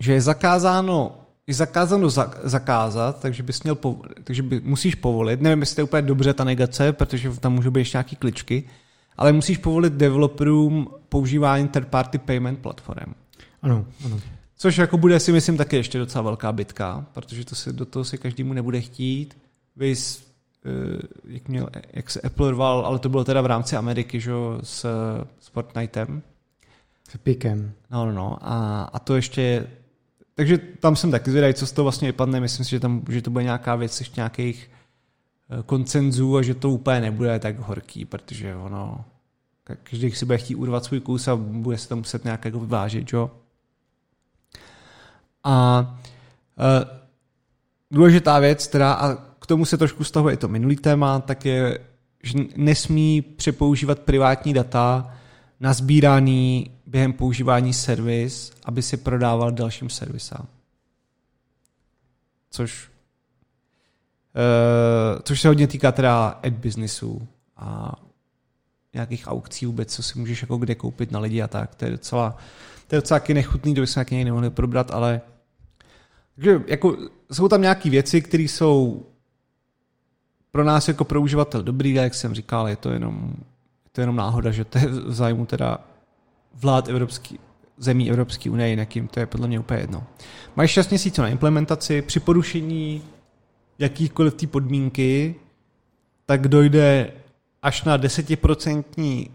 že 0.01 0.13
je 0.13 0.21
zakázáno 0.21 1.22
je 1.47 1.55
zakázáno 1.55 2.11
za, 2.11 2.35
zakázat, 2.43 3.21
takže 3.21 3.43
bys 3.43 3.63
měl 3.63 3.75
po, 3.75 3.97
takže 4.25 4.43
by, 4.43 4.61
musíš 4.61 4.95
povolit, 4.95 5.41
nevím, 5.41 5.61
jestli 5.61 5.75
to 5.75 5.81
je 5.81 5.85
úplně 5.85 6.03
dobře 6.03 6.35
ta 6.35 6.45
negace, 6.45 6.93
protože 6.93 7.31
tam 7.31 7.53
můžou 7.53 7.71
být 7.71 7.81
ještě 7.81 7.97
nějaký 7.97 8.17
kličky, 8.17 8.65
ale 9.17 9.33
musíš 9.33 9.59
povolit 9.59 9.93
developerům 9.93 10.89
používání 11.09 11.69
third 11.69 11.89
party 11.89 12.19
payment 12.19 12.59
platform. 12.59 13.15
Ano, 13.63 13.87
ano. 14.05 14.21
Což 14.57 14.77
jako 14.77 14.99
bude 14.99 15.21
si 15.21 15.33
myslím 15.33 15.57
taky 15.57 15.77
ještě 15.77 15.99
docela 15.99 16.23
velká 16.23 16.53
bitka, 16.53 17.07
protože 17.13 17.45
to 17.45 17.55
si, 17.55 17.73
do 17.73 17.87
toho 17.87 18.05
si 18.05 18.19
každému 18.19 18.53
nebude 18.53 18.81
chtít. 18.81 19.37
Vys, 19.77 20.27
eh, 20.65 21.03
jak, 21.29 21.49
měl, 21.49 21.69
jak 21.93 22.11
se 22.11 22.21
Apple 22.21 22.51
rval, 22.51 22.87
ale 22.87 22.99
to 22.99 23.09
bylo 23.09 23.25
teda 23.25 23.41
v 23.41 23.47
rámci 23.47 23.77
Ameriky, 23.77 24.21
že 24.21 24.33
s, 24.63 24.87
s 25.41 25.49
Fortnitem. 25.49 26.23
S 27.09 27.17
Pikem. 27.17 27.73
No, 27.91 28.07
no, 28.07 28.13
no. 28.13 28.39
A, 28.41 28.83
a 28.93 28.99
to 28.99 29.17
ještě 29.17 29.67
takže 30.35 30.59
tam 30.59 30.97
jsem 30.97 31.11
taky 31.11 31.31
zvědavý, 31.31 31.55
co 31.55 31.67
z 31.67 31.73
toho 31.73 31.85
vlastně 31.85 32.09
vypadne. 32.09 32.41
Myslím 32.41 32.65
si, 32.65 32.71
že, 32.71 32.81
tam, 32.81 33.03
že 33.09 33.23
to 33.23 33.31
bude 33.31 33.45
nějaká 33.45 33.77
věc 33.77 34.01
ještě 34.01 34.21
nějakých 34.21 34.71
eh, 35.51 35.63
koncenzů 35.63 36.37
a 36.37 36.43
že 36.43 36.55
to 36.55 36.71
úplně 36.71 37.01
nebude 37.01 37.39
tak 37.39 37.59
horký, 37.59 38.05
protože 38.05 38.57
ono, 38.57 39.05
každý 39.83 40.11
si 40.11 40.27
bude 40.27 40.39
chtít 40.39 40.55
urvat 40.55 40.85
svůj 40.85 41.01
kus 41.01 41.29
a 41.29 41.37
bude 41.37 41.79
se 41.79 41.89
to 41.89 41.97
muset 41.97 42.25
nějak 42.25 42.45
jako 42.45 42.61
vyvážit, 42.61 43.13
jo. 43.13 43.31
A 45.45 45.81
uh, 46.59 46.91
důležitá 47.91 48.39
věc, 48.39 48.69
teda, 48.69 48.93
a 48.93 49.15
k 49.15 49.47
tomu 49.47 49.65
se 49.65 49.79
trošku 49.79 50.05
stahuje 50.05 50.37
to 50.37 50.49
minulý 50.49 50.77
téma, 50.77 51.21
tak 51.21 51.45
je, 51.45 51.79
že 52.23 52.39
nesmí 52.57 53.23
přepoužívat 53.23 53.99
privátní 53.99 54.53
data 54.53 55.15
na 55.61 55.73
sbíraný 55.73 56.71
během 56.93 57.13
používání 57.13 57.73
servis, 57.73 58.53
aby 58.65 58.83
si 58.83 58.97
prodával 58.97 59.53
dalším 59.53 59.91
servisám. 59.91 60.47
Což, 62.51 62.91
uh, 64.35 65.21
což 65.23 65.41
se 65.41 65.49
hodně 65.49 65.67
týká 65.67 65.93
teda 65.93 66.27
ad 66.29 66.53
businessu 66.53 67.29
a 67.57 67.93
nějakých 68.95 69.27
aukcí 69.27 69.67
vůbec, 69.67 69.95
co 69.95 70.03
si 70.03 70.19
můžeš 70.19 70.43
jako 70.43 70.57
kde 70.57 70.75
koupit 70.75 71.11
na 71.11 71.21
lidi 71.21 71.43
a 71.43 71.49
tak. 71.49 71.75
To 71.75 71.85
je 71.85 71.91
docela, 71.91 72.37
to 72.87 72.95
je 72.95 73.01
docela 73.01 73.21
taky 73.21 73.35
nechutný, 73.35 73.75
to 73.75 73.81
bychom 73.81 74.01
nějaký 74.01 74.15
někdy 74.15 74.25
nemohli 74.25 74.51
probrat, 74.51 74.91
ale 74.91 75.21
takže 76.35 76.63
jako, 76.67 76.97
jsou 77.33 77.49
tam 77.49 77.63
nějaké 77.63 77.91
věci, 77.91 78.23
které 78.23 78.43
jsou 78.43 79.07
pro 80.51 80.65
nás 80.65 80.89
jako 80.89 81.05
pro 81.05 81.21
uživatel 81.21 81.63
dobrý, 81.63 81.95
jak 81.95 82.15
jsem 82.15 82.35
říkal, 82.35 82.69
je 82.69 82.77
to 82.77 82.91
jenom, 82.91 83.35
je 83.85 83.91
to 83.93 84.01
jenom 84.01 84.17
náhoda, 84.17 84.51
že 84.51 84.65
to 84.65 84.79
je 84.79 84.87
v 84.87 85.13
zájmu 85.13 85.47
teda 85.47 85.79
vlád 86.55 86.89
Evropský, 86.89 87.39
zemí 87.77 88.11
Evropské 88.11 88.51
unie, 88.51 88.69
jinak 88.69 88.97
jim 88.97 89.09
to 89.09 89.21
je 89.21 89.27
podle 89.27 89.49
mě 89.49 89.61
úplně 89.61 89.81
jedno. 89.81 90.05
Mají 90.57 90.69
6 90.69 90.89
měsíců 90.91 91.23
na 91.23 91.29
implementaci, 91.29 92.03
při 92.03 92.21
porušení 92.21 93.03
jakýchkoliv 93.79 94.35
té 94.35 94.47
podmínky, 94.47 95.35
tak 96.27 96.49
dojde 96.49 97.13
až 97.63 97.85
na 97.85 97.97
desetiprocentní 97.97 99.31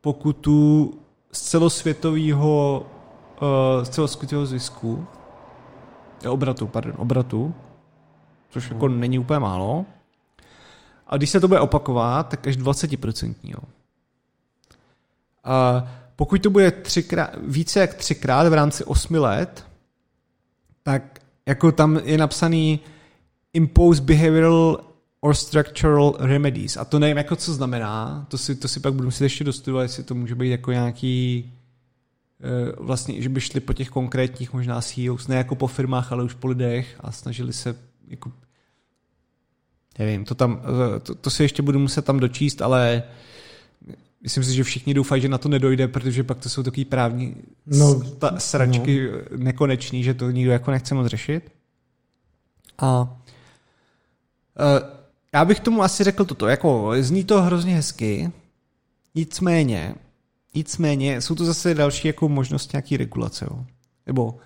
pokutu 0.00 0.92
z 1.32 1.40
celosvětového 1.40 2.86
uh, 3.42 3.84
z 3.84 3.88
celosvětového 3.88 4.46
zisku, 4.46 5.06
obratu, 6.28 6.66
pardon, 6.66 6.94
obratu, 6.96 7.54
což 8.50 8.70
jako 8.70 8.86
hmm. 8.86 9.00
není 9.00 9.18
úplně 9.18 9.38
málo. 9.38 9.86
A 11.06 11.16
když 11.16 11.30
se 11.30 11.40
to 11.40 11.48
bude 11.48 11.60
opakovat, 11.60 12.28
tak 12.28 12.46
až 12.46 12.56
20%. 12.56 13.34
Jo. 13.42 13.58
A 15.44 15.84
pokud 16.22 16.42
to 16.42 16.50
bude 16.50 16.70
třikrát, 16.70 17.30
více 17.46 17.80
jak 17.80 17.94
třikrát 17.94 18.48
v 18.48 18.52
rámci 18.52 18.84
osmi 18.84 19.18
let, 19.18 19.66
tak 20.82 21.18
jako 21.46 21.72
tam 21.72 22.00
je 22.04 22.18
napsaný 22.18 22.80
impose 23.52 24.02
behavioral 24.02 24.84
or 25.20 25.34
structural 25.34 26.16
remedies. 26.18 26.76
A 26.76 26.84
to 26.84 26.98
nevím, 26.98 27.16
jako 27.16 27.36
co 27.36 27.54
znamená. 27.54 28.26
To 28.28 28.38
si, 28.38 28.54
to 28.54 28.68
si 28.68 28.80
pak 28.80 28.94
budu 28.94 29.04
muset 29.04 29.24
ještě 29.24 29.44
dostudovat, 29.44 29.82
jestli 29.82 30.02
to 30.02 30.14
může 30.14 30.34
být 30.34 30.50
jako 30.50 30.72
nějaký 30.72 31.52
eh, 32.40 32.72
vlastně, 32.78 33.22
že 33.22 33.28
by 33.28 33.40
šli 33.40 33.60
po 33.60 33.72
těch 33.72 33.88
konkrétních 33.88 34.52
možná 34.52 34.80
CEOs, 34.80 35.28
ne 35.28 35.36
jako 35.36 35.54
po 35.54 35.66
firmách, 35.66 36.12
ale 36.12 36.24
už 36.24 36.34
po 36.34 36.46
lidech 36.46 36.96
a 37.00 37.12
snažili 37.12 37.52
se 37.52 37.76
jako 38.08 38.32
nevím, 39.98 40.24
to 40.24 40.34
tam, 40.34 40.62
eh, 40.96 41.00
to, 41.00 41.14
to 41.14 41.30
si 41.30 41.42
ještě 41.42 41.62
budu 41.62 41.78
muset 41.78 42.04
tam 42.04 42.20
dočíst, 42.20 42.62
ale 42.62 43.02
myslím 44.22 44.44
si, 44.44 44.54
že 44.54 44.64
všichni 44.64 44.94
doufají, 44.94 45.22
že 45.22 45.28
na 45.28 45.38
to 45.38 45.48
nedojde, 45.48 45.88
protože 45.88 46.24
pak 46.24 46.38
to 46.38 46.48
jsou 46.48 46.62
takový 46.62 46.84
právní 46.84 47.36
no, 47.66 48.04
sta- 48.04 48.38
sračky 48.38 49.08
no. 49.10 49.18
nekonečný, 49.36 50.02
že 50.02 50.14
to 50.14 50.30
nikdo 50.30 50.52
jako 50.52 50.70
nechce 50.70 50.94
moc 50.94 51.06
řešit. 51.06 51.52
A 52.78 53.00
uh, 53.00 53.08
já 55.34 55.44
bych 55.44 55.60
tomu 55.60 55.82
asi 55.82 56.04
řekl 56.04 56.24
toto, 56.24 56.48
jako 56.48 56.92
zní 57.00 57.24
to 57.24 57.42
hrozně 57.42 57.74
hezky, 57.74 58.32
nicméně, 59.14 59.94
nicméně 60.54 61.20
jsou 61.20 61.34
to 61.34 61.44
zase 61.44 61.74
další 61.74 62.08
jako 62.08 62.28
možnost 62.28 62.72
nějaký 62.72 62.96
regulace, 62.96 63.46
jo. 63.50 63.64
Nebo 64.06 64.38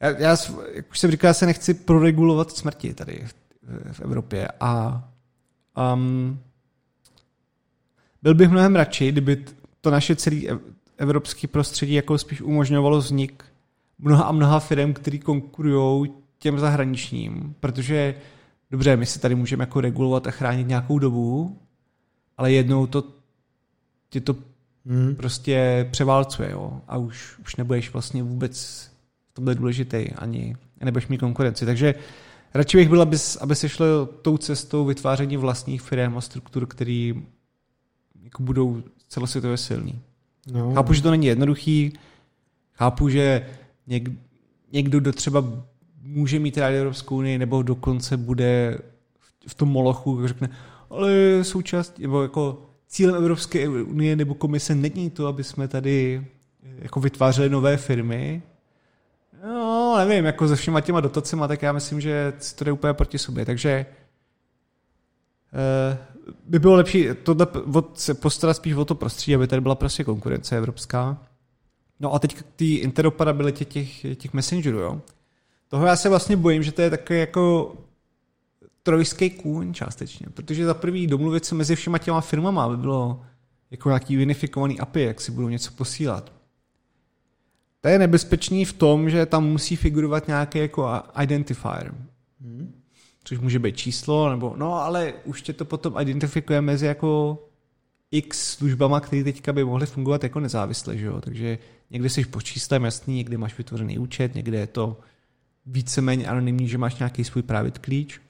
já, 0.00 0.08
já, 0.10 0.36
jak 0.72 0.90
už 0.90 0.98
jsem 0.98 1.10
říkal, 1.10 1.28
já 1.28 1.34
se 1.34 1.46
nechci 1.46 1.74
proregulovat 1.74 2.56
smrti 2.56 2.94
tady 2.94 3.24
v, 3.26 3.34
v 3.92 4.00
Evropě 4.00 4.48
a 4.60 5.04
um, 5.94 6.40
byl 8.26 8.34
bych 8.34 8.50
mnohem 8.50 8.76
radši, 8.76 9.12
kdyby 9.12 9.44
to 9.80 9.90
naše 9.90 10.16
celé 10.16 10.36
evropské 10.98 11.46
prostředí 11.48 11.94
jako 11.94 12.18
spíš 12.18 12.42
umožňovalo 12.42 12.98
vznik 12.98 13.44
mnoha 13.98 14.24
a 14.24 14.32
mnoha 14.32 14.60
firm, 14.60 14.94
který 14.94 15.18
konkurují 15.18 16.10
těm 16.38 16.58
zahraničním, 16.58 17.54
protože 17.60 18.14
dobře, 18.70 18.96
my 18.96 19.06
si 19.06 19.18
tady 19.18 19.34
můžeme 19.34 19.62
jako 19.62 19.80
regulovat 19.80 20.26
a 20.26 20.30
chránit 20.30 20.68
nějakou 20.68 20.98
dobu, 20.98 21.58
ale 22.36 22.52
jednou 22.52 22.86
to 22.86 23.04
ti 24.08 24.20
to 24.20 24.36
hmm. 24.86 25.14
prostě 25.14 25.88
převálcuje, 25.90 26.50
jo, 26.50 26.80
a 26.88 26.96
už, 26.96 27.38
už 27.38 27.56
nebudeš 27.56 27.92
vlastně 27.92 28.22
vůbec 28.22 28.86
v 29.30 29.34
tomhle 29.34 29.54
důležitý 29.54 30.10
ani 30.10 30.56
nebudeš 30.80 31.08
mít 31.08 31.18
konkurenci. 31.18 31.66
Takže 31.66 31.94
radši 32.54 32.76
bych 32.76 32.88
byl, 32.88 33.02
aby, 33.02 33.16
aby 33.40 33.54
se 33.54 33.68
šlo 33.68 34.06
tou 34.06 34.36
cestou 34.38 34.84
vytváření 34.84 35.36
vlastních 35.36 35.82
firm 35.82 36.18
a 36.18 36.20
struktur, 36.20 36.66
který 36.66 37.14
jako 38.36 38.42
budou 38.42 38.82
celosvětově 39.08 39.56
silní. 39.56 40.02
No. 40.52 40.74
Chápu, 40.74 40.92
že 40.92 41.02
to 41.02 41.10
není 41.10 41.26
jednoduchý, 41.26 41.92
chápu, 42.72 43.08
že 43.08 43.46
něk, 43.86 44.08
někdo, 44.72 45.00
kdo 45.00 45.12
třeba 45.12 45.44
může 46.02 46.38
mít 46.38 46.58
rád 46.58 46.68
Evropskou 46.68 47.16
unii, 47.16 47.38
nebo 47.38 47.62
dokonce 47.62 48.16
bude 48.16 48.78
v, 49.18 49.50
v 49.50 49.54
tom 49.54 49.68
molochu, 49.68 50.28
řekne, 50.28 50.48
ale 50.90 51.10
součást, 51.42 51.98
nebo 51.98 52.22
jako 52.22 52.62
cílem 52.86 53.16
Evropské 53.16 53.68
unie 53.68 54.16
nebo 54.16 54.34
komise 54.34 54.74
není 54.74 55.10
to, 55.10 55.26
aby 55.26 55.44
jsme 55.44 55.68
tady 55.68 56.26
jako 56.78 57.00
vytvářeli 57.00 57.48
nové 57.48 57.76
firmy. 57.76 58.42
No, 59.44 59.94
nevím, 59.98 60.24
jako 60.24 60.48
se 60.48 60.56
všema 60.56 60.80
těma 60.80 61.00
dotacemi, 61.00 61.42
tak 61.48 61.62
já 61.62 61.72
myslím, 61.72 62.00
že 62.00 62.32
to 62.54 62.64
jde 62.64 62.72
úplně 62.72 62.92
proti 62.92 63.18
sobě. 63.18 63.44
Takže 63.44 63.86
eh, 65.52 66.15
by 66.46 66.58
bylo 66.58 66.74
lepší 66.74 67.08
tohle 67.22 67.46
od, 67.74 67.98
se 67.98 68.14
postarat 68.14 68.56
spíš 68.56 68.74
o 68.74 68.84
to 68.84 68.94
prostředí, 68.94 69.34
aby 69.34 69.46
tady 69.46 69.60
byla 69.60 69.74
prostě 69.74 70.04
konkurence 70.04 70.56
evropská. 70.56 71.22
No 72.00 72.14
a 72.14 72.18
teď 72.18 72.34
k 72.34 72.42
té 72.42 72.64
interoperabilitě 72.64 73.64
těch, 73.64 74.16
těch 74.16 74.32
messengerů, 74.32 74.78
jo. 74.78 75.00
Toho 75.68 75.86
já 75.86 75.96
se 75.96 76.08
vlastně 76.08 76.36
bojím, 76.36 76.62
že 76.62 76.72
to 76.72 76.82
je 76.82 76.90
takový 76.90 77.18
jako 77.18 77.74
trojský 78.82 79.30
kůň 79.30 79.74
částečně, 79.74 80.26
protože 80.34 80.66
za 80.66 80.74
prvý 80.74 81.06
domluvit 81.06 81.44
se 81.44 81.54
mezi 81.54 81.76
všema 81.76 81.98
těma 81.98 82.20
firmama, 82.20 82.64
aby 82.64 82.76
bylo 82.76 83.24
jako 83.70 83.88
nějaký 83.88 84.22
unifikovaný 84.22 84.80
API, 84.80 85.02
jak 85.02 85.20
si 85.20 85.32
budou 85.32 85.48
něco 85.48 85.72
posílat. 85.72 86.32
To 87.80 87.88
je 87.88 87.98
nebezpečný 87.98 88.64
v 88.64 88.72
tom, 88.72 89.10
že 89.10 89.26
tam 89.26 89.46
musí 89.46 89.76
figurovat 89.76 90.26
nějaký 90.26 90.58
jako 90.58 91.02
identifier. 91.22 91.94
Hmm 92.40 92.85
což 93.26 93.38
může 93.38 93.58
být 93.58 93.76
číslo, 93.76 94.30
nebo 94.30 94.54
no, 94.56 94.74
ale 94.74 95.14
už 95.24 95.42
tě 95.42 95.52
to 95.52 95.64
potom 95.64 95.94
identifikuje 96.00 96.60
mezi 96.60 96.86
jako 96.86 97.38
x 98.10 98.54
službama, 98.54 99.00
které 99.00 99.24
teďka 99.24 99.52
by 99.52 99.64
mohly 99.64 99.86
fungovat 99.86 100.22
jako 100.22 100.40
nezávisle, 100.40 100.96
že 100.96 101.06
jo? 101.06 101.20
takže 101.20 101.58
někdy 101.90 102.10
jsi 102.10 102.24
po 102.24 102.42
číslem 102.42 102.84
jasný, 102.84 103.14
někdy 103.14 103.36
máš 103.36 103.58
vytvořený 103.58 103.98
účet, 103.98 104.34
někde 104.34 104.58
je 104.58 104.66
to 104.66 105.00
víceméně 105.66 106.26
anonymní, 106.26 106.68
že 106.68 106.78
máš 106.78 106.98
nějaký 106.98 107.24
svůj 107.24 107.42
private 107.42 107.78
klíč, 107.78 108.20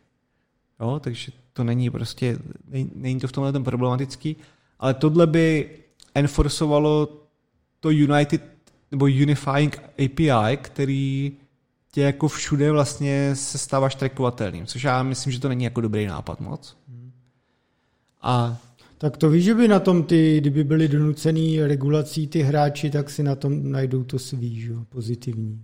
jo? 0.81 1.01
takže 1.01 1.33
to 1.53 1.65
není 1.65 1.91
prostě, 1.91 2.39
není, 2.69 2.91
není 2.95 3.21
to 3.21 3.29
v 3.29 3.33
tomhle 3.33 3.53
ten 3.53 3.65
problematický, 3.65 4.37
ale 4.79 4.95
tohle 4.95 5.27
by 5.27 5.71
enforcovalo 6.15 7.09
to 7.81 7.91
United 7.91 8.43
nebo 8.91 9.05
Unifying 9.05 9.79
API, 10.05 10.57
který 10.57 11.33
tě 11.97 12.03
jako 12.03 12.29
všude 12.29 12.73
vlastně 12.73 13.31
se 13.35 13.59
stáváš 13.59 13.95
trackovatelným, 13.95 14.67
což 14.67 14.85
já 14.85 15.03
myslím, 15.03 15.33
že 15.33 15.41
to 15.41 15.49
není 15.49 15.65
jako 15.65 15.81
dobrý 15.81 16.07
nápad 16.07 16.41
moc. 16.41 16.77
A 18.23 18.57
tak 18.99 19.17
to 19.17 19.31
víš, 19.31 19.45
že 19.45 19.55
by 19.55 19.69
na 19.69 19.81
tom 19.81 20.03
ty, 20.03 20.41
kdyby 20.41 20.65
byly 20.65 20.89
donucený 20.89 21.61
regulací 21.61 22.27
ty 22.27 22.43
hráči, 22.43 22.91
tak 22.91 23.11
si 23.11 23.23
na 23.23 23.35
tom 23.35 23.71
najdou 23.71 24.05
to 24.05 24.19
svý, 24.19 24.61
že? 24.61 24.73
pozitivní. 24.89 25.63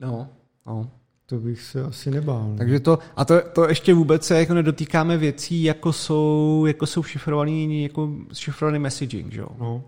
No, 0.00 0.28
no. 0.66 0.90
To 1.26 1.38
bych 1.38 1.62
se 1.62 1.82
asi 1.82 2.10
nebál. 2.10 2.54
Takže 2.58 2.80
to, 2.80 2.98
a 3.16 3.24
to, 3.24 3.34
to 3.52 3.68
ještě 3.68 3.94
vůbec 3.94 4.24
se 4.24 4.38
jako 4.38 4.54
nedotýkáme 4.54 5.16
věcí, 5.16 5.62
jako 5.62 5.92
jsou, 5.92 6.64
jako 6.66 6.86
jsou 6.86 7.02
šifrovaný, 7.02 7.82
jako 7.82 8.10
šifrovaný 8.32 8.78
messaging, 8.78 9.32
že 9.32 9.40
jo? 9.40 9.48
No. 9.58 9.84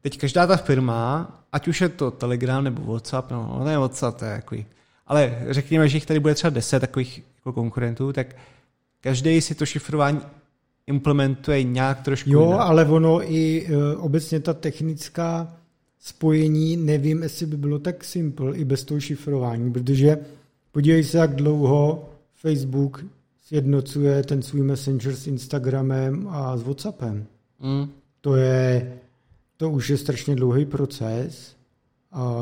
Teď 0.00 0.18
každá 0.18 0.46
ta 0.46 0.56
firma, 0.56 1.30
ať 1.52 1.68
už 1.68 1.80
je 1.80 1.88
to 1.88 2.10
Telegram 2.10 2.64
nebo 2.64 2.92
WhatsApp, 2.92 3.30
no 3.30 3.62
ne 3.64 3.78
WhatsApp, 3.78 4.18
to 4.18 4.24
je 4.24 4.30
jako, 4.30 4.56
ale 5.10 5.38
řekněme, 5.48 5.88
že 5.88 5.96
jich 5.96 6.06
tady 6.06 6.20
bude 6.20 6.34
třeba 6.34 6.50
10 6.50 6.80
takových 6.80 7.22
jako 7.36 7.52
konkurentů, 7.52 8.12
tak 8.12 8.36
každý 9.00 9.40
si 9.40 9.54
to 9.54 9.66
šifrování 9.66 10.20
implementuje 10.86 11.62
nějak 11.62 12.02
trošku 12.02 12.30
Jo, 12.30 12.44
jinak. 12.44 12.60
ale 12.60 12.84
ono 12.84 13.32
i 13.32 13.66
e, 13.66 13.96
obecně 13.96 14.40
ta 14.40 14.54
technická 14.54 15.56
spojení, 16.00 16.76
nevím, 16.76 17.22
jestli 17.22 17.46
by 17.46 17.56
bylo 17.56 17.78
tak 17.78 18.04
simple 18.04 18.56
i 18.56 18.64
bez 18.64 18.84
toho 18.84 19.00
šifrování, 19.00 19.72
protože 19.72 20.18
podívej 20.72 21.04
se, 21.04 21.18
jak 21.18 21.34
dlouho 21.34 22.10
Facebook 22.34 23.04
sjednocuje 23.46 24.22
ten 24.22 24.42
svůj 24.42 24.62
Messenger 24.62 25.16
s 25.16 25.26
Instagramem 25.26 26.28
a 26.30 26.56
s 26.56 26.62
Whatsappem. 26.62 27.26
Mm. 27.60 27.88
To 28.20 28.36
je, 28.36 28.92
to 29.56 29.70
už 29.70 29.90
je 29.90 29.96
strašně 29.96 30.36
dlouhý 30.36 30.64
proces 30.64 31.56
a 32.12 32.34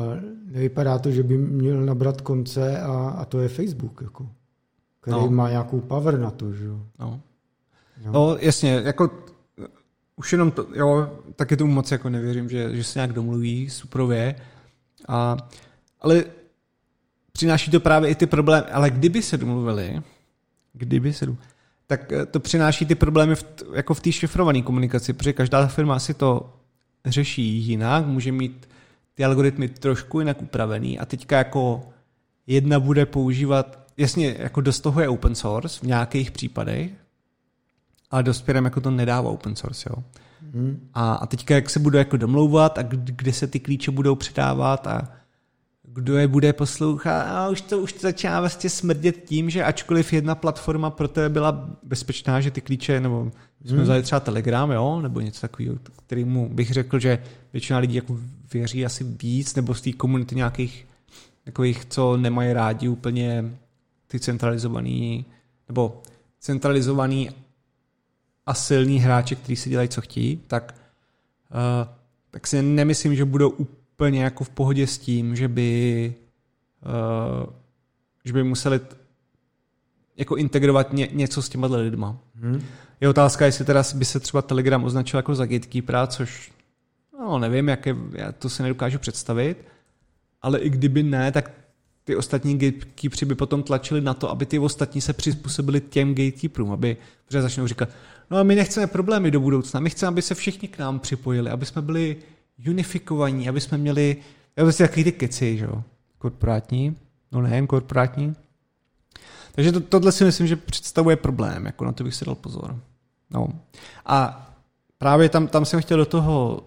nevypadá 0.45 0.99
to, 0.99 1.11
že 1.11 1.23
by 1.23 1.37
měl 1.37 1.85
nabrat 1.85 2.21
konce 2.21 2.81
a, 2.81 3.09
a 3.17 3.25
to 3.25 3.39
je 3.39 3.49
Facebook, 3.49 4.01
jako, 4.01 4.29
který 5.01 5.17
No. 5.17 5.29
má 5.29 5.49
nějakou 5.49 5.79
power 5.79 6.19
na 6.19 6.31
to, 6.31 6.53
že 6.53 6.65
jo. 6.65 6.79
No. 6.99 7.21
Jo. 8.05 8.11
no, 8.11 8.37
jasně, 8.39 8.81
jako 8.85 9.11
už 10.15 10.31
jenom 10.31 10.51
to, 10.51 10.67
jo, 10.73 11.11
taky 11.35 11.57
tomu 11.57 11.73
moc 11.73 11.91
jako 11.91 12.09
nevěřím, 12.09 12.49
že, 12.49 12.75
že 12.75 12.83
se 12.83 12.99
nějak 12.99 13.13
domluví 13.13 13.69
suprově, 13.69 14.35
a, 15.07 15.37
ale 16.01 16.23
přináší 17.31 17.71
to 17.71 17.79
právě 17.79 18.09
i 18.09 18.15
ty 18.15 18.25
problémy, 18.25 18.67
ale 18.71 18.89
kdyby 18.89 19.21
se 19.21 19.37
domluvili, 19.37 20.01
kdyby 20.73 21.13
se 21.13 21.25
domluvili, 21.25 21.49
tak 21.87 22.11
eh, 22.11 22.25
to 22.25 22.39
přináší 22.39 22.85
ty 22.85 22.95
problémy 22.95 23.35
v, 23.35 23.45
jako 23.73 23.93
v 23.93 24.01
té 24.01 24.11
šifrované 24.11 24.61
komunikaci, 24.61 25.13
protože 25.13 25.33
každá 25.33 25.67
firma 25.67 25.99
si 25.99 26.13
to 26.13 26.53
řeší 27.05 27.43
jinak, 27.43 28.05
může 28.05 28.31
mít 28.31 28.69
ty 29.19 29.25
algoritmy 29.25 29.67
trošku 29.67 30.19
jinak 30.19 30.41
upravený 30.41 30.99
a 30.99 31.05
teďka 31.05 31.37
jako 31.37 31.89
jedna 32.47 32.79
bude 32.79 33.05
používat, 33.05 33.79
jasně, 33.97 34.35
jako 34.39 34.61
dost 34.61 34.79
toho 34.79 35.01
je 35.01 35.09
open 35.09 35.35
source 35.35 35.79
v 35.79 35.83
nějakých 35.83 36.31
případech, 36.31 36.91
ale 38.11 38.23
dost 38.23 38.45
firm 38.45 38.65
jako 38.65 38.81
to 38.81 38.91
nedává 38.91 39.29
open 39.29 39.55
source, 39.55 39.89
jo. 39.89 40.03
Hmm. 40.53 40.89
A, 40.93 41.13
a 41.13 41.25
teďka 41.25 41.55
jak 41.55 41.69
se 41.69 41.79
bude 41.79 41.99
jako 41.99 42.17
domlouvat 42.17 42.77
a 42.77 42.81
kde 42.91 43.33
se 43.33 43.47
ty 43.47 43.59
klíče 43.59 43.91
budou 43.91 44.15
předávat 44.15 44.87
a 44.87 45.11
kdo 45.83 46.17
je 46.17 46.27
bude 46.27 46.53
poslouchat 46.53 47.21
a 47.21 47.49
už 47.49 47.61
to, 47.61 47.79
už 47.79 47.93
to 47.93 47.99
začíná 47.99 48.39
vlastně 48.39 48.69
smrdět 48.69 49.23
tím, 49.25 49.49
že 49.49 49.63
ačkoliv 49.63 50.13
jedna 50.13 50.35
platforma 50.35 50.89
pro 50.89 51.07
tebe 51.07 51.29
byla 51.29 51.69
bezpečná, 51.83 52.41
že 52.41 52.51
ty 52.51 52.61
klíče, 52.61 52.99
nebo 52.99 53.31
jsme 53.65 53.75
Hmm. 53.75 53.83
vzali 53.83 54.03
třeba 54.03 54.19
Telegram, 54.19 54.71
jo, 54.71 55.01
nebo 55.01 55.21
něco 55.21 55.41
takového, 55.41 55.75
kterýmu 56.05 56.49
bych 56.49 56.73
řekl, 56.73 56.99
že 56.99 57.19
většina 57.53 57.79
lidí 57.79 57.95
jako 57.95 58.17
věří 58.53 58.85
asi 58.85 59.03
víc, 59.03 59.55
nebo 59.55 59.73
z 59.75 59.81
té 59.81 59.91
komunity 59.91 60.35
nějakých 60.35 60.87
takových, 61.43 61.85
co 61.85 62.17
nemají 62.17 62.53
rádi 62.53 62.87
úplně 62.87 63.57
ty 64.07 64.19
centralizovaný, 64.19 65.25
nebo 65.67 66.01
centralizovaný 66.39 67.29
a 68.45 68.53
silní 68.53 68.99
hráče, 68.99 69.35
kteří 69.35 69.55
si 69.55 69.69
dělají, 69.69 69.89
co 69.89 70.01
chtějí, 70.01 70.37
tak, 70.47 70.75
uh, 71.51 71.93
tak 72.31 72.47
si 72.47 72.61
nemyslím, 72.61 73.15
že 73.15 73.25
budou 73.25 73.49
úplně 73.49 74.23
jako 74.23 74.43
v 74.43 74.49
pohodě 74.49 74.87
s 74.87 74.97
tím, 74.97 75.35
že 75.35 75.47
by, 75.47 76.13
uh, 76.85 77.53
že 78.25 78.33
by 78.33 78.43
museli 78.43 78.79
t- 78.79 78.95
jako 80.17 80.35
integrovat 80.35 80.93
ně, 80.93 81.07
něco 81.11 81.41
s 81.41 81.49
těma 81.49 81.67
lidma. 81.67 82.17
Hmm. 82.35 82.61
Je 83.01 83.09
otázka, 83.09 83.45
jestli 83.45 83.65
teda 83.65 83.83
by 83.95 84.05
se 84.05 84.19
třeba 84.19 84.41
Telegram 84.41 84.83
označil 84.83 85.17
jako 85.17 85.35
za 85.35 85.45
gatekeepera, 85.45 86.07
což 86.07 86.51
no, 87.19 87.39
nevím, 87.39 87.67
jaké, 87.67 87.95
já 88.11 88.31
to 88.31 88.49
si 88.49 88.63
nedokážu 88.63 88.99
představit, 88.99 89.65
ale 90.41 90.59
i 90.59 90.69
kdyby 90.69 91.03
ne, 91.03 91.31
tak 91.31 91.51
ty 92.03 92.15
ostatní 92.15 92.57
gatekeepři 92.57 93.25
by 93.25 93.35
potom 93.35 93.63
tlačili 93.63 94.01
na 94.01 94.13
to, 94.13 94.29
aby 94.29 94.45
ty 94.45 94.59
ostatní 94.59 95.01
se 95.01 95.13
přizpůsobili 95.13 95.81
těm 95.81 96.15
gatekeeperům, 96.15 96.71
aby 96.71 96.97
protože 97.25 97.41
začnou 97.41 97.67
říkat, 97.67 97.89
no 98.31 98.37
a 98.37 98.43
my 98.43 98.55
nechceme 98.55 98.87
problémy 98.87 99.31
do 99.31 99.39
budoucna, 99.39 99.79
my 99.79 99.89
chceme, 99.89 100.07
aby 100.07 100.21
se 100.21 100.35
všichni 100.35 100.67
k 100.67 100.77
nám 100.77 100.99
připojili, 100.99 101.49
aby 101.49 101.65
jsme 101.65 101.81
byli 101.81 102.17
unifikovaní, 102.69 103.49
aby 103.49 103.61
jsme 103.61 103.77
měli, 103.77 104.17
já 104.55 104.63
prostě 104.63 104.83
takový 104.83 105.03
ty 105.03 105.11
keci, 105.11 105.57
že 105.57 105.65
jo, 105.65 105.83
korporátní, 106.17 106.97
no 107.31 107.41
nejen 107.41 107.67
korporátní. 107.67 108.35
Takže 109.51 109.71
to, 109.71 109.79
tohle 109.79 110.11
si 110.11 110.23
myslím, 110.23 110.47
že 110.47 110.55
představuje 110.55 111.15
problém, 111.15 111.65
jako 111.65 111.85
na 111.85 111.91
to 111.91 112.03
bych 112.03 112.15
si 112.15 112.25
dal 112.25 112.35
pozor. 112.35 112.79
No. 113.29 113.47
A 114.05 114.47
právě 114.97 115.29
tam, 115.29 115.47
tam 115.47 115.65
jsem 115.65 115.81
chtěl 115.81 115.97
do 115.97 116.05
toho 116.05 116.63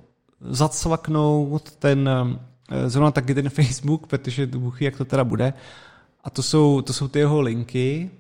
zacvaknout 0.51 1.71
ten, 1.71 2.11
eh, 2.71 2.91
zrovna 2.91 3.11
taky 3.11 3.35
ten 3.35 3.49
Facebook, 3.51 4.07
protože 4.07 4.47
Bůh 4.47 4.83
jak 4.83 4.97
to 4.97 5.05
teda 5.05 5.25
bude. 5.25 5.53
A 6.25 6.31
to 6.31 6.43
jsou, 6.43 6.83
to 6.83 6.93
jsou 6.93 7.09
ty 7.09 7.19
jeho 7.19 7.41
linky. 7.41 8.11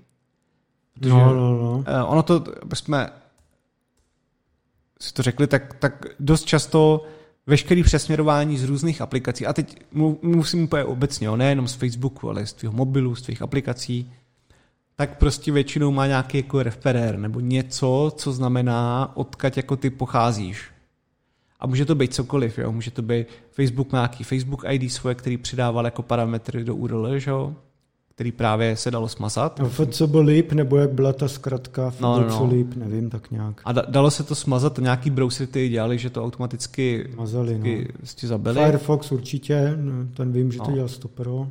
Protože, 0.94 1.10
No, 1.14 1.34
no, 1.34 1.50
no. 1.62 1.84
eh, 1.86 2.02
Ono 2.02 2.22
to, 2.22 2.44
jsme 2.74 3.08
si 5.00 5.12
to 5.14 5.22
řekli, 5.22 5.46
tak, 5.46 5.74
tak 5.74 6.06
dost 6.20 6.44
často 6.44 7.04
veškerý 7.46 7.82
přesměrování 7.82 8.58
z 8.58 8.64
různých 8.64 9.00
aplikací, 9.00 9.46
a 9.46 9.52
teď 9.52 9.84
mu- 9.92 10.18
musím 10.22 10.64
úplně 10.64 10.84
obecně, 10.84 11.26
jo, 11.26 11.36
nejenom 11.36 11.68
z 11.68 11.74
Facebooku, 11.74 12.30
ale 12.30 12.46
z 12.46 12.52
tvého 12.52 12.72
mobilu, 12.72 13.14
z 13.14 13.22
tvých 13.22 13.42
aplikací, 13.42 14.12
tak 14.96 15.18
prostě 15.18 15.52
většinou 15.52 15.90
má 15.90 16.06
nějaký 16.06 16.36
jako 16.36 16.62
referér 16.62 17.18
nebo 17.18 17.40
něco, 17.40 18.12
co 18.16 18.32
znamená, 18.32 19.12
odkud 19.14 19.56
jako 19.56 19.76
ty 19.76 19.90
pocházíš. 19.90 20.64
A 21.62 21.66
může 21.66 21.84
to 21.84 21.94
být 21.94 22.14
cokoliv, 22.14 22.58
jo? 22.58 22.72
může 22.72 22.90
to 22.90 23.02
být 23.02 23.26
Facebook 23.50 23.92
má 23.92 23.98
nějaký 23.98 24.24
Facebook 24.24 24.64
ID 24.70 24.92
svoje, 24.92 25.14
který 25.14 25.36
přidával 25.36 25.84
jako 25.84 26.02
parametry 26.02 26.64
do 26.64 26.76
URL, 26.76 27.18
že 27.18 27.30
jo? 27.30 27.54
který 28.14 28.32
právě 28.32 28.76
se 28.76 28.90
dalo 28.90 29.08
smazat. 29.08 29.58
No, 29.58 29.70
líp, 30.22 30.52
nebo 30.52 30.76
jak 30.76 30.90
byla 30.92 31.12
ta 31.12 31.28
zkratka, 31.28 31.92
No, 32.00 32.20
no, 32.20 32.28
no. 32.28 32.46
líp, 32.46 32.74
nevím, 32.76 33.10
tak 33.10 33.30
nějak. 33.30 33.60
A 33.64 33.72
da- 33.72 33.84
dalo 33.90 34.10
se 34.10 34.22
to 34.22 34.34
smazat, 34.34 34.78
nějaký 34.78 35.10
browsery 35.10 35.46
ty 35.46 35.68
dělali, 35.68 35.98
že 35.98 36.10
to 36.10 36.24
automaticky 36.24 37.08
Mazali, 37.16 37.58
no. 37.58 37.64
zabili. 38.28 38.54
Firefox 38.54 39.12
určitě, 39.12 39.74
no, 39.80 39.92
ten 40.14 40.32
vím, 40.32 40.52
že 40.52 40.58
to 40.58 40.64
No. 40.68 40.72
dělal 40.74 40.88
Stopero. 40.88 41.48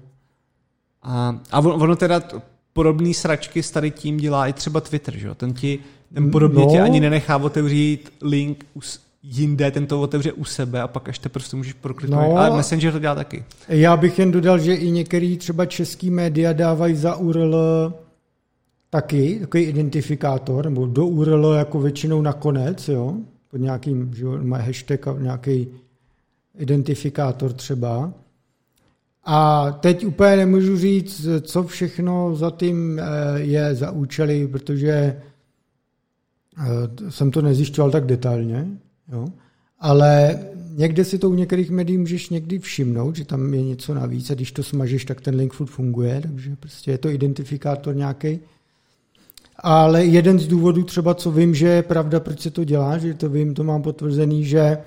A, 1.04 1.40
a 1.52 1.60
on- 1.60 1.84
ono 1.84 1.96
teda 1.96 2.22
podobný 2.74 3.14
sračky 3.14 3.64
s 3.64 3.72
tady 3.72 3.92
tím 3.92 4.18
dělá 4.18 4.48
i 4.48 4.54
třeba 4.54 4.82
Twitter, 4.82 5.18
že 5.18 5.28
jo? 5.28 5.36
Ten 5.36 5.54
ti, 5.54 5.80
ten 6.14 6.32
podobně 6.32 6.66
No. 6.66 6.72
tě 6.72 6.82
ani 6.82 7.00
nenechá 7.00 7.38
otevřít 7.38 8.14
link 8.22 8.66
jinde, 9.24 9.72
ten 9.72 9.88
to 9.88 10.02
otevře 10.02 10.32
u 10.32 10.44
sebe 10.44 10.82
a 10.82 10.88
pak 10.88 11.10
až 11.10 11.20
te 11.20 11.30
prostě 11.30 11.56
můžeš 11.56 11.74
prokliknout. 11.74 12.30
No. 12.30 12.38
Ale 12.38 12.58
Messenger 12.58 12.94
to 12.94 13.00
dělá 13.00 13.16
taky. 13.16 13.44
Já 13.68 13.98
bych 13.98 14.20
jen 14.20 14.32
dodal, 14.32 14.60
že 14.60 14.76
i 14.76 14.92
některý 14.92 15.38
třeba 15.38 15.66
český 15.66 16.10
média 16.10 16.54
dávají 16.54 16.96
za 16.96 17.16
URL 17.16 17.56
taky 18.90 19.40
takový 19.40 19.64
identifikátor, 19.64 20.66
nebo 20.66 20.86
do 20.86 21.06
URL 21.06 21.54
jako 21.58 21.80
většinou 21.80 22.22
nakonec, 22.22 22.88
jo, 22.88 23.16
pod 23.52 23.58
nějakým, 23.58 24.14
že 24.14 24.26
jo, 24.26 24.38
má 24.44 24.58
hashtag 24.58 25.08
a 25.08 25.16
nějaký 25.20 25.68
identifikátor 26.58 27.54
třeba. 27.54 28.14
A 29.26 29.72
teď 29.72 30.06
úplně 30.06 30.36
nemůžu 30.36 30.78
říct, 30.78 31.28
co 31.42 31.64
všechno 31.64 32.36
za 32.36 32.52
tím 32.52 33.00
eh, 33.00 33.04
je 33.40 33.76
za 33.76 33.92
účely, 33.92 34.48
protože 34.48 34.92
eh, 34.92 35.22
jsem 37.10 37.32
to 37.32 37.42
nezjišťoval 37.42 37.92
tak 37.92 38.06
detailně, 38.06 38.68
jo. 39.12 39.28
ale 39.80 40.40
někde 40.76 41.06
si 41.06 41.18
to 41.18 41.30
u 41.30 41.34
některých 41.34 41.72
médií 41.72 41.98
můžeš 41.98 42.30
někdy 42.30 42.60
všimnout, 42.60 43.16
že 43.16 43.26
tam 43.26 43.54
je 43.54 43.64
něco 43.64 43.94
navíc 43.94 44.32
a 44.32 44.34
když 44.34 44.52
to 44.52 44.64
smažeš, 44.64 45.06
tak 45.06 45.22
ten 45.22 45.36
link 45.36 45.54
funguje, 45.54 46.22
takže 46.22 46.56
prostě 46.56 46.92
je 46.92 46.98
to 46.98 47.10
identifikátor 47.10 47.96
nějaký. 47.96 48.40
Ale 49.64 50.06
jeden 50.06 50.40
z 50.40 50.48
důvodů 50.48 50.84
třeba, 50.84 51.14
co 51.14 51.32
vím, 51.32 51.56
že 51.56 51.68
je 51.68 51.84
pravda, 51.84 52.20
proč 52.20 52.40
se 52.40 52.52
to 52.52 52.64
dělá, 52.64 52.98
že 52.98 53.14
to 53.14 53.30
vím, 53.30 53.54
to 53.54 53.64
mám 53.64 53.82
potvrzený, 53.82 54.46
že 54.46 54.78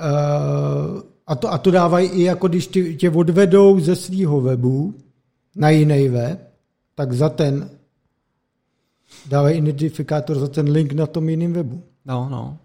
uh, 0.00 1.02
a, 1.26 1.34
to, 1.34 1.52
a 1.52 1.58
to 1.58 1.70
dávají 1.70 2.08
i 2.08 2.22
jako 2.22 2.48
když 2.48 2.66
tě, 2.66 2.94
tě 2.94 3.10
odvedou 3.10 3.80
ze 3.80 3.96
svého 3.96 4.40
webu 4.40 4.94
na 5.56 5.70
jiný 5.70 6.08
web, 6.08 6.50
tak 6.94 7.12
za 7.12 7.28
ten 7.28 7.70
dávají 9.28 9.58
identifikátor 9.58 10.38
za 10.38 10.48
ten 10.48 10.70
link 10.70 10.92
na 10.92 11.06
tom 11.06 11.28
jiném 11.28 11.52
webu. 11.52 11.82
No, 12.04 12.28
no. 12.30 12.58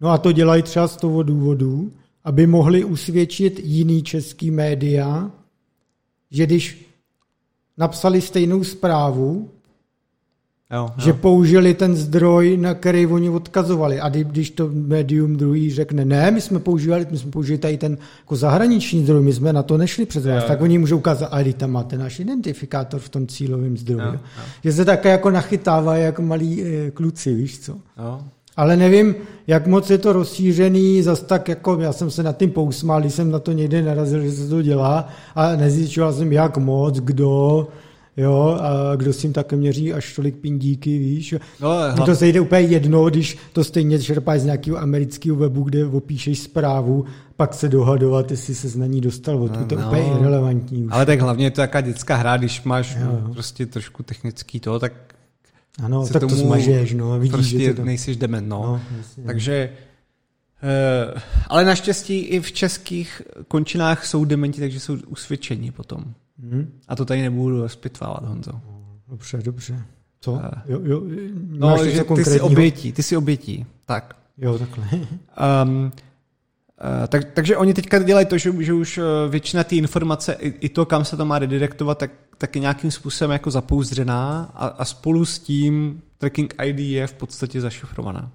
No 0.00 0.08
a 0.08 0.18
to 0.18 0.32
dělají 0.32 0.62
třeba 0.62 0.88
z 0.88 0.96
toho 0.96 1.22
důvodu, 1.22 1.90
aby 2.24 2.46
mohli 2.46 2.84
usvědčit 2.84 3.60
jiný 3.64 4.02
český 4.02 4.50
média, 4.50 5.30
že 6.30 6.46
když 6.46 6.86
napsali 7.78 8.20
stejnou 8.20 8.64
zprávu 8.64 9.48
Jo, 10.72 10.90
Že 10.98 11.10
jo. 11.10 11.16
použili 11.20 11.74
ten 11.74 11.96
zdroj, 11.96 12.56
na 12.56 12.74
který 12.74 13.06
oni 13.06 13.30
odkazovali. 13.30 14.00
A 14.00 14.08
kdy- 14.08 14.24
když 14.24 14.50
to 14.50 14.70
médium 14.72 15.36
druhý 15.36 15.70
řekne, 15.74 16.04
ne, 16.04 16.30
my 16.30 16.40
jsme 16.40 16.58
používali, 16.58 17.06
my 17.10 17.18
jsme 17.18 17.30
použili 17.30 17.58
tady 17.58 17.78
ten 17.78 17.98
jako 18.20 18.36
zahraniční 18.36 19.02
zdroj, 19.02 19.22
my 19.22 19.32
jsme 19.32 19.52
na 19.52 19.62
to 19.62 19.76
nešli 19.78 20.06
přes 20.06 20.26
vás, 20.26 20.42
Jo, 20.42 20.48
tak 20.48 20.58
jo. 20.60 20.64
oni 20.64 20.78
můžou 20.78 20.96
ukázat, 20.98 21.26
a 21.32 21.42
když 21.42 21.54
tam 21.54 21.70
máte 21.70 21.98
náš 21.98 22.20
identifikátor 22.20 23.00
v 23.00 23.08
tom 23.08 23.26
cílovém 23.26 23.76
zdroji. 23.76 24.00
Jo, 24.00 24.06
Jo, 24.06 24.12
jo. 24.38 24.42
Že 24.64 24.72
se 24.72 24.84
také 24.84 25.08
jako 25.08 25.30
nachytávají 25.30 26.04
jako 26.04 26.22
malí 26.22 26.62
e, 26.62 26.90
kluci, 26.90 27.34
víš 27.34 27.58
co. 27.60 27.72
Jo. 27.98 28.22
Ale 28.56 28.76
nevím, 28.76 29.14
jak 29.46 29.66
moc 29.66 29.90
je 29.90 29.98
to 29.98 30.12
rozšířený, 30.12 31.02
zas 31.02 31.22
tak 31.22 31.48
jako, 31.48 31.78
já 31.80 31.92
jsem 31.92 32.10
se 32.10 32.22
nad 32.22 32.36
tím 32.36 32.50
pousmál, 32.50 33.00
když 33.00 33.14
jsem 33.14 33.30
na 33.30 33.38
to 33.38 33.52
někde 33.52 33.82
narazil, 33.82 34.22
že 34.22 34.32
se 34.32 34.48
to 34.48 34.62
dělá 34.62 35.08
a 35.34 35.56
nezjišťoval 35.56 36.12
jsem, 36.12 36.32
jak 36.32 36.56
moc, 36.56 37.00
kdo, 37.00 37.68
jo, 38.16 38.58
a 38.60 38.96
kdo 38.96 39.12
s 39.12 39.18
tím 39.18 39.32
také 39.32 39.56
měří 39.56 39.92
až 39.92 40.14
tolik 40.16 40.36
pindíky, 40.36 40.98
víš. 40.98 41.34
No, 41.60 41.68
hlavně, 41.68 42.04
to 42.04 42.16
se 42.16 42.28
jde 42.28 42.40
úplně 42.40 42.60
jedno, 42.62 43.10
když 43.10 43.38
to 43.52 43.64
stejně 43.64 43.98
čerpáš 43.98 44.40
z 44.40 44.44
nějakého 44.44 44.78
amerického 44.78 45.36
webu, 45.36 45.62
kde 45.62 45.86
opíšeš 45.86 46.38
zprávu, 46.38 47.04
pak 47.36 47.54
se 47.54 47.68
dohadovat, 47.68 48.30
jestli 48.30 48.54
se 48.54 48.78
na 48.78 48.86
ní 48.86 49.00
dostal, 49.00 49.42
odkud 49.42 49.66
to 49.66 49.74
je 49.74 49.80
No, 49.80 49.86
úplně 49.86 50.02
no. 50.02 50.18
irrelevantní 50.20 50.82
už. 50.84 50.88
ale 50.92 51.06
tak 51.06 51.20
hlavně 51.20 51.46
je 51.46 51.50
to 51.50 51.56
taká 51.60 51.80
dětská 51.80 52.16
hra, 52.16 52.36
když 52.36 52.62
máš 52.62 52.96
jo. 53.00 53.32
prostě 53.32 53.66
trošku 53.66 54.02
technický 54.02 54.60
to, 54.60 54.78
tak 54.78 54.92
ano, 55.84 56.06
se 56.06 56.12
tak 56.12 56.20
to 56.20 56.28
tomu 56.28 56.40
smažeš, 56.40 56.94
no, 56.94 57.18
vidíš, 57.18 57.32
prostě 57.32 57.60
že 57.60 57.74
to 57.74 57.84
nejsiš 57.84 58.16
dement, 58.16 58.48
no. 58.48 58.62
No, 58.62 58.80
jasně. 58.98 59.24
Takže, 59.24 59.72
eh, 60.62 61.20
ale 61.46 61.64
naštěstí 61.64 62.18
i 62.18 62.40
v 62.40 62.52
českých 62.52 63.22
končinách 63.48 64.06
jsou 64.06 64.24
dementi, 64.24 64.60
takže 64.60 64.80
jsou 64.80 64.96
usvědčení 65.06 65.70
potom. 65.70 66.04
Hm? 66.38 66.78
A 66.88 66.96
to 66.96 67.04
tady 67.04 67.22
nebudu 67.22 67.62
rozpitvávat, 67.62 68.24
Honzo. 68.24 68.52
Dobře, 69.08 69.38
dobře. 69.38 69.82
Co? 70.20 70.40
Eh. 70.44 70.62
Jo, 70.66 70.80
jo, 70.84 71.02
No, 71.48 71.84
že 71.84 72.04
ty 72.04 72.24
jsi 72.24 72.40
obětí, 72.40 72.92
ty 72.92 73.02
jsi 73.02 73.16
obětí. 73.16 73.66
Tak. 73.86 74.16
Jo, 74.38 74.58
takhle. 74.58 74.88
Um, 74.92 74.98
uh, 75.84 75.90
tak, 77.08 77.24
takže 77.34 77.56
oni 77.56 77.74
teďka 77.74 77.98
dělají 77.98 78.26
to, 78.26 78.38
že, 78.38 78.52
že 78.58 78.72
už 78.72 78.98
uh, 78.98 79.04
většina 79.28 79.64
té 79.64 79.76
informace, 79.76 80.32
i, 80.32 80.48
i 80.48 80.68
to, 80.68 80.86
kam 80.86 81.04
se 81.04 81.16
to 81.16 81.24
má 81.24 81.38
redirektovat, 81.38 81.98
tak, 81.98 82.10
tak 82.38 82.56
je 82.56 82.60
nějakým 82.60 82.90
způsobem 82.90 83.30
jako 83.30 83.50
zapouzdřená 83.50 84.50
a, 84.54 84.66
a 84.66 84.84
spolu 84.84 85.24
s 85.24 85.38
tím 85.38 86.02
tracking 86.18 86.54
ID 86.64 86.78
je 86.78 87.06
v 87.06 87.12
podstatě 87.12 87.60
zašifrovaná. 87.60 88.30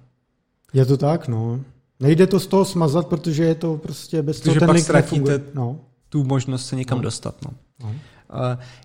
Je 0.72 0.86
to 0.86 0.96
tak, 0.96 1.28
no. 1.28 1.60
Nejde 2.00 2.26
to 2.26 2.40
z 2.40 2.46
toho 2.46 2.64
smazat, 2.64 3.06
protože 3.06 3.44
je 3.44 3.54
to 3.54 3.76
prostě 3.76 4.22
bez 4.22 4.40
Protože 4.40 4.60
toho 4.60 4.60
ten 4.60 4.66
pak 4.68 4.76
ztratíte-. 4.76 5.40
No. 5.54 5.80
Tu 6.08 6.24
možnost 6.24 6.66
se 6.66 6.76
někam 6.76 6.98
no. 6.98 7.02
dostat. 7.02 7.34
No. 7.44 7.50
No. 7.82 7.88
Uh, 7.88 7.94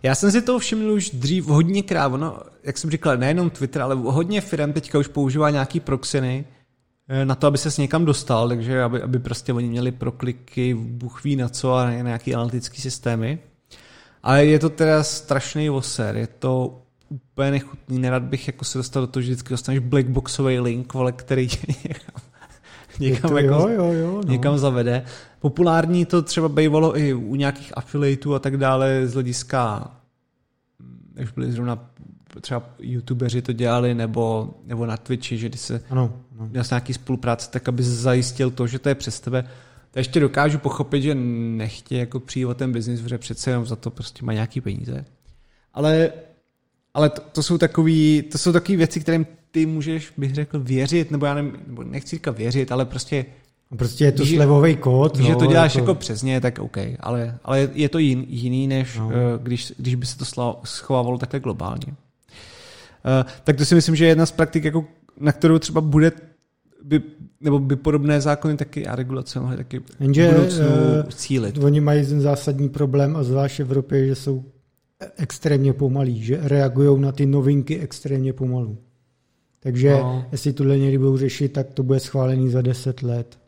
já 0.03 0.15
jsem 0.15 0.31
si 0.31 0.41
to 0.41 0.59
všiml 0.59 0.91
už 0.91 1.09
dřív 1.09 1.47
hodně 1.47 1.83
krát, 1.83 2.11
no, 2.11 2.39
jak 2.63 2.77
jsem 2.77 2.91
říkal, 2.91 3.17
nejenom 3.17 3.49
Twitter, 3.49 3.81
ale 3.81 3.95
hodně 3.95 4.41
firm 4.41 4.73
teďka 4.73 4.99
už 4.99 5.07
používá 5.07 5.49
nějaký 5.49 5.79
proxeny 5.79 6.45
eh, 6.47 6.60
na 7.23 7.35
to, 7.35 7.47
aby 7.47 7.57
se 7.57 7.71
s 7.71 7.77
někam 7.77 8.05
dostal, 8.05 8.47
takže 8.47 8.83
aby, 8.83 9.01
aby 9.01 9.19
prostě 9.19 9.53
oni 9.53 9.67
měli 9.67 9.91
prokliky, 9.91 10.73
Bůh 10.73 11.23
ví 11.23 11.35
na 11.35 11.49
co 11.49 11.73
a 11.73 11.85
na 11.85 11.91
nějaký 11.91 12.35
analytický 12.35 12.81
systémy. 12.81 13.39
Ale 14.23 14.45
je 14.45 14.59
to 14.59 14.69
teda 14.69 15.03
strašný 15.03 15.69
voser, 15.69 16.17
je 16.17 16.27
to 16.27 16.81
úplně 17.09 17.51
nechutný, 17.51 17.99
nerad 17.99 18.23
bych 18.23 18.47
jako 18.47 18.65
se 18.65 18.77
dostal 18.77 19.03
do 19.03 19.07
toho, 19.07 19.21
že 19.21 19.31
vždycky 19.31 19.49
dostaneš 19.49 19.79
blackboxový 19.79 20.59
link, 20.59 20.93
vole, 20.93 21.11
který 21.11 21.49
někam, 21.77 22.15
někam, 22.99 23.31
to, 23.31 23.37
jako, 23.37 23.53
jo, 23.53 23.69
jo, 23.69 23.91
jo. 23.93 24.21
No. 24.25 24.31
někam 24.31 24.57
zavede. 24.57 25.05
Populární 25.39 26.05
to 26.05 26.21
třeba 26.21 26.49
bývalo 26.49 26.97
i 26.97 27.13
u 27.13 27.35
nějakých 27.35 27.77
affiliateů 27.77 28.33
a 28.33 28.39
tak 28.39 28.57
dále 28.57 29.07
z 29.07 29.13
hlediska, 29.13 29.91
než 31.15 31.31
byli 31.31 31.51
zrovna 31.51 31.90
třeba 32.41 32.63
youtubeři 32.79 33.41
to 33.41 33.53
dělali, 33.53 33.95
nebo, 33.95 34.49
nebo 34.65 34.85
na 34.85 34.97
Twitchi, 34.97 35.37
že 35.37 35.49
když 35.49 35.61
se 35.61 35.81
Ano, 35.89 36.13
ano. 36.39 36.47
měl 36.51 36.63
nějaký 36.71 36.93
spolupráce, 36.93 37.49
tak 37.51 37.69
aby 37.69 37.83
zajistil 37.83 38.51
to, 38.51 38.67
že 38.67 38.79
to 38.79 38.89
je 38.89 38.95
přes 38.95 39.19
tebe. 39.19 39.43
To 39.91 39.99
ještě 39.99 40.19
dokážu 40.19 40.57
pochopit, 40.57 41.01
že 41.01 41.15
nechtějí 41.15 41.99
jako 41.99 42.19
přijít 42.19 42.45
o 42.45 42.53
ten 42.53 42.71
biznis, 42.71 43.01
protože 43.01 43.17
přece 43.17 43.49
jenom 43.51 43.65
za 43.65 43.75
to 43.75 43.89
prostě 43.91 44.25
má 44.25 44.33
nějaký 44.33 44.61
peníze. 44.61 45.05
Ale, 45.73 46.11
ale 46.93 47.09
to, 47.09 47.21
to, 47.31 47.43
jsou 47.43 47.57
takový, 47.57 48.21
to 48.31 48.37
jsou 48.37 48.51
takové 48.53 48.77
věci, 48.77 48.99
kterým 48.99 49.25
ty 49.51 49.65
můžeš, 49.65 50.13
bych 50.17 50.35
řekl, 50.35 50.59
věřit, 50.59 51.11
nebo 51.11 51.25
já 51.25 51.33
nevím, 51.33 51.57
nebo 51.67 51.83
nechci 51.83 52.15
říkat 52.15 52.37
věřit, 52.37 52.71
ale 52.71 52.85
prostě 52.85 53.25
Prostě 53.77 54.05
je 54.05 54.11
to 54.11 54.25
slevový 54.25 54.75
kód. 54.75 55.17
Když 55.17 55.29
no, 55.29 55.35
to 55.35 55.45
děláš 55.45 55.75
jako- 55.75 55.89
jako 55.91 55.99
přesně, 55.99 56.41
tak 56.41 56.59
OK, 56.59 56.77
ale, 56.99 57.37
ale 57.43 57.69
je 57.73 57.89
to 57.89 57.97
jin, 57.97 58.25
jiný, 58.27 58.67
než 58.67 58.97
No. 58.97 59.09
no. 59.09 59.15
když, 59.37 59.73
když 59.77 59.95
by 59.95 60.05
se 60.05 60.17
to 60.17 60.59
schovávalo 60.63 61.17
takhle 61.17 61.39
globálně. 61.39 61.85
Uh, 63.05 63.31
tak 63.43 63.57
to 63.57 63.65
si 63.65 63.75
myslím, 63.75 63.95
že 63.95 64.05
je 64.05 64.09
jedna 64.09 64.25
z 64.25 64.31
praktik, 64.31 64.63
jako, 64.63 64.85
na 65.19 65.31
kterou 65.31 65.59
třeba 65.59 65.81
bude 65.81 66.11
by, 66.83 67.01
nebo 67.41 67.59
by 67.59 67.75
podobné 67.75 68.21
zákony 68.21 68.57
taky 68.57 68.87
a 68.87 68.95
regulace 68.95 69.39
mohly 69.39 69.57
taky 69.57 69.81
Jenže, 69.99 70.27
v 70.27 70.35
budoucnu 70.35 70.65
eh, 70.65 71.03
cílit. 71.09 71.57
Oni 71.57 71.81
mají 71.81 72.05
ten 72.05 72.21
zásadní 72.21 72.69
problém, 72.69 73.15
a 73.15 73.23
zvlášť 73.23 73.57
v 73.57 73.61
Evropě, 73.61 74.07
že 74.07 74.15
jsou 74.15 74.45
extrémně 75.17 75.73
pomalí, 75.73 76.23
že 76.23 76.39
reagují 76.41 77.01
na 77.01 77.11
ty 77.11 77.25
novinky 77.25 77.79
extrémně 77.79 78.33
pomalu. 78.33 78.77
Takže. 79.59 79.89
No. 79.91 80.25
jestli 80.31 80.53
tohle 80.53 80.77
někdy 80.77 80.97
budou 80.97 81.17
řešit, 81.17 81.53
tak 81.53 81.73
to 81.73 81.83
bude 81.83 81.99
schválený 81.99 82.49
za 82.49 82.61
10 82.61 83.03
let. 83.03 83.39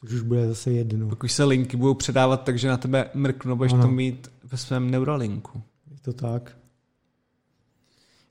Což 0.00 0.12
už 0.12 0.22
bude 0.22 0.48
zase 0.48 0.70
jedno. 0.70 1.08
Pokud 1.08 1.28
se 1.28 1.44
linky 1.44 1.76
budou 1.76 1.94
předávat, 1.94 2.44
takže 2.44 2.68
na 2.68 2.76
tebe 2.76 3.10
mrknu, 3.14 3.56
budeš 3.56 3.72
Ano. 3.72 3.82
to 3.82 3.88
mít 3.88 4.28
ve 4.52 4.58
svém 4.58 4.90
Neuralinku. 4.90 5.62
Je 5.90 5.96
to 6.02 6.12
tak. 6.12 6.56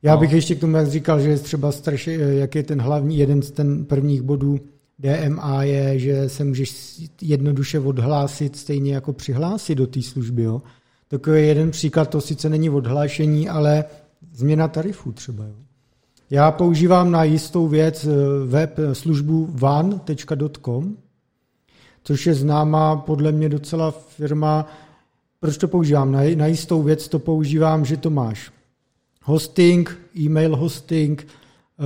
Já 0.07 0.13
No. 0.13 0.19
bych 0.19 0.31
ještě 0.31 0.55
k 0.55 0.59
tomu, 0.59 0.77
jak 0.77 0.87
říkal, 0.87 1.19
že 1.21 1.29
je 1.29 1.37
třeba 1.37 1.71
strašně, 1.71 2.13
jak 2.13 2.55
je 2.55 2.63
ten 2.63 2.81
hlavní, 2.81 3.17
jeden 3.17 3.41
z 3.41 3.51
ten 3.51 3.85
prvních 3.85 4.21
bodů 4.21 4.59
DMA 4.99 5.63
je, 5.63 5.99
že 5.99 6.29
se 6.29 6.43
můžeš 6.43 7.01
jednoduše 7.21 7.79
odhlásit, 7.79 8.55
stejně 8.55 8.93
jako 8.93 9.13
přihlásit 9.13 9.75
do 9.75 9.87
té 9.87 10.01
služby. 10.01 10.43
Jo? 10.43 10.61
Takový 11.07 11.47
jeden 11.47 11.71
příklad, 11.71 12.09
to 12.09 12.21
sice 12.21 12.49
není 12.49 12.69
odhlášení, 12.69 13.49
ale 13.49 13.85
změna 14.33 14.67
tarifů 14.67 15.11
třeba. 15.11 15.45
Jo? 15.45 15.53
Já 16.29 16.51
používám 16.51 17.11
na 17.11 17.23
jistou 17.23 17.67
věc 17.67 18.05
eh, 18.05 18.09
web 18.45 18.79
eh, 18.79 18.95
službu 18.95 19.47
van.com, 19.51 20.97
což 22.03 22.27
je 22.27 22.33
známá 22.33 22.95
podle 22.95 23.31
mě 23.31 23.49
docela 23.49 23.91
firma, 23.91 24.67
proč 25.39 25.57
to 25.57 25.67
používám? 25.67 26.11
Na, 26.11 26.21
na 26.35 26.47
jistou 26.47 26.83
věc 26.83 27.07
to 27.07 27.19
používám, 27.19 27.85
že 27.85 27.97
to 27.97 28.09
máš 28.09 28.51
hosting, 29.27 29.99
e-mail 30.19 30.55
hosting, 30.55 31.27
eh, 31.27 31.83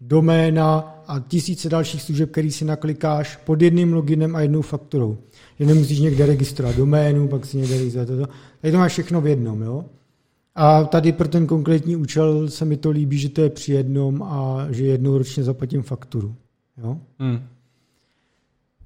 doména 0.00 0.78
a 1.06 1.20
tisíce 1.20 1.68
dalších 1.68 2.02
služeb, 2.02 2.30
který 2.30 2.52
si 2.52 2.64
naklikáš 2.64 3.36
pod 3.36 3.62
jedným 3.62 3.92
loginem 3.92 4.36
a 4.36 4.40
jednou 4.40 4.62
fakturou. 4.62 5.18
Že 5.58 5.66
nemusíš 5.66 6.00
někde 6.00 6.26
registrovat 6.26 6.76
doménu, 6.76 7.28
pak 7.28 7.46
si 7.46 7.56
někde 7.56 7.78
registrovat 7.78 8.08
toto. 8.08 8.32
Tady 8.60 8.72
to 8.72 8.78
máš 8.78 8.92
všechno 8.92 9.20
v 9.20 9.26
jednom, 9.26 9.62
jo? 9.62 9.84
A 10.54 10.84
tady 10.84 11.12
pro 11.12 11.28
ten 11.28 11.46
konkrétní 11.46 11.96
účel 11.96 12.48
se 12.48 12.64
mi 12.64 12.76
to 12.76 12.90
líbí, 12.90 13.18
že 13.18 13.28
to 13.28 13.40
je 13.40 13.50
při 13.50 13.72
jednom 13.72 14.22
a 14.22 14.66
že 14.70 14.84
jednou 14.84 15.18
ročně 15.18 15.44
zaplatím 15.44 15.82
fakturu. 15.82 16.34
Jo? 16.82 16.98
Hmm. 17.18 17.40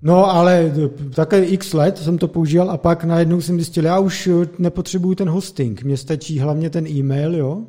No, 0.02 0.30
ale 0.30 0.74
také 1.14 1.44
x 1.44 1.72
let 1.72 1.98
jsem 1.98 2.18
to 2.18 2.28
používal 2.28 2.70
a 2.70 2.76
pak 2.76 3.04
najednou 3.04 3.40
jsem 3.40 3.56
zjistil, 3.56 3.84
já 3.84 3.98
už 3.98 4.28
nepotřebuju 4.58 5.14
ten 5.14 5.28
hosting, 5.28 5.82
mně 5.82 5.96
stačí 5.96 6.38
hlavně 6.38 6.70
ten 6.70 6.86
e-mail, 6.86 7.34
jo? 7.34 7.62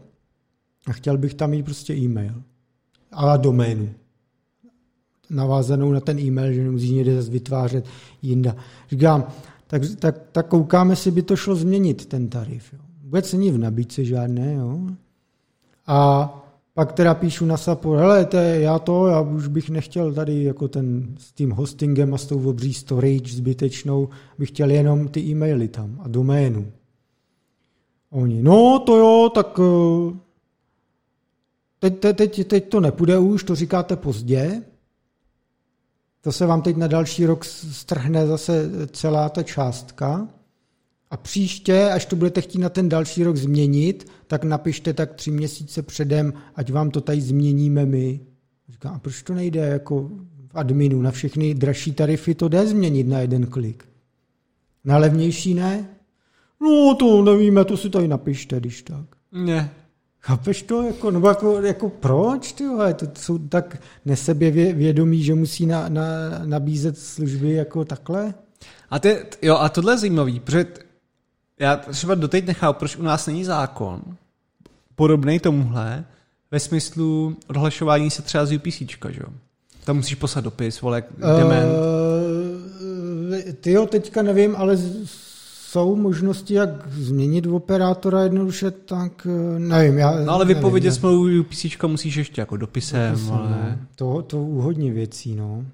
A 0.87 0.93
chtěl 0.93 1.17
bych 1.17 1.33
tam 1.33 1.49
mít 1.49 1.63
prostě 1.63 1.93
e-mail. 1.93 2.43
A 3.11 3.37
doménu. 3.37 3.89
Navázanou 5.29 5.91
na 5.91 5.99
ten 5.99 6.19
e-mail, 6.19 6.53
že 6.53 6.63
nemusíš 6.63 6.89
někde 6.89 7.15
zase 7.15 7.31
vytvářet 7.31 7.85
jinda. 8.21 8.55
Říkám, 8.89 9.27
tak, 9.67 9.81
tak, 9.99 10.15
tak 10.31 10.47
koukáme, 10.47 10.91
jestli 10.91 11.11
by 11.11 11.21
to 11.21 11.35
šlo 11.35 11.55
změnit, 11.55 12.05
ten 12.05 12.29
tarif. 12.29 12.73
Jo? 12.73 12.79
Vůbec 13.03 13.33
není 13.33 13.51
v 13.51 13.57
nabídce 13.57 14.05
žádné, 14.05 14.53
jo? 14.53 14.79
A 15.87 16.29
pak 16.73 16.91
teda 16.91 17.13
píšu 17.13 17.45
na 17.45 17.57
support, 17.57 17.99
hele, 17.99 18.25
to 18.25 18.37
je, 18.37 18.59
já 18.59 18.79
to, 18.79 19.07
já 19.07 19.21
už 19.21 19.47
bych 19.47 19.69
nechtěl 19.69 20.13
tady 20.13 20.43
jako 20.43 20.67
ten 20.67 21.15
s 21.17 21.31
tím 21.31 21.51
hostingem 21.51 22.13
a 22.13 22.17
s 22.17 22.25
tou 22.25 22.49
obří 22.49 22.73
storage 22.73 23.35
zbytečnou, 23.35 24.09
bych 24.37 24.49
chtěl 24.49 24.71
jenom 24.71 25.07
ty 25.07 25.19
e-maily 25.19 25.67
tam 25.67 26.01
a 26.03 26.07
doménu. 26.07 26.71
Oni, 28.09 28.43
no 28.43 28.79
to 28.79 28.97
jo, 28.97 29.31
tak 29.35 29.59
eh, 29.59 30.17
teď, 31.89 32.15
teď, 32.15 32.47
teď, 32.47 32.69
to 32.69 32.79
nepůjde 32.79 33.17
už, 33.17 33.43
to 33.43 33.55
říkáte 33.55 33.95
pozdě, 33.95 34.61
to 36.21 36.31
se 36.31 36.45
vám 36.45 36.61
teď 36.61 36.77
na 36.77 36.87
další 36.87 37.25
rok 37.25 37.45
strhne 37.45 38.27
zase 38.27 38.69
celá 38.87 39.29
ta 39.29 39.43
částka 39.43 40.27
a 41.11 41.17
příště, 41.17 41.89
až 41.89 42.05
to 42.05 42.15
budete 42.15 42.41
chtít 42.41 42.59
na 42.59 42.69
ten 42.69 42.89
další 42.89 43.23
rok 43.23 43.35
změnit, 43.35 44.11
tak 44.27 44.43
napište 44.43 44.93
tak 44.93 45.13
tři 45.13 45.31
měsíce 45.31 45.81
předem, 45.81 46.33
ať 46.55 46.71
vám 46.71 46.91
to 46.91 47.01
tady 47.01 47.21
změníme 47.21 47.85
my. 47.85 48.19
Říkám, 48.69 48.95
a 48.95 48.99
proč 48.99 49.23
to 49.23 49.33
nejde 49.33 49.59
jako 49.59 50.09
v 50.47 50.55
adminu? 50.55 51.01
Na 51.01 51.11
všechny 51.11 51.53
dražší 51.53 51.91
tarify 51.91 52.35
to 52.35 52.47
jde 52.47 52.67
změnit 52.67 53.07
na 53.07 53.19
jeden 53.19 53.45
klik. 53.45 53.85
Na 54.85 54.97
levnější 54.97 55.53
ne? 55.53 55.89
No 56.61 56.95
to 56.95 57.23
nevíme, 57.23 57.65
to 57.65 57.77
si 57.77 57.89
tady 57.89 58.07
napište, 58.07 58.59
když 58.59 58.81
tak. 58.81 59.05
Ne. 59.31 59.82
Chápeš 60.25 60.61
to? 60.61 60.81
Jako, 60.81 61.11
nebo 61.11 61.27
jako, 61.27 61.61
jako 61.61 61.89
proč? 61.89 62.51
Ty 62.53 62.67
vole? 62.67 62.93
To 62.93 63.05
jsou 63.15 63.37
tak 63.37 63.81
nesebě 64.05 64.51
vědomí, 64.73 65.23
že 65.23 65.35
musí 65.35 65.65
na, 65.65 65.89
na, 65.89 66.03
nabízet 66.45 66.97
služby 66.97 67.51
jako 67.51 67.85
takhle? 67.85 68.33
A, 68.89 68.99
ty, 68.99 69.25
jo, 69.41 69.57
a 69.57 69.69
tohle 69.69 69.93
je 69.93 69.97
zajímavý, 69.97 70.39
protože 70.39 70.65
já 71.59 71.75
třeba 71.75 72.15
doteď 72.15 72.45
nechápu, 72.45 72.79
proč 72.79 72.95
u 72.95 73.03
nás 73.03 73.27
není 73.27 73.45
zákon 73.45 74.01
podobný 74.95 75.39
tomuhle, 75.39 76.05
ve 76.51 76.59
smyslu 76.59 77.37
odhlašování 77.47 78.09
se 78.09 78.21
třeba 78.21 78.45
z 78.45 78.55
UPC, 78.55 78.77
že 79.09 79.19
jo? 79.19 79.33
Tam 79.83 79.95
musíš 79.95 80.15
poslat 80.15 80.43
dopis, 80.43 80.81
vole, 80.81 81.03
dement. 81.37 81.71
Uh, 81.71 83.53
ty 83.61 83.71
jo, 83.71 83.85
teďka 83.85 84.21
nevím, 84.21 84.55
ale 84.55 84.77
jsou 85.73 85.95
možnosti, 85.95 86.53
jak 86.53 86.87
změnit 86.91 87.47
operátora 87.47 88.21
jednoduše, 88.21 88.71
tak 88.71 89.27
eh, 89.29 89.59
nevím. 89.59 89.97
Já, 89.97 90.19
no 90.25 90.33
ale 90.33 90.45
vypovědět 90.45 90.91
smlouvu 90.91 91.39
UPC 91.39 91.65
musíš 91.87 92.15
ještě 92.15 92.41
jako 92.41 92.57
dopisem. 92.57 93.11
dopisem 93.11 93.33
ale... 93.33 93.49
no. 93.49 93.77
to, 93.95 94.21
to 94.21 94.37
u 94.37 94.61
hodně 94.61 94.91
věcí, 94.91 95.35
no. 95.35 95.65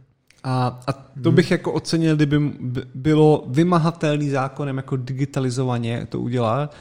A, 0.43 0.81
a 0.87 0.93
to 1.23 1.31
bych 1.31 1.51
jako 1.51 1.71
ocenil, 1.71 2.15
kdyby 2.15 2.51
bylo 2.95 3.43
vymahatelný 3.47 4.29
zákonem 4.29 4.77
jako 4.77 4.95
digitalizovaně 4.97 6.07
to 6.09 6.19
udělat, 6.19 6.75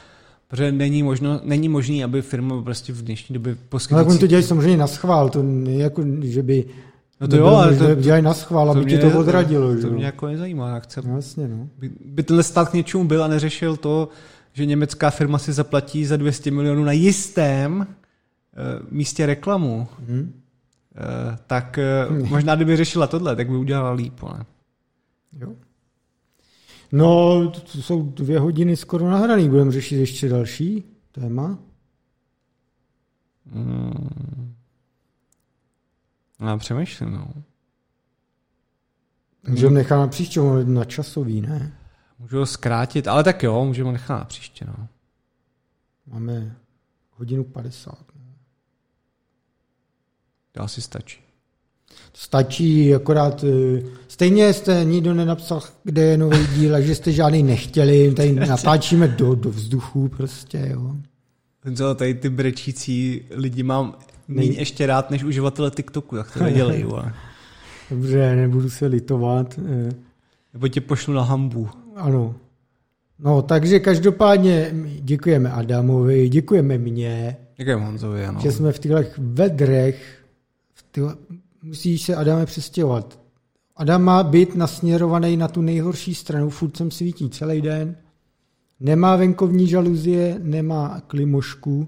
protože 0.47 0.71
není, 0.71 1.03
možno, 1.03 1.39
není 1.43 1.69
možný, 1.69 2.03
aby 2.03 2.21
firma 2.21 2.61
prostě 2.61 2.93
v 2.93 3.03
dnešní 3.03 3.33
době 3.33 3.57
poskytující... 3.69 3.93
No, 3.93 3.99
tak 4.03 4.09
oni 4.09 4.19
to 4.19 4.27
dělají 4.27 4.45
samozřejmě 4.45 4.77
na 4.77 4.87
schvál, 4.87 5.29
to 5.29 5.43
jako, 5.67 6.03
že 6.21 6.43
by 6.43 6.65
No 7.21 7.27
to 7.27 7.37
jo, 7.37 7.45
ale 7.45 7.75
to, 7.75 7.95
dělají 7.95 8.23
na 8.23 8.33
schvál, 8.33 8.71
aby 8.71 8.85
tě 8.85 8.97
to 8.97 9.19
odradilo. 9.19 9.75
To, 9.75 9.81
to 9.81 9.89
mě 9.89 10.05
jako 10.05 10.27
nezajímá. 10.27 10.69
Jak 10.69 10.83
chce, 10.83 11.01
no, 11.01 11.15
jasně, 11.15 11.47
no. 11.47 11.69
by, 11.77 11.91
by 12.05 12.23
tenhle 12.23 12.43
stát 12.43 12.69
k 12.69 12.73
něčemu 12.73 13.03
byl 13.03 13.23
a 13.23 13.27
neřešil 13.27 13.77
to, 13.77 14.09
že 14.53 14.65
německá 14.65 15.09
firma 15.09 15.37
si 15.37 15.53
zaplatí 15.53 16.05
za 16.05 16.17
200 16.17 16.51
milionů 16.51 16.83
na 16.83 16.91
jistém 16.91 17.79
uh, 17.79 17.85
místě 18.91 19.25
reklamu. 19.25 19.87
Hmm. 20.07 20.19
Uh, 20.19 21.35
tak 21.47 21.79
uh, 22.09 22.27
možná 22.29 22.55
kdyby 22.55 22.77
řešila 22.77 23.07
tohle, 23.07 23.35
tak 23.35 23.49
by 23.49 23.57
udělala 23.57 23.91
líp. 23.91 24.23
Ne? 24.23 24.45
Jo. 25.39 25.53
No, 26.91 27.47
to 27.49 27.81
jsou 27.81 28.03
dvě 28.03 28.39
hodiny 28.39 28.75
skoro 28.75 29.09
nahraný. 29.09 29.49
Budeme 29.49 29.71
řešit 29.71 29.95
ještě 29.95 30.29
další 30.29 30.83
téma. 31.11 31.59
Hmm. 33.53 34.53
Já 36.39 36.57
přemýšlím, 36.57 37.11
no. 37.11 37.33
Můžeme 39.47 39.73
nechat 39.73 39.97
na 39.97 40.07
příště, 40.07 40.39
na 40.65 40.85
časový, 40.85 41.41
ne? 41.41 41.73
Můžu 42.19 42.37
ho 42.37 42.45
zkrátit, 42.45 43.07
ale 43.07 43.23
tak 43.23 43.43
jo, 43.43 43.65
můžeme 43.65 43.91
nechat 43.91 44.19
na 44.19 44.25
příště, 44.25 44.65
no. 44.65 44.87
Máme 46.07 46.55
hodinu 47.11 47.43
50. 47.43 47.93
No. 48.15 48.33
To 50.51 50.61
asi 50.61 50.81
stačí. 50.81 51.21
Stačí, 52.13 52.95
akorát 52.95 53.43
eh, 53.43 53.83
stejně 54.07 54.53
jste 54.53 54.83
nikdo 54.83 55.13
nenapsal, 55.13 55.61
kde 55.83 56.01
je 56.01 56.17
nový 56.17 56.47
díl, 56.47 56.75
a 56.75 56.81
že 56.81 56.95
jste 56.95 57.11
žádný 57.11 57.43
nechtěli, 57.43 58.13
tady 58.13 58.31
natáčíme 58.47 59.07
do, 59.07 59.35
do 59.35 59.49
vzduchu 59.49 60.07
prostě, 60.07 60.67
jo. 60.71 60.95
Co, 61.75 61.95
tady 61.95 62.13
ty 62.13 62.29
brečící 62.29 63.21
lidi 63.29 63.63
mám 63.63 63.95
méně 64.29 64.59
ještě 64.59 64.85
rád 64.85 65.11
než 65.11 65.23
uživatele 65.23 65.71
TikToku, 65.71 66.15
tak 66.15 66.31
to 66.31 66.43
nedělej. 66.43 66.85
Dobře, 67.89 68.35
nebudu 68.35 68.69
se 68.69 68.85
litovat. 68.85 69.59
Eh. 69.59 69.89
Nebo 70.53 70.67
tě 70.67 70.81
pošlu 70.81 71.13
na 71.13 71.23
hambu. 71.23 71.69
Ano. 71.95 72.35
No, 73.19 73.41
takže 73.41 73.79
každopádně 73.79 74.71
děkujeme 74.99 75.51
Adamovi, 75.51 76.29
děkujeme 76.29 76.77
mně. 76.77 77.37
Děkujeme 77.57 77.85
Honzovi, 77.85 78.25
ano. 78.25 78.39
Že 78.39 78.51
jsme 78.51 78.71
v 78.71 78.79
těch 78.79 79.17
vedrech, 79.17 80.23
v 80.73 80.85
tyhle, 80.91 81.15
musíš 81.63 82.01
se 82.01 82.15
Adame 82.15 82.45
přestěhovat. 82.45 83.19
Adam 83.75 84.03
má 84.03 84.23
být 84.23 84.55
nasměrovaný 84.55 85.37
na 85.37 85.47
tu 85.47 85.61
nejhorší 85.61 86.15
stranu, 86.15 86.49
furt 86.49 86.77
sem 86.77 86.91
svítí 86.91 87.29
celý 87.29 87.61
den, 87.61 87.95
nemá 88.79 89.15
venkovní 89.15 89.67
žaluzie, 89.67 90.39
nemá 90.43 91.01
klimošku, 91.07 91.87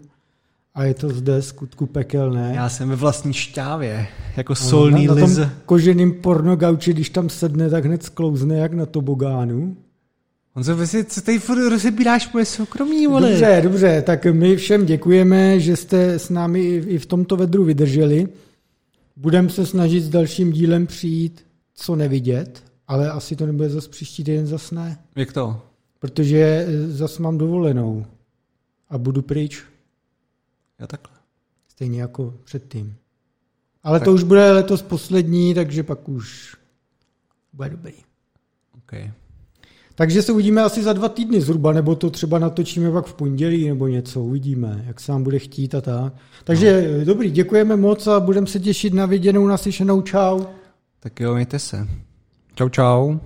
a 0.74 0.84
je 0.84 0.94
to 0.94 1.10
zde 1.10 1.42
skutku 1.42 1.86
pekelné. 1.86 2.52
Já 2.56 2.70
jsem 2.70 2.90
ve 2.90 2.96
vlastní 2.96 3.34
šťávě, 3.34 4.08
jako 4.38 4.56
solný 4.56 5.08
na, 5.08 5.16
na 5.16 5.24
liz. 5.26 5.38
Na 5.38 5.54
koženým 5.66 6.14
pornogauči, 6.14 6.94
když 6.94 7.10
tam 7.10 7.30
sedne, 7.30 7.70
tak 7.70 7.86
hned 7.86 8.04
sklouzne 8.04 8.58
jak 8.58 8.74
na 8.74 8.86
tobogánu. 8.86 9.78
On 10.56 10.64
se 10.64 10.74
vlastně, 10.74 11.04
co 11.04 11.22
tady 11.22 11.40
furt 11.40 11.70
rozebíráš 11.70 12.34
moje 12.34 12.46
soukromí, 12.46 13.08
vole? 13.08 13.30
Dobře, 13.30 13.60
dobře, 13.64 14.02
tak 14.02 14.26
my 14.26 14.56
všem 14.56 14.86
děkujeme, 14.86 15.60
že 15.60 15.76
jste 15.76 16.20
s 16.20 16.30
námi 16.30 16.62
i 16.64 16.98
v 16.98 17.06
tomto 17.06 17.38
vedru 17.38 17.64
vydrželi. 17.64 18.28
Budeme 19.16 19.50
se 19.50 19.66
snažit 19.66 20.02
s 20.02 20.10
dalším 20.10 20.52
dílem 20.52 20.88
přijít 20.88 21.46
co 21.76 21.96
nevidět, 21.96 22.64
ale 22.88 23.12
asi 23.12 23.36
to 23.36 23.46
nebude 23.46 23.70
zase 23.70 23.90
příští 23.90 24.24
týden 24.24 24.48
zas 24.48 24.72
ne. 24.72 24.98
Jak 25.16 25.34
to? 25.34 25.62
Protože 26.00 26.68
zas 26.88 27.18
mám 27.18 27.38
dovolenou 27.38 28.06
a 28.90 28.98
budu 28.98 29.22
pryč. 29.22 29.64
Já 30.82 30.88
takhle. 30.88 31.18
Stejně 31.68 32.02
jako 32.02 32.34
předtím. 32.44 32.96
Ale 33.84 34.00
tak. 34.00 34.06
to 34.06 34.14
už 34.14 34.24
bude 34.24 34.52
letos 34.52 34.82
poslední, 34.82 35.54
takže 35.54 35.84
pak 35.84 36.10
už 36.10 36.56
bude 37.54 37.70
dobrý. 37.70 37.94
Okay. 38.78 39.12
Takže 39.96 40.22
se 40.22 40.32
uvidíme 40.32 40.62
asi 40.62 40.84
za 40.84 40.94
dva 40.94 41.10
týdny 41.10 41.42
zhruba, 41.42 41.72
nebo 41.74 41.96
to 41.96 42.10
třeba 42.10 42.40
natočíme 42.40 42.92
pak 42.92 43.06
v 43.06 43.14
pondělí 43.14 43.68
nebo 43.68 43.88
něco, 43.88 44.22
uvidíme, 44.22 44.84
jak 44.88 45.00
se 45.00 45.12
nám 45.12 45.24
bude 45.24 45.40
chtít 45.40 45.76
a 45.76 45.82
tak. 45.82 46.14
Takže 46.44 46.96
no. 47.00 47.06
dobrý, 47.06 47.32
děkujeme 47.32 47.76
moc 47.76 48.08
a 48.08 48.20
budeme 48.20 48.48
se 48.48 48.60
těšit 48.60 48.94
na 48.94 49.06
viděnou, 49.06 49.48
naslyšenou, 49.48 50.02
čau. 50.02 50.40
Tak 51.00 51.20
jo, 51.20 51.34
mějte 51.34 51.60
se. 51.60 51.88
Čau, 52.56 52.70
čau. 52.70 53.18